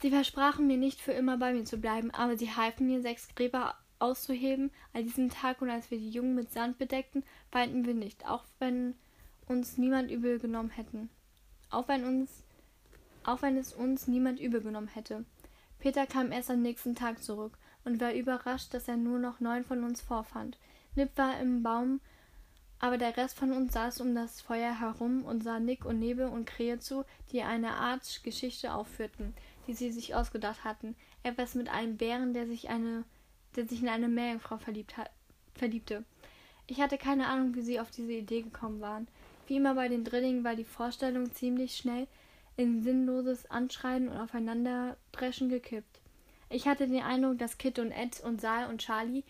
Sie 0.00 0.10
versprachen 0.10 0.66
mir 0.66 0.76
nicht 0.76 1.00
für 1.00 1.12
immer 1.12 1.38
bei 1.38 1.52
mir 1.52 1.64
zu 1.64 1.78
bleiben, 1.78 2.10
aber 2.10 2.36
sie 2.36 2.50
halfen 2.50 2.86
mir, 2.86 3.02
sechs 3.02 3.28
Gräber 3.34 3.76
auszuheben. 3.98 4.70
An 4.92 5.04
diesem 5.04 5.30
Tag 5.30 5.62
und 5.62 5.70
als 5.70 5.90
wir 5.90 5.98
die 5.98 6.10
Jungen 6.10 6.34
mit 6.34 6.52
Sand 6.52 6.78
bedeckten, 6.78 7.22
weinten 7.52 7.86
wir 7.86 7.94
nicht, 7.94 8.28
auch 8.28 8.44
wenn 8.58 8.94
uns 9.46 9.78
niemand 9.78 10.10
übel 10.10 10.38
genommen 10.38 10.70
hätten. 10.70 11.08
Auch 11.70 11.88
wenn 11.88 12.04
uns 12.04 12.42
auch 13.24 13.42
wenn 13.42 13.56
es 13.56 13.72
uns 13.72 14.06
niemand 14.06 14.40
übel 14.40 14.60
genommen 14.60 14.88
hätte. 14.88 15.24
Peter 15.78 16.06
kam 16.06 16.32
erst 16.32 16.50
am 16.50 16.62
nächsten 16.62 16.94
Tag 16.94 17.22
zurück 17.22 17.56
und 17.84 18.00
war 18.00 18.12
überrascht, 18.12 18.74
dass 18.74 18.88
er 18.88 18.96
nur 18.96 19.18
noch 19.18 19.40
neun 19.40 19.64
von 19.64 19.84
uns 19.84 20.00
vorfand. 20.00 20.58
Nip 20.94 21.10
war 21.16 21.40
im 21.40 21.62
Baum, 21.62 22.00
aber 22.82 22.98
der 22.98 23.16
Rest 23.16 23.38
von 23.38 23.52
uns 23.52 23.74
saß 23.74 24.00
um 24.00 24.12
das 24.12 24.40
Feuer 24.40 24.80
herum 24.80 25.24
und 25.24 25.44
sah 25.44 25.60
Nick 25.60 25.84
und 25.84 26.00
Nebel 26.00 26.26
und 26.26 26.46
Krähe 26.46 26.80
zu, 26.80 27.04
die 27.30 27.42
eine 27.42 27.74
Art 27.74 28.24
Geschichte 28.24 28.74
aufführten, 28.74 29.34
die 29.68 29.72
sie 29.72 29.92
sich 29.92 30.16
ausgedacht 30.16 30.64
hatten. 30.64 30.96
Etwas 31.22 31.54
mit 31.54 31.68
einem 31.68 31.96
Bären, 31.96 32.34
der 32.34 32.48
sich 32.48 32.70
eine, 32.70 33.04
der 33.54 33.68
sich 33.68 33.82
in 33.82 33.88
eine 33.88 34.08
Meerjungfrau 34.08 34.58
verliebt 34.58 34.94
verliebte. 35.54 36.04
Ich 36.66 36.80
hatte 36.80 36.98
keine 36.98 37.28
Ahnung, 37.28 37.54
wie 37.54 37.62
sie 37.62 37.78
auf 37.78 37.92
diese 37.92 38.14
Idee 38.14 38.42
gekommen 38.42 38.80
waren. 38.80 39.06
Wie 39.46 39.58
immer 39.58 39.76
bei 39.76 39.86
den 39.86 40.02
Drillingen 40.02 40.42
war 40.42 40.56
die 40.56 40.64
Vorstellung 40.64 41.30
ziemlich 41.30 41.76
schnell 41.76 42.08
in 42.56 42.82
sinnloses 42.82 43.48
Anschreien 43.48 44.08
und 44.08 44.18
Aufeinanderdreschen 44.18 45.48
gekippt. 45.48 46.00
Ich 46.50 46.66
hatte 46.66 46.88
den 46.88 47.02
Eindruck, 47.02 47.38
dass 47.38 47.58
Kit 47.58 47.78
und 47.78 47.92
Ed 47.92 48.18
und 48.24 48.40
Sal 48.40 48.68
und 48.68 48.78
Charlie 48.80 49.22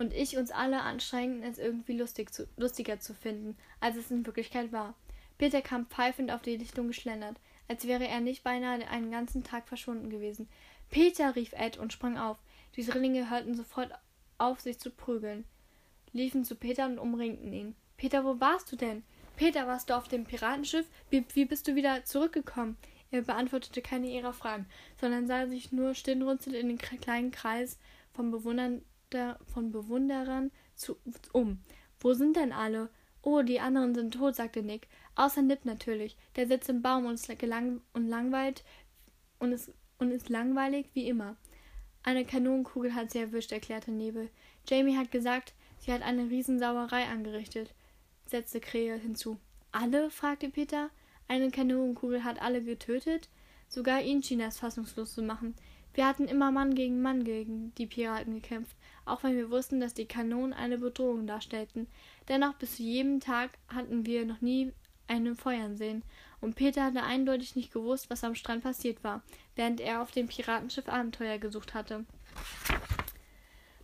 und 0.00 0.14
ich 0.14 0.38
uns 0.38 0.50
alle 0.50 0.80
anstrengten, 0.80 1.42
es 1.42 1.58
irgendwie 1.58 1.96
lustig 1.96 2.32
zu, 2.32 2.48
lustiger 2.56 2.98
zu 3.00 3.12
finden, 3.12 3.56
als 3.80 3.96
es 3.96 4.10
in 4.10 4.24
Wirklichkeit 4.24 4.72
war. 4.72 4.94
Peter 5.36 5.60
kam 5.60 5.86
pfeifend 5.86 6.32
auf 6.32 6.40
die 6.40 6.56
Lichtung 6.56 6.88
geschlendert, 6.88 7.36
als 7.68 7.86
wäre 7.86 8.08
er 8.08 8.20
nicht 8.20 8.42
beinahe 8.42 8.88
einen 8.88 9.10
ganzen 9.10 9.44
Tag 9.44 9.68
verschwunden 9.68 10.08
gewesen. 10.08 10.48
Peter, 10.88 11.36
rief 11.36 11.52
Ed 11.52 11.76
und 11.76 11.92
sprang 11.92 12.16
auf. 12.16 12.38
Die 12.76 12.84
Drillinge 12.84 13.30
hörten 13.30 13.54
sofort 13.54 13.92
auf, 14.38 14.60
sich 14.60 14.78
zu 14.78 14.90
prügeln, 14.90 15.44
liefen 16.14 16.46
zu 16.46 16.54
Peter 16.54 16.86
und 16.86 16.98
umringten 16.98 17.52
ihn. 17.52 17.74
Peter, 17.98 18.24
wo 18.24 18.40
warst 18.40 18.72
du 18.72 18.76
denn? 18.76 19.02
Peter, 19.36 19.66
warst 19.66 19.90
du 19.90 19.96
auf 19.96 20.08
dem 20.08 20.24
Piratenschiff? 20.24 20.86
Wie, 21.10 21.26
wie 21.34 21.44
bist 21.44 21.68
du 21.68 21.74
wieder 21.74 22.06
zurückgekommen? 22.06 22.78
Er 23.10 23.20
beantwortete 23.22 23.82
keine 23.82 24.08
ihrer 24.08 24.32
Fragen, 24.32 24.66
sondern 24.98 25.26
sah 25.26 25.46
sich 25.46 25.72
nur 25.72 25.94
stirnrunzelnd 25.94 26.56
in 26.56 26.68
den 26.68 26.78
kleinen 26.78 27.32
Kreis 27.32 27.78
von, 28.14 28.32
von 29.46 29.70
Bewunderern 29.70 30.50
zu, 30.74 30.96
um. 31.32 31.60
Wo 31.98 32.14
sind 32.14 32.36
denn 32.36 32.52
alle? 32.52 32.90
Oh, 33.22 33.42
die 33.42 33.60
anderen 33.60 33.94
sind 33.94 34.14
tot, 34.14 34.36
sagte 34.36 34.62
Nick. 34.62 34.88
Außer 35.14 35.42
Nip 35.42 35.64
natürlich. 35.64 36.16
Der 36.36 36.46
sitzt 36.46 36.68
im 36.68 36.82
Baum 36.82 37.04
und 37.06 37.14
ist, 37.14 37.38
gelang 37.38 37.82
und 37.92 38.08
langweilt 38.08 38.64
und 39.38 39.52
ist, 39.52 39.72
und 39.98 40.10
ist 40.10 40.28
langweilig 40.28 40.88
wie 40.94 41.08
immer. 41.08 41.36
Eine 42.02 42.24
Kanonenkugel 42.24 42.94
hat 42.94 43.10
sie 43.10 43.18
erwischt, 43.18 43.52
erklärte 43.52 43.90
Nebel. 43.90 44.30
Jamie 44.66 44.96
hat 44.96 45.10
gesagt, 45.10 45.52
sie 45.78 45.92
hat 45.92 46.00
eine 46.02 46.30
Riesensauerei 46.30 47.04
angerichtet 47.04 47.74
setzte 48.30 48.60
Krähe 48.60 48.96
hinzu. 48.96 49.38
Alle? 49.72 50.10
fragte 50.10 50.48
Peter. 50.48 50.90
Eine 51.28 51.50
Kanonenkugel 51.50 52.24
hat 52.24 52.40
alle 52.40 52.62
getötet? 52.62 53.28
Sogar 53.68 54.02
ihn 54.02 54.22
schien 54.22 54.40
es 54.40 54.58
fassungslos 54.58 55.14
zu 55.14 55.22
machen. 55.22 55.54
Wir 55.94 56.06
hatten 56.06 56.26
immer 56.26 56.50
Mann 56.50 56.74
gegen 56.74 57.02
Mann 57.02 57.24
gegen 57.24 57.74
die 57.74 57.86
Piraten 57.86 58.34
gekämpft, 58.34 58.76
auch 59.04 59.22
wenn 59.22 59.36
wir 59.36 59.50
wussten, 59.50 59.80
dass 59.80 59.94
die 59.94 60.06
Kanonen 60.06 60.52
eine 60.52 60.78
Bedrohung 60.78 61.26
darstellten. 61.26 61.86
Dennoch 62.28 62.54
bis 62.54 62.76
zu 62.76 62.82
jedem 62.82 63.20
Tag 63.20 63.50
hatten 63.68 64.06
wir 64.06 64.24
noch 64.24 64.40
nie 64.40 64.72
einen 65.08 65.36
feuern 65.36 65.76
sehen, 65.76 66.02
und 66.40 66.54
Peter 66.54 66.84
hatte 66.84 67.02
eindeutig 67.02 67.56
nicht 67.56 67.72
gewusst, 67.72 68.08
was 68.08 68.24
am 68.24 68.34
Strand 68.34 68.62
passiert 68.62 69.04
war, 69.04 69.22
während 69.56 69.80
er 69.80 70.00
auf 70.00 70.10
dem 70.10 70.28
Piratenschiff 70.28 70.88
Abenteuer 70.88 71.38
gesucht 71.38 71.74
hatte. 71.74 72.06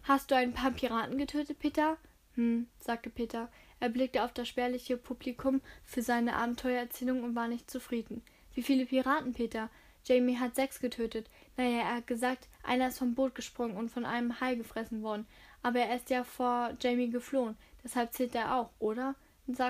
Hast 0.05 0.31
du 0.31 0.37
ein 0.37 0.53
paar 0.53 0.71
Piraten 0.71 1.19
getötet, 1.19 1.59
Peter? 1.59 1.99
Hm, 2.35 2.69
sagte 2.79 3.11
Peter. 3.11 3.51
Er 3.81 3.89
blickte 3.89 4.23
auf 4.23 4.33
das 4.33 4.49
spärliche 4.49 4.97
Publikum 4.97 5.61
für 5.85 6.01
seine 6.01 6.37
Abenteuererzählung 6.37 7.23
und 7.25 7.35
war 7.35 7.49
nicht 7.49 7.71
zufrieden. 7.71 8.23
Wie 8.55 8.63
viele 8.63 8.87
Piraten, 8.87 9.35
Peter? 9.35 9.69
Jamie 10.05 10.39
hat 10.39 10.55
sechs 10.55 10.81
getötet. 10.81 11.29
Naja, 11.57 11.79
er 11.79 11.95
hat 11.97 12.07
gesagt, 12.07 12.49
einer 12.63 12.89
ist 12.89 12.99
vom 12.99 13.15
Boot 13.15 13.35
gesprungen 13.35 13.77
und 13.77 13.91
von 13.91 14.05
einem 14.05 14.41
Hai 14.41 14.55
gefressen 14.57 15.03
worden. 15.03 15.27
Aber 15.63 15.81
er 15.81 15.97
ist 15.97 16.11
ja 16.11 16.25
vor 16.25 16.77
Jamie 16.81 17.11
geflohen. 17.11 17.57
Deshalb 17.83 18.13
zählt 18.13 18.35
er 18.35 18.57
auch, 18.57 18.71
oder? 18.79 19.15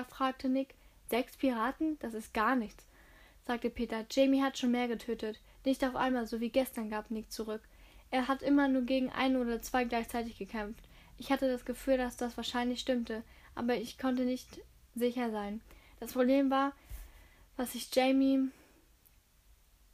fragte 0.09 0.49
Nick. 0.49 0.75
Sechs 1.09 1.37
Piraten? 1.37 1.97
Das 1.99 2.13
ist 2.13 2.33
gar 2.33 2.55
nichts, 2.55 2.85
sagte 3.45 3.69
Peter. 3.69 4.05
Jamie 4.11 4.41
hat 4.41 4.57
schon 4.57 4.71
mehr 4.71 4.89
getötet. 4.89 5.39
Nicht 5.63 5.83
auf 5.85 5.95
einmal, 5.95 6.27
so 6.27 6.41
wie 6.41 6.49
gestern, 6.49 6.89
gab 6.89 7.11
Nick 7.11 7.31
zurück. 7.31 7.61
Er 8.11 8.27
hat 8.27 8.41
immer 8.41 8.67
nur 8.67 8.83
gegen 8.83 9.09
einen 9.09 9.37
oder 9.37 9.61
zwei 9.61 9.85
gleichzeitig 9.85 10.37
gekämpft. 10.37 10.83
Ich 11.17 11.31
hatte 11.31 11.49
das 11.49 11.65
Gefühl, 11.65 11.97
dass 11.97 12.17
das 12.17 12.37
wahrscheinlich 12.37 12.79
stimmte, 12.79 13.23
aber 13.55 13.75
ich 13.75 13.97
konnte 13.97 14.23
nicht 14.23 14.61
sicher 14.95 15.31
sein. 15.31 15.61
Das 15.99 16.13
Problem 16.13 16.49
war, 16.49 16.73
was 17.55 17.75
ich 17.75 17.93
Jamie, 17.93 18.49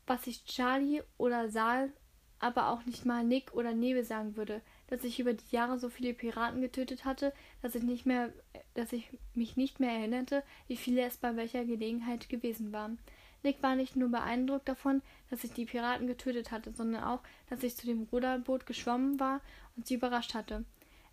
was 0.08 0.28
ich 0.28 0.45
Charlie 0.45 1.01
oder 1.18 1.49
Saal, 1.49 1.91
aber 2.39 2.70
auch 2.70 2.86
nicht 2.86 3.06
mal 3.06 3.24
Nick 3.24 3.54
oder 3.54 3.74
Nebel 3.74 4.04
sagen 4.04 4.36
würde, 4.36 4.62
dass 4.88 5.04
ich 5.04 5.20
über 5.20 5.34
die 5.34 5.56
Jahre 5.56 5.80
so 5.80 5.89
viele 5.89 6.14
Piraten 6.14 6.62
getötet 6.62 7.06
hatte, 7.06 7.34
dass 7.62 7.74
ich 7.74 7.84
nicht 7.84 8.06
mehr, 8.06 8.34
dass 8.74 8.91
ich 8.91 9.10
mich 9.34 9.56
nicht 9.56 9.80
mehr 9.80 9.91
erinnerte, 9.91 10.43
wie 10.68 10.76
viele 10.76 11.04
es 11.04 11.18
bei 11.18 11.36
welcher 11.36 11.64
Gelegenheit 11.64 12.28
gewesen 12.28 12.74
waren. 12.74 12.99
Nick 13.43 13.62
war 13.62 13.76
nicht 13.76 13.95
nur 13.95 14.10
beeindruckt 14.10 14.68
davon, 14.70 15.01
dass 15.30 15.43
ich 15.43 15.51
die 15.51 15.66
Piraten 15.66 16.08
getötet 16.08 16.51
hatte, 16.51 16.74
sondern 16.74 17.04
auch, 17.04 17.22
dass 17.49 17.64
ich 17.64 17.76
zu 17.76 17.86
dem 17.86 18.04
Ruderboot 18.12 18.66
geschwommen 18.66 19.20
war 19.20 19.41
und 19.76 19.88
sie 19.88 19.95
überrascht 19.95 20.34
hatte. 20.34 20.64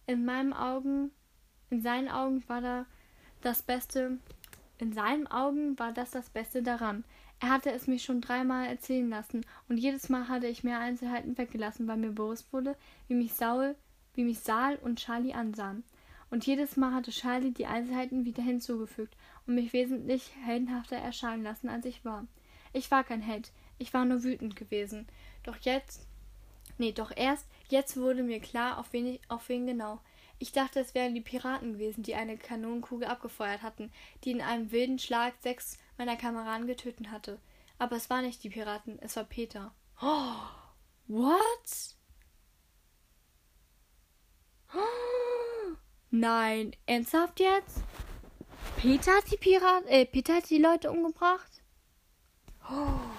In 0.06 0.24
meinen 0.24 0.52
Augen, 0.52 1.10
in 1.70 1.82
seinen 1.82 2.08
Augen 2.08 2.42
war 2.48 2.60
da 2.60 2.86
das 3.42 3.62
Beste, 3.62 4.18
in 4.78 4.92
seinen 4.92 5.26
Augen 5.26 5.78
war 5.78 5.92
das 5.92 6.10
das 6.10 6.30
Beste 6.30 6.62
daran. 6.62 7.04
Er 7.40 7.48
hatte 7.48 7.72
es 7.72 7.86
mir 7.86 7.98
schon 7.98 8.20
dreimal 8.20 8.66
erzählen 8.66 9.08
lassen, 9.08 9.44
und 9.68 9.78
jedes 9.78 10.08
Mal 10.08 10.28
hatte 10.28 10.46
ich 10.46 10.62
mehr 10.62 10.78
Einzelheiten 10.78 11.36
weggelassen, 11.36 11.88
weil 11.88 11.96
mir 11.96 12.10
bewusst 12.10 12.52
wurde, 12.52 12.76
wie 13.08 13.14
mich 13.14 13.32
Saul, 13.32 13.74
wie 14.14 14.24
mich 14.24 14.40
Saal 14.40 14.76
und 14.76 14.98
Charlie 14.98 15.32
ansahen. 15.32 15.82
Und 16.30 16.46
jedes 16.46 16.76
Mal 16.76 16.94
hatte 16.94 17.10
Charlie 17.10 17.50
die 17.50 17.66
Einzelheiten 17.66 18.24
wieder 18.24 18.42
hinzugefügt 18.42 19.16
und 19.46 19.54
mich 19.54 19.72
wesentlich 19.72 20.30
heldenhafter 20.44 20.96
erscheinen 20.96 21.42
lassen, 21.42 21.68
als 21.68 21.86
ich 21.86 22.04
war. 22.04 22.26
Ich 22.72 22.90
war 22.90 23.02
kein 23.02 23.22
Held, 23.22 23.50
ich 23.78 23.92
war 23.94 24.04
nur 24.04 24.22
wütend 24.22 24.54
gewesen. 24.54 25.08
Doch 25.42 25.56
jetzt, 25.56 26.06
nee, 26.78 26.92
doch 26.92 27.10
erst 27.16 27.46
Jetzt 27.70 27.96
wurde 27.96 28.24
mir 28.24 28.40
klar, 28.40 28.78
auf 28.78 28.92
wen, 28.92 29.06
ich, 29.06 29.20
auf 29.28 29.48
wen 29.48 29.64
genau. 29.64 30.00
Ich 30.40 30.50
dachte, 30.50 30.80
es 30.80 30.92
wären 30.92 31.14
die 31.14 31.20
Piraten 31.20 31.74
gewesen, 31.74 32.02
die 32.02 32.16
eine 32.16 32.36
Kanonenkugel 32.36 33.06
abgefeuert 33.06 33.62
hatten, 33.62 33.92
die 34.24 34.32
in 34.32 34.40
einem 34.40 34.72
wilden 34.72 34.98
Schlag 34.98 35.34
sechs 35.40 35.78
meiner 36.00 36.16
Kameraden 36.16 36.66
getötet 36.66 37.10
hatte. 37.10 37.38
Aber 37.78 37.94
es 37.94 38.08
war 38.08 38.22
nicht 38.22 38.42
die 38.42 38.48
Piraten, 38.48 38.98
es 39.00 39.16
war 39.16 39.24
Peter. 39.24 39.74
Oh, 40.00 40.34
what? 41.08 41.94
Oh, 44.74 44.78
nein, 46.10 46.74
ernsthaft 46.86 47.38
jetzt? 47.38 47.82
Peter 48.78 49.12
hat 49.14 49.30
die 49.30 49.36
Piraten, 49.36 49.88
äh, 49.88 50.06
Peter 50.06 50.36
hat 50.36 50.48
die 50.48 50.56
Leute 50.56 50.90
umgebracht? 50.90 51.62
Oh. 52.70 52.94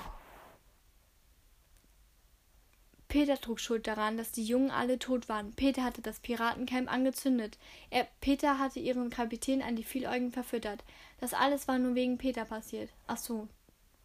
Peter 3.07 3.39
trug 3.39 3.59
Schuld 3.59 3.85
daran, 3.87 4.17
dass 4.17 4.31
die 4.31 4.45
Jungen 4.45 4.71
alle 4.71 4.97
tot 4.97 5.29
waren. 5.29 5.53
Peter 5.53 5.83
hatte 5.83 6.01
das 6.01 6.21
Piratencamp 6.21 6.91
angezündet. 6.91 7.59
Er, 7.89 8.07
Peter 8.21 8.57
hatte 8.57 8.79
ihren 8.79 9.09
Kapitän 9.09 9.61
an 9.61 9.75
die 9.75 9.83
Vieläugigen 9.83 10.31
verfüttert. 10.31 10.83
Das 11.21 11.33
alles 11.33 11.69
war 11.69 11.79
nur 11.79 11.95
wegen 11.95 12.17
Peter 12.17 12.43
passiert. 12.43 12.89
Ach 13.07 13.15
so. 13.15 13.47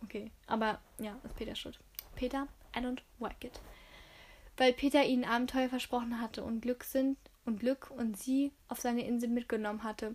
Okay. 0.04 0.30
Aber 0.46 0.80
ja, 0.98 1.18
ist 1.24 1.34
Peter 1.34 1.56
schuld. 1.56 1.80
Peter, 2.14 2.46
I 2.76 2.78
don't 2.78 3.00
like 3.18 3.42
it. 3.42 3.60
Weil 4.56 4.72
Peter 4.72 5.04
ihnen 5.04 5.24
Abenteuer 5.24 5.68
versprochen 5.68 6.20
hatte 6.20 6.44
und 6.44 6.60
Glück 6.60 6.84
sind 6.84 7.18
und 7.44 7.58
Glück 7.58 7.90
und 7.90 8.16
sie 8.16 8.52
auf 8.68 8.80
seine 8.80 9.04
Insel 9.04 9.30
mitgenommen 9.30 9.82
hatte, 9.82 10.14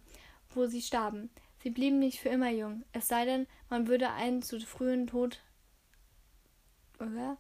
wo 0.52 0.66
sie 0.68 0.82
starben. 0.82 1.30
Sie 1.62 1.70
blieben 1.70 2.00
nicht 2.00 2.20
für 2.20 2.30
immer 2.30 2.50
jung, 2.50 2.84
es 2.94 3.08
sei 3.08 3.26
denn, 3.26 3.46
man 3.70 3.88
würde 3.88 4.10
einen 4.12 4.42
zu 4.42 4.60
frühen 4.62 5.06
Tod 5.06 5.42
oder? 7.02 7.38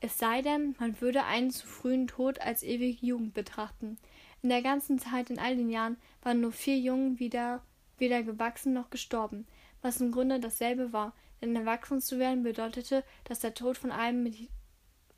Es 0.00 0.18
sei 0.18 0.42
denn, 0.42 0.74
man 0.78 1.00
würde 1.00 1.24
einen 1.24 1.50
zu 1.50 1.66
frühen 1.66 2.06
Tod 2.06 2.40
als 2.40 2.62
ewige 2.62 3.04
Jugend 3.04 3.34
betrachten. 3.34 3.98
In 4.42 4.48
der 4.48 4.62
ganzen 4.62 4.98
Zeit, 4.98 5.28
in 5.28 5.38
all 5.38 5.56
den 5.56 5.68
Jahren, 5.68 5.98
waren 6.22 6.40
nur 6.40 6.52
vier 6.52 6.78
Jungen 6.78 7.18
wieder, 7.18 7.62
weder 8.00 8.22
gewachsen 8.22 8.72
noch 8.72 8.90
gestorben, 8.90 9.46
was 9.82 10.00
im 10.00 10.12
Grunde 10.12 10.40
dasselbe 10.40 10.92
war, 10.92 11.14
denn 11.40 11.56
erwachsen 11.56 12.00
zu 12.00 12.18
werden 12.18 12.42
bedeutete, 12.42 13.04
dass 13.24 13.40
der 13.40 13.54
Tod 13.54 13.78
von 13.78 13.92
einem 13.92 14.22
mit, 14.22 14.36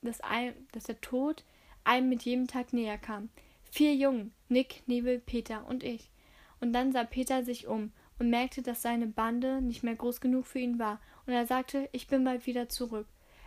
dass, 0.02 0.20
ein, 0.20 0.54
dass 0.72 0.84
der 0.84 1.00
Tod 1.00 1.44
einem 1.84 2.08
mit 2.08 2.22
jedem 2.22 2.46
Tag 2.46 2.72
näher 2.72 2.98
kam. 2.98 3.28
Vier 3.70 3.94
Jungen, 3.94 4.32
Nick, 4.48 4.82
Nebel, 4.86 5.18
Peter 5.18 5.66
und 5.66 5.82
ich. 5.82 6.10
Und 6.60 6.72
dann 6.72 6.92
sah 6.92 7.04
Peter 7.04 7.42
sich 7.42 7.66
um 7.66 7.92
und 8.18 8.30
merkte, 8.30 8.62
dass 8.62 8.82
seine 8.82 9.06
Bande 9.06 9.60
nicht 9.62 9.82
mehr 9.82 9.96
groß 9.96 10.20
genug 10.20 10.46
für 10.46 10.60
ihn 10.60 10.78
war, 10.78 11.00
und 11.26 11.32
er 11.32 11.46
sagte, 11.46 11.88
ich 11.92 12.08
bin 12.08 12.24
bald 12.24 12.46
wieder 12.46 12.68
zurück. 12.68 13.06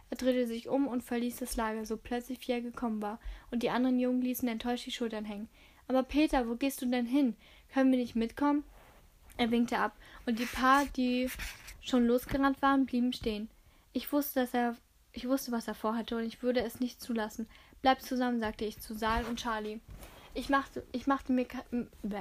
Er 0.10 0.18
drehte 0.18 0.48
sich 0.48 0.70
um 0.70 0.88
und 0.88 1.04
verließ 1.04 1.38
das 1.38 1.56
Lager, 1.56 1.86
so 1.86 1.98
plötzlich 1.98 2.48
wie 2.48 2.54
er 2.54 2.62
gekommen 2.62 3.02
war, 3.02 3.20
und 3.52 3.64
die 3.64 3.70
anderen 3.70 4.00
Jungen 4.00 4.22
ließen 4.22 4.48
enttäuscht 4.48 4.86
die 4.86 4.92
Schultern 4.92 5.26
hängen. 5.26 5.50
Aber 5.88 6.04
Peter, 6.04 6.48
wo 6.48 6.56
gehst 6.56 6.82
du 6.82 6.86
denn 6.86 7.06
hin? 7.06 7.36
Können 7.74 7.92
wir 7.92 8.00
nicht 8.00 8.16
mitkommen? 8.16 8.64
Er 9.38 9.52
winkte 9.52 9.78
ab, 9.78 9.94
und 10.26 10.40
die 10.40 10.46
paar, 10.46 10.86
die 10.96 11.30
schon 11.82 12.08
losgerannt 12.08 12.62
waren, 12.62 12.86
blieben 12.86 13.14
stehen. 13.14 13.50
Ich 13.94 14.12
wusste, 14.12 14.42
dass 14.42 14.54
er 14.54 14.76
ich 15.16 15.28
wusste, 15.28 15.52
was 15.52 15.68
er 15.68 15.76
vorhatte, 15.76 16.18
und 16.18 16.26
ich 16.26 16.44
würde 16.44 16.62
es 16.62 16.80
nicht 16.80 17.02
zulassen. 17.02 17.48
Bleib 17.82 18.02
zusammen, 18.02 18.40
sagte 18.40 18.66
ich 18.66 18.80
zu 18.80 18.94
Saal 18.94 19.24
und 19.26 19.40
Charlie. 19.40 19.80
Ich 20.34 20.50
machte, 20.50 20.84
ich 20.92 21.08
machte, 21.08 21.32
mir, 21.32 21.48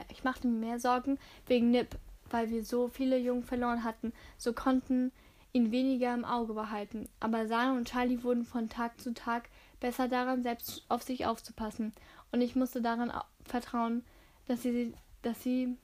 ich 0.09 0.23
machte 0.23 0.47
mir 0.47 0.67
mehr 0.67 0.79
Sorgen 0.79 1.19
wegen 1.47 1.73
Nip, 1.73 1.99
weil 2.31 2.51
wir 2.51 2.65
so 2.65 2.89
viele 2.89 3.19
Jungen 3.19 3.43
verloren 3.43 3.83
hatten. 3.83 4.13
So 4.39 4.53
konnten 4.53 5.11
ihn 5.53 5.73
weniger 5.73 6.15
im 6.15 6.25
Auge 6.25 6.55
behalten, 6.55 7.09
aber 7.19 7.49
Sana 7.49 7.77
und 7.77 7.89
Charlie 7.89 8.23
wurden 8.23 8.45
von 8.45 8.69
Tag 8.69 9.01
zu 9.01 9.13
Tag 9.13 9.49
besser 9.81 10.09
daran, 10.09 10.43
selbst 10.43 10.85
auf 10.89 11.03
sich 11.03 11.27
aufzupassen, 11.27 11.93
und 12.33 12.41
ich 12.41 12.57
musste 12.57 12.81
daran 12.81 13.13
vertrauen, 13.45 14.05
dass 14.47 14.63
sie, 14.63 14.95
dass 15.23 15.43
sie 15.43 15.77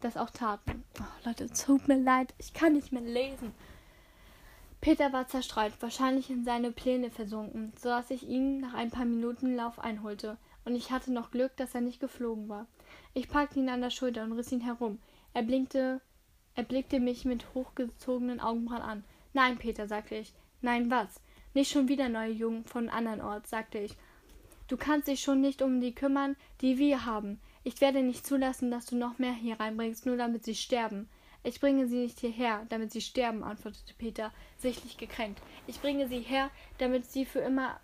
das 0.00 0.16
auch 0.16 0.30
taten. 0.30 0.84
Oh, 1.00 1.04
Leute, 1.24 1.44
es 1.44 1.64
tut 1.64 1.88
mir 1.88 1.98
leid, 1.98 2.34
ich 2.38 2.52
kann 2.52 2.74
nicht 2.74 2.92
mehr 2.92 3.02
lesen. 3.02 3.54
Peter 4.80 5.12
war 5.12 5.26
zerstreut, 5.26 5.72
wahrscheinlich 5.80 6.30
in 6.30 6.44
seine 6.44 6.70
Pläne 6.70 7.10
versunken, 7.10 7.72
so 7.80 7.88
dass 7.88 8.10
ich 8.10 8.28
ihn 8.28 8.60
nach 8.60 8.74
ein 8.74 8.90
paar 8.90 9.06
Minuten 9.06 9.56
Lauf 9.56 9.78
einholte, 9.78 10.36
und 10.64 10.74
ich 10.74 10.90
hatte 10.90 11.12
noch 11.12 11.30
Glück, 11.30 11.56
dass 11.56 11.74
er 11.74 11.80
nicht 11.80 12.00
geflogen 12.00 12.48
war. 12.48 12.66
Ich 13.14 13.28
packte 13.28 13.58
ihn 13.58 13.68
an 13.68 13.80
der 13.80 13.90
Schulter 13.90 14.24
und 14.24 14.32
riss 14.32 14.52
ihn 14.52 14.60
herum. 14.60 14.98
Er 15.32 15.42
blinkte, 15.42 16.00
er 16.54 16.62
blickte 16.62 17.00
mich 17.00 17.24
mit 17.24 17.54
hochgezogenen 17.54 18.40
Augenbrauen 18.40 18.82
an. 18.82 19.04
Nein, 19.32 19.58
Peter, 19.58 19.86
sagte 19.86 20.16
ich. 20.16 20.32
Nein, 20.62 20.90
was? 20.90 21.20
Nicht 21.54 21.70
schon 21.70 21.88
wieder 21.88 22.08
neue 22.08 22.32
Jungen 22.32 22.64
von 22.64 22.88
andernorts, 22.88 23.50
sagte 23.50 23.78
ich. 23.78 23.96
Du 24.68 24.76
kannst 24.76 25.08
dich 25.08 25.20
schon 25.20 25.40
nicht 25.40 25.62
um 25.62 25.80
die 25.80 25.94
kümmern, 25.94 26.36
die 26.60 26.78
wir 26.78 27.06
haben. 27.06 27.40
Ich 27.66 27.80
werde 27.80 28.00
nicht 28.00 28.24
zulassen, 28.24 28.70
dass 28.70 28.86
du 28.86 28.94
noch 28.94 29.18
mehr 29.18 29.32
hier 29.32 29.58
reinbringst, 29.58 30.06
nur 30.06 30.16
damit 30.16 30.44
sie 30.44 30.54
sterben. 30.54 31.08
Ich 31.42 31.58
bringe 31.58 31.88
sie 31.88 31.96
nicht 31.96 32.20
hierher, 32.20 32.64
damit 32.68 32.92
sie 32.92 33.00
sterben, 33.00 33.42
antwortete 33.42 33.92
Peter, 33.98 34.32
sichtlich 34.56 34.98
gekränkt. 34.98 35.42
Ich 35.66 35.80
bringe 35.80 36.06
sie 36.06 36.20
her, 36.20 36.50
damit 36.78 37.06
sie 37.06 37.24
für 37.24 37.40
immer 37.40 37.80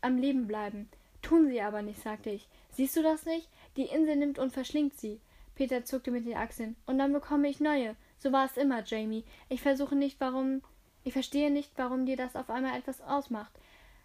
am 0.00 0.16
Leben 0.16 0.48
bleiben. 0.48 0.88
Tun 1.22 1.46
sie 1.46 1.60
aber 1.60 1.80
nicht, 1.80 2.02
sagte 2.02 2.30
ich. 2.30 2.48
Siehst 2.72 2.96
du 2.96 3.02
das 3.04 3.24
nicht? 3.24 3.48
Die 3.76 3.84
Insel 3.84 4.16
nimmt 4.16 4.40
und 4.40 4.52
verschlingt 4.52 4.98
sie. 4.98 5.20
Peter 5.54 5.84
zuckte 5.84 6.10
mit 6.10 6.26
den 6.26 6.36
Achseln. 6.36 6.74
Und 6.84 6.98
dann 6.98 7.12
bekomme 7.12 7.48
ich 7.48 7.60
neue. 7.60 7.94
So 8.18 8.32
war 8.32 8.46
es 8.46 8.56
immer, 8.56 8.82
Jamie. 8.84 9.22
Ich 9.48 9.62
versuche 9.62 9.94
nicht, 9.94 10.20
warum. 10.20 10.60
Ich 11.04 11.12
verstehe 11.12 11.52
nicht, 11.52 11.70
warum 11.76 12.04
dir 12.04 12.16
das 12.16 12.34
auf 12.34 12.50
einmal 12.50 12.76
etwas 12.76 13.00
ausmacht. 13.00 13.52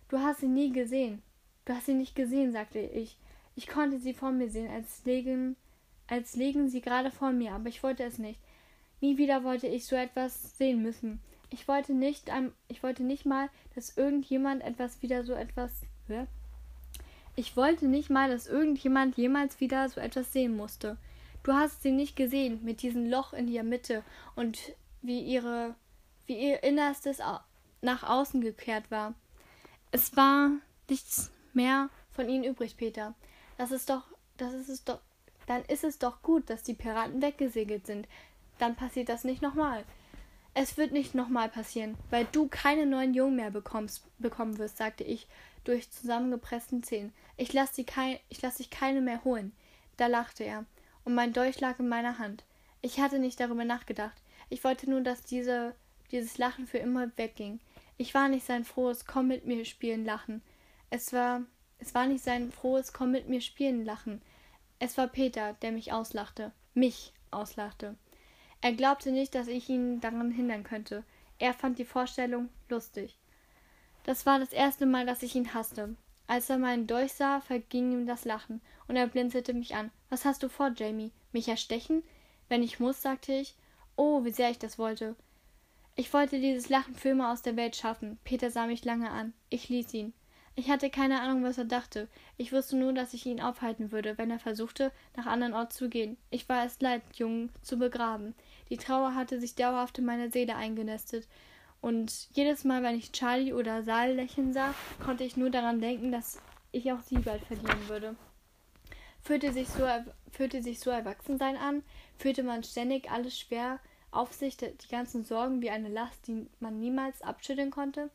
Du 0.10 0.20
hast 0.20 0.42
sie 0.42 0.48
nie 0.48 0.72
gesehen. 0.72 1.24
Du 1.66 1.74
hast 1.74 1.88
sie 1.88 1.96
nicht 1.96 2.16
gesehen, 2.16 2.52
sagte 2.52 2.78
ich. 2.78 3.18
Ich 3.56 3.68
konnte 3.68 4.00
sie 4.00 4.14
vor 4.14 4.32
mir 4.32 4.50
sehen, 4.50 4.72
als 4.72 5.06
legen, 5.06 5.56
als 6.08 6.36
legen 6.36 6.70
sie 6.70 6.82
gerade 6.82 7.12
vor 7.12 7.32
mir, 7.32 7.54
aber 7.54 7.70
ich 7.70 7.84
wollte 7.84 8.04
es 8.04 8.18
nicht. 8.18 8.40
Nie 9.02 9.18
wieder 9.18 9.44
wollte 9.44 9.68
ich 9.68 9.86
so 9.86 9.96
etwas 9.96 10.58
sehen 10.58 10.82
müssen. 10.82 11.20
Ich 11.50 11.68
wollte 11.68 11.94
nicht, 11.94 12.32
ich 12.68 12.82
wollte 12.82 13.04
nicht 13.04 13.26
mal, 13.26 13.50
dass 13.76 13.96
irgendjemand 13.98 14.64
etwas 14.64 15.02
wieder 15.02 15.24
so 15.24 15.34
etwas 15.34 15.72
Ich 17.36 17.56
wollte 17.56 17.88
nicht 17.88 18.10
mal, 18.10 18.30
dass 18.30 18.48
irgendjemand 18.48 19.18
jemals 19.18 19.60
wieder 19.60 19.88
so 19.90 20.00
etwas 20.00 20.34
sehen 20.34 20.56
musste. 20.56 20.98
Du 21.44 21.54
hast 21.54 21.84
sie 21.84 21.92
nicht 21.92 22.16
gesehen, 22.16 22.64
mit 22.64 22.82
diesem 22.82 23.10
Loch 23.10 23.34
in 23.34 23.48
ihrer 23.48 23.64
Mitte 23.64 24.04
und 24.36 24.58
wie 25.02 25.20
ihre, 25.20 25.76
wie 26.26 26.40
ihr 26.40 26.64
Innerstes 26.64 27.20
nach 27.82 28.04
außen 28.04 28.42
gekehrt 28.42 28.90
war. 28.90 29.14
Es 29.92 30.16
war 30.16 30.52
nichts 30.90 31.32
mehr 31.54 31.90
von 32.12 32.30
ihnen 32.30 32.46
übrig, 32.46 32.78
Peter. 32.78 33.14
Das 33.58 33.72
ist 33.72 33.90
doch, 33.90 34.04
das 34.38 34.54
ist 34.54 34.70
es 34.70 34.84
doch, 34.84 35.00
dann 35.48 35.64
ist 35.66 35.84
es 35.84 36.00
doch 36.00 36.22
gut, 36.22 36.50
dass 36.50 36.64
die 36.64 36.74
Piraten 36.74 37.22
weggesegelt 37.22 37.86
sind. 37.86 38.08
Dann 38.60 38.76
passiert 38.76 39.10
das 39.10 39.24
nicht 39.24 39.42
nochmal. 39.42 39.84
Es 40.56 40.78
wird 40.78 40.92
nicht 40.92 41.16
nochmal 41.16 41.50
passieren, 41.50 41.98
weil 42.12 42.28
du 42.32 42.48
keine 42.48 42.86
neuen 42.86 43.14
Jungen 43.14 43.38
mehr 43.38 43.50
bekommst, 43.50 44.06
bekommen 44.20 44.60
wirst, 44.60 44.78
sagte 44.78 45.04
ich 45.04 45.28
durch 45.64 45.90
zusammengepressten 45.92 46.84
Zähnen. 46.84 47.14
Ich 47.38 47.54
lass, 47.54 47.72
die 47.72 47.86
kei 47.86 48.20
ich 48.30 48.42
lass 48.42 48.58
dich 48.58 48.70
keine 48.70 49.02
mehr 49.02 49.24
holen. 49.24 49.54
Da 49.98 50.08
lachte 50.08 50.44
er, 50.44 50.66
und 51.06 51.16
mein 51.16 51.34
Dolch 51.34 51.60
lag 51.60 51.80
in 51.80 51.88
meiner 51.88 52.20
Hand. 52.20 52.44
Ich 52.82 53.00
hatte 53.00 53.20
nicht 53.20 53.40
darüber 53.40 53.66
nachgedacht. 53.66 54.22
Ich 54.50 54.64
wollte 54.64 54.90
nur, 54.90 55.02
dass 55.02 55.24
diese, 55.24 55.76
dieses 56.12 56.38
Lachen 56.38 56.68
für 56.68 56.78
immer 56.78 57.10
wegging. 57.18 57.60
Ich 57.98 58.14
war 58.14 58.30
nicht 58.30 58.46
sein 58.46 58.66
frohes 58.66 59.06
Komm 59.06 59.28
mit 59.28 59.46
mir 59.46 59.66
spielen 59.66 60.06
Lachen. 60.06 60.42
Es 60.90 61.14
war, 61.14 61.42
es 61.84 61.94
war 61.94 62.06
nicht 62.06 62.24
sein 62.24 62.50
frohes 62.50 62.94
Komm 62.94 63.12
mit 63.12 63.28
mir 63.28 63.42
spielen 63.42 63.84
Lachen. 63.84 64.22
Es 64.80 64.98
war 64.98 65.08
Peter, 65.08 65.52
der 65.62 65.74
mich 65.74 65.92
auslachte. 65.92 66.54
Mich 66.74 67.12
auslachte. 67.30 67.98
Er 68.62 68.72
glaubte 68.72 69.12
nicht, 69.12 69.36
dass 69.36 69.48
ich 69.48 69.68
ihn 69.68 70.00
daran 70.00 70.32
hindern 70.32 70.64
könnte. 70.64 71.04
Er 71.40 71.54
fand 71.54 71.78
die 71.78 71.86
Vorstellung 71.86 72.48
lustig. 72.70 73.18
Das 74.06 74.26
war 74.26 74.40
das 74.40 74.54
erste 74.54 74.86
Mal, 74.86 75.06
dass 75.06 75.24
ich 75.24 75.36
ihn 75.36 75.54
hasste. 75.54 75.98
Als 76.26 76.50
er 76.50 76.58
meinen 76.58 76.88
Dolch 76.88 77.12
sah, 77.12 77.42
verging 77.42 77.92
ihm 77.92 78.08
das 78.08 78.24
Lachen, 78.24 78.62
und 78.88 78.96
er 78.96 79.08
blinzelte 79.08 79.54
mich 79.54 79.76
an. 79.76 79.92
Was 80.10 80.24
hast 80.24 80.42
du 80.42 80.48
vor, 80.48 80.72
Jamie? 80.74 81.12
Mich 81.34 81.50
erstechen? 81.50 82.02
Wenn 82.48 82.64
ich 82.64 82.80
muss, 82.80 83.02
sagte 83.02 83.34
ich. 83.34 83.56
Oh, 83.98 84.24
wie 84.24 84.32
sehr 84.32 84.52
ich 84.52 84.58
das 84.58 84.80
wollte. 84.80 85.18
Ich 85.98 86.14
wollte 86.14 86.40
dieses 86.40 86.70
Lachen 86.70 86.96
für 86.96 87.10
immer 87.10 87.34
aus 87.34 87.42
der 87.42 87.58
Welt 87.58 87.76
schaffen. 87.76 88.20
Peter 88.24 88.50
sah 88.50 88.68
mich 88.68 88.86
lange 88.86 89.10
an. 89.10 89.34
Ich 89.50 89.68
ließ 89.68 89.94
ihn. 89.94 90.14
Ich 90.56 90.70
hatte 90.70 90.92
keine 90.92 91.22
Ahnung, 91.22 91.44
was 91.44 91.58
er 91.58 91.66
dachte. 91.66 92.08
Ich 92.38 92.54
wusste 92.54 92.78
nur, 92.78 92.94
dass 92.94 93.16
ich 93.16 93.26
ihn 93.26 93.42
aufhalten 93.42 93.92
würde, 93.92 94.18
wenn 94.20 94.30
er 94.30 94.38
versuchte, 94.40 94.92
nach 95.16 95.26
anderen 95.26 95.54
Ort 95.56 95.74
zu 95.74 95.90
gehen. 95.90 96.16
Ich 96.30 96.48
war 96.48 96.64
es 96.66 96.80
leid, 96.80 97.02
Jungen 97.14 97.50
zu 97.64 97.78
begraben. 97.78 98.36
Die 98.70 98.78
Trauer 98.78 99.16
hatte 99.16 99.40
sich 99.40 99.56
dauerhaft 99.56 99.98
in 99.98 100.06
meiner 100.06 100.30
Seele 100.30 100.56
eingenestet. 100.56 101.28
Und 101.82 102.30
jedes 102.34 102.64
Mal, 102.64 102.84
wenn 102.84 102.98
ich 102.98 103.12
Charlie 103.12 103.54
oder 103.54 103.84
Sal 103.84 104.14
lächeln 104.14 104.54
sah, 104.54 104.76
konnte 105.04 105.24
ich 105.24 105.38
nur 105.38 105.50
daran 105.50 105.82
denken, 105.82 106.12
dass 106.12 106.40
ich 106.72 106.92
auch 106.92 107.02
sie 107.02 107.18
bald 107.18 107.44
verlieren 107.46 107.90
würde. 107.90 108.16
Fühlte 109.22 109.52
sich 109.54 109.68
so, 109.70 109.88
fühlte 110.32 110.62
sich 110.62 110.80
so 110.80 110.92
Erwachsensein 110.92 111.58
an, 111.58 111.84
fühlte 112.18 112.44
man 112.44 112.64
ständig 112.64 113.10
alles 113.10 113.40
schwer 113.40 113.80
auf 114.12 114.34
sich, 114.34 114.58
die 114.58 114.88
ganzen 114.90 115.26
Sorgen 115.26 115.62
wie 115.62 115.72
eine 115.72 115.90
Last, 115.90 116.28
die 116.28 116.48
man 116.60 116.80
niemals 116.80 117.22
abschütteln 117.22 117.72
konnte. 117.72 118.12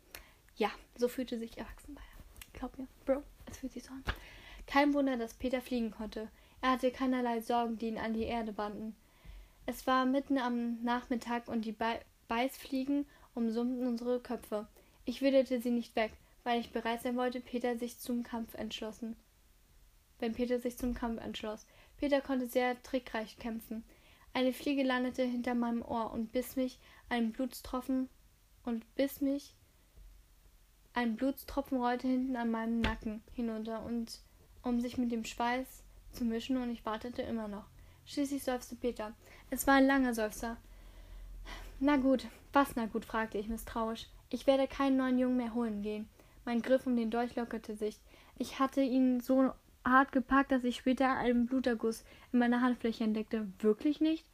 Ja, 0.56 0.70
so 0.96 1.08
fühlte 1.08 1.38
sich 1.38 1.58
Erwachsensein. 1.58 2.07
Glaub 2.52 2.76
mir, 2.78 2.88
Bro, 3.04 3.22
es 3.46 3.58
fühlt 3.58 3.72
sich 3.72 3.84
so 3.84 3.92
an. 3.92 4.04
Kein 4.66 4.92
Wunder, 4.94 5.16
dass 5.16 5.34
Peter 5.34 5.60
fliegen 5.60 5.90
konnte. 5.90 6.28
Er 6.60 6.72
hatte 6.72 6.90
keinerlei 6.90 7.40
Sorgen, 7.40 7.78
die 7.78 7.88
ihn 7.88 7.98
an 7.98 8.14
die 8.14 8.24
Erde 8.24 8.52
banden. 8.52 8.96
Es 9.66 9.86
war 9.86 10.06
mitten 10.06 10.38
am 10.38 10.82
Nachmittag 10.82 11.48
und 11.48 11.64
die 11.64 11.72
Be 11.72 12.00
Beißfliegen 12.28 13.06
umsummten 13.34 13.86
unsere 13.86 14.20
Köpfe. 14.20 14.66
Ich 15.06 15.22
widerte 15.22 15.60
sie 15.62 15.70
nicht 15.70 15.96
weg, 15.96 16.12
weil 16.44 16.60
ich 16.60 16.72
bereit 16.72 17.00
sein 17.00 17.16
wollte, 17.16 17.40
Peter 17.40 17.78
sich 17.78 17.98
zum 17.98 18.22
Kampf 18.22 18.54
entschlossen. 18.54 19.16
Wenn 20.18 20.34
Peter 20.34 20.58
sich 20.58 20.76
zum 20.76 20.92
Kampf 20.94 21.22
entschloss. 21.22 21.66
Peter 21.96 22.20
konnte 22.20 22.46
sehr 22.46 22.82
trickreich 22.82 23.38
kämpfen. 23.38 23.84
Eine 24.34 24.52
Fliege 24.52 24.82
landete 24.82 25.22
hinter 25.22 25.54
meinem 25.54 25.82
Ohr 25.82 26.12
und 26.12 26.32
biss 26.32 26.56
mich 26.56 26.78
einen 27.08 27.32
Blutstropfen 27.32 28.08
und 28.64 28.94
biss 28.94 29.20
mich 29.20 29.54
ein 30.98 31.14
Blutstropfen 31.14 31.78
rollte 31.78 32.08
hinten 32.08 32.34
an 32.34 32.50
meinem 32.50 32.80
Nacken 32.80 33.22
hinunter 33.34 33.84
und 33.84 34.20
um 34.64 34.80
sich 34.80 34.98
mit 34.98 35.12
dem 35.12 35.24
Schweiß 35.24 35.84
zu 36.12 36.24
mischen 36.24 36.56
und 36.56 36.70
ich 36.70 36.84
wartete 36.84 37.22
immer 37.22 37.46
noch. 37.46 37.66
Schließlich 38.04 38.42
seufzte 38.42 38.74
Peter. 38.74 39.12
Es 39.48 39.66
war 39.66 39.74
ein 39.74 39.86
langer 39.86 40.12
Seufzer. 40.12 40.56
Na 41.78 41.96
gut, 41.96 42.26
was 42.52 42.74
na 42.74 42.86
gut? 42.86 43.04
fragte 43.04 43.38
ich 43.38 43.48
misstrauisch. 43.48 44.08
Ich 44.28 44.48
werde 44.48 44.66
keinen 44.66 44.96
neuen 44.96 45.18
Jungen 45.18 45.36
mehr 45.36 45.54
holen 45.54 45.82
gehen. 45.82 46.08
Mein 46.44 46.62
Griff 46.62 46.86
um 46.86 46.96
den 46.96 47.10
Dolch 47.10 47.36
lockerte 47.36 47.76
sich. 47.76 47.96
Ich 48.36 48.58
hatte 48.58 48.80
ihn 48.80 49.20
so 49.20 49.52
hart 49.84 50.10
gepackt, 50.10 50.50
dass 50.50 50.64
ich 50.64 50.76
später 50.76 51.16
einen 51.16 51.46
Bluterguss 51.46 52.04
in 52.32 52.40
meiner 52.40 52.60
Handfläche 52.60 53.04
entdeckte. 53.04 53.46
Wirklich 53.60 54.00
nicht? 54.00 54.26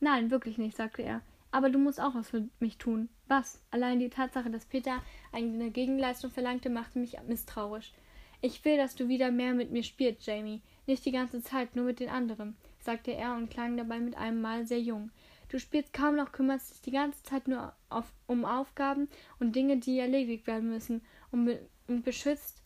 Nein, 0.00 0.30
wirklich 0.30 0.56
nicht, 0.56 0.76
sagte 0.76 1.02
er. 1.02 1.20
Aber 1.56 1.70
du 1.70 1.78
musst 1.78 1.98
auch 2.02 2.14
was 2.14 2.28
für 2.28 2.46
mich 2.60 2.76
tun. 2.76 3.08
Was? 3.28 3.62
Allein 3.70 3.98
die 3.98 4.10
Tatsache, 4.10 4.50
dass 4.50 4.66
Peter 4.66 5.02
eine 5.32 5.70
Gegenleistung 5.70 6.30
verlangte, 6.30 6.68
machte 6.68 6.98
mich 6.98 7.16
misstrauisch. 7.26 7.94
Ich 8.42 8.62
will, 8.66 8.76
dass 8.76 8.94
du 8.94 9.08
wieder 9.08 9.30
mehr 9.30 9.54
mit 9.54 9.70
mir 9.70 9.82
spielst, 9.82 10.26
Jamie. 10.26 10.60
Nicht 10.86 11.06
die 11.06 11.12
ganze 11.12 11.42
Zeit, 11.42 11.74
nur 11.74 11.86
mit 11.86 11.98
den 11.98 12.10
anderen 12.10 12.58
sagte 12.78 13.12
er 13.12 13.36
und 13.36 13.48
klang 13.48 13.78
dabei 13.78 14.00
mit 14.00 14.18
einem 14.18 14.42
Mal 14.42 14.66
sehr 14.66 14.82
jung. 14.82 15.10
Du 15.48 15.58
spielst 15.58 15.94
kaum 15.94 16.16
noch, 16.16 16.30
kümmerst 16.30 16.74
dich 16.74 16.82
die 16.82 16.90
ganze 16.90 17.22
Zeit 17.22 17.48
nur 17.48 17.72
auf, 17.88 18.12
um 18.26 18.44
Aufgaben 18.44 19.08
und 19.40 19.56
Dinge, 19.56 19.78
die 19.78 19.98
erledigt 19.98 20.46
werden 20.46 20.68
müssen, 20.68 21.00
und, 21.32 21.46
be 21.46 21.66
und 21.88 22.04
beschützt 22.04 22.62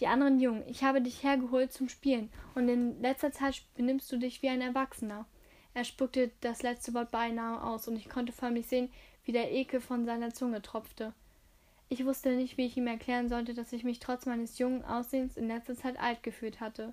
die 0.00 0.06
anderen 0.06 0.40
Jungen. 0.40 0.66
Ich 0.68 0.82
habe 0.84 1.02
dich 1.02 1.22
hergeholt 1.22 1.70
zum 1.70 1.90
Spielen, 1.90 2.30
und 2.54 2.66
in 2.70 2.98
letzter 3.02 3.30
Zeit 3.30 3.62
benimmst 3.74 4.10
du 4.10 4.16
dich 4.16 4.40
wie 4.40 4.48
ein 4.48 4.62
Erwachsener. 4.62 5.26
Er 5.74 5.84
spuckte 5.84 6.30
das 6.40 6.62
letzte 6.62 6.94
Wort 6.94 7.10
beinahe 7.10 7.62
aus, 7.62 7.88
und 7.88 7.96
ich 7.96 8.08
konnte 8.08 8.32
förmlich 8.32 8.66
sehen, 8.66 8.90
wie 9.24 9.32
der 9.32 9.52
Ekel 9.52 9.80
von 9.80 10.04
seiner 10.04 10.34
Zunge 10.34 10.62
tropfte. 10.62 11.14
Ich 11.88 12.04
wusste 12.04 12.30
nicht, 12.34 12.56
wie 12.56 12.66
ich 12.66 12.76
ihm 12.76 12.86
erklären 12.86 13.28
sollte, 13.28 13.54
dass 13.54 13.72
ich 13.72 13.84
mich 13.84 13.98
trotz 13.98 14.26
meines 14.26 14.58
jungen 14.58 14.84
Aussehens 14.84 15.36
in 15.36 15.48
letzter 15.48 15.76
Zeit 15.76 15.98
alt 15.98 16.22
gefühlt 16.22 16.60
hatte. 16.60 16.92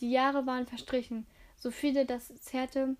Die 0.00 0.10
Jahre 0.10 0.46
waren 0.46 0.66
verstrichen, 0.66 1.26
so 1.56 1.70
viele, 1.70 2.06
das 2.06 2.34
zerrte. 2.36 2.96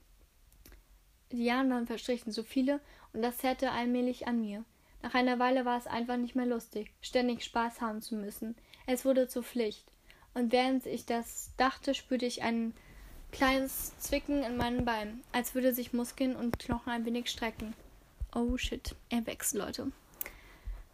Die 1.33 1.45
Jahre 1.45 1.71
waren 1.71 1.87
verstrichen, 1.87 2.33
so 2.33 2.43
viele, 2.43 2.81
und 3.13 3.23
das 3.23 3.39
zerrte 3.39 3.71
allmählich 3.71 4.27
an 4.27 4.41
mir. 4.41 4.65
Nach 5.03 5.15
einer 5.15 5.39
Weile 5.39 5.65
war 5.65 5.79
es 5.79 5.87
einfach 5.87 6.19
nicht 6.19 6.35
mehr 6.35 6.47
lustig, 6.47 6.93
ständig 7.01 7.43
Spaß 7.43 7.81
haben 7.81 8.03
zu 8.03 8.17
müssen. 8.17 8.55
Es 8.87 9.05
wurde 9.05 9.29
zur 9.29 9.43
Pflicht. 9.43 9.91
Und 10.35 10.53
während 10.53 10.87
ich 10.87 11.07
das 11.07 11.53
dachte, 11.57 11.95
spürte 11.95 12.27
ich 12.27 12.43
ein 12.43 12.75
kleines 13.33 13.97
Zwicken 13.99 14.43
in 14.43 14.57
meinen 14.57 14.85
Beinen, 14.85 15.23
als 15.33 15.55
würde 15.55 15.75
sich 15.75 15.93
Muskeln 15.93 16.37
und 16.37 16.59
Knochen 16.59 16.93
ein 16.93 17.05
wenig 17.05 17.29
strecken. 17.31 17.75
Oh 18.35 18.57
shit, 18.57 18.95
er 19.09 19.27
wächst, 19.27 19.55
Leute. 19.55 19.93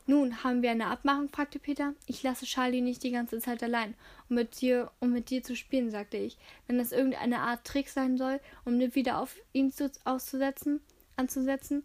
Nun, 0.09 0.45
haben 0.45 0.63
wir 0.63 0.71
eine 0.71 0.87
Abmachung? 0.87 1.29
fragte 1.29 1.59
Peter. 1.59 1.95
Ich 2.07 2.23
lasse 2.23 2.47
Charlie 2.47 2.81
nicht 2.81 3.03
die 3.03 3.11
ganze 3.11 3.41
Zeit 3.41 3.63
allein, 3.63 3.95
um 4.29 4.37
mit 4.37 4.61
dir, 4.61 4.93
um 5.01 5.13
mit 5.13 5.31
dir 5.31 5.43
zu 5.43 5.57
spielen, 5.57 5.91
sagte 5.91 6.17
ich. 6.17 6.39
Wenn 6.69 6.79
das 6.79 6.93
irgendeine 6.93 7.41
Art 7.41 7.65
Trick 7.65 7.89
sein 7.89 8.17
soll, 8.17 8.39
um 8.65 8.77
Nip 8.77 8.95
wieder 8.95 9.19
auf 9.19 9.35
ihn 9.53 9.73
zu, 9.73 9.91
auszusetzen, 10.05 10.81
anzusetzen. 11.17 11.85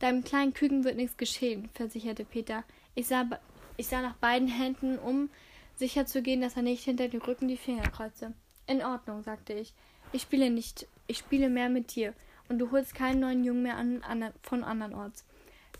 Deinem 0.00 0.24
kleinen 0.24 0.54
Küken 0.54 0.82
wird 0.82 0.96
nichts 0.96 1.16
geschehen, 1.16 1.68
versicherte 1.74 2.24
Peter. 2.24 2.64
Ich 2.96 3.06
sah, 3.06 3.28
ich 3.76 3.86
sah 3.86 4.02
nach 4.02 4.16
beiden 4.16 4.48
Händen 4.48 4.98
um, 4.98 5.30
sicher 5.76 6.04
zu 6.04 6.20
gehen, 6.20 6.40
dass 6.40 6.56
er 6.56 6.62
nicht 6.62 6.82
hinter 6.82 7.06
dem 7.06 7.22
Rücken 7.22 7.46
die 7.46 7.56
Finger 7.56 7.88
kreuzte. 7.88 8.32
In 8.72 8.82
Ordnung, 8.82 9.22
sagte 9.22 9.52
ich. 9.52 9.74
Ich 10.14 10.22
spiele 10.22 10.48
nicht, 10.48 10.86
ich 11.06 11.18
spiele 11.18 11.50
mehr 11.50 11.68
mit 11.68 11.94
dir, 11.94 12.14
und 12.48 12.58
du 12.58 12.70
holst 12.70 12.94
keinen 12.94 13.20
neuen 13.20 13.44
Jungen 13.44 13.64
mehr 13.64 13.76
an, 13.76 14.02
an, 14.02 14.32
von 14.42 14.64
andernorts. 14.64 15.26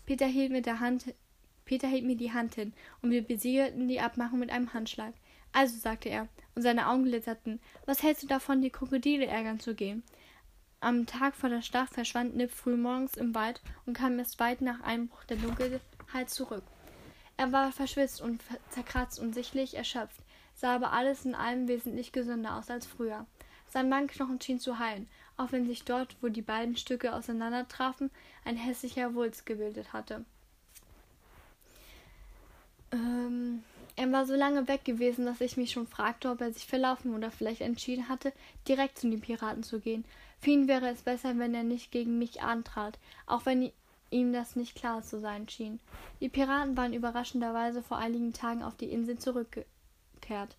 Peter 0.05 0.27
hielt 0.27 0.53
mit 0.53 0.67
der 0.67 0.79
Hand 0.81 1.15
Peter 1.65 1.89
hielt 1.89 2.05
mir 2.05 2.17
die 2.17 2.35
Hand 2.35 2.57
hin, 2.57 2.75
und 3.01 3.11
wir 3.11 3.23
besiegelten 3.23 3.89
die 3.89 4.01
Abmachung 4.01 4.41
mit 4.41 4.51
einem 4.51 4.75
Handschlag. 4.75 5.15
Also, 5.53 5.79
sagte 5.79 6.11
er, 6.11 6.29
und 6.55 6.61
seine 6.61 6.87
Augen 6.87 7.05
glitzerten, 7.05 7.61
was 7.87 8.03
hältst 8.03 8.25
du 8.25 8.27
davon, 8.27 8.61
die 8.61 8.69
Krokodile 8.69 9.25
ärgern 9.25 9.59
zu 9.59 9.75
gehen? 9.75 10.03
Am 10.81 11.07
Tag 11.07 11.35
vor 11.35 11.49
der 11.49 11.63
Schlacht 11.63 11.95
verschwand 11.95 12.37
Nip 12.37 12.51
frühmorgens 12.51 13.17
im 13.17 13.35
Wald 13.35 13.63
und 13.87 13.97
kam 13.97 14.19
erst 14.19 14.39
weit 14.39 14.61
nach 14.61 14.83
Einbruch 14.83 15.25
der 15.25 15.39
Dunkelheit 15.39 16.29
zurück. 16.29 16.65
Er 17.39 17.53
war 17.53 17.73
verschwitzt 17.73 18.21
und 18.21 18.43
zerkratzt 18.69 19.19
und 19.19 19.33
sichtlich 19.33 19.79
erschöpft, 19.79 20.22
sah 20.55 20.75
aber 20.75 20.93
alles 20.93 21.25
in 21.25 21.35
allem 21.35 21.69
wesentlich 21.69 22.13
gesünder 22.13 22.57
aus 22.57 22.71
als 22.71 22.87
früher. 22.87 23.27
Sein 23.69 23.89
Beinknochen 23.89 24.41
schien 24.41 24.61
zu 24.61 24.79
heilen, 24.79 25.09
auch 25.37 25.53
wenn 25.53 25.67
sich 25.67 25.85
dort, 25.85 26.17
wo 26.21 26.29
die 26.29 26.43
beiden 26.43 26.77
Stücke 26.77 27.15
auseinandertrafen, 27.15 28.11
ein 28.45 28.57
hässlicher 28.57 29.15
Wulst 29.15 29.47
gebildet 29.47 29.93
hatte. 29.93 30.25
Ähm, 32.93 33.63
er 33.97 34.13
war 34.13 34.27
so 34.27 34.35
lange 34.35 34.69
weg 34.69 34.85
gewesen, 34.85 35.25
dass 35.27 35.41
ich 35.41 35.57
mich 35.57 35.73
schon 35.73 35.87
fragte, 35.87 36.31
ob 36.31 36.41
er 36.41 36.53
sich 36.53 36.67
verlaufen 36.67 37.15
oder 37.15 37.31
vielleicht 37.31 37.63
entschieden 37.63 38.09
hatte, 38.09 38.33
direkt 38.69 38.99
zu 38.99 39.09
den 39.09 39.21
Piraten 39.21 39.63
zu 39.63 39.81
gehen. 39.81 40.05
Für 40.41 40.51
ihn 40.51 40.69
wäre 40.69 40.89
es 40.89 41.03
besser, 41.03 41.39
wenn 41.39 41.55
er 41.55 41.63
nicht 41.63 41.91
gegen 41.91 42.19
mich 42.19 42.43
antrat, 42.43 42.99
auch 43.27 43.47
wenn 43.47 43.73
ihm 44.11 44.33
das 44.33 44.57
nicht 44.57 44.75
klar 44.75 45.03
zu 45.03 45.19
sein 45.19 45.49
schien. 45.49 45.81
Die 46.21 46.29
Piraten 46.29 46.77
waren 46.77 46.93
überraschenderweise 46.93 47.83
vor 47.83 47.97
einigen 47.97 48.33
Tagen 48.33 48.63
auf 48.63 48.77
die 48.77 48.93
Insel 48.93 49.19
zurückge 49.19 49.65
zurückkehrt. 50.23 50.57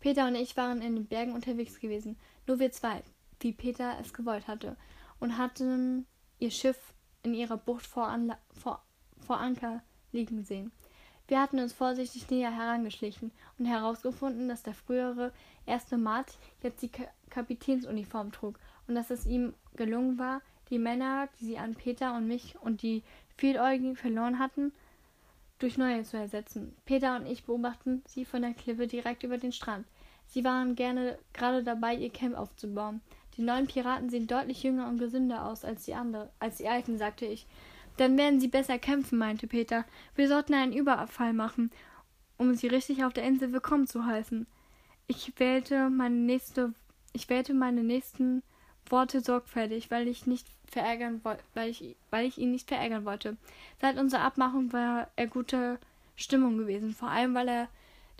Peter 0.00 0.26
und 0.26 0.34
ich 0.34 0.56
waren 0.56 0.82
in 0.82 0.94
den 0.94 1.06
Bergen 1.06 1.32
unterwegs 1.32 1.80
gewesen, 1.80 2.16
nur 2.46 2.58
wir 2.58 2.70
zwei, 2.70 3.02
wie 3.40 3.52
Peter 3.52 3.96
es 4.00 4.12
gewollt 4.12 4.46
hatte, 4.46 4.76
und 5.18 5.38
hatten 5.38 6.06
ihr 6.38 6.50
Schiff 6.50 6.78
in 7.22 7.34
ihrer 7.34 7.56
Bucht 7.56 7.86
vor, 7.86 8.06
Anla 8.06 8.38
vor, 8.52 8.82
vor 9.18 9.38
Anker 9.38 9.82
liegen 10.12 10.44
sehen. 10.44 10.70
Wir 11.28 11.40
hatten 11.40 11.58
uns 11.58 11.72
vorsichtig 11.72 12.30
näher 12.30 12.54
herangeschlichen 12.54 13.32
und 13.58 13.64
herausgefunden, 13.64 14.48
dass 14.48 14.62
der 14.62 14.74
frühere 14.74 15.32
erste 15.64 15.96
Matt 15.96 16.38
jetzt 16.62 16.82
die 16.82 16.88
Ka 16.88 17.04
Kapitänsuniform 17.30 18.30
trug 18.30 18.58
und 18.86 18.94
dass 18.94 19.10
es 19.10 19.26
ihm 19.26 19.54
gelungen 19.74 20.16
war, 20.16 20.40
die 20.70 20.78
Männer, 20.78 21.28
die 21.38 21.46
sie 21.46 21.58
an 21.58 21.74
Peter 21.74 22.14
und 22.14 22.28
mich 22.28 22.56
und 22.60 22.82
die 22.82 23.02
Vieläugigen 23.36 23.96
verloren 23.96 24.38
hatten, 24.38 24.72
durch 25.58 25.78
neue 25.78 26.02
zu 26.02 26.16
ersetzen. 26.16 26.76
Peter 26.84 27.16
und 27.16 27.26
ich 27.26 27.44
beobachten 27.44 28.02
sie 28.06 28.24
von 28.24 28.42
der 28.42 28.54
Klippe 28.54 28.86
direkt 28.86 29.22
über 29.22 29.38
den 29.38 29.52
Strand. 29.52 29.86
Sie 30.26 30.44
waren 30.44 30.74
gerne 30.74 31.18
gerade 31.32 31.62
dabei, 31.62 31.94
ihr 31.94 32.10
Camp 32.10 32.36
aufzubauen. 32.36 33.00
Die 33.36 33.42
neuen 33.42 33.66
Piraten 33.66 34.10
sehen 34.10 34.26
deutlich 34.26 34.62
jünger 34.62 34.88
und 34.88 34.98
gesünder 34.98 35.46
aus 35.46 35.64
als 35.64 35.84
die 35.84 35.94
anderen, 35.94 36.28
als 36.38 36.56
die 36.58 36.68
alten, 36.68 36.98
sagte 36.98 37.26
ich. 37.26 37.46
Dann 37.96 38.18
werden 38.18 38.40
sie 38.40 38.48
besser 38.48 38.78
kämpfen, 38.78 39.18
meinte 39.18 39.46
Peter. 39.46 39.84
Wir 40.14 40.28
sollten 40.28 40.54
einen 40.54 40.72
Überfall 40.72 41.32
machen, 41.32 41.70
um 42.36 42.54
sie 42.54 42.66
richtig 42.66 43.04
auf 43.04 43.12
der 43.12 43.24
Insel 43.24 43.52
willkommen 43.52 43.86
zu 43.86 44.04
heißen. 44.04 44.46
Ich 45.06 45.38
wählte 45.38 45.88
meine 45.88 46.16
nächste, 46.16 46.74
ich 47.12 47.28
wählte 47.28 47.54
meine 47.54 47.82
nächsten 47.82 48.42
Worte 48.88 49.20
sorgfältig, 49.20 49.90
weil 49.90 50.08
ich 50.08 50.26
nicht 50.26 50.48
verärgern 50.70 51.20
weil 51.54 51.70
ich, 51.70 51.96
weil 52.10 52.26
ich 52.26 52.38
ihn 52.38 52.52
nicht 52.52 52.68
verärgern 52.68 53.04
wollte. 53.04 53.36
Seit 53.80 53.98
unserer 53.98 54.22
Abmachung 54.22 54.72
war 54.72 55.08
er 55.16 55.26
guter 55.26 55.78
Stimmung 56.16 56.58
gewesen, 56.58 56.94
vor 56.94 57.08
allem 57.08 57.34
weil 57.34 57.48
er 57.48 57.68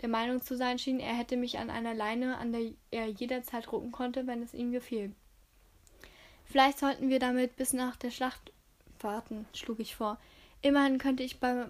der 0.01 0.09
Meinung 0.09 0.41
zu 0.41 0.55
sein 0.55 0.77
schien, 0.77 0.99
er 0.99 1.15
hätte 1.15 1.37
mich 1.37 1.57
an 1.57 1.69
einer 1.69 1.93
Leine, 1.93 2.37
an 2.37 2.51
der 2.51 2.71
er 2.91 3.07
jederzeit 3.07 3.71
rucken 3.71 3.91
konnte, 3.91 4.27
wenn 4.27 4.43
es 4.43 4.53
ihm 4.53 4.71
gefiel. 4.71 5.11
Vielleicht 6.45 6.79
sollten 6.79 7.09
wir 7.09 7.19
damit 7.19 7.55
bis 7.55 7.73
nach 7.73 7.95
der 7.95 8.11
Schlacht 8.11 8.53
warten, 8.99 9.45
schlug 9.53 9.79
ich 9.79 9.95
vor. 9.95 10.19
Immerhin 10.61 10.97
könnte 10.97 11.23
ich 11.23 11.39
bei 11.39 11.65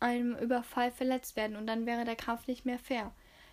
einem 0.00 0.36
Überfall 0.36 0.90
verletzt 0.90 1.36
werden 1.36 1.56
und 1.56 1.66
dann 1.66 1.86
wäre 1.86 2.04
der 2.04 2.16
Kampf 2.16 2.46
nicht 2.46 2.64
mehr 2.64 2.78
fair. 2.78 3.12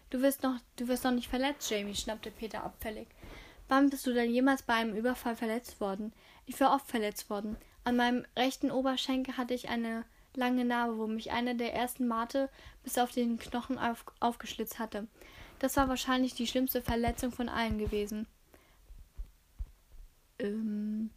Du 0.09 0.21
wirst 0.21 0.41
noch, 0.41 0.57
du 0.77 0.87
wirst 0.87 1.03
noch 1.03 1.11
nicht 1.11 1.27
verletzt, 1.27 1.69
Jamie, 1.69 1.95
schnappte 1.95 2.31
Peter 2.31 2.63
abfällig. 2.63 3.07
Wann 3.69 3.89
bist 3.91 4.05
du 4.07 4.13
denn 4.13 4.31
jemals 4.31 4.63
bei 4.63 4.73
einem 4.73 4.95
Überfall 4.95 5.35
verletzt 5.35 5.79
worden? 5.79 6.11
Ich 6.47 6.59
war 6.59 6.73
oft 6.73 6.87
verletzt 6.87 7.29
worden. 7.29 7.55
An 7.83 7.95
meinem 7.95 8.25
rechten 8.35 8.71
Oberschenkel 8.71 9.37
hatte 9.37 9.53
ich 9.53 9.69
eine 9.69 10.05
lange 10.33 10.65
Narbe, 10.65 10.97
wo 10.97 11.05
mich 11.05 11.31
eine 11.31 11.55
der 11.55 11.73
ersten 11.73 12.07
Mate 12.07 12.49
bis 12.83 12.97
auf 12.97 13.11
den 13.11 13.37
Knochen 13.37 13.77
auf, 13.77 14.05
aufgeschlitzt 14.19 14.79
hatte. 14.79 15.07
Das 15.59 15.77
war 15.77 15.87
wahrscheinlich 15.87 16.33
die 16.33 16.47
schlimmste 16.47 16.81
Verletzung 16.81 17.31
von 17.31 17.47
allen 17.47 17.77
gewesen. 17.77 18.25
Ähm, 20.39 21.11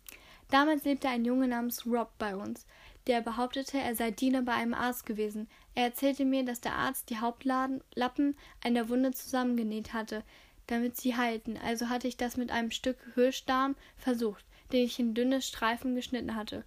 damals 0.51 0.85
lebte 0.85 1.09
ein 1.09 1.25
Junge 1.25 1.49
namens 1.49 1.87
Rob 1.87 2.11
bei 2.19 2.37
uns, 2.37 2.67
der 3.07 3.23
behauptete, 3.23 3.79
er 3.79 3.97
sei 3.97 4.11
Diener 4.11 4.43
bei 4.43 4.53
einem 4.53 4.75
Arzt 4.75 5.07
gewesen. 5.07 5.49
Er 5.75 5.85
erzählte 5.85 6.27
mir, 6.27 6.45
dass 6.45 6.61
der 6.61 6.75
Arzt 6.75 7.09
die 7.09 7.19
Hauptlappen 7.19 8.37
einer 8.63 8.89
Wunde 8.91 9.13
zusammengenäht 9.13 9.95
hatte, 9.95 10.23
damit 10.67 10.97
sie 10.97 11.17
halten, 11.17 11.59
also 11.63 11.89
hatte 11.89 12.09
ich 12.09 12.17
das 12.17 12.37
mit 12.37 12.51
einem 12.51 12.71
Stück 12.71 12.97
Hirschdarm 13.15 13.77
versucht, 13.97 14.45
den 14.73 14.85
ich 14.85 14.99
in 14.99 15.15
dünne 15.15 15.43
Streifen 15.43 15.95
geschnitten 15.95 16.35
hatte. 16.35 16.65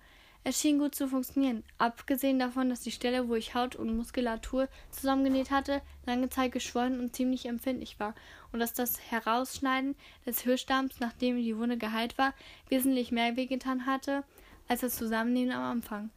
Es 0.48 0.62
schien 0.62 0.78
gut 0.78 0.94
zu 0.94 1.08
funktionieren, 1.08 1.64
abgesehen 1.80 2.38
davon, 2.38 2.70
dass 2.70 2.82
die 2.82 2.92
Stelle, 2.92 3.28
wo 3.28 3.34
ich 3.34 3.56
Haut 3.56 3.76
und 3.76 3.98
Muskulatur 3.98 4.68
zusammengenäht 4.92 5.50
hatte, 5.50 5.82
lange 6.06 6.30
Zeit 6.30 6.52
geschwollen 6.52 7.00
und 7.00 7.16
ziemlich 7.16 7.48
empfindlich 7.48 8.00
war, 8.00 8.14
und 8.52 8.60
dass 8.60 8.74
das 8.74 9.00
Herausschneiden 9.10 9.96
des 10.24 10.42
Hirschdarms, 10.42 11.00
nachdem 11.00 11.38
die 11.38 11.58
Wunde 11.58 11.80
geheilt 11.80 12.20
war, 12.20 12.36
wesentlich 12.70 13.12
mehr 13.12 13.36
wehgetan 13.36 13.88
hatte, 13.88 14.24
als 14.68 14.82
das 14.82 14.96
Zusammennehmen 14.98 15.52
am 15.52 15.64
Anfang. 15.64 16.12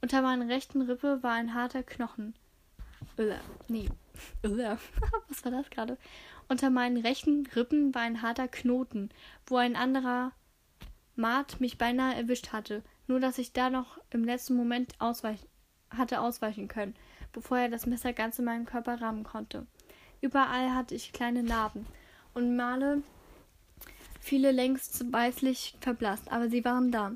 Unter 0.00 0.22
meiner 0.22 0.48
rechten 0.48 0.82
Rippe 0.82 1.24
war 1.24 1.32
ein 1.32 1.52
harter 1.52 1.82
Knochen. 1.82 2.34
Ulla, 3.16 3.40
nee. 3.66 3.88
Ulla. 4.44 4.78
Was 5.28 5.44
war 5.44 5.52
das 5.52 5.70
gerade? 5.70 5.98
Unter 6.52 6.68
meinen 6.68 6.98
rechten 6.98 7.46
Rippen 7.56 7.94
war 7.94 8.02
ein 8.02 8.20
harter 8.20 8.46
Knoten, 8.46 9.08
wo 9.46 9.56
ein 9.56 9.74
anderer 9.74 10.32
Maat 11.16 11.60
mich 11.60 11.78
beinahe 11.78 12.14
erwischt 12.14 12.52
hatte 12.52 12.82
nur 13.06 13.20
dass 13.20 13.38
ich 13.38 13.52
da 13.52 13.70
noch 13.70 13.98
im 14.10 14.24
letzten 14.24 14.54
Moment 14.54 14.94
ausweichen, 14.98 15.46
hatte 15.90 16.20
ausweichen 16.20 16.68
können, 16.68 16.94
bevor 17.32 17.58
er 17.58 17.68
das 17.68 17.86
Messer 17.86 18.12
ganz 18.12 18.38
in 18.38 18.44
meinen 18.44 18.64
Körper 18.64 19.00
rammen 19.00 19.24
konnte. 19.24 19.66
Überall 20.20 20.74
hatte 20.74 20.94
ich 20.94 21.12
kleine 21.12 21.42
Narben 21.42 21.86
und 22.34 22.56
Male, 22.56 23.02
viele 24.20 24.52
längst 24.52 25.12
weißlich 25.12 25.76
verblasst, 25.80 26.30
aber 26.30 26.48
sie 26.48 26.64
waren 26.64 26.90
da. 26.90 27.12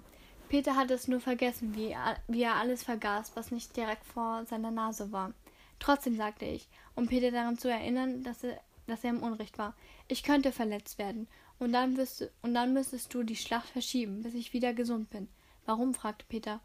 Peter 0.48 0.76
hatte 0.76 0.94
es 0.94 1.08
nur 1.08 1.20
vergessen, 1.20 1.74
wie 1.74 1.90
er, 1.92 2.16
wie 2.28 2.42
er 2.42 2.56
alles 2.56 2.82
vergaß, 2.84 3.32
was 3.34 3.50
nicht 3.50 3.76
direkt 3.76 4.04
vor 4.04 4.44
seiner 4.46 4.70
Nase 4.70 5.12
war. 5.12 5.32
Trotzdem 5.78 6.16
sagte 6.16 6.44
ich, 6.44 6.68
um 6.94 7.06
Peter 7.06 7.30
daran 7.30 7.58
zu 7.58 7.68
erinnern, 7.68 8.22
dass 8.22 8.44
er, 8.44 8.60
dass 8.86 9.04
er 9.04 9.10
im 9.10 9.22
Unrecht 9.22 9.58
war. 9.58 9.74
Ich 10.08 10.22
könnte 10.22 10.52
verletzt 10.52 10.98
werden, 10.98 11.28
und 11.58 11.72
dann, 11.72 11.96
wirst, 11.96 12.30
und 12.42 12.54
dann 12.54 12.72
müsstest 12.72 13.12
du 13.14 13.22
die 13.22 13.36
Schlacht 13.36 13.68
verschieben, 13.68 14.22
bis 14.22 14.34
ich 14.34 14.52
wieder 14.52 14.74
gesund 14.74 15.10
bin. 15.10 15.28
Warum? 15.64 15.94
fragte 15.94 16.26
Peter. 16.28 16.60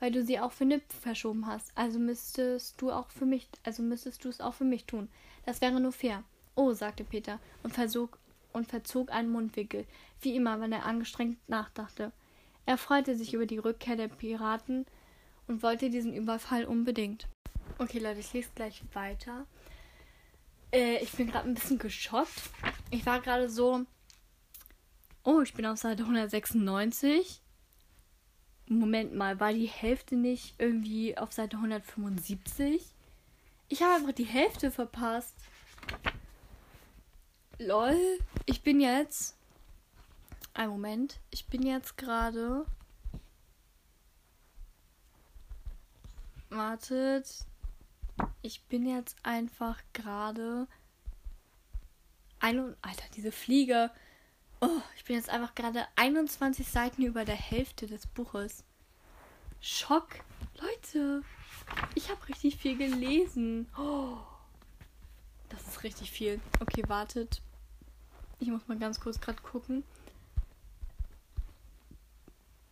Weil 0.00 0.12
du 0.12 0.24
sie 0.24 0.38
auch 0.38 0.52
für 0.52 0.64
Nip 0.64 0.92
verschoben 0.92 1.46
hast. 1.46 1.72
Also 1.74 1.98
müsstest 1.98 2.80
du 2.80 2.92
auch 2.92 3.10
für 3.10 3.26
mich, 3.26 3.48
also 3.64 3.82
müsstest 3.82 4.24
du 4.24 4.28
es 4.28 4.40
auch 4.40 4.54
für 4.54 4.64
mich 4.64 4.84
tun. 4.84 5.08
Das 5.44 5.60
wäre 5.60 5.80
nur 5.80 5.92
fair. 5.92 6.22
Oh, 6.54 6.72
sagte 6.72 7.04
Peter 7.04 7.40
und 7.62 7.72
versog 7.72 8.18
und 8.52 8.68
verzog 8.68 9.10
einen 9.10 9.30
Mundwinkel, 9.30 9.86
wie 10.20 10.36
immer, 10.36 10.60
wenn 10.60 10.72
er 10.72 10.86
angestrengt 10.86 11.38
nachdachte. 11.48 12.12
Er 12.66 12.78
freute 12.78 13.16
sich 13.16 13.34
über 13.34 13.46
die 13.46 13.58
Rückkehr 13.58 13.96
der 13.96 14.08
Piraten 14.08 14.86
und 15.46 15.62
wollte 15.62 15.90
diesen 15.90 16.14
Überfall 16.14 16.64
unbedingt. 16.64 17.28
Okay, 17.78 17.98
Leute, 17.98 18.20
ich 18.20 18.32
lese 18.32 18.50
gleich 18.54 18.82
weiter. 18.92 19.46
Äh, 20.72 21.02
ich 21.02 21.12
bin 21.12 21.30
gerade 21.30 21.48
ein 21.48 21.54
bisschen 21.54 21.78
geschockt. 21.78 22.50
Ich 22.90 23.06
war 23.06 23.20
gerade 23.20 23.48
so. 23.48 23.84
Oh, 25.24 25.40
ich 25.42 25.54
bin 25.54 25.66
auf 25.66 25.78
Seite 25.78 26.02
196. 26.02 27.42
Moment 28.66 29.14
mal, 29.14 29.40
war 29.40 29.52
die 29.52 29.66
Hälfte 29.66 30.14
nicht 30.14 30.54
irgendwie 30.58 31.16
auf 31.16 31.32
Seite 31.32 31.56
175? 31.56 32.82
Ich 33.68 33.82
habe 33.82 33.94
einfach 33.94 34.12
die 34.12 34.24
Hälfte 34.24 34.70
verpasst. 34.70 35.34
Lol, 37.58 38.18
ich 38.46 38.62
bin 38.62 38.80
jetzt. 38.80 39.36
Ein 40.54 40.70
Moment, 40.70 41.20
ich 41.30 41.46
bin 41.46 41.62
jetzt 41.62 41.96
gerade. 41.96 42.66
Wartet. 46.50 47.46
Ich 48.42 48.62
bin 48.64 48.86
jetzt 48.86 49.16
einfach 49.22 49.82
gerade. 49.92 50.66
Ein 52.40 52.76
Alter, 52.82 53.04
diese 53.14 53.32
Fliege. 53.32 53.90
Oh, 54.60 54.80
ich 54.96 55.04
bin 55.04 55.16
jetzt 55.16 55.28
einfach 55.28 55.54
gerade 55.54 55.86
21 55.96 56.66
Seiten 56.66 57.02
über 57.02 57.24
der 57.24 57.36
Hälfte 57.36 57.86
des 57.86 58.06
Buches. 58.06 58.64
Schock. 59.60 60.08
Leute, 60.60 61.22
ich 61.94 62.10
habe 62.10 62.28
richtig 62.28 62.56
viel 62.56 62.76
gelesen. 62.76 63.68
Oh, 63.76 64.18
das 65.48 65.66
ist 65.66 65.82
richtig 65.82 66.10
viel. 66.10 66.40
Okay, 66.60 66.82
wartet. 66.88 67.42
Ich 68.40 68.48
muss 68.48 68.66
mal 68.68 68.78
ganz 68.78 69.00
kurz 69.00 69.20
gerade 69.20 69.42
gucken. 69.42 69.84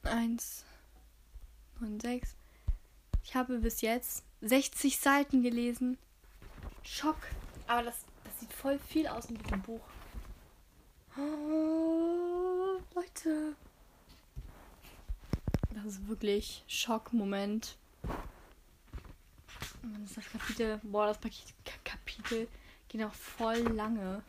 1, 0.05 0.65
9, 1.81 2.01
6. 2.01 2.37
Ich 3.25 3.35
habe 3.35 3.59
bis 3.59 3.81
jetzt 3.81 4.25
60 4.41 4.99
Seiten 4.99 5.43
gelesen. 5.43 5.99
Schock. 6.83 7.17
Aber 7.67 7.83
das, 7.83 8.05
das 8.25 8.41
sieht 8.41 8.53
voll 8.53 8.79
viel 8.79 9.07
aus 9.07 9.27
in 9.27 9.39
diesem 9.39 9.63
Buch. 9.63 9.81
Oh, 11.17 12.79
Leute. 12.95 13.57
Das 15.71 15.85
ist 15.85 16.09
wirklich 16.09 16.65
Schockmoment. 16.69 17.77
Und 19.83 20.17
das 20.17 20.25
Kapitel. 20.31 20.81
Boah, 20.83 21.07
das 21.07 21.19
Kapitel 21.85 22.49
geht 22.89 23.03
auch 23.03 23.15
voll 23.15 23.59
lange. 23.59 24.23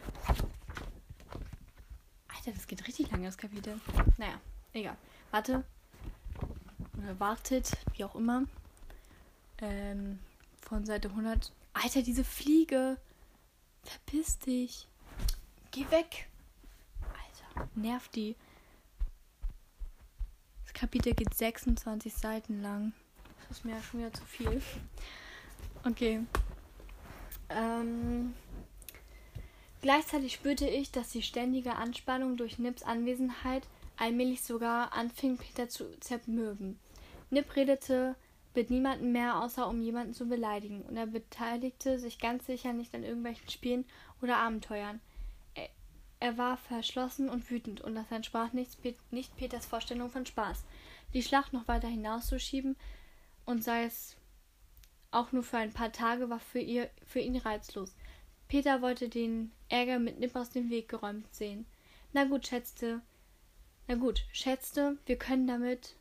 Alter, 2.28 2.52
das 2.54 2.68
geht 2.68 2.88
richtig 2.88 3.12
lange, 3.12 3.26
das 3.26 3.38
Kapitel. 3.38 3.80
Naja, 4.18 4.40
egal. 4.74 4.98
Warte. 5.32 5.64
Oder 6.98 7.20
wartet, 7.20 7.72
wie 7.94 8.04
auch 8.04 8.16
immer. 8.16 8.46
Ähm, 9.62 10.20
von 10.62 10.86
Seite 10.86 11.10
100. 11.10 11.52
Alter, 11.74 12.02
diese 12.02 12.24
Fliege. 12.24 12.98
Verpiss 13.84 14.40
dich. 14.40 14.88
Geh 15.72 15.90
weg 15.92 16.28
nervt 17.76 18.16
die. 18.16 18.36
Das 20.64 20.74
Kapitel 20.74 21.14
geht 21.14 21.34
26 21.34 22.14
Seiten 22.14 22.62
lang. 22.62 22.94
Das 23.48 23.58
ist 23.58 23.66
mir 23.66 23.76
ja 23.76 23.82
schon 23.82 24.02
wieder 24.02 24.14
zu 24.14 24.26
viel. 24.26 24.62
Okay. 25.86 26.26
Ähm. 27.50 28.34
Gleichzeitig 29.82 30.34
spürte 30.34 30.68
ich, 30.68 30.92
dass 30.92 31.12
die 31.12 31.22
ständige 31.22 31.76
Anspannung 31.76 32.36
durch 32.36 32.58
Nips 32.58 32.84
Anwesenheit 32.84 33.64
allmählich 33.96 34.42
sogar 34.42 34.92
anfing, 34.94 35.38
Peter 35.38 35.70
zu 35.70 35.98
zermürben. 36.00 36.80
Nip 37.30 37.56
redete 37.56 38.16
mit 38.58 38.72
niemandem 38.72 39.12
mehr, 39.12 39.40
außer 39.40 39.68
um 39.68 39.84
jemanden 39.84 40.16
zu 40.16 40.28
beleidigen, 40.28 40.82
und 40.82 40.98
er 40.98 41.06
beteiligte 41.06 42.00
sich 42.00 42.18
ganz 42.18 42.48
sicher 42.48 42.74
nicht 42.74 42.96
an 42.96 43.04
irgendwelchen 43.04 43.48
Spielen 43.50 43.86
oder 44.20 44.38
Abenteuern. 44.38 45.00
Er, 45.54 45.70
er 46.20 46.40
war 46.40 46.58
verschlossen 46.58 47.30
und 47.30 47.52
wütend, 47.52 47.82
und 47.82 47.94
das 47.94 48.12
entsprach 48.12 48.54
nicht, 48.54 48.80
nicht 49.12 49.38
Peters 49.38 49.68
Vorstellung 49.68 50.10
von 50.10 50.26
Spaß. 50.26 50.64
Die 51.14 51.22
Schlacht 51.22 51.54
noch 51.54 51.68
weiter 51.68 51.88
hinauszuschieben, 51.88 52.76
und 53.46 53.64
sei 53.64 53.84
es 53.84 54.18
auch 55.12 55.32
nur 55.32 55.44
für 55.44 55.58
ein 55.58 55.72
paar 55.72 55.92
Tage, 55.92 56.32
war 56.32 56.40
für, 56.40 56.60
ihr, 56.60 56.90
für 57.06 57.20
ihn 57.20 57.38
reizlos. 57.38 57.96
Peter 58.48 58.82
wollte 58.82 59.08
den 59.08 59.52
Ärger 59.70 60.00
mit 60.00 60.20
Nip 60.20 60.36
aus 60.36 60.50
dem 60.50 60.72
Weg 60.72 60.90
geräumt 60.90 61.32
sehen. 61.32 61.68
Na 62.12 62.24
gut, 62.24 62.48
schätzte. 62.48 63.02
Na 63.88 63.94
gut, 63.94 64.26
schätzte, 64.32 64.98
wir 65.06 65.18
können 65.20 65.46
damit 65.46 65.96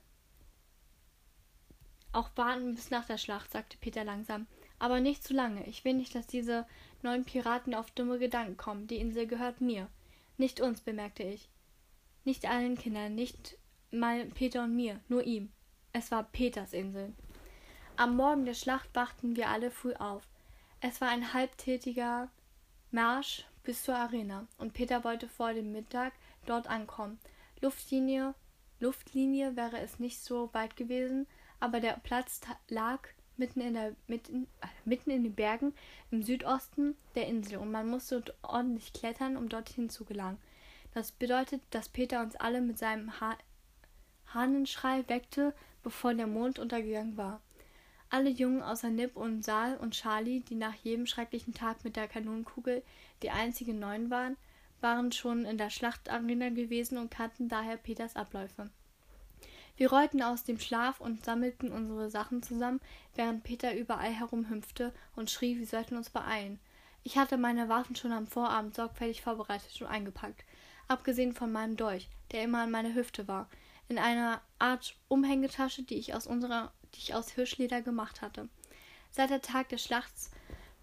auch 2.17 2.31
warten 2.37 2.75
bis 2.75 2.91
nach 2.91 3.07
der 3.07 3.19
Schlacht, 3.19 3.53
sagte 3.53 3.77
Peter 3.79 4.05
langsam. 4.05 4.47
Aber 4.79 5.01
nicht 5.01 5.25
zu 5.25 5.35
lange. 5.35 5.67
Ich 5.67 5.85
will 5.85 5.95
nicht, 5.95 6.15
dass 6.15 6.27
diese 6.27 6.67
neuen 7.03 7.25
Piraten 7.25 7.75
auf 7.75 7.91
dumme 7.91 8.19
Gedanken 8.19 8.57
kommen. 8.57 8.87
Die 8.87 8.97
Insel 8.97 9.27
gehört 9.27 9.61
mir. 9.61 9.89
Nicht 10.37 10.61
uns, 10.61 10.81
bemerkte 10.81 11.23
ich. 11.23 11.49
Nicht 12.25 12.47
allen 12.47 12.77
Kindern, 12.77 13.15
nicht 13.15 13.57
mal 13.91 14.27
Peter 14.27 14.65
und 14.65 14.75
mir, 14.75 15.01
nur 15.09 15.23
ihm. 15.25 15.51
Es 15.93 16.11
war 16.11 16.25
Peters 16.25 16.73
Insel. 16.73 17.13
Am 17.97 18.17
Morgen 18.17 18.45
der 18.45 18.55
Schlacht 18.55 18.89
wachten 18.95 19.37
wir 19.37 19.49
alle 19.49 19.71
früh 19.71 19.95
auf. 19.95 20.23
Es 20.81 21.01
war 21.01 21.09
ein 21.09 21.33
halbtätiger 21.33 22.29
Marsch 22.91 23.45
bis 23.63 23.83
zur 23.83 23.97
Arena, 23.97 24.47
und 24.59 24.75
Peter 24.75 25.05
wollte 25.05 25.29
vor 25.29 25.55
dem 25.55 25.73
Mittag 25.73 26.13
dort 26.45 26.67
ankommen. 26.67 27.19
Luftlinie, 27.61 28.35
Luftlinie 28.81 29.57
wäre 29.57 29.81
es 29.81 29.99
nicht 29.99 30.21
so 30.21 30.51
weit 30.53 30.77
gewesen, 30.77 31.27
aber 31.61 31.81
der 31.81 32.01
Platz 32.03 32.41
lag 32.69 33.01
mitten 33.37 33.61
in, 33.61 33.75
der, 33.75 33.95
mitten, 34.07 34.47
äh, 34.61 34.67
mitten 34.85 35.11
in 35.11 35.25
den 35.25 35.35
Bergen 35.35 35.75
im 36.11 36.23
Südosten 36.23 36.97
der 37.15 37.27
Insel 37.27 37.59
und 37.59 37.71
man 37.71 37.89
musste 37.89 38.23
ordentlich 38.43 38.93
klettern, 38.93 39.37
um 39.37 39.49
dorthin 39.49 39.91
zu 39.91 40.05
gelangen. 40.05 40.39
Das 40.95 41.13
bedeutet, 41.13 41.61
dass 41.71 41.89
Peter 41.89 42.23
uns 42.23 42.37
alle 42.37 42.61
mit 42.61 42.79
seinem 42.79 43.21
ha 43.21 43.37
Hahnenschrei 44.33 45.05
weckte, 45.09 45.55
bevor 45.83 46.13
der 46.15 46.27
Mond 46.27 46.59
untergegangen 46.59 47.17
war. 47.17 47.41
Alle 48.09 48.31
Jungen 48.31 48.63
außer 48.63 48.91
Nip 48.91 49.17
und 49.17 49.45
Sal 49.45 49.77
und 49.77 49.95
Charlie, 49.95 50.41
die 50.41 50.55
nach 50.55 50.75
jedem 50.75 51.07
schrecklichen 51.07 51.55
Tag 51.55 51.85
mit 51.85 51.97
der 51.97 52.09
Kanonenkugel 52.09 52.83
die 53.23 53.31
einzigen 53.31 53.79
Neuen 53.79 54.11
waren, 54.11 54.37
waren 54.81 55.13
schon 55.13 55.45
in 55.45 55.59
der 55.59 55.71
Schlachtarena 55.71 56.51
gewesen 56.51 56.99
und 56.99 57.11
kannten 57.11 57.49
daher 57.49 57.77
Peters 57.77 58.17
Abläufe. 58.17 58.71
Wir 59.77 59.91
rollten 59.91 60.23
aus 60.23 60.45
dem 60.45 60.59
Schlaf 60.59 61.01
und 61.01 61.25
sammelten 61.25 61.71
unsere 61.71 62.11
Sachen 62.11 62.43
zusammen, 62.43 62.81
während 63.15 63.45
Peter 63.45 63.75
überall 63.75 64.11
herumhüpfte 64.11 64.93
und 65.15 65.31
schrie, 65.31 65.59
wir 65.59 65.67
sollten 65.67 65.97
uns 65.97 66.11
beeilen. 66.11 66.59
Ich 67.03 67.19
hatte 67.19 67.37
meine 67.37 67.69
Waffen 67.69 67.95
schon 67.95 68.13
am 68.13 68.27
Vorabend 68.27 68.75
sorgfältig 68.75 69.23
vorbereitet 69.23 69.81
und 69.81 69.87
eingepackt, 69.87 70.45
abgesehen 70.89 71.35
von 71.35 71.53
meinem 71.53 71.77
Dolch, 71.77 72.09
der 72.33 72.43
immer 72.43 72.63
an 72.63 72.71
meiner 72.71 72.95
Hüfte 72.95 73.29
war, 73.29 73.49
in 73.89 73.99
einer 73.99 74.41
Art 74.59 74.97
Umhängetasche, 75.09 75.83
die 75.83 75.97
ich 75.97 76.15
aus 76.15 76.27
unserer 76.27 76.73
die 76.95 77.01
ich 77.01 77.15
aus 77.15 77.31
Hirschleder 77.31 77.83
gemacht 77.83 78.23
hatte. 78.23 78.49
Seit 79.11 79.31
der 79.31 79.43
Tag 79.43 79.69
der 79.69 79.79
Schlacht 79.79 80.13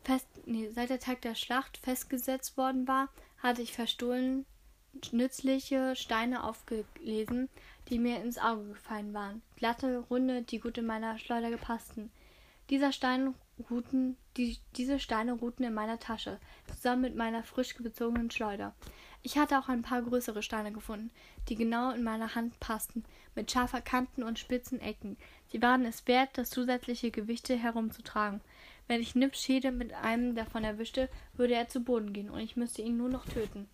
fest, 0.04 0.28
nee, 0.46 0.70
seit 0.70 0.90
der 0.90 1.00
Tag 1.00 1.22
der 1.22 1.36
Schlacht 1.36 1.78
festgesetzt 1.78 2.58
worden 2.58 2.88
war, 2.88 3.10
hatte 3.38 3.62
ich 3.62 3.74
verstohlen 3.74 4.46
nützliche 5.12 5.96
Steine 5.96 6.44
aufgelesen, 6.44 7.50
die 7.90 8.00
mir 8.00 8.22
ins 8.22 8.38
Auge 8.38 8.70
gefallen 8.70 9.14
waren. 9.14 9.42
Glatte, 9.56 10.00
runde, 10.10 10.44
die 10.44 10.60
gut 10.60 10.78
in 10.78 10.86
meiner 10.86 11.18
Schleuder 11.18 11.50
gepassten. 11.50 12.12
Dieser 12.70 12.92
Stein 12.92 13.34
ruhten, 13.70 14.18
die, 14.38 14.58
diese 14.76 15.00
Steine 15.00 15.34
ruhten 15.34 15.66
in 15.66 15.74
meiner 15.74 16.00
Tasche, 16.00 16.40
zusammen 16.74 17.02
mit 17.02 17.16
meiner 17.16 17.44
frisch 17.44 17.76
bezogenen 17.76 18.32
Schleuder. 18.32 18.74
Ich 19.22 19.38
hatte 19.38 19.58
auch 19.58 19.70
ein 19.70 19.84
paar 19.84 20.02
größere 20.02 20.44
Steine 20.44 20.72
gefunden, 20.72 21.12
die 21.50 21.56
genau 21.56 21.92
in 21.92 22.04
meine 22.04 22.36
Hand 22.36 22.60
passten, 22.60 23.04
mit 23.36 23.52
scharfer 23.52 23.82
Kanten 23.82 24.24
und 24.24 24.40
spitzen 24.40 24.82
Ecken, 24.82 25.18
Sie 25.54 25.62
waren 25.62 25.86
es 25.86 26.08
wert, 26.08 26.32
das 26.34 26.50
zusätzliche 26.50 27.12
Gewichte 27.12 27.56
herumzutragen. 27.56 28.42
Wenn 28.88 29.02
ich 29.02 29.14
Nips 29.14 29.44
Schäde 29.44 29.72
mit 29.72 29.94
einem 29.94 30.34
davon 30.34 30.64
erwischte, 30.64 31.10
würde 31.34 31.54
er 31.54 31.68
zu 31.68 31.82
Boden 31.82 32.12
gehen 32.12 32.32
und 32.32 32.40
ich 32.40 32.56
müsste 32.56 32.82
ihn 32.82 32.98
nur 32.98 33.10
noch 33.10 33.26
töten. 33.26 33.68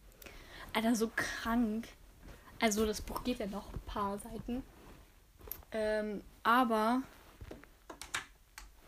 Alter, 0.73 0.95
so 0.95 1.09
krank. 1.15 1.87
Also, 2.59 2.85
das 2.85 3.01
Buch 3.01 3.23
geht 3.23 3.39
ja 3.39 3.47
noch 3.47 3.73
ein 3.73 3.79
paar 3.85 4.17
Seiten. 4.19 4.63
Ähm, 5.71 6.21
aber 6.43 7.01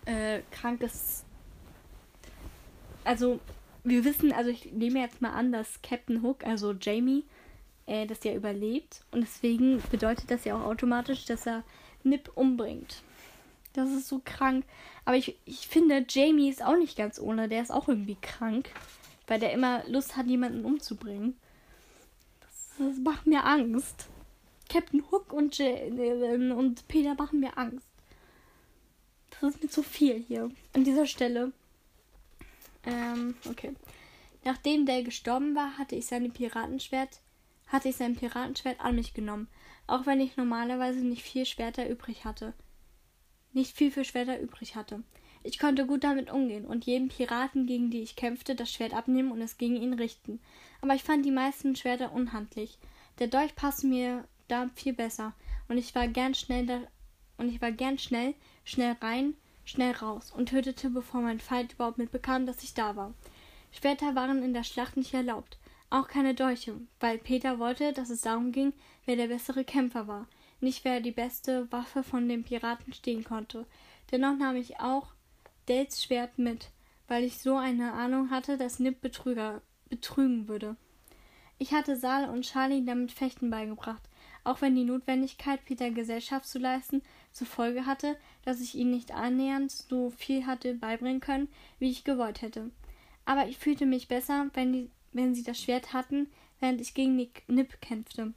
äh, 0.06 0.42
krank 0.52 0.82
ist. 0.82 1.26
Also, 3.04 3.40
wir 3.84 4.06
wissen, 4.06 4.32
also 4.32 4.50
ich 4.50 4.72
nehme 4.72 5.00
jetzt 5.00 5.22
mal 5.22 5.32
an, 5.32 5.52
dass 5.52 5.82
Captain 5.82 6.22
Hook, 6.22 6.44
also 6.46 6.74
Jamie, 6.74 7.24
äh, 7.88 8.06
das 8.06 8.24
ja 8.24 8.34
überlebt. 8.34 9.04
Und 9.12 9.22
deswegen 9.22 9.82
bedeutet 9.92 10.30
das 10.30 10.46
ja 10.46 10.56
auch 10.56 10.66
automatisch, 10.66 11.26
dass 11.26 11.48
er 11.48 11.64
Nip 12.04 12.32
umbringt. 12.36 13.04
Das 13.74 13.90
ist 13.90 14.08
so 14.08 14.22
krank. 14.24 14.66
Aber 15.06 15.16
ich, 15.16 15.38
ich 15.46 15.68
finde, 15.68 16.06
Jamie 16.08 16.50
ist 16.50 16.64
auch 16.64 16.78
nicht 16.78 16.98
ganz 16.98 17.20
ohne. 17.20 17.48
Der 17.48 17.62
ist 17.62 17.72
auch 17.72 17.88
irgendwie 17.88 18.18
krank. 18.22 18.70
Weil 19.28 19.40
der 19.40 19.54
immer 19.54 19.84
Lust 19.88 20.18
hat, 20.18 20.28
jemanden 20.28 20.66
umzubringen. 20.66 21.38
Das, 22.88 22.98
macht 22.98 23.28
mir 23.28 23.46
Angst. 23.46 24.08
Captain 24.70 25.04
Hook 25.12 25.34
und, 25.34 25.58
J 25.58 25.92
und 26.56 26.88
Peter 26.88 27.16
machen 27.16 27.40
mir 27.40 27.58
Angst. 27.58 27.88
Das 29.30 29.56
ist 29.56 29.64
mir 29.64 29.70
zu 29.70 29.84
viel 29.84 30.24
hier. 30.28 30.50
An 30.74 30.84
dieser 30.84 31.06
Stelle. 31.06 31.52
Ähm, 32.86 33.36
okay. 33.50 33.76
Nachdem 34.44 34.86
der 34.86 35.04
gestorben 35.04 35.56
war, 35.56 35.78
hatte 35.78 35.96
ich 35.96 36.06
seine 36.06 36.30
Piratenschwert, 36.30 37.22
hatte 37.68 37.90
ich 37.90 37.98
sein 37.98 38.16
Piratenschwert 38.16 38.80
an 38.80 38.96
mich 38.96 39.14
genommen 39.14 39.48
auch 39.92 40.06
wenn 40.06 40.22
ich 40.22 40.38
normalerweise 40.38 41.00
nicht 41.00 41.22
viel 41.22 41.46
Schwerter 41.46 41.90
übrig 41.90 42.24
hatte. 42.24 42.54
Nicht 43.52 43.76
viel 43.76 43.92
für 43.92 44.06
Schwerter 44.06 44.40
übrig 44.40 44.78
hatte. 44.78 45.04
Ich 45.44 45.58
konnte 45.58 45.86
gut 45.88 46.04
damit 46.04 46.32
umgehen 46.32 46.66
und 46.66 46.86
jedem 46.86 47.08
Piraten, 47.08 47.66
gegen 47.66 47.90
die 47.90 48.02
ich 48.02 48.16
kämpfte, 48.16 48.54
das 48.54 48.72
Schwert 48.72 48.94
abnehmen 48.94 49.32
und 49.32 49.42
es 49.42 49.58
gegen 49.58 49.76
ihn 49.76 49.94
richten. 49.94 50.40
Aber 50.82 50.94
ich 50.94 51.04
fand 51.04 51.26
die 51.26 51.32
meisten 51.32 51.76
Schwerter 51.76 52.12
unhandlich. 52.12 52.78
Der 53.20 53.28
Dolch 53.28 53.56
passte 53.56 53.88
mir 53.88 54.26
da 54.48 54.70
viel 54.76 54.94
besser 54.94 55.34
und 55.68 55.78
ich 55.78 55.96
war 55.96 56.08
gern 56.08 56.36
schnell 56.36 56.66
da 56.66 56.82
und 57.38 57.50
ich 57.50 57.62
war 57.62 57.72
gern 57.72 57.98
schnell, 57.98 58.36
schnell 58.64 58.96
rein, 59.02 59.34
schnell 59.66 59.94
raus 59.94 60.32
und 60.36 60.50
tötete, 60.50 60.90
bevor 60.90 61.22
mein 61.22 61.40
Feind 61.40 61.74
überhaupt 61.74 61.98
mitbekam, 61.98 62.46
dass 62.46 62.64
ich 62.64 62.74
da 62.74 62.96
war. 62.96 63.14
Schwerter 63.72 64.16
waren 64.16 64.44
in 64.44 64.54
der 64.54 64.64
Schlacht 64.64 64.98
nicht 64.98 65.14
erlaubt, 65.14 65.58
auch 65.90 66.08
keine 66.08 66.36
Dolche, 66.36 66.76
weil 67.00 67.18
Peter 67.18 67.58
wollte, 67.58 67.94
dass 67.94 68.10
es 68.10 68.22
darum 68.22 68.52
ging, 68.52 68.74
wer 69.06 69.16
der 69.16 69.28
bessere 69.28 69.64
Kämpfer 69.64 70.08
war, 70.08 70.28
nicht 70.60 70.84
wer 70.84 71.00
die 71.00 71.12
beste 71.12 71.72
Waffe 71.72 72.04
von 72.04 72.30
den 72.30 72.44
Piraten 72.44 72.94
stehen 72.94 73.24
konnte. 73.24 73.66
Dennoch 74.12 74.38
nahm 74.38 74.56
ich 74.56 74.80
auch 74.80 75.08
Dales 75.72 76.04
Schwert 76.04 76.38
mit, 76.38 76.70
weil 77.08 77.24
ich 77.24 77.38
so 77.38 77.56
eine 77.56 77.94
Ahnung 77.94 78.30
hatte, 78.30 78.58
dass 78.58 78.80
Nip 78.80 79.00
Betrüger 79.00 79.62
betrügen 79.88 80.50
würde. 80.50 80.76
Ich 81.60 81.72
hatte 81.72 81.96
Sal 81.96 82.30
und 82.30 82.42
Charlie 82.42 82.84
damit 82.84 83.14
Fechten 83.14 83.50
beigebracht, 83.50 84.02
auch 84.44 84.60
wenn 84.60 84.76
die 84.76 84.84
Notwendigkeit, 84.84 85.64
Peter 85.64 85.90
Gesellschaft 85.90 86.46
zu 86.46 86.60
leisten, 86.60 87.02
zur 87.32 87.48
Folge 87.48 87.86
hatte, 87.86 88.18
dass 88.44 88.60
ich 88.60 88.76
ihn 88.76 88.92
nicht 88.92 89.14
annähernd 89.14 89.72
so 89.72 90.10
viel 90.10 90.46
hatte 90.46 90.74
beibringen 90.74 91.22
können, 91.22 91.48
wie 91.80 91.90
ich 91.90 92.04
gewollt 92.04 92.42
hätte. 92.42 92.70
Aber 93.24 93.48
ich 93.48 93.58
fühlte 93.58 93.86
mich 93.86 94.10
besser, 94.10 94.48
wenn 94.54 94.74
die 94.74 94.90
wenn 95.14 95.36
sie 95.36 95.44
das 95.44 95.60
Schwert 95.60 95.94
hatten, 95.94 96.28
während 96.60 96.82
ich 96.82 96.94
gegen 96.94 97.16
Nip 97.48 97.82
kämpfte. 97.82 98.34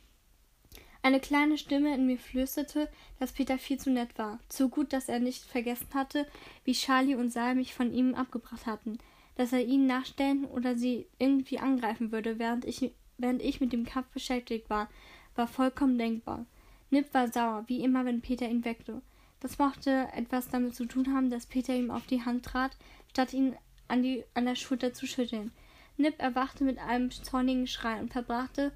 Eine 1.04 1.20
kleine 1.20 1.58
Stimme 1.58 1.94
in 1.94 2.06
mir 2.06 2.16
flüsterte, 2.16 2.88
dass 3.18 3.32
Peter 3.32 3.58
viel 3.58 3.78
zu 3.78 3.90
nett 3.90 4.16
war, 4.16 4.38
zu 4.48 4.70
gut, 4.70 4.94
dass 4.94 5.10
er 5.10 5.20
nicht 5.20 5.44
vergessen 5.44 5.88
hatte, 5.92 6.26
wie 6.64 6.72
Charlie 6.72 7.14
und 7.14 7.28
Sal 7.28 7.56
mich 7.56 7.74
von 7.74 7.92
ihm 7.92 8.14
abgebracht 8.14 8.64
hatten, 8.64 8.96
dass 9.36 9.52
er 9.52 9.62
ihnen 9.66 9.86
nachstellen 9.86 10.46
oder 10.46 10.76
sie 10.76 11.06
irgendwie 11.18 11.58
angreifen 11.58 12.10
würde, 12.10 12.38
während 12.38 12.64
ich, 12.64 12.90
während 13.18 13.42
ich 13.42 13.60
mit 13.60 13.74
dem 13.74 13.84
Kampf 13.84 14.06
beschäftigt 14.14 14.70
war, 14.70 14.88
war 15.34 15.46
vollkommen 15.46 15.98
denkbar. 15.98 16.46
Nip 16.88 17.12
war 17.12 17.30
sauer, 17.30 17.64
wie 17.66 17.84
immer, 17.84 18.06
wenn 18.06 18.22
Peter 18.22 18.48
ihn 18.48 18.64
weckte. 18.64 19.02
Das 19.40 19.58
mochte 19.58 20.08
etwas 20.14 20.48
damit 20.48 20.74
zu 20.74 20.86
tun 20.86 21.14
haben, 21.14 21.28
dass 21.28 21.44
Peter 21.44 21.74
ihm 21.74 21.90
auf 21.90 22.06
die 22.06 22.24
Hand 22.24 22.46
trat, 22.46 22.78
statt 23.10 23.34
ihn 23.34 23.54
an, 23.88 24.02
die, 24.02 24.24
an 24.32 24.46
der 24.46 24.54
Schulter 24.54 24.94
zu 24.94 25.06
schütteln. 25.06 25.52
Nip 25.98 26.14
erwachte 26.16 26.64
mit 26.64 26.78
einem 26.78 27.10
zornigen 27.10 27.66
Schrei 27.66 28.00
und 28.00 28.10
verbrachte, 28.10 28.72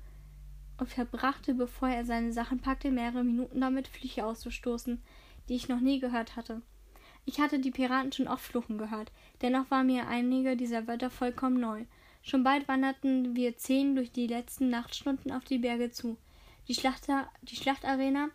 und 0.78 0.88
verbrachte, 0.88 1.54
bevor 1.54 1.88
er 1.88 2.04
seine 2.04 2.32
Sachen 2.32 2.60
packte, 2.60 2.90
mehrere 2.90 3.24
Minuten 3.24 3.60
damit, 3.60 3.88
Flüche 3.88 4.24
auszustoßen, 4.24 5.02
die 5.48 5.54
ich 5.54 5.68
noch 5.68 5.80
nie 5.80 5.98
gehört 5.98 6.36
hatte. 6.36 6.62
Ich 7.24 7.40
hatte 7.40 7.58
die 7.58 7.70
Piraten 7.70 8.12
schon 8.12 8.28
oft 8.28 8.44
fluchen 8.44 8.78
gehört, 8.78 9.12
dennoch 9.42 9.70
waren 9.70 9.86
mir 9.86 10.08
einige 10.08 10.56
dieser 10.56 10.86
Wörter 10.86 11.10
vollkommen 11.10 11.60
neu. 11.60 11.84
Schon 12.22 12.42
bald 12.42 12.68
wanderten 12.68 13.36
wir 13.36 13.56
zehn 13.56 13.94
durch 13.94 14.12
die 14.12 14.26
letzten 14.26 14.70
Nachtstunden 14.70 15.32
auf 15.32 15.44
die 15.44 15.58
Berge 15.58 15.90
zu. 15.90 16.16
Die, 16.68 16.74
Schlachter, 16.74 17.28
die 17.42 17.56
Schlachtarena 17.56 18.28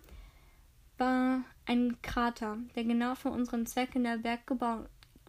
war 0.97 1.43
ein 1.65 1.97
Krater, 2.01 2.57
der 2.75 2.83
genau 2.83 3.15
für 3.15 3.29
unseren 3.29 3.65
Zweck 3.65 3.95
in 3.95 4.03
der 4.03 4.17
Berg, 4.17 4.51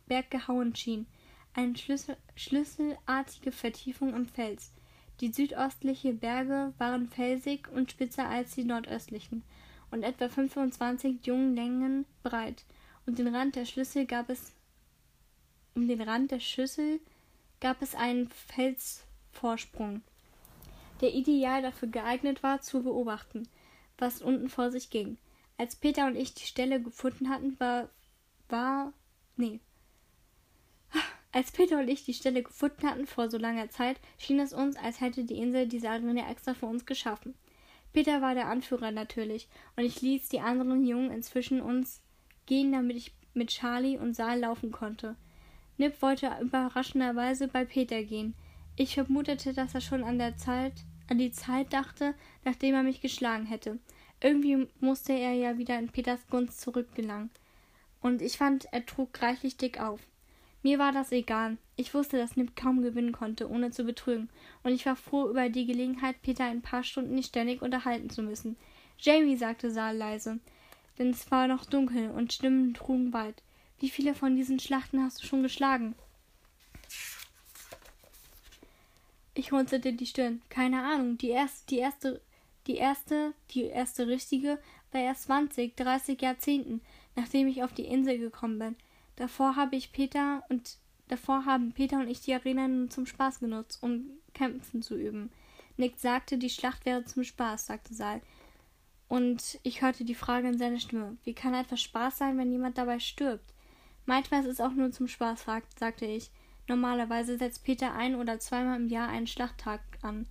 Berg 0.06 0.30
gehauen 0.30 0.74
schien. 0.74 1.06
Eine 1.54 1.76
Schlüssel, 1.76 2.16
schlüsselartige 2.34 3.52
Vertiefung 3.52 4.14
im 4.14 4.26
Fels. 4.26 4.72
Die 5.20 5.32
südöstlichen 5.32 6.18
Berge 6.18 6.72
waren 6.78 7.08
felsig 7.08 7.68
und 7.68 7.90
spitzer 7.90 8.28
als 8.28 8.54
die 8.54 8.64
nordöstlichen 8.64 9.44
und 9.90 10.02
etwa 10.02 10.28
25 10.28 11.24
Junglängen 11.24 12.04
breit. 12.22 12.64
Und 13.06 13.18
den 13.18 13.34
Rand 13.34 13.54
der 13.54 13.64
Schlüssel 13.64 14.06
gab 14.06 14.28
es 14.28 14.52
um 15.74 15.88
den 15.88 16.00
Rand 16.00 16.30
der 16.30 16.40
Schüssel 16.40 17.00
gab 17.60 17.82
es 17.82 17.94
einen 17.94 18.28
Felsvorsprung, 18.28 20.02
der 21.00 21.14
ideal 21.14 21.62
dafür 21.62 21.88
geeignet 21.88 22.42
war, 22.42 22.60
zu 22.60 22.82
beobachten, 22.82 23.48
was 23.98 24.22
unten 24.22 24.48
vor 24.48 24.70
sich 24.70 24.90
ging. 24.90 25.18
Als 25.56 25.76
Peter 25.76 26.06
und 26.06 26.16
ich 26.16 26.34
die 26.34 26.46
Stelle 26.46 26.80
gefunden 26.80 27.28
hatten, 27.28 27.58
war, 27.58 27.88
war, 28.48 28.92
nee. 29.36 29.60
Als 31.34 31.50
Peter 31.50 31.80
und 31.80 31.88
ich 31.88 32.04
die 32.04 32.14
Stelle 32.14 32.44
gefunden 32.44 32.88
hatten 32.88 33.08
vor 33.08 33.28
so 33.28 33.38
langer 33.38 33.68
Zeit, 33.68 33.98
schien 34.18 34.38
es 34.38 34.52
uns, 34.52 34.76
als 34.76 35.00
hätte 35.00 35.24
die 35.24 35.38
Insel 35.38 35.66
diese 35.66 35.90
Arena 35.90 36.30
extra 36.30 36.54
für 36.54 36.66
uns 36.66 36.86
geschaffen. 36.86 37.34
Peter 37.92 38.22
war 38.22 38.36
der 38.36 38.46
Anführer 38.46 38.92
natürlich, 38.92 39.48
und 39.74 39.82
ich 39.82 40.00
ließ 40.00 40.28
die 40.28 40.38
anderen 40.38 40.86
Jungen 40.86 41.10
inzwischen 41.10 41.60
uns 41.60 42.00
gehen, 42.46 42.70
damit 42.70 42.96
ich 42.96 43.12
mit 43.34 43.48
Charlie 43.48 43.98
und 43.98 44.14
Saal 44.14 44.38
laufen 44.38 44.70
konnte. 44.70 45.16
Nip 45.76 46.00
wollte 46.02 46.30
überraschenderweise 46.40 47.48
bei 47.48 47.64
Peter 47.64 48.04
gehen. 48.04 48.36
Ich 48.76 48.94
vermutete, 48.94 49.54
dass 49.54 49.74
er 49.74 49.80
schon 49.80 50.04
an 50.04 50.18
der 50.18 50.36
Zeit, 50.36 50.84
an 51.10 51.18
die 51.18 51.32
Zeit 51.32 51.72
dachte, 51.72 52.14
nachdem 52.44 52.76
er 52.76 52.84
mich 52.84 53.00
geschlagen 53.00 53.46
hätte. 53.46 53.80
Irgendwie 54.20 54.68
musste 54.78 55.12
er 55.12 55.32
ja 55.32 55.58
wieder 55.58 55.80
in 55.80 55.88
Peters 55.88 56.28
Gunst 56.28 56.60
zurückgelangen. 56.60 57.30
Und 58.00 58.22
ich 58.22 58.38
fand, 58.38 58.66
er 58.72 58.86
trug 58.86 59.20
reichlich 59.20 59.56
dick 59.56 59.80
auf. 59.80 59.98
Mir 60.64 60.78
war 60.78 60.92
das 60.92 61.12
egal. 61.12 61.58
Ich 61.76 61.92
wusste, 61.92 62.16
dass 62.16 62.36
Nip 62.36 62.56
kaum 62.56 62.80
gewinnen 62.80 63.12
konnte, 63.12 63.50
ohne 63.50 63.70
zu 63.70 63.84
betrügen, 63.84 64.30
und 64.62 64.72
ich 64.72 64.86
war 64.86 64.96
froh 64.96 65.28
über 65.28 65.50
die 65.50 65.66
Gelegenheit, 65.66 66.22
Peter 66.22 66.44
ein 66.44 66.62
paar 66.62 66.82
Stunden 66.82 67.14
nicht 67.14 67.28
ständig 67.28 67.60
unterhalten 67.60 68.08
zu 68.08 68.22
müssen. 68.22 68.56
Jamie, 68.98 69.36
sagte 69.36 69.70
Saal 69.70 69.94
leise, 69.94 70.38
denn 70.98 71.10
es 71.10 71.30
war 71.30 71.48
noch 71.48 71.66
dunkel 71.66 72.10
und 72.12 72.32
Stimmen 72.32 72.72
trugen 72.72 73.12
weit. 73.12 73.42
Wie 73.78 73.90
viele 73.90 74.14
von 74.14 74.36
diesen 74.36 74.58
Schlachten 74.58 75.02
hast 75.02 75.22
du 75.22 75.26
schon 75.26 75.42
geschlagen? 75.42 75.94
Ich 79.34 79.52
runzelte 79.52 79.92
die 79.92 80.06
Stirn. 80.06 80.40
Keine 80.48 80.82
Ahnung. 80.82 81.18
Die 81.18 81.28
erste, 81.28 81.66
die 81.68 81.78
erste, 81.78 82.20
die 82.66 82.76
erste, 82.76 83.34
die 83.50 83.64
erste 83.64 84.06
richtige 84.06 84.58
war 84.92 85.02
erst 85.02 85.24
20, 85.24 85.76
30 85.76 86.22
Jahrzehnten, 86.22 86.80
nachdem 87.16 87.48
ich 87.48 87.62
auf 87.62 87.74
die 87.74 87.84
Insel 87.84 88.18
gekommen 88.18 88.58
bin. 88.58 88.76
Davor 89.16 89.56
habe 89.56 89.76
ich 89.76 89.92
Peter 89.92 90.42
und 90.48 90.78
davor 91.08 91.44
haben 91.44 91.72
Peter 91.72 91.98
und 91.98 92.08
ich 92.08 92.20
die 92.20 92.34
Arena 92.34 92.66
nur 92.68 92.90
zum 92.90 93.06
Spaß 93.06 93.40
genutzt, 93.40 93.82
um 93.82 94.10
Kämpfen 94.32 94.82
zu 94.82 94.96
üben. 94.96 95.30
Nick 95.76 95.98
sagte, 95.98 96.38
die 96.38 96.50
Schlacht 96.50 96.84
wäre 96.86 97.04
zum 97.04 97.24
Spaß, 97.24 97.66
sagte 97.66 97.94
Saal. 97.94 98.20
Und 99.08 99.58
ich 99.62 99.82
hörte 99.82 100.04
die 100.04 100.14
Frage 100.14 100.48
in 100.48 100.58
seiner 100.58 100.80
Stimme. 100.80 101.16
Wie 101.24 101.34
kann 101.34 101.54
etwas 101.54 101.80
Spaß 101.82 102.18
sein, 102.18 102.38
wenn 102.38 102.50
jemand 102.50 102.78
dabei 102.78 102.98
stirbt? 102.98 103.52
Manchmal 104.06 104.40
ist 104.40 104.48
es 104.50 104.60
auch 104.60 104.72
nur 104.72 104.90
zum 104.92 105.08
Spaß, 105.08 105.44
sagte 105.78 106.06
ich. 106.06 106.30
Normalerweise 106.66 107.36
setzt 107.36 107.64
Peter 107.64 107.94
ein 107.94 108.14
oder 108.14 108.38
zweimal 108.38 108.80
im 108.80 108.88
Jahr 108.88 109.08
einen 109.08 109.26
Schlachttag 109.26 109.80
an. 110.02 110.26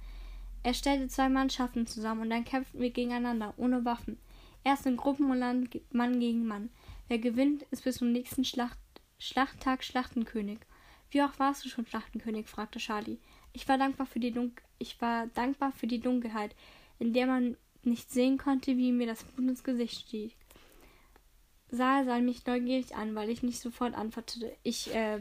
Er 0.64 0.74
stellte 0.74 1.08
zwei 1.08 1.30
Mannschaften 1.30 1.86
zusammen 1.86 2.22
und 2.22 2.30
dann 2.30 2.46
kämpften 2.46 2.80
wir 2.80 2.90
gegeneinander, 2.90 3.54
ohne 3.58 3.86
Waffen. 3.86 4.18
Erst 4.64 4.86
in 4.86 4.98
Gruppen 4.98 5.30
und 5.30 5.42
dann 5.42 5.70
Mann 5.92 6.20
gegen 6.20 6.48
Mann. 6.48 6.70
Wer 7.08 7.20
gewinnt, 7.20 7.64
ist 7.72 7.84
bis 7.84 7.98
zum 7.98 8.12
nächsten 8.12 8.46
Schlacht 8.46 8.78
Schlachttag 9.20 9.84
Schlachtenkönig. 9.84 10.60
Wie 11.12 11.22
auch 11.22 11.38
warst 11.40 11.64
du 11.64 11.70
schon 11.70 11.86
Schlachtenkönig? 11.86 12.48
fragte 12.48 12.80
Charlie. 12.80 13.20
Ich 13.54 13.68
war 13.68 13.78
dankbar 13.78 14.06
für 14.06 14.20
die 14.20 14.32
Dun 14.32 14.54
ich 14.80 15.00
war 15.00 15.28
dankbar 15.28 15.72
für 15.72 15.88
die 15.88 16.00
Dunkelheit, 16.00 16.56
in 17.00 17.14
der 17.14 17.28
man 17.28 17.56
nicht 17.84 18.12
sehen 18.12 18.38
konnte, 18.38 18.76
wie 18.78 18.92
mir 18.92 19.08
das 19.08 19.24
Blut 19.24 19.50
ins 19.50 19.64
Gesicht 19.64 20.08
stieg 20.08 20.36
sah, 21.74 22.04
sah 22.06 22.20
mich 22.20 22.46
neugierig 22.46 22.96
an, 22.96 23.16
weil 23.16 23.30
ich 23.30 23.44
nicht 23.44 23.60
sofort 23.60 23.96
antwortete. 23.96 24.56
Ich, 24.62 24.94
äh, 24.94 25.20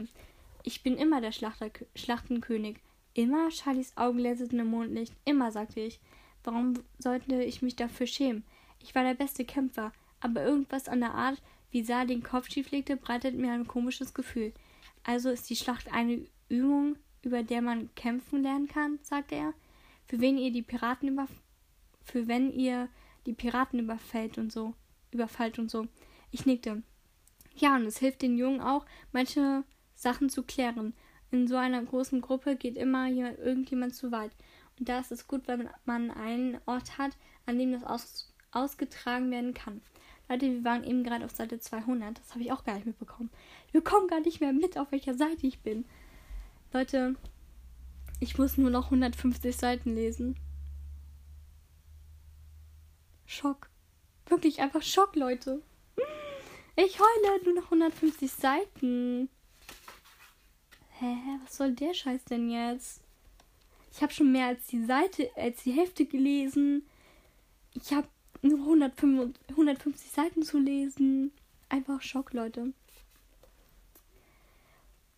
ich 0.63 0.83
bin 0.83 0.97
immer 0.97 1.19
der 1.19 1.31
Schlachter 1.31 1.71
Schlachtenkönig. 1.95 2.77
Immer? 3.15 3.51
Charlies 3.51 3.97
Augen 3.97 4.19
lächelten 4.19 4.59
im 4.59 4.67
Mondlicht. 4.67 5.13
Immer, 5.25 5.51
sagte 5.51 5.81
ich. 5.81 5.99
Warum 6.43 6.75
sollte 6.99 7.41
ich 7.43 7.61
mich 7.61 7.75
dafür 7.75 8.05
schämen? 8.05 8.43
Ich 8.79 8.93
war 8.93 9.03
der 9.03 9.15
beste 9.15 9.45
Kämpfer, 9.45 9.93
aber 10.19 10.43
irgendwas 10.43 10.87
an 10.87 10.99
der 10.99 11.13
Art, 11.13 11.41
wie 11.73 11.83
Saar 11.83 12.05
den 12.05 12.21
Kopf 12.21 12.49
schief 12.49 12.69
legte, 12.69 12.95
bereitet 12.95 13.35
mir 13.35 13.51
ein 13.51 13.67
komisches 13.67 14.13
Gefühl. 14.13 14.53
Also 15.03 15.29
ist 15.29 15.49
die 15.49 15.55
Schlacht 15.55 15.91
eine 15.91 16.25
Übung, 16.47 16.97
über 17.23 17.41
der 17.41 17.61
man 17.61 17.93
kämpfen 17.95 18.43
lernen 18.43 18.67
kann, 18.67 18.99
sagte 19.01 19.35
er. 19.35 19.53
Für 20.05 20.19
wen 20.19 20.37
ihr 20.37 20.51
die 20.51 20.61
Piraten 20.61 21.09
über 21.09 21.27
für 22.03 22.27
wenn 22.27 22.51
ihr 22.51 22.89
die 23.25 23.33
Piraten 23.33 23.79
überfällt 23.79 24.37
und 24.37 24.51
so 24.51 24.75
überfallt 25.11 25.57
und 25.57 25.71
so. 25.71 25.87
Ich 26.31 26.45
nickte. 26.45 26.83
Ja, 27.55 27.75
und 27.75 27.85
es 27.85 27.97
hilft 27.97 28.21
den 28.21 28.37
Jungen 28.37 28.61
auch, 28.61 28.85
manche 29.11 29.63
Sachen 29.95 30.29
zu 30.29 30.43
klären. 30.43 30.93
In 31.31 31.47
so 31.47 31.55
einer 31.55 31.81
großen 31.81 32.21
Gruppe 32.21 32.55
geht 32.55 32.77
immer 32.77 33.07
jemand, 33.07 33.39
irgendjemand 33.39 33.95
zu 33.95 34.11
weit. 34.11 34.31
Und 34.77 34.89
da 34.89 34.99
ist 34.99 35.11
es 35.11 35.27
gut, 35.27 35.47
wenn 35.47 35.69
man 35.85 36.11
einen 36.11 36.59
Ort 36.65 36.97
hat, 36.97 37.11
an 37.45 37.57
dem 37.57 37.71
das 37.71 37.83
aus, 37.83 38.33
ausgetragen 38.51 39.31
werden 39.31 39.53
kann. 39.53 39.81
Leute, 40.29 40.45
wir 40.51 40.63
waren 40.63 40.83
eben 40.83 41.03
gerade 41.03 41.25
auf 41.25 41.31
Seite 41.31 41.59
200. 41.59 42.17
Das 42.17 42.31
habe 42.31 42.41
ich 42.43 42.51
auch 42.51 42.63
gar 42.63 42.75
nicht 42.75 42.85
mitbekommen. 42.85 43.29
Ich 43.67 43.73
bekomme 43.73 44.07
gar 44.07 44.21
nicht 44.21 44.39
mehr 44.39 44.53
mit, 44.53 44.77
auf 44.77 44.91
welcher 44.91 45.13
Seite 45.13 45.45
ich 45.45 45.59
bin. 45.59 45.85
Leute, 46.71 47.15
ich 48.19 48.37
muss 48.37 48.57
nur 48.57 48.69
noch 48.69 48.85
150 48.85 49.55
Seiten 49.55 49.93
lesen. 49.93 50.35
Schock. 53.25 53.69
Wirklich 54.27 54.61
einfach 54.61 54.81
Schock, 54.81 55.15
Leute. 55.15 55.61
Ich 56.75 56.99
heule 56.99 57.43
nur 57.43 57.55
noch 57.55 57.65
150 57.65 58.31
Seiten. 58.31 59.29
Hä, 60.99 61.15
was 61.43 61.57
soll 61.57 61.73
der 61.73 61.93
Scheiß 61.93 62.23
denn 62.25 62.49
jetzt? 62.49 63.01
Ich 63.91 64.01
habe 64.01 64.13
schon 64.13 64.31
mehr 64.31 64.47
als 64.47 64.65
die 64.67 64.83
Seite, 64.85 65.29
als 65.35 65.63
die 65.63 65.73
Hälfte 65.73 66.05
gelesen. 66.05 66.87
Ich 67.73 67.93
habe 67.93 68.07
nur 68.43 68.59
150 69.49 70.11
Seiten 70.11 70.43
zu 70.43 70.59
lesen. 70.59 71.31
Einfach 71.69 72.01
Schock, 72.01 72.33
Leute. 72.33 72.73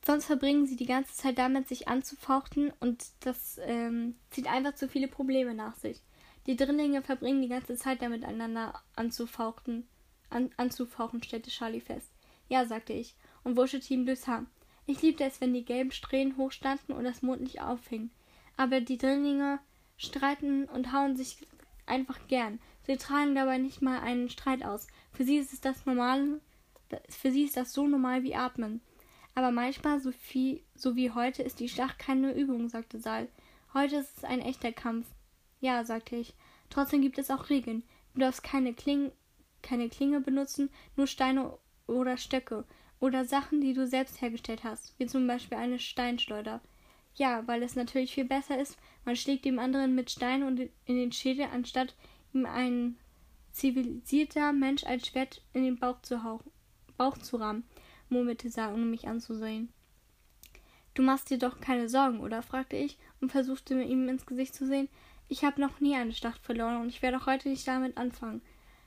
Sonst 0.05 0.26
verbringen 0.26 0.67
sie 0.67 0.76
die 0.76 0.86
ganze 0.86 1.13
Zeit 1.15 1.38
damit, 1.38 1.67
sich 1.67 1.88
anzufauchten 1.88 2.71
und 2.80 3.03
das 3.21 3.59
ähm, 3.63 4.15
zieht 4.30 4.47
einfach 4.47 4.76
zu 4.76 4.88
viele 4.88 5.07
Probleme 5.07 5.55
nach 5.55 5.76
sich. 5.76 5.99
Die 6.45 6.55
Drillinge 6.55 7.01
verbringen 7.01 7.41
die 7.41 7.47
ganze 7.47 7.76
Zeit 7.76 8.03
damit, 8.03 8.23
einander 8.23 8.80
anzufauchten 8.95 9.88
an, 10.30 10.51
anzufauchen, 10.57 11.23
stellte 11.23 11.49
Charlie 11.49 11.82
fest. 11.82 12.11
Ja, 12.49 12.65
sagte 12.65 12.93
ich 12.93 13.15
und 13.43 13.57
wuschelte 13.57 13.93
ihm 13.93 14.05
durchs 14.05 14.28
Haar. 14.28 14.45
Ich 14.86 15.01
liebte 15.01 15.23
es, 15.23 15.41
wenn 15.41 15.53
die 15.53 15.65
gelben 15.65 15.91
Strähnen 15.91 16.38
hochstanden 16.38 16.93
und 16.95 17.05
das 17.05 17.21
Mondlicht 17.21 17.61
aufhing. 17.61 18.11
Aber 18.57 18.82
die 18.82 18.97
Drillinge 18.97 19.59
streiten 19.97 20.65
und 20.65 20.93
hauen 20.93 21.15
sich 21.15 21.38
einfach 21.86 22.19
gern. 22.28 22.59
Sie 22.86 22.97
tragen 22.97 23.36
dabei 23.36 23.57
nicht 23.57 23.81
mal 23.81 23.99
einen 23.99 24.29
Streit 24.29 24.63
aus. 24.63 24.88
Für 25.11 25.23
sie 25.23 25.38
ist 25.38 25.53
es 25.53 25.61
das 25.61 25.86
normale, 25.86 26.39
für 27.09 27.31
sie 27.31 27.43
ist 27.43 27.57
das 27.57 27.73
so 27.73 27.88
normal 27.88 28.23
wie 28.23 28.36
Atmen. 28.36 28.81
Aber 29.33 29.51
manchmal, 29.51 29.99
so, 29.99 30.11
viel, 30.11 30.61
so 30.75 30.95
wie 30.95 31.11
heute, 31.11 31.43
ist 31.43 31.59
die 31.59 31.69
Schlacht 31.69 31.99
keine 31.99 32.33
Übung, 32.33 32.69
sagte 32.69 32.99
Saal. 32.99 33.27
Heute 33.73 33.97
ist 33.97 34.17
es 34.17 34.23
ein 34.23 34.39
echter 34.39 34.71
Kampf. 34.71 35.07
Ja, 35.59 35.83
sagte 35.83 36.15
ich. 36.15 36.33
Trotzdem 36.69 37.01
gibt 37.01 37.17
es 37.17 37.31
auch 37.31 37.49
Regeln. 37.49 37.83
Du 38.13 38.21
darfst 38.21 38.43
keine 38.43 38.73
Klingen 38.73 39.11
keine 39.65 39.89
Klinge 39.89 40.21
benutzen, 40.21 40.69
nur 40.95 41.07
Steine 41.07 41.57
oder 41.88 42.17
Stöcke 42.17 42.65
oder 42.99 43.25
Sachen, 43.25 43.61
die 43.61 43.73
du 43.73 43.88
selbst 43.88 44.21
hergestellt 44.21 44.63
hast, 44.63 44.97
wie 44.99 45.07
zum 45.07 45.27
Beispiel 45.27 45.57
eine 45.57 45.79
Steinschleuder. 45.79 46.61
Ja, 47.15 47.45
weil 47.47 47.63
es 47.63 47.75
natürlich 47.75 48.13
viel 48.13 48.25
besser 48.25 48.59
ist, 48.59 48.77
man 49.05 49.15
schlägt 49.15 49.45
dem 49.45 49.59
anderen 49.59 49.95
mit 49.95 50.11
Steinen 50.11 50.69
in 50.86 50.95
den 50.95 51.11
Schädel, 51.11 51.47
anstatt 51.51 51.95
ihm 52.36 52.45
ein 52.45 52.97
zivilisierter 53.51 54.53
Mensch 54.53 54.83
ein 54.83 55.03
Schwert 55.03 55.41
in 55.53 55.63
den 55.63 55.77
Bauch 55.77 56.01
zu, 56.01 56.23
hauchen, 56.23 56.51
Bauch 56.97 57.17
zu 57.17 57.38
rammen, 57.38 57.63
murmelte 58.09 58.49
Sa, 58.49 58.73
ohne 58.73 58.86
mich 58.86 59.07
anzusehen. 59.07 59.69
Du 60.93 61.01
machst 61.01 61.29
dir 61.29 61.38
doch 61.38 61.59
keine 61.59 61.89
Sorgen, 61.89 62.19
oder? 62.19 62.41
fragte 62.41 62.75
ich 62.75 62.97
und 63.21 63.31
versuchte 63.31 63.81
ihm 63.81 64.07
ins 64.07 64.25
Gesicht 64.25 64.53
zu 64.53 64.67
sehen. 64.67 64.89
Ich 65.27 65.43
habe 65.43 65.59
noch 65.59 65.79
nie 65.79 65.95
eine 65.95 66.13
Schlacht 66.13 66.43
verloren 66.43 66.81
und 66.81 66.89
ich 66.89 67.01
werde 67.01 67.17
auch 67.17 67.25
heute 67.25 67.49
nicht 67.49 67.67
damit 67.67 67.97
anfangen. 67.97 68.41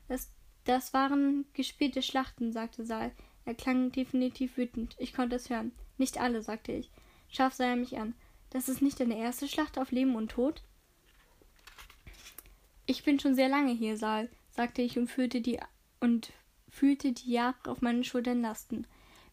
Das 0.06 0.30
das 0.68 0.92
waren 0.92 1.46
gespielte 1.54 2.02
Schlachten, 2.02 2.52
sagte 2.52 2.84
Saal. 2.84 3.12
Er 3.46 3.54
klang 3.54 3.90
definitiv 3.90 4.58
wütend. 4.58 4.94
Ich 4.98 5.14
konnte 5.14 5.36
es 5.36 5.48
hören. 5.48 5.72
Nicht 5.96 6.20
alle, 6.20 6.42
sagte 6.42 6.72
ich. 6.72 6.90
Scharf 7.30 7.54
sah 7.54 7.68
er 7.68 7.76
mich 7.76 7.96
an. 7.96 8.14
Das 8.50 8.68
ist 8.68 8.82
nicht 8.82 9.00
deine 9.00 9.16
erste 9.16 9.48
Schlacht 9.48 9.78
auf 9.78 9.92
Leben 9.92 10.14
und 10.14 10.30
Tod? 10.30 10.62
Ich 12.90 13.04
bin 13.04 13.20
schon 13.20 13.34
sehr 13.34 13.50
lange 13.50 13.72
hier, 13.72 13.98
Saal, 13.98 14.30
sagte 14.48 14.80
ich 14.80 14.98
und 14.98 15.08
fühlte 15.08 15.42
die 15.42 15.60
und 16.00 16.32
fühlte 16.70 17.12
die 17.12 17.30
Jahre 17.30 17.54
auf 17.66 17.82
meinen 17.82 18.02
Schultern 18.02 18.40
lasten. 18.40 18.86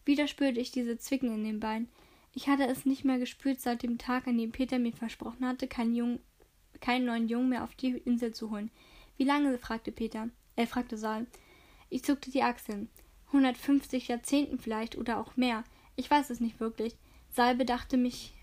Wieder 0.04 0.28
spürte 0.28 0.60
ich 0.60 0.72
diese 0.72 0.98
Zwicken 0.98 1.34
in 1.34 1.46
den 1.46 1.62
Beinen. 1.62 1.88
Ich 2.34 2.50
hatte 2.50 2.68
es 2.68 2.86
nicht 2.86 3.06
mehr 3.06 3.18
gespürt 3.18 3.62
seit 3.62 3.82
dem 3.82 3.98
Tag, 3.98 4.28
an 4.28 4.38
dem 4.38 4.52
Peter 4.52 4.78
mir 4.78 4.92
versprochen 4.92 5.48
hatte, 5.48 5.70
keinen, 5.70 5.96
Jungen, 5.96 6.20
keinen 6.82 7.06
neuen 7.06 7.30
Jungen 7.30 7.48
mehr 7.48 7.64
auf 7.64 7.74
die 7.76 7.92
Insel 7.92 8.34
zu 8.34 8.52
holen. 8.52 8.72
Wie 9.16 9.24
lange? 9.24 9.58
fragte 9.58 9.94
Peter. 9.94 10.30
Er 10.58 10.68
fragte 10.68 10.98
Saal. 10.98 11.26
Ich 11.90 12.04
zuckte 12.04 12.32
die 12.32 12.44
Achseln. 12.44 12.90
150 13.28 14.10
Jahrzehnten 14.10 14.60
vielleicht 14.60 14.98
oder 14.98 15.18
auch 15.18 15.38
mehr. 15.38 15.64
Ich 15.96 16.12
weiß 16.12 16.30
es 16.30 16.42
nicht 16.42 16.60
wirklich. 16.60 16.98
Saal 17.30 17.56
bedachte 17.56 17.96
mich. 17.96 18.34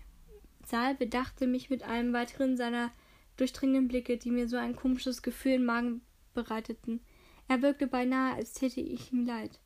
Saal 0.65 0.95
bedachte 0.95 1.45
mich 1.45 1.69
mit 1.69 1.83
einem 1.83 2.13
weiteren 2.13 2.57
seiner 2.57 2.89
durchdringenden 3.37 3.87
Blicke, 3.87 4.17
die 4.17 4.31
mir 4.31 4.47
so 4.47 4.57
ein 4.57 4.75
komisches 4.75 5.21
Gefühl 5.21 5.53
im 5.53 5.65
Magen 5.65 6.01
bereiteten. 6.33 7.01
Er 7.47 7.61
wirkte 7.61 7.87
beinahe, 7.87 8.35
als 8.35 8.53
täte 8.53 8.81
ich 8.81 9.11
ihm 9.11 9.25
leid. 9.25 9.59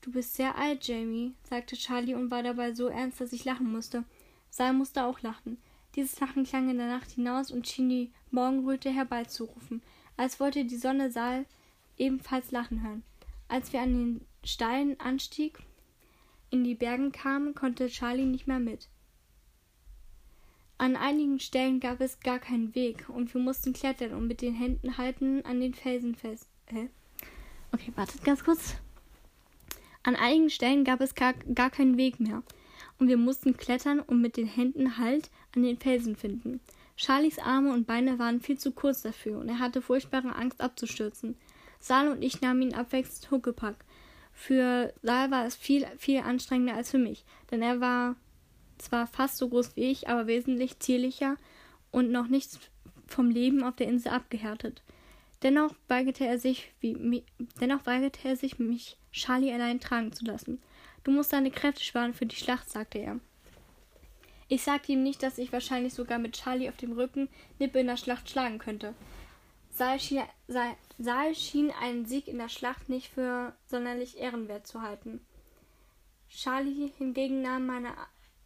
Du 0.00 0.12
bist 0.12 0.34
sehr 0.34 0.56
alt, 0.56 0.86
Jamie, 0.86 1.34
sagte 1.42 1.76
Charlie 1.76 2.14
und 2.14 2.30
war 2.30 2.42
dabei 2.42 2.72
so 2.72 2.88
ernst, 2.88 3.20
dass 3.20 3.32
ich 3.32 3.44
lachen 3.44 3.70
musste. 3.70 4.04
Saal 4.50 4.72
musste 4.72 5.04
auch 5.04 5.20
lachen. 5.22 5.58
Dieses 5.96 6.20
Lachen 6.20 6.44
klang 6.44 6.70
in 6.70 6.78
der 6.78 6.86
Nacht 6.86 7.10
hinaus 7.10 7.50
und 7.50 7.66
schien 7.66 7.88
die 7.88 8.12
Morgenröte 8.30 8.90
herbeizurufen, 8.90 9.82
als 10.16 10.38
wollte 10.38 10.64
die 10.64 10.76
Sonne 10.76 11.10
Saal 11.10 11.46
ebenfalls 11.96 12.52
lachen 12.52 12.82
hören. 12.82 13.02
Als 13.48 13.72
wir 13.72 13.80
an 13.80 13.92
den 13.92 14.26
steilen 14.44 15.00
Anstieg 15.00 15.58
in 16.50 16.64
die 16.64 16.74
Bergen 16.74 17.12
kamen, 17.12 17.54
konnte 17.54 17.88
Charlie 17.88 18.26
nicht 18.26 18.46
mehr 18.46 18.60
mit. 18.60 18.88
An 20.80 20.94
einigen 20.94 21.40
Stellen 21.40 21.80
gab 21.80 22.00
es 22.00 22.20
gar 22.20 22.38
keinen 22.38 22.72
Weg 22.76 23.08
und 23.08 23.34
wir 23.34 23.40
mussten 23.40 23.72
klettern 23.72 24.12
und 24.12 24.28
mit 24.28 24.40
den 24.40 24.54
Händen 24.54 24.96
halten 24.96 25.44
an 25.44 25.60
den 25.60 25.74
Felsen 25.74 26.14
fest. 26.14 26.46
Hä? 26.66 26.88
Okay, 27.72 27.92
wartet 27.96 28.22
ganz 28.22 28.44
kurz. 28.44 28.76
An 30.04 30.14
einigen 30.14 30.50
Stellen 30.50 30.84
gab 30.84 31.00
es 31.00 31.16
gar, 31.16 31.34
gar 31.54 31.70
keinen 31.70 31.96
Weg 31.96 32.20
mehr 32.20 32.44
und 33.00 33.08
wir 33.08 33.16
mussten 33.16 33.56
klettern 33.56 33.98
und 33.98 34.22
mit 34.22 34.36
den 34.36 34.46
Händen 34.46 34.98
Halt 34.98 35.30
an 35.54 35.64
den 35.64 35.78
Felsen 35.78 36.14
finden. 36.14 36.60
Charlies 36.96 37.40
Arme 37.40 37.72
und 37.72 37.86
Beine 37.86 38.20
waren 38.20 38.40
viel 38.40 38.58
zu 38.58 38.70
kurz 38.70 39.02
dafür 39.02 39.38
und 39.38 39.48
er 39.48 39.58
hatte 39.58 39.82
furchtbare 39.82 40.36
Angst 40.36 40.60
abzustürzen. 40.60 41.36
Sal 41.80 42.08
und 42.08 42.22
ich 42.22 42.40
nahmen 42.40 42.62
ihn 42.62 42.74
abwechselnd 42.74 43.30
Huckepack. 43.32 43.84
Für 44.32 44.92
Sal 45.02 45.32
war 45.32 45.44
es 45.44 45.56
viel, 45.56 45.86
viel 45.98 46.20
anstrengender 46.20 46.74
als 46.74 46.92
für 46.92 46.98
mich, 46.98 47.24
denn 47.50 47.62
er 47.62 47.80
war 47.80 48.16
zwar 48.78 49.06
fast 49.06 49.38
so 49.38 49.48
groß 49.48 49.76
wie 49.76 49.90
ich, 49.90 50.08
aber 50.08 50.26
wesentlich 50.26 50.78
zierlicher 50.78 51.36
und 51.90 52.10
noch 52.10 52.28
nichts 52.28 52.58
vom 53.06 53.30
Leben 53.30 53.62
auf 53.62 53.76
der 53.76 53.88
Insel 53.88 54.12
abgehärtet. 54.12 54.82
Dennoch 55.42 55.74
weigerte 55.86 56.26
er 56.26 56.38
sich, 56.38 56.72
wie, 56.80 57.24
dennoch 57.60 57.86
weigerte 57.86 58.28
er 58.28 58.36
sich, 58.36 58.58
mich 58.58 58.96
Charlie 59.12 59.52
allein 59.52 59.80
tragen 59.80 60.12
zu 60.12 60.24
lassen. 60.24 60.60
Du 61.04 61.10
musst 61.10 61.32
deine 61.32 61.50
Kräfte 61.50 61.84
sparen 61.84 62.12
für 62.12 62.26
die 62.26 62.36
Schlacht, 62.36 62.68
sagte 62.68 62.98
er. 62.98 63.20
Ich 64.48 64.62
sagte 64.62 64.92
ihm 64.92 65.02
nicht, 65.02 65.22
dass 65.22 65.38
ich 65.38 65.52
wahrscheinlich 65.52 65.94
sogar 65.94 66.18
mit 66.18 66.32
Charlie 66.32 66.68
auf 66.68 66.76
dem 66.76 66.92
Rücken 66.92 67.28
Nippe 67.58 67.80
in 67.80 67.86
der 67.86 67.96
Schlacht 67.96 68.28
schlagen 68.28 68.58
könnte. 68.58 68.94
Saal 69.70 70.00
schien, 70.00 70.22
schien 71.34 71.70
einen 71.80 72.06
Sieg 72.06 72.26
in 72.26 72.38
der 72.38 72.48
Schlacht 72.48 72.88
nicht 72.88 73.08
für 73.08 73.54
sonderlich 73.66 74.18
ehrenwert 74.18 74.66
zu 74.66 74.82
halten. 74.82 75.20
Charlie 76.28 76.90
hingegen 76.98 77.42
nahm 77.42 77.66
meine 77.66 77.90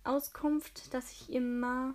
Auskunft, 0.05 0.92
dass 0.94 1.12
ich 1.12 1.32
immer. 1.32 1.94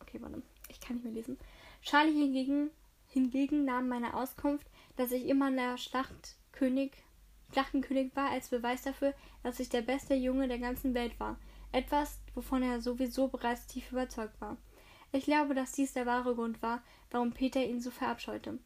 Okay, 0.00 0.20
warte, 0.20 0.42
ich 0.68 0.80
kann 0.80 0.96
nicht 0.96 1.04
mehr 1.04 1.14
lesen. 1.14 1.38
Charlie 1.82 2.12
hingegen, 2.12 2.70
hingegen 3.08 3.64
nahm 3.64 3.88
meine 3.88 4.14
Auskunft, 4.14 4.66
dass 4.96 5.12
ich 5.12 5.26
immer 5.26 5.50
der 5.50 5.76
Schlacht 5.76 6.36
König, 6.52 6.92
Schlachtenkönig 7.52 8.14
war, 8.16 8.30
als 8.30 8.48
Beweis 8.48 8.82
dafür, 8.82 9.14
dass 9.42 9.60
ich 9.60 9.68
der 9.68 9.82
beste 9.82 10.14
Junge 10.14 10.48
der 10.48 10.58
ganzen 10.58 10.94
Welt 10.94 11.18
war. 11.20 11.38
Etwas, 11.72 12.20
wovon 12.34 12.62
er 12.62 12.80
sowieso 12.80 13.28
bereits 13.28 13.66
tief 13.66 13.90
überzeugt 13.92 14.40
war. 14.40 14.56
Ich 15.12 15.24
glaube, 15.24 15.54
dass 15.54 15.72
dies 15.72 15.92
der 15.92 16.06
wahre 16.06 16.34
Grund 16.34 16.62
war, 16.62 16.82
warum 17.10 17.32
Peter 17.32 17.64
ihn 17.64 17.80
so 17.80 17.90
verabscheute. 17.90 18.58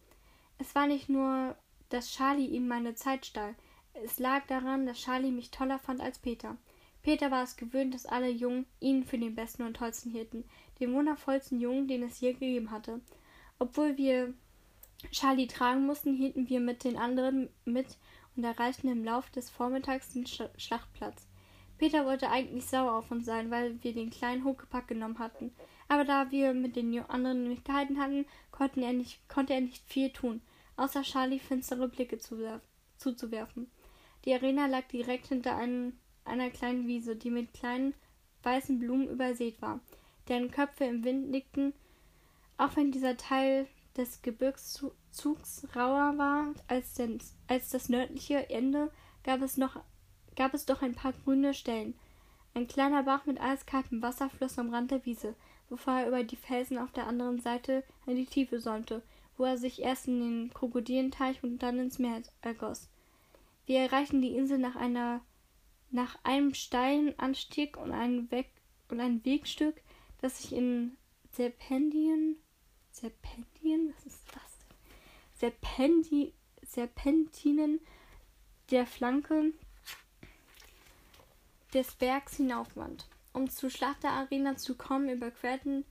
Es 0.59 0.74
war 0.74 0.87
nicht 0.87 1.09
nur, 1.09 1.57
dass 1.89 2.12
Charlie 2.12 2.47
ihm 2.47 2.68
meine 2.68 2.95
Zeit 2.95 3.26
stahl. 3.26 3.55
Es 4.05 4.18
lag 4.18 4.47
daran, 4.47 4.87
dass 4.87 4.99
Charlie 4.99 5.31
mich 5.31 5.51
toller 5.51 5.79
fand 5.79 6.01
als 6.01 6.18
Peter. 6.18 6.57
Peter 7.09 7.30
war 7.30 7.42
es 7.42 7.56
gewöhnt, 7.56 7.94
dass 7.94 8.04
alle 8.04 8.28
Jungen 8.28 8.66
ihn 8.80 9.02
für 9.02 9.16
den 9.16 9.34
besten 9.34 9.62
und 9.62 9.78
tollsten 9.78 10.11
hielten, 10.11 10.44
den 10.78 10.92
wundervollsten 10.92 11.59
Jungen, 11.59 11.88
den 11.88 12.02
es 12.02 12.20
je 12.20 12.34
gegeben 12.34 12.70
hatte. 12.70 13.00
Obwohl 13.59 13.96
wir 13.96 14.34
Charlie 15.11 15.46
tragen 15.46 15.86
mussten, 15.86 16.12
hielten 16.12 16.50
wir 16.50 16.61
mit 16.61 16.84
den 16.84 16.98
anderen 16.98 17.48
mit 17.64 17.96
und 18.36 18.44
erreichten 18.44 18.88
im 18.88 19.06
Lauf 19.06 19.30
des 19.30 19.48
Vormittags 19.48 20.12
den 20.12 20.26
Sch 20.26 20.42
Schlachtplatz. 20.59 21.26
Peter 21.78 22.04
wollte 22.04 22.28
eigentlich 22.28 22.66
sauer 22.66 22.92
auf 22.92 23.11
uns 23.11 23.24
sein, 23.24 23.50
weil 23.50 23.82
wir 23.82 23.94
den 23.94 24.11
kleinen 24.11 24.44
Huckepack 24.44 24.88
genommen 24.88 25.18
hatten. 25.18 25.54
Aber 25.88 26.04
da 26.04 26.30
wir 26.30 26.52
mit 26.52 26.76
den 26.76 26.94
anderen 27.09 27.48
nicht 27.48 27.64
gehalten 27.64 27.98
hatten, 27.98 28.26
er 28.82 28.92
nicht, 28.92 29.26
konnte 29.30 29.54
er 29.54 29.62
nicht 29.62 29.82
viel 29.86 30.11
tun, 30.11 30.42
außer 30.76 31.00
Charlie 31.04 31.38
finstere 31.38 31.88
Blicke 31.88 32.18
zuzuwerfen. 32.18 33.70
Die 34.26 34.34
Arena 34.34 34.66
lag 34.66 34.82
direkt 34.88 35.28
hinter 35.28 35.56
einem 35.56 35.94
einer 36.29 36.51
kleinen 36.51 36.87
Wiese, 36.87 37.16
die 37.16 37.31
mit 37.31 37.53
kleinen 37.53 37.95
weißen 38.43 38.79
Blumen 38.79 39.09
übersät 39.09 39.61
war, 39.61 39.81
deren 40.29 40.51
Köpfe 40.51 40.85
im 40.85 41.05
Wind 41.05 41.31
nickten. 41.31 41.72
Auch 42.57 42.76
wenn 42.76 42.93
dieser 42.93 43.16
Teil 43.16 43.66
des 43.97 44.22
Gebirgszugs 44.22 45.66
rauer 45.74 46.16
war 46.16 46.55
als, 46.68 46.95
den, 46.95 47.18
als 47.49 47.70
das 47.70 47.89
nördliche 47.89 48.49
Ende, 48.51 48.91
gab 49.24 49.43
es, 49.43 49.57
noch, 49.57 49.81
gab 50.37 50.55
es 50.55 50.66
doch 50.66 50.83
ein 50.83 50.95
paar 50.95 51.12
grüne 51.12 51.55
Stellen. 51.55 51.95
Ein 52.55 52.66
kleiner 52.66 53.03
Bach 53.03 53.26
mit 53.26 53.41
eiskaltem 53.41 54.03
Wasser 54.03 54.31
floss 54.31 54.59
am 54.59 54.72
Rand 54.72 54.91
der 54.91 55.05
Wiese, 55.05 55.35
bevor 55.68 55.95
er 55.95 56.09
über 56.09 56.24
die 56.24 56.37
Felsen 56.37 56.79
auf 56.79 56.93
der 56.93 57.07
anderen 57.07 57.41
Seite 57.41 57.85
in 58.07 58.16
die 58.16 58.26
Tiefe 58.26 58.61
säumte, 58.61 59.03
wo 59.37 59.45
er 59.45 59.59
sich 59.59 59.83
erst 59.83 60.09
in 60.09 60.20
den 60.20 60.55
Krokodilenteich 60.55 61.43
und 61.43 61.62
dann 61.62 61.79
ins 61.79 61.99
Meer 61.99 62.22
ergoss. 62.41 62.89
Wir 63.66 63.81
erreichten 63.81 64.22
die 64.22 64.35
Insel 64.35 64.59
nach 64.59 64.76
einer 64.76 65.20
nach 65.91 66.18
einem 66.22 66.55
steilen 66.55 67.19
Anstieg 67.19 67.77
und 67.77 67.93
ein, 67.93 68.31
Weg 68.31 68.51
und 68.89 69.01
ein 69.01 69.24
Wegstück, 69.24 69.81
das 70.20 70.43
sich 70.43 70.52
in 70.52 70.97
Serpentien. 71.32 72.36
Serpentien? 72.90 73.94
Was 73.94 74.06
ist 74.06 74.24
das? 74.35 74.59
Serpenti, 75.35 76.32
Serpentinen 76.62 77.81
der 78.70 78.86
Flanke 78.86 79.52
des 81.73 81.94
Bergs 81.94 82.36
hinaufwand. 82.36 83.06
Um 83.32 83.48
zur 83.48 83.70
Schlachterarena 83.70 84.56
zu 84.56 84.74
kommen, 84.74 85.09
überquerten 85.09 85.85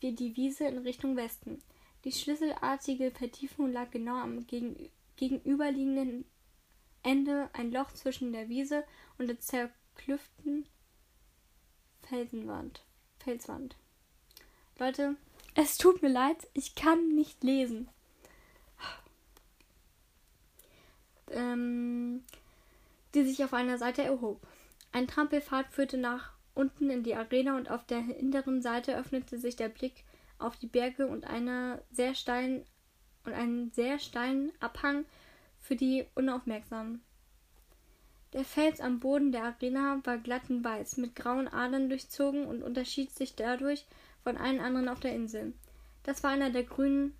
wir 0.00 0.12
die 0.12 0.36
Wiese 0.36 0.66
in 0.66 0.78
Richtung 0.78 1.16
Westen. 1.16 1.60
Die 2.04 2.12
schlüsselartige 2.12 3.10
Vertiefung 3.10 3.72
lag 3.72 3.90
genau 3.90 4.16
am 4.16 4.46
gegenüberliegenden 5.16 6.24
Ende 7.06 7.48
ein 7.52 7.70
Loch 7.70 7.92
zwischen 7.92 8.32
der 8.32 8.48
Wiese 8.48 8.84
und 9.16 9.28
der 9.28 9.38
zerklüften 9.38 10.66
Felsenwand. 12.02 12.82
Felswand. 13.20 13.76
Leute, 14.78 15.14
es 15.54 15.78
tut 15.78 16.02
mir 16.02 16.08
leid, 16.08 16.48
ich 16.52 16.74
kann 16.74 17.14
nicht 17.14 17.44
lesen. 17.44 17.88
Ähm, 21.30 22.24
die 23.14 23.24
sich 23.24 23.42
auf 23.44 23.54
einer 23.54 23.78
Seite 23.78 24.02
erhob. 24.02 24.40
Ein 24.90 25.06
Trampelpfad 25.06 25.72
führte 25.72 25.98
nach 25.98 26.32
unten 26.54 26.90
in 26.90 27.04
die 27.04 27.14
Arena 27.14 27.56
und 27.56 27.70
auf 27.70 27.84
der 27.86 28.00
hinteren 28.00 28.62
Seite 28.62 28.96
öffnete 28.96 29.38
sich 29.38 29.54
der 29.54 29.68
Blick 29.68 30.04
auf 30.38 30.56
die 30.56 30.66
Berge 30.66 31.06
und 31.06 31.24
einer 31.24 31.80
sehr 31.92 32.16
steilen 32.16 32.64
und 33.24 33.32
einen 33.32 33.70
sehr 33.70 33.98
steilen 34.00 34.52
Abhang 34.60 35.04
für 35.66 35.76
die 35.76 36.06
Unaufmerksamen. 36.14 37.02
Der 38.32 38.44
Fels 38.44 38.80
am 38.80 39.00
Boden 39.00 39.32
der 39.32 39.44
Arena 39.44 40.00
war 40.04 40.18
glatt 40.18 40.48
und 40.48 40.62
weiß, 40.62 40.96
mit 40.96 41.16
grauen 41.16 41.48
Adern 41.48 41.88
durchzogen 41.88 42.46
und 42.46 42.62
unterschied 42.62 43.10
sich 43.10 43.34
dadurch 43.34 43.84
von 44.22 44.36
allen 44.36 44.60
anderen 44.60 44.88
auf 44.88 45.00
der 45.00 45.14
Insel. 45.14 45.52
Das 46.02 46.22
war 46.22 46.30
einer 46.30 46.50
der 46.50 46.64
Grünen, 46.64 47.14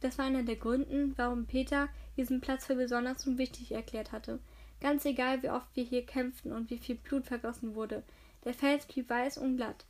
das 0.00 0.18
war 0.18 0.26
einer 0.26 0.42
der 0.42 0.56
Gründen, 0.56 1.14
warum 1.16 1.46
Peter 1.46 1.88
diesen 2.16 2.40
Platz 2.40 2.66
für 2.66 2.76
besonders 2.76 3.26
und 3.26 3.38
wichtig 3.38 3.72
erklärt 3.72 4.12
hatte. 4.12 4.38
Ganz 4.80 5.04
egal, 5.04 5.42
wie 5.42 5.50
oft 5.50 5.68
wir 5.74 5.84
hier 5.84 6.04
kämpften 6.04 6.52
und 6.52 6.70
wie 6.70 6.78
viel 6.78 6.96
Blut 6.96 7.26
vergossen 7.26 7.74
wurde, 7.74 8.02
der 8.44 8.54
Fels 8.54 8.86
blieb 8.86 9.08
weiß 9.08 9.38
und 9.38 9.56
glatt. 9.56 9.84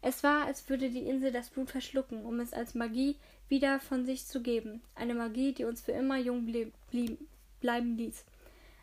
Es 0.00 0.24
war, 0.24 0.46
als 0.46 0.68
würde 0.68 0.90
die 0.90 1.06
Insel 1.06 1.30
das 1.30 1.50
Blut 1.50 1.70
verschlucken, 1.70 2.24
um 2.24 2.40
es 2.40 2.52
als 2.52 2.74
Magie 2.74 3.16
wieder 3.48 3.80
von 3.80 4.04
sich 4.04 4.26
zu 4.26 4.42
geben. 4.42 4.82
Eine 4.94 5.14
Magie, 5.14 5.52
die 5.52 5.64
uns 5.64 5.82
für 5.82 5.92
immer 5.92 6.16
jung 6.16 6.46
blieb, 6.46 6.72
blieb, 6.90 7.18
bleiben 7.60 7.96
ließ. 7.96 8.24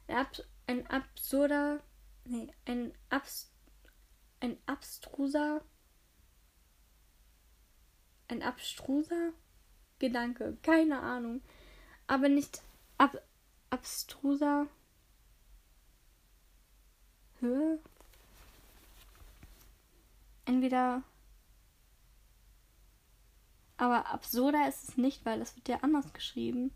Ein, 0.08 0.16
ab, 0.16 0.32
ein 0.68 0.88
absurder, 0.88 1.82
nee, 2.26 2.48
ein, 2.66 2.94
abs, 3.10 3.52
ein 4.40 4.58
abstruser, 4.66 5.62
ein 8.28 8.44
abstruser 8.44 9.34
Gedanke. 9.98 10.58
Keine 10.62 11.00
Ahnung. 11.00 11.42
Aber 12.08 12.30
nicht 12.30 12.62
ab, 12.98 13.22
abstruser 13.70 14.68
Höhe. 17.40 17.80
Entweder. 20.46 21.04
Aber 23.80 24.12
absurder 24.12 24.68
ist 24.68 24.90
es 24.90 24.98
nicht, 24.98 25.26
weil 25.26 25.40
das 25.40 25.56
wird 25.56 25.70
ja 25.70 25.78
anders 25.82 26.12
geschrieben. 26.12 26.72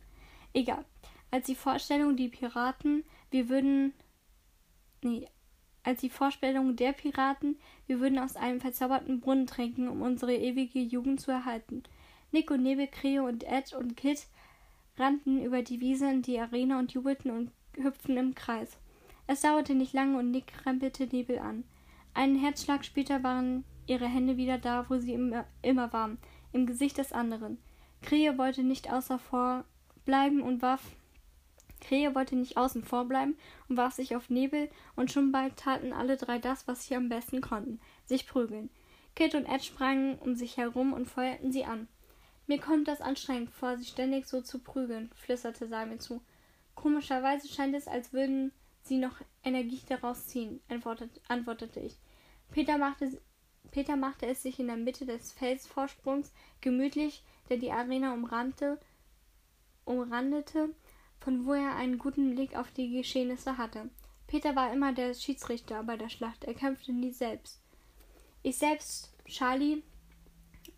Egal. 0.53 0.85
Als 1.31 1.47
die 1.47 1.55
Vorstellung, 1.55 2.15
die 2.15 2.29
Piraten, 2.29 3.03
wir 3.29 3.49
würden. 3.49 3.93
Nee, 5.01 5.27
als 5.83 5.99
die 5.99 6.09
Vorstellung 6.09 6.77
der 6.77 6.93
Piraten, 6.93 7.57
wir 7.87 7.99
würden 7.99 8.19
aus 8.19 8.37
einem 8.37 8.61
verzauberten 8.61 9.19
Brunnen 9.19 9.47
trinken, 9.47 9.89
um 9.89 10.01
unsere 10.01 10.33
ewige 10.33 10.79
Jugend 10.79 11.19
zu 11.19 11.31
erhalten. 11.31 11.83
Nick 12.31 12.49
und 12.49 12.63
Nebel, 12.63 12.87
Creo 12.87 13.27
und 13.27 13.43
Ed 13.43 13.73
und 13.73 13.97
Kit 13.97 14.27
rannten 14.97 15.43
über 15.43 15.61
die 15.61 15.81
Wiese 15.81 16.09
in 16.09 16.21
die 16.21 16.39
Arena 16.39 16.79
und 16.79 16.93
jubelten 16.93 17.31
und 17.31 17.51
hüpften 17.75 18.15
im 18.15 18.33
Kreis. 18.33 18.77
Es 19.27 19.41
dauerte 19.41 19.75
nicht 19.75 19.91
lange 19.91 20.17
und 20.19 20.31
Nick 20.31 20.47
krempelte 20.47 21.05
Nebel 21.07 21.39
an. 21.39 21.65
Einen 22.13 22.39
Herzschlag 22.39 22.85
später 22.85 23.23
waren 23.23 23.65
ihre 23.87 24.07
Hände 24.07 24.37
wieder 24.37 24.57
da, 24.57 24.85
wo 24.89 24.97
sie 24.99 25.13
immer, 25.13 25.45
immer 25.61 25.91
waren, 25.91 26.17
im 26.53 26.65
Gesicht 26.65 26.97
des 26.97 27.11
anderen. 27.11 27.57
Creo 28.01 28.37
wollte 28.37 28.63
nicht 28.63 28.91
außer 28.91 29.19
vor 29.19 29.65
bleiben 30.05 30.41
und 30.41 30.61
warf 30.61 30.81
Krähe 31.83 32.15
wollte 32.15 32.35
nicht 32.35 32.57
außen 32.57 32.83
vor 32.83 33.05
bleiben 33.05 33.37
und 33.67 33.77
warf 33.77 33.93
sich 33.93 34.15
auf 34.15 34.29
Nebel, 34.29 34.69
und 34.95 35.11
schon 35.11 35.31
bald 35.31 35.57
taten 35.57 35.93
alle 35.93 36.17
drei 36.17 36.39
das, 36.39 36.67
was 36.67 36.85
sie 36.85 36.95
am 36.95 37.09
besten 37.09 37.41
konnten, 37.41 37.79
sich 38.05 38.25
prügeln. 38.25 38.69
Kit 39.15 39.35
und 39.35 39.45
Ed 39.45 39.63
sprangen 39.63 40.17
um 40.17 40.35
sich 40.35 40.57
herum 40.57 40.93
und 40.93 41.09
feuerten 41.09 41.51
sie 41.51 41.65
an. 41.65 41.87
Mir 42.47 42.59
kommt 42.59 42.87
das 42.87 43.01
anstrengend 43.01 43.51
vor, 43.51 43.77
sie 43.77 43.85
ständig 43.85 44.25
so 44.25 44.41
zu 44.41 44.59
prügeln, 44.59 45.11
flüsterte 45.13 45.67
Salmi 45.67 45.97
zu. 45.97 46.21
Komischerweise 46.73 47.47
scheint 47.47 47.75
es, 47.75 47.87
als 47.87 48.11
würden 48.13 48.51
sie 48.81 48.97
noch 48.97 49.17
Energie 49.43 49.81
daraus 49.87 50.27
ziehen, 50.27 50.61
antwortete 51.27 51.79
ich. 51.79 51.97
Peter 52.51 52.77
machte, 52.77 53.21
Peter 53.71 53.95
machte 53.95 54.27
es 54.27 54.43
sich 54.43 54.59
in 54.59 54.67
der 54.67 54.77
Mitte 54.77 55.05
des 55.05 55.31
Felsvorsprungs 55.31 56.31
gemütlich, 56.61 57.23
der 57.49 57.57
die 57.57 57.71
Arena 57.71 58.13
umrandte, 58.13 58.79
umrandete 59.85 60.69
von 61.23 61.45
wo 61.45 61.53
er 61.53 61.75
einen 61.75 61.97
guten 61.97 62.35
Blick 62.35 62.55
auf 62.55 62.71
die 62.71 62.91
Geschehnisse 62.91 63.57
hatte. 63.57 63.89
Peter 64.27 64.55
war 64.55 64.73
immer 64.73 64.93
der 64.93 65.13
Schiedsrichter 65.13 65.81
bei 65.83 65.95
der 65.95 66.09
Schlacht, 66.09 66.43
er 66.43 66.53
kämpfte 66.53 66.91
nie 66.91 67.11
selbst. 67.11 67.61
Ich 68.41 68.57
selbst, 68.57 69.13
Charlie, 69.25 69.83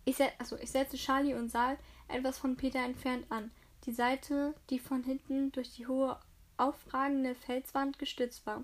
ich, 0.04 0.16
se 0.16 0.30
also 0.38 0.56
ich 0.56 0.70
setzte 0.70 0.96
Charlie 0.96 1.34
und 1.34 1.50
Saal 1.50 1.78
etwas 2.06 2.38
von 2.38 2.56
Peter 2.56 2.78
entfernt 2.78 3.26
an, 3.28 3.50
die 3.86 3.92
Seite, 3.92 4.54
die 4.70 4.78
von 4.78 5.02
hinten 5.02 5.50
durch 5.50 5.74
die 5.74 5.86
hohe, 5.86 6.16
aufragende 6.58 7.34
Felswand 7.34 7.98
gestützt 7.98 8.46
war. 8.46 8.62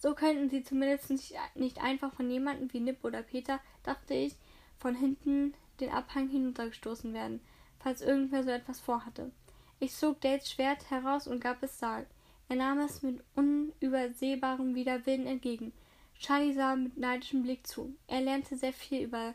So 0.00 0.14
könnten 0.14 0.48
sie 0.48 0.62
zumindest 0.62 1.10
nicht, 1.56 1.82
einfach 1.82 2.12
von 2.12 2.30
jemandem 2.30 2.72
wie 2.72 2.80
Nip 2.80 3.04
oder 3.04 3.22
Peter, 3.22 3.58
dachte 3.82 4.14
ich, 4.14 4.36
von 4.76 4.94
hinten 4.94 5.54
den 5.80 5.90
Abhang 5.90 6.28
hinuntergestoßen 6.28 7.12
werden, 7.12 7.40
falls 7.80 8.00
irgendwer 8.00 8.44
so 8.44 8.50
etwas 8.50 8.78
vorhatte. 8.78 9.32
Ich 9.80 9.94
zog 9.94 10.20
Dates 10.20 10.52
Schwert 10.52 10.88
heraus 10.90 11.26
und 11.26 11.40
gab 11.40 11.62
es 11.64 11.78
Saal. 11.78 12.06
Er 12.48 12.56
nahm 12.56 12.78
es 12.78 13.02
mit 13.02 13.22
unübersehbarem 13.34 14.76
Widerwillen 14.76 15.26
entgegen. 15.26 15.72
Charlie 16.18 16.52
sah 16.52 16.76
mit 16.76 16.96
neidischem 16.96 17.42
Blick 17.42 17.66
zu. 17.66 17.94
Er 18.06 18.20
lernte 18.20 18.56
sehr 18.56 18.72
viel 18.72 19.02
über 19.02 19.34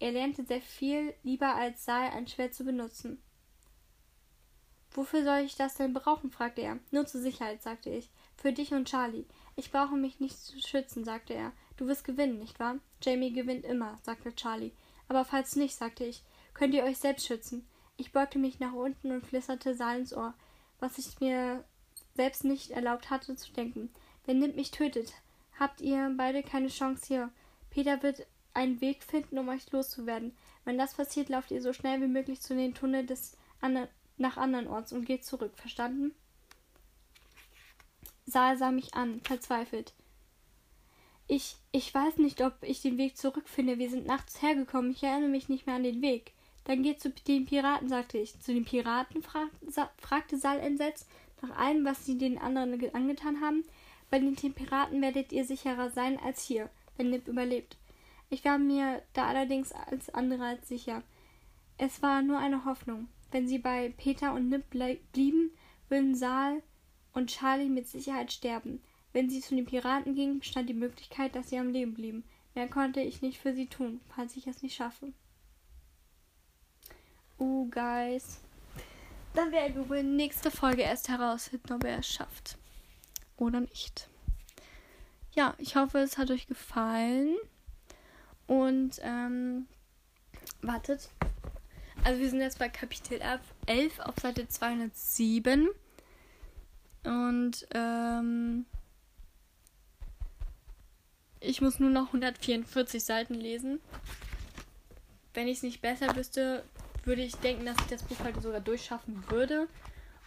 er 0.00 0.12
lernte 0.12 0.44
sehr 0.44 0.60
viel 0.60 1.14
lieber 1.22 1.54
als 1.54 1.84
Saal 1.84 2.10
ein 2.10 2.26
Schwert 2.26 2.54
zu 2.54 2.64
benutzen. 2.64 3.22
Wofür 4.90 5.24
soll 5.24 5.40
ich 5.40 5.56
das 5.56 5.76
denn 5.76 5.92
brauchen? 5.92 6.30
fragte 6.30 6.60
er. 6.60 6.78
Nur 6.90 7.06
zur 7.06 7.20
Sicherheit, 7.20 7.62
sagte 7.62 7.90
ich. 7.90 8.10
Für 8.36 8.52
dich 8.52 8.72
und 8.72 8.88
Charlie. 8.88 9.24
Ich 9.56 9.70
brauche 9.70 9.96
mich 9.96 10.20
nicht 10.20 10.38
zu 10.38 10.60
schützen, 10.60 11.04
sagte 11.04 11.34
er. 11.34 11.52
Du 11.76 11.86
wirst 11.86 12.04
gewinnen, 12.04 12.38
nicht 12.38 12.60
wahr? 12.60 12.78
Jamie 13.02 13.32
gewinnt 13.32 13.64
immer, 13.64 13.98
sagte 14.02 14.34
Charlie. 14.34 14.72
Aber 15.08 15.24
falls 15.24 15.56
nicht, 15.56 15.74
sagte 15.74 16.04
ich, 16.04 16.22
könnt 16.54 16.74
ihr 16.74 16.84
euch 16.84 16.98
selbst 16.98 17.26
schützen. 17.26 17.66
Ich 17.96 18.12
beugte 18.12 18.38
mich 18.38 18.58
nach 18.60 18.72
unten 18.72 19.12
und 19.12 19.26
flüsterte 19.26 19.74
Sal 19.74 20.00
ins 20.00 20.14
Ohr, 20.14 20.34
was 20.80 20.98
ich 20.98 21.20
mir 21.20 21.64
selbst 22.14 22.44
nicht 22.44 22.70
erlaubt 22.70 23.10
hatte 23.10 23.36
zu 23.36 23.52
denken. 23.52 23.90
Wenn 24.26 24.38
Nimmt 24.38 24.56
mich 24.56 24.70
tötet, 24.70 25.12
habt 25.58 25.80
ihr 25.80 26.12
beide 26.16 26.42
keine 26.42 26.68
Chance 26.68 27.06
hier. 27.06 27.30
Peter 27.70 28.02
wird 28.02 28.26
einen 28.54 28.80
Weg 28.80 29.02
finden, 29.02 29.38
um 29.38 29.48
euch 29.48 29.70
loszuwerden. 29.72 30.36
Wenn 30.64 30.78
das 30.78 30.94
passiert, 30.94 31.28
lauft 31.28 31.50
ihr 31.50 31.60
so 31.60 31.72
schnell 31.72 32.00
wie 32.00 32.06
möglich 32.06 32.40
zu 32.40 32.54
den 32.54 32.74
Tunnel 32.74 33.04
des 33.04 33.36
andre 33.60 33.88
nach 34.16 34.36
anderen 34.36 34.68
Orts 34.68 34.92
und 34.92 35.06
geht 35.06 35.24
zurück. 35.24 35.52
Verstanden? 35.56 36.14
Saal 38.26 38.56
sah 38.56 38.70
mich 38.70 38.94
an, 38.94 39.20
verzweifelt. 39.22 39.94
Ich, 41.26 41.56
ich 41.72 41.92
weiß 41.92 42.18
nicht, 42.18 42.42
ob 42.42 42.54
ich 42.62 42.82
den 42.82 42.98
Weg 42.98 43.16
zurückfinde. 43.16 43.78
Wir 43.78 43.88
sind 43.88 44.06
nachts 44.06 44.42
hergekommen. 44.42 44.90
Ich 44.90 45.02
erinnere 45.02 45.30
mich 45.30 45.48
nicht 45.48 45.66
mehr 45.66 45.76
an 45.76 45.82
den 45.82 46.02
Weg. 46.02 46.32
Dann 46.64 46.82
geht 46.82 47.00
zu 47.00 47.10
den 47.10 47.46
Piraten, 47.46 47.88
sagte 47.88 48.18
ich. 48.18 48.38
Zu 48.40 48.52
den 48.52 48.64
Piraten? 48.64 49.22
fragte 49.22 50.38
Sal 50.38 50.60
entsetzt, 50.60 51.08
nach 51.42 51.56
allem, 51.56 51.84
was 51.84 52.04
sie 52.04 52.18
den 52.18 52.38
anderen 52.38 52.94
angetan 52.94 53.40
haben. 53.40 53.64
Bei 54.10 54.18
den 54.18 54.34
Piraten 54.34 55.00
werdet 55.02 55.32
ihr 55.32 55.44
sicherer 55.44 55.90
sein 55.90 56.18
als 56.18 56.42
hier, 56.44 56.70
wenn 56.96 57.10
Nip 57.10 57.26
überlebt. 57.26 57.76
Ich 58.30 58.44
war 58.44 58.58
mir 58.58 59.02
da 59.12 59.26
allerdings 59.26 59.72
als 59.72 60.10
andere 60.10 60.44
als 60.44 60.68
sicher. 60.68 61.02
Es 61.78 62.02
war 62.02 62.22
nur 62.22 62.38
eine 62.38 62.64
Hoffnung. 62.64 63.08
Wenn 63.30 63.48
sie 63.48 63.58
bei 63.58 63.92
Peter 63.96 64.32
und 64.32 64.48
Nip 64.48 64.70
blieben, 64.70 65.50
würden 65.88 66.14
Sal 66.14 66.62
und 67.14 67.30
Charlie 67.30 67.68
mit 67.68 67.88
Sicherheit 67.88 68.32
sterben. 68.32 68.82
Wenn 69.12 69.30
sie 69.30 69.40
zu 69.40 69.54
den 69.54 69.64
Piraten 69.64 70.14
gingen, 70.14 70.40
bestand 70.40 70.68
die 70.68 70.74
Möglichkeit, 70.74 71.34
dass 71.34 71.48
sie 71.48 71.58
am 71.58 71.70
Leben 71.70 71.94
blieben. 71.94 72.24
Mehr 72.54 72.68
konnte 72.68 73.00
ich 73.00 73.22
nicht 73.22 73.40
für 73.40 73.54
sie 73.54 73.66
tun, 73.66 74.00
falls 74.14 74.36
ich 74.36 74.46
es 74.46 74.62
nicht 74.62 74.74
schaffe. 74.74 75.12
Uh, 77.38 77.68
guys. 77.70 78.40
Dann 79.34 79.50
werden 79.50 79.74
wir 79.74 79.88
wohl 79.88 80.02
nächste 80.02 80.50
Folge 80.50 80.82
erst 80.82 81.08
herausfinden, 81.08 81.72
ob 81.72 81.84
er 81.84 81.98
es 81.98 82.08
schafft. 82.08 82.56
Oder 83.36 83.60
nicht. 83.60 84.08
Ja, 85.32 85.54
ich 85.58 85.74
hoffe, 85.74 85.98
es 85.98 86.18
hat 86.18 86.30
euch 86.30 86.46
gefallen. 86.46 87.36
Und, 88.46 89.00
ähm, 89.02 89.66
wartet. 90.62 91.08
Also 92.04 92.20
wir 92.20 92.30
sind 92.30 92.40
jetzt 92.40 92.58
bei 92.58 92.68
Kapitel 92.68 93.20
11 93.66 94.00
auf 94.00 94.14
Seite 94.20 94.46
207. 94.46 95.68
Und, 97.04 97.66
ähm, 97.72 98.66
ich 101.40 101.60
muss 101.60 101.78
nur 101.78 101.90
noch 101.90 102.06
144 102.06 103.04
Seiten 103.04 103.34
lesen. 103.34 103.80
Wenn 105.34 105.48
ich 105.48 105.58
es 105.58 105.62
nicht 105.62 105.82
besser 105.82 106.16
wüsste, 106.16 106.64
würde 107.04 107.22
ich 107.22 107.36
denken, 107.36 107.66
dass 107.66 107.76
ich 107.80 107.86
das 107.86 108.02
Buch 108.02 108.18
halt 108.20 108.40
sogar 108.40 108.60
durchschaffen 108.60 109.22
würde. 109.28 109.68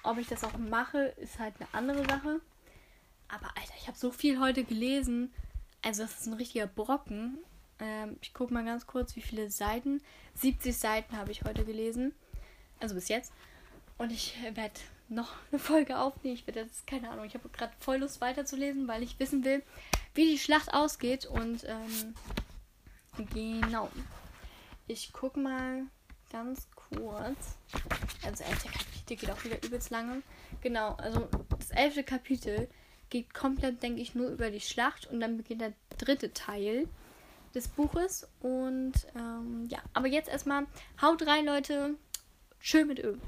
Ob 0.04 0.20
ich 0.20 0.28
das 0.28 0.44
auch 0.44 0.58
mache, 0.58 1.14
ist 1.18 1.40
halt 1.40 1.56
eine 1.60 1.68
andere 1.74 2.06
Sache. 2.08 2.40
Aber 3.28 3.48
Alter, 3.58 3.74
ich 3.78 3.88
habe 3.88 3.98
so 3.98 4.12
viel 4.12 4.40
heute 4.40 4.64
gelesen. 4.64 5.34
Also 5.82 6.04
das 6.04 6.20
ist 6.20 6.28
ein 6.28 6.34
richtiger 6.34 6.68
Brocken. 6.68 7.40
Ähm, 7.80 8.18
ich 8.22 8.34
gucke 8.34 8.54
mal 8.54 8.64
ganz 8.64 8.86
kurz, 8.86 9.16
wie 9.16 9.22
viele 9.22 9.50
Seiten. 9.50 10.02
70 10.36 10.78
Seiten 10.78 11.18
habe 11.18 11.32
ich 11.32 11.44
heute 11.44 11.66
gelesen. 11.66 12.14
Also 12.80 12.96
bis 12.96 13.08
jetzt. 13.08 13.34
Und 13.98 14.12
ich 14.12 14.36
werde 14.54 14.80
noch 15.10 15.34
eine 15.52 15.60
Folge 15.60 15.98
aufnehmen. 15.98 16.36
Ich 16.36 16.48
werde 16.48 16.62
jetzt, 16.62 16.88
keine 16.88 17.10
Ahnung, 17.10 17.26
ich 17.26 17.34
habe 17.34 17.50
gerade 17.50 17.74
voll 17.80 17.98
Lust 17.98 18.22
weiterzulesen, 18.22 18.88
weil 18.88 19.04
ich 19.04 19.20
wissen 19.20 19.44
will, 19.46 19.64
wie 20.14 20.26
die 20.26 20.40
Schlacht 20.40 20.74
ausgeht. 20.74 21.26
Und 21.26 21.66
ähm, 21.66 22.14
genau. 23.34 23.90
Ich 24.88 25.12
gucke 25.14 25.40
mal, 25.40 25.84
ganz 26.32 26.68
kurz. 26.76 27.58
Also, 28.24 28.30
das 28.30 28.42
elfte 28.42 28.70
Kapitel 28.70 29.18
geht 29.18 29.32
auch 29.32 29.44
wieder 29.44 29.64
übelst 29.64 29.90
lange. 29.90 30.22
Genau, 30.62 30.94
also 30.96 31.28
das 31.58 31.72
elfte 31.72 32.04
Kapitel 32.04 32.70
geht 33.10 33.34
komplett, 33.34 33.82
denke 33.84 34.02
ich, 34.02 34.16
nur 34.16 34.30
über 34.30 34.50
die 34.52 34.60
Schlacht 34.60 35.08
und 35.08 35.20
dann 35.20 35.38
beginnt 35.38 35.62
der 35.62 35.74
dritte 35.98 36.34
Teil 36.34 36.88
des 37.54 37.68
Buches. 37.68 38.28
Und 38.40 38.94
ähm, 39.16 39.66
ja, 39.70 39.80
aber 39.94 40.08
jetzt 40.08 40.30
erstmal 40.30 40.66
haut 41.02 41.26
rein, 41.26 41.46
Leute. 41.46 41.96
Schön 42.60 42.88
mit 42.88 43.00
Öl. 43.00 43.20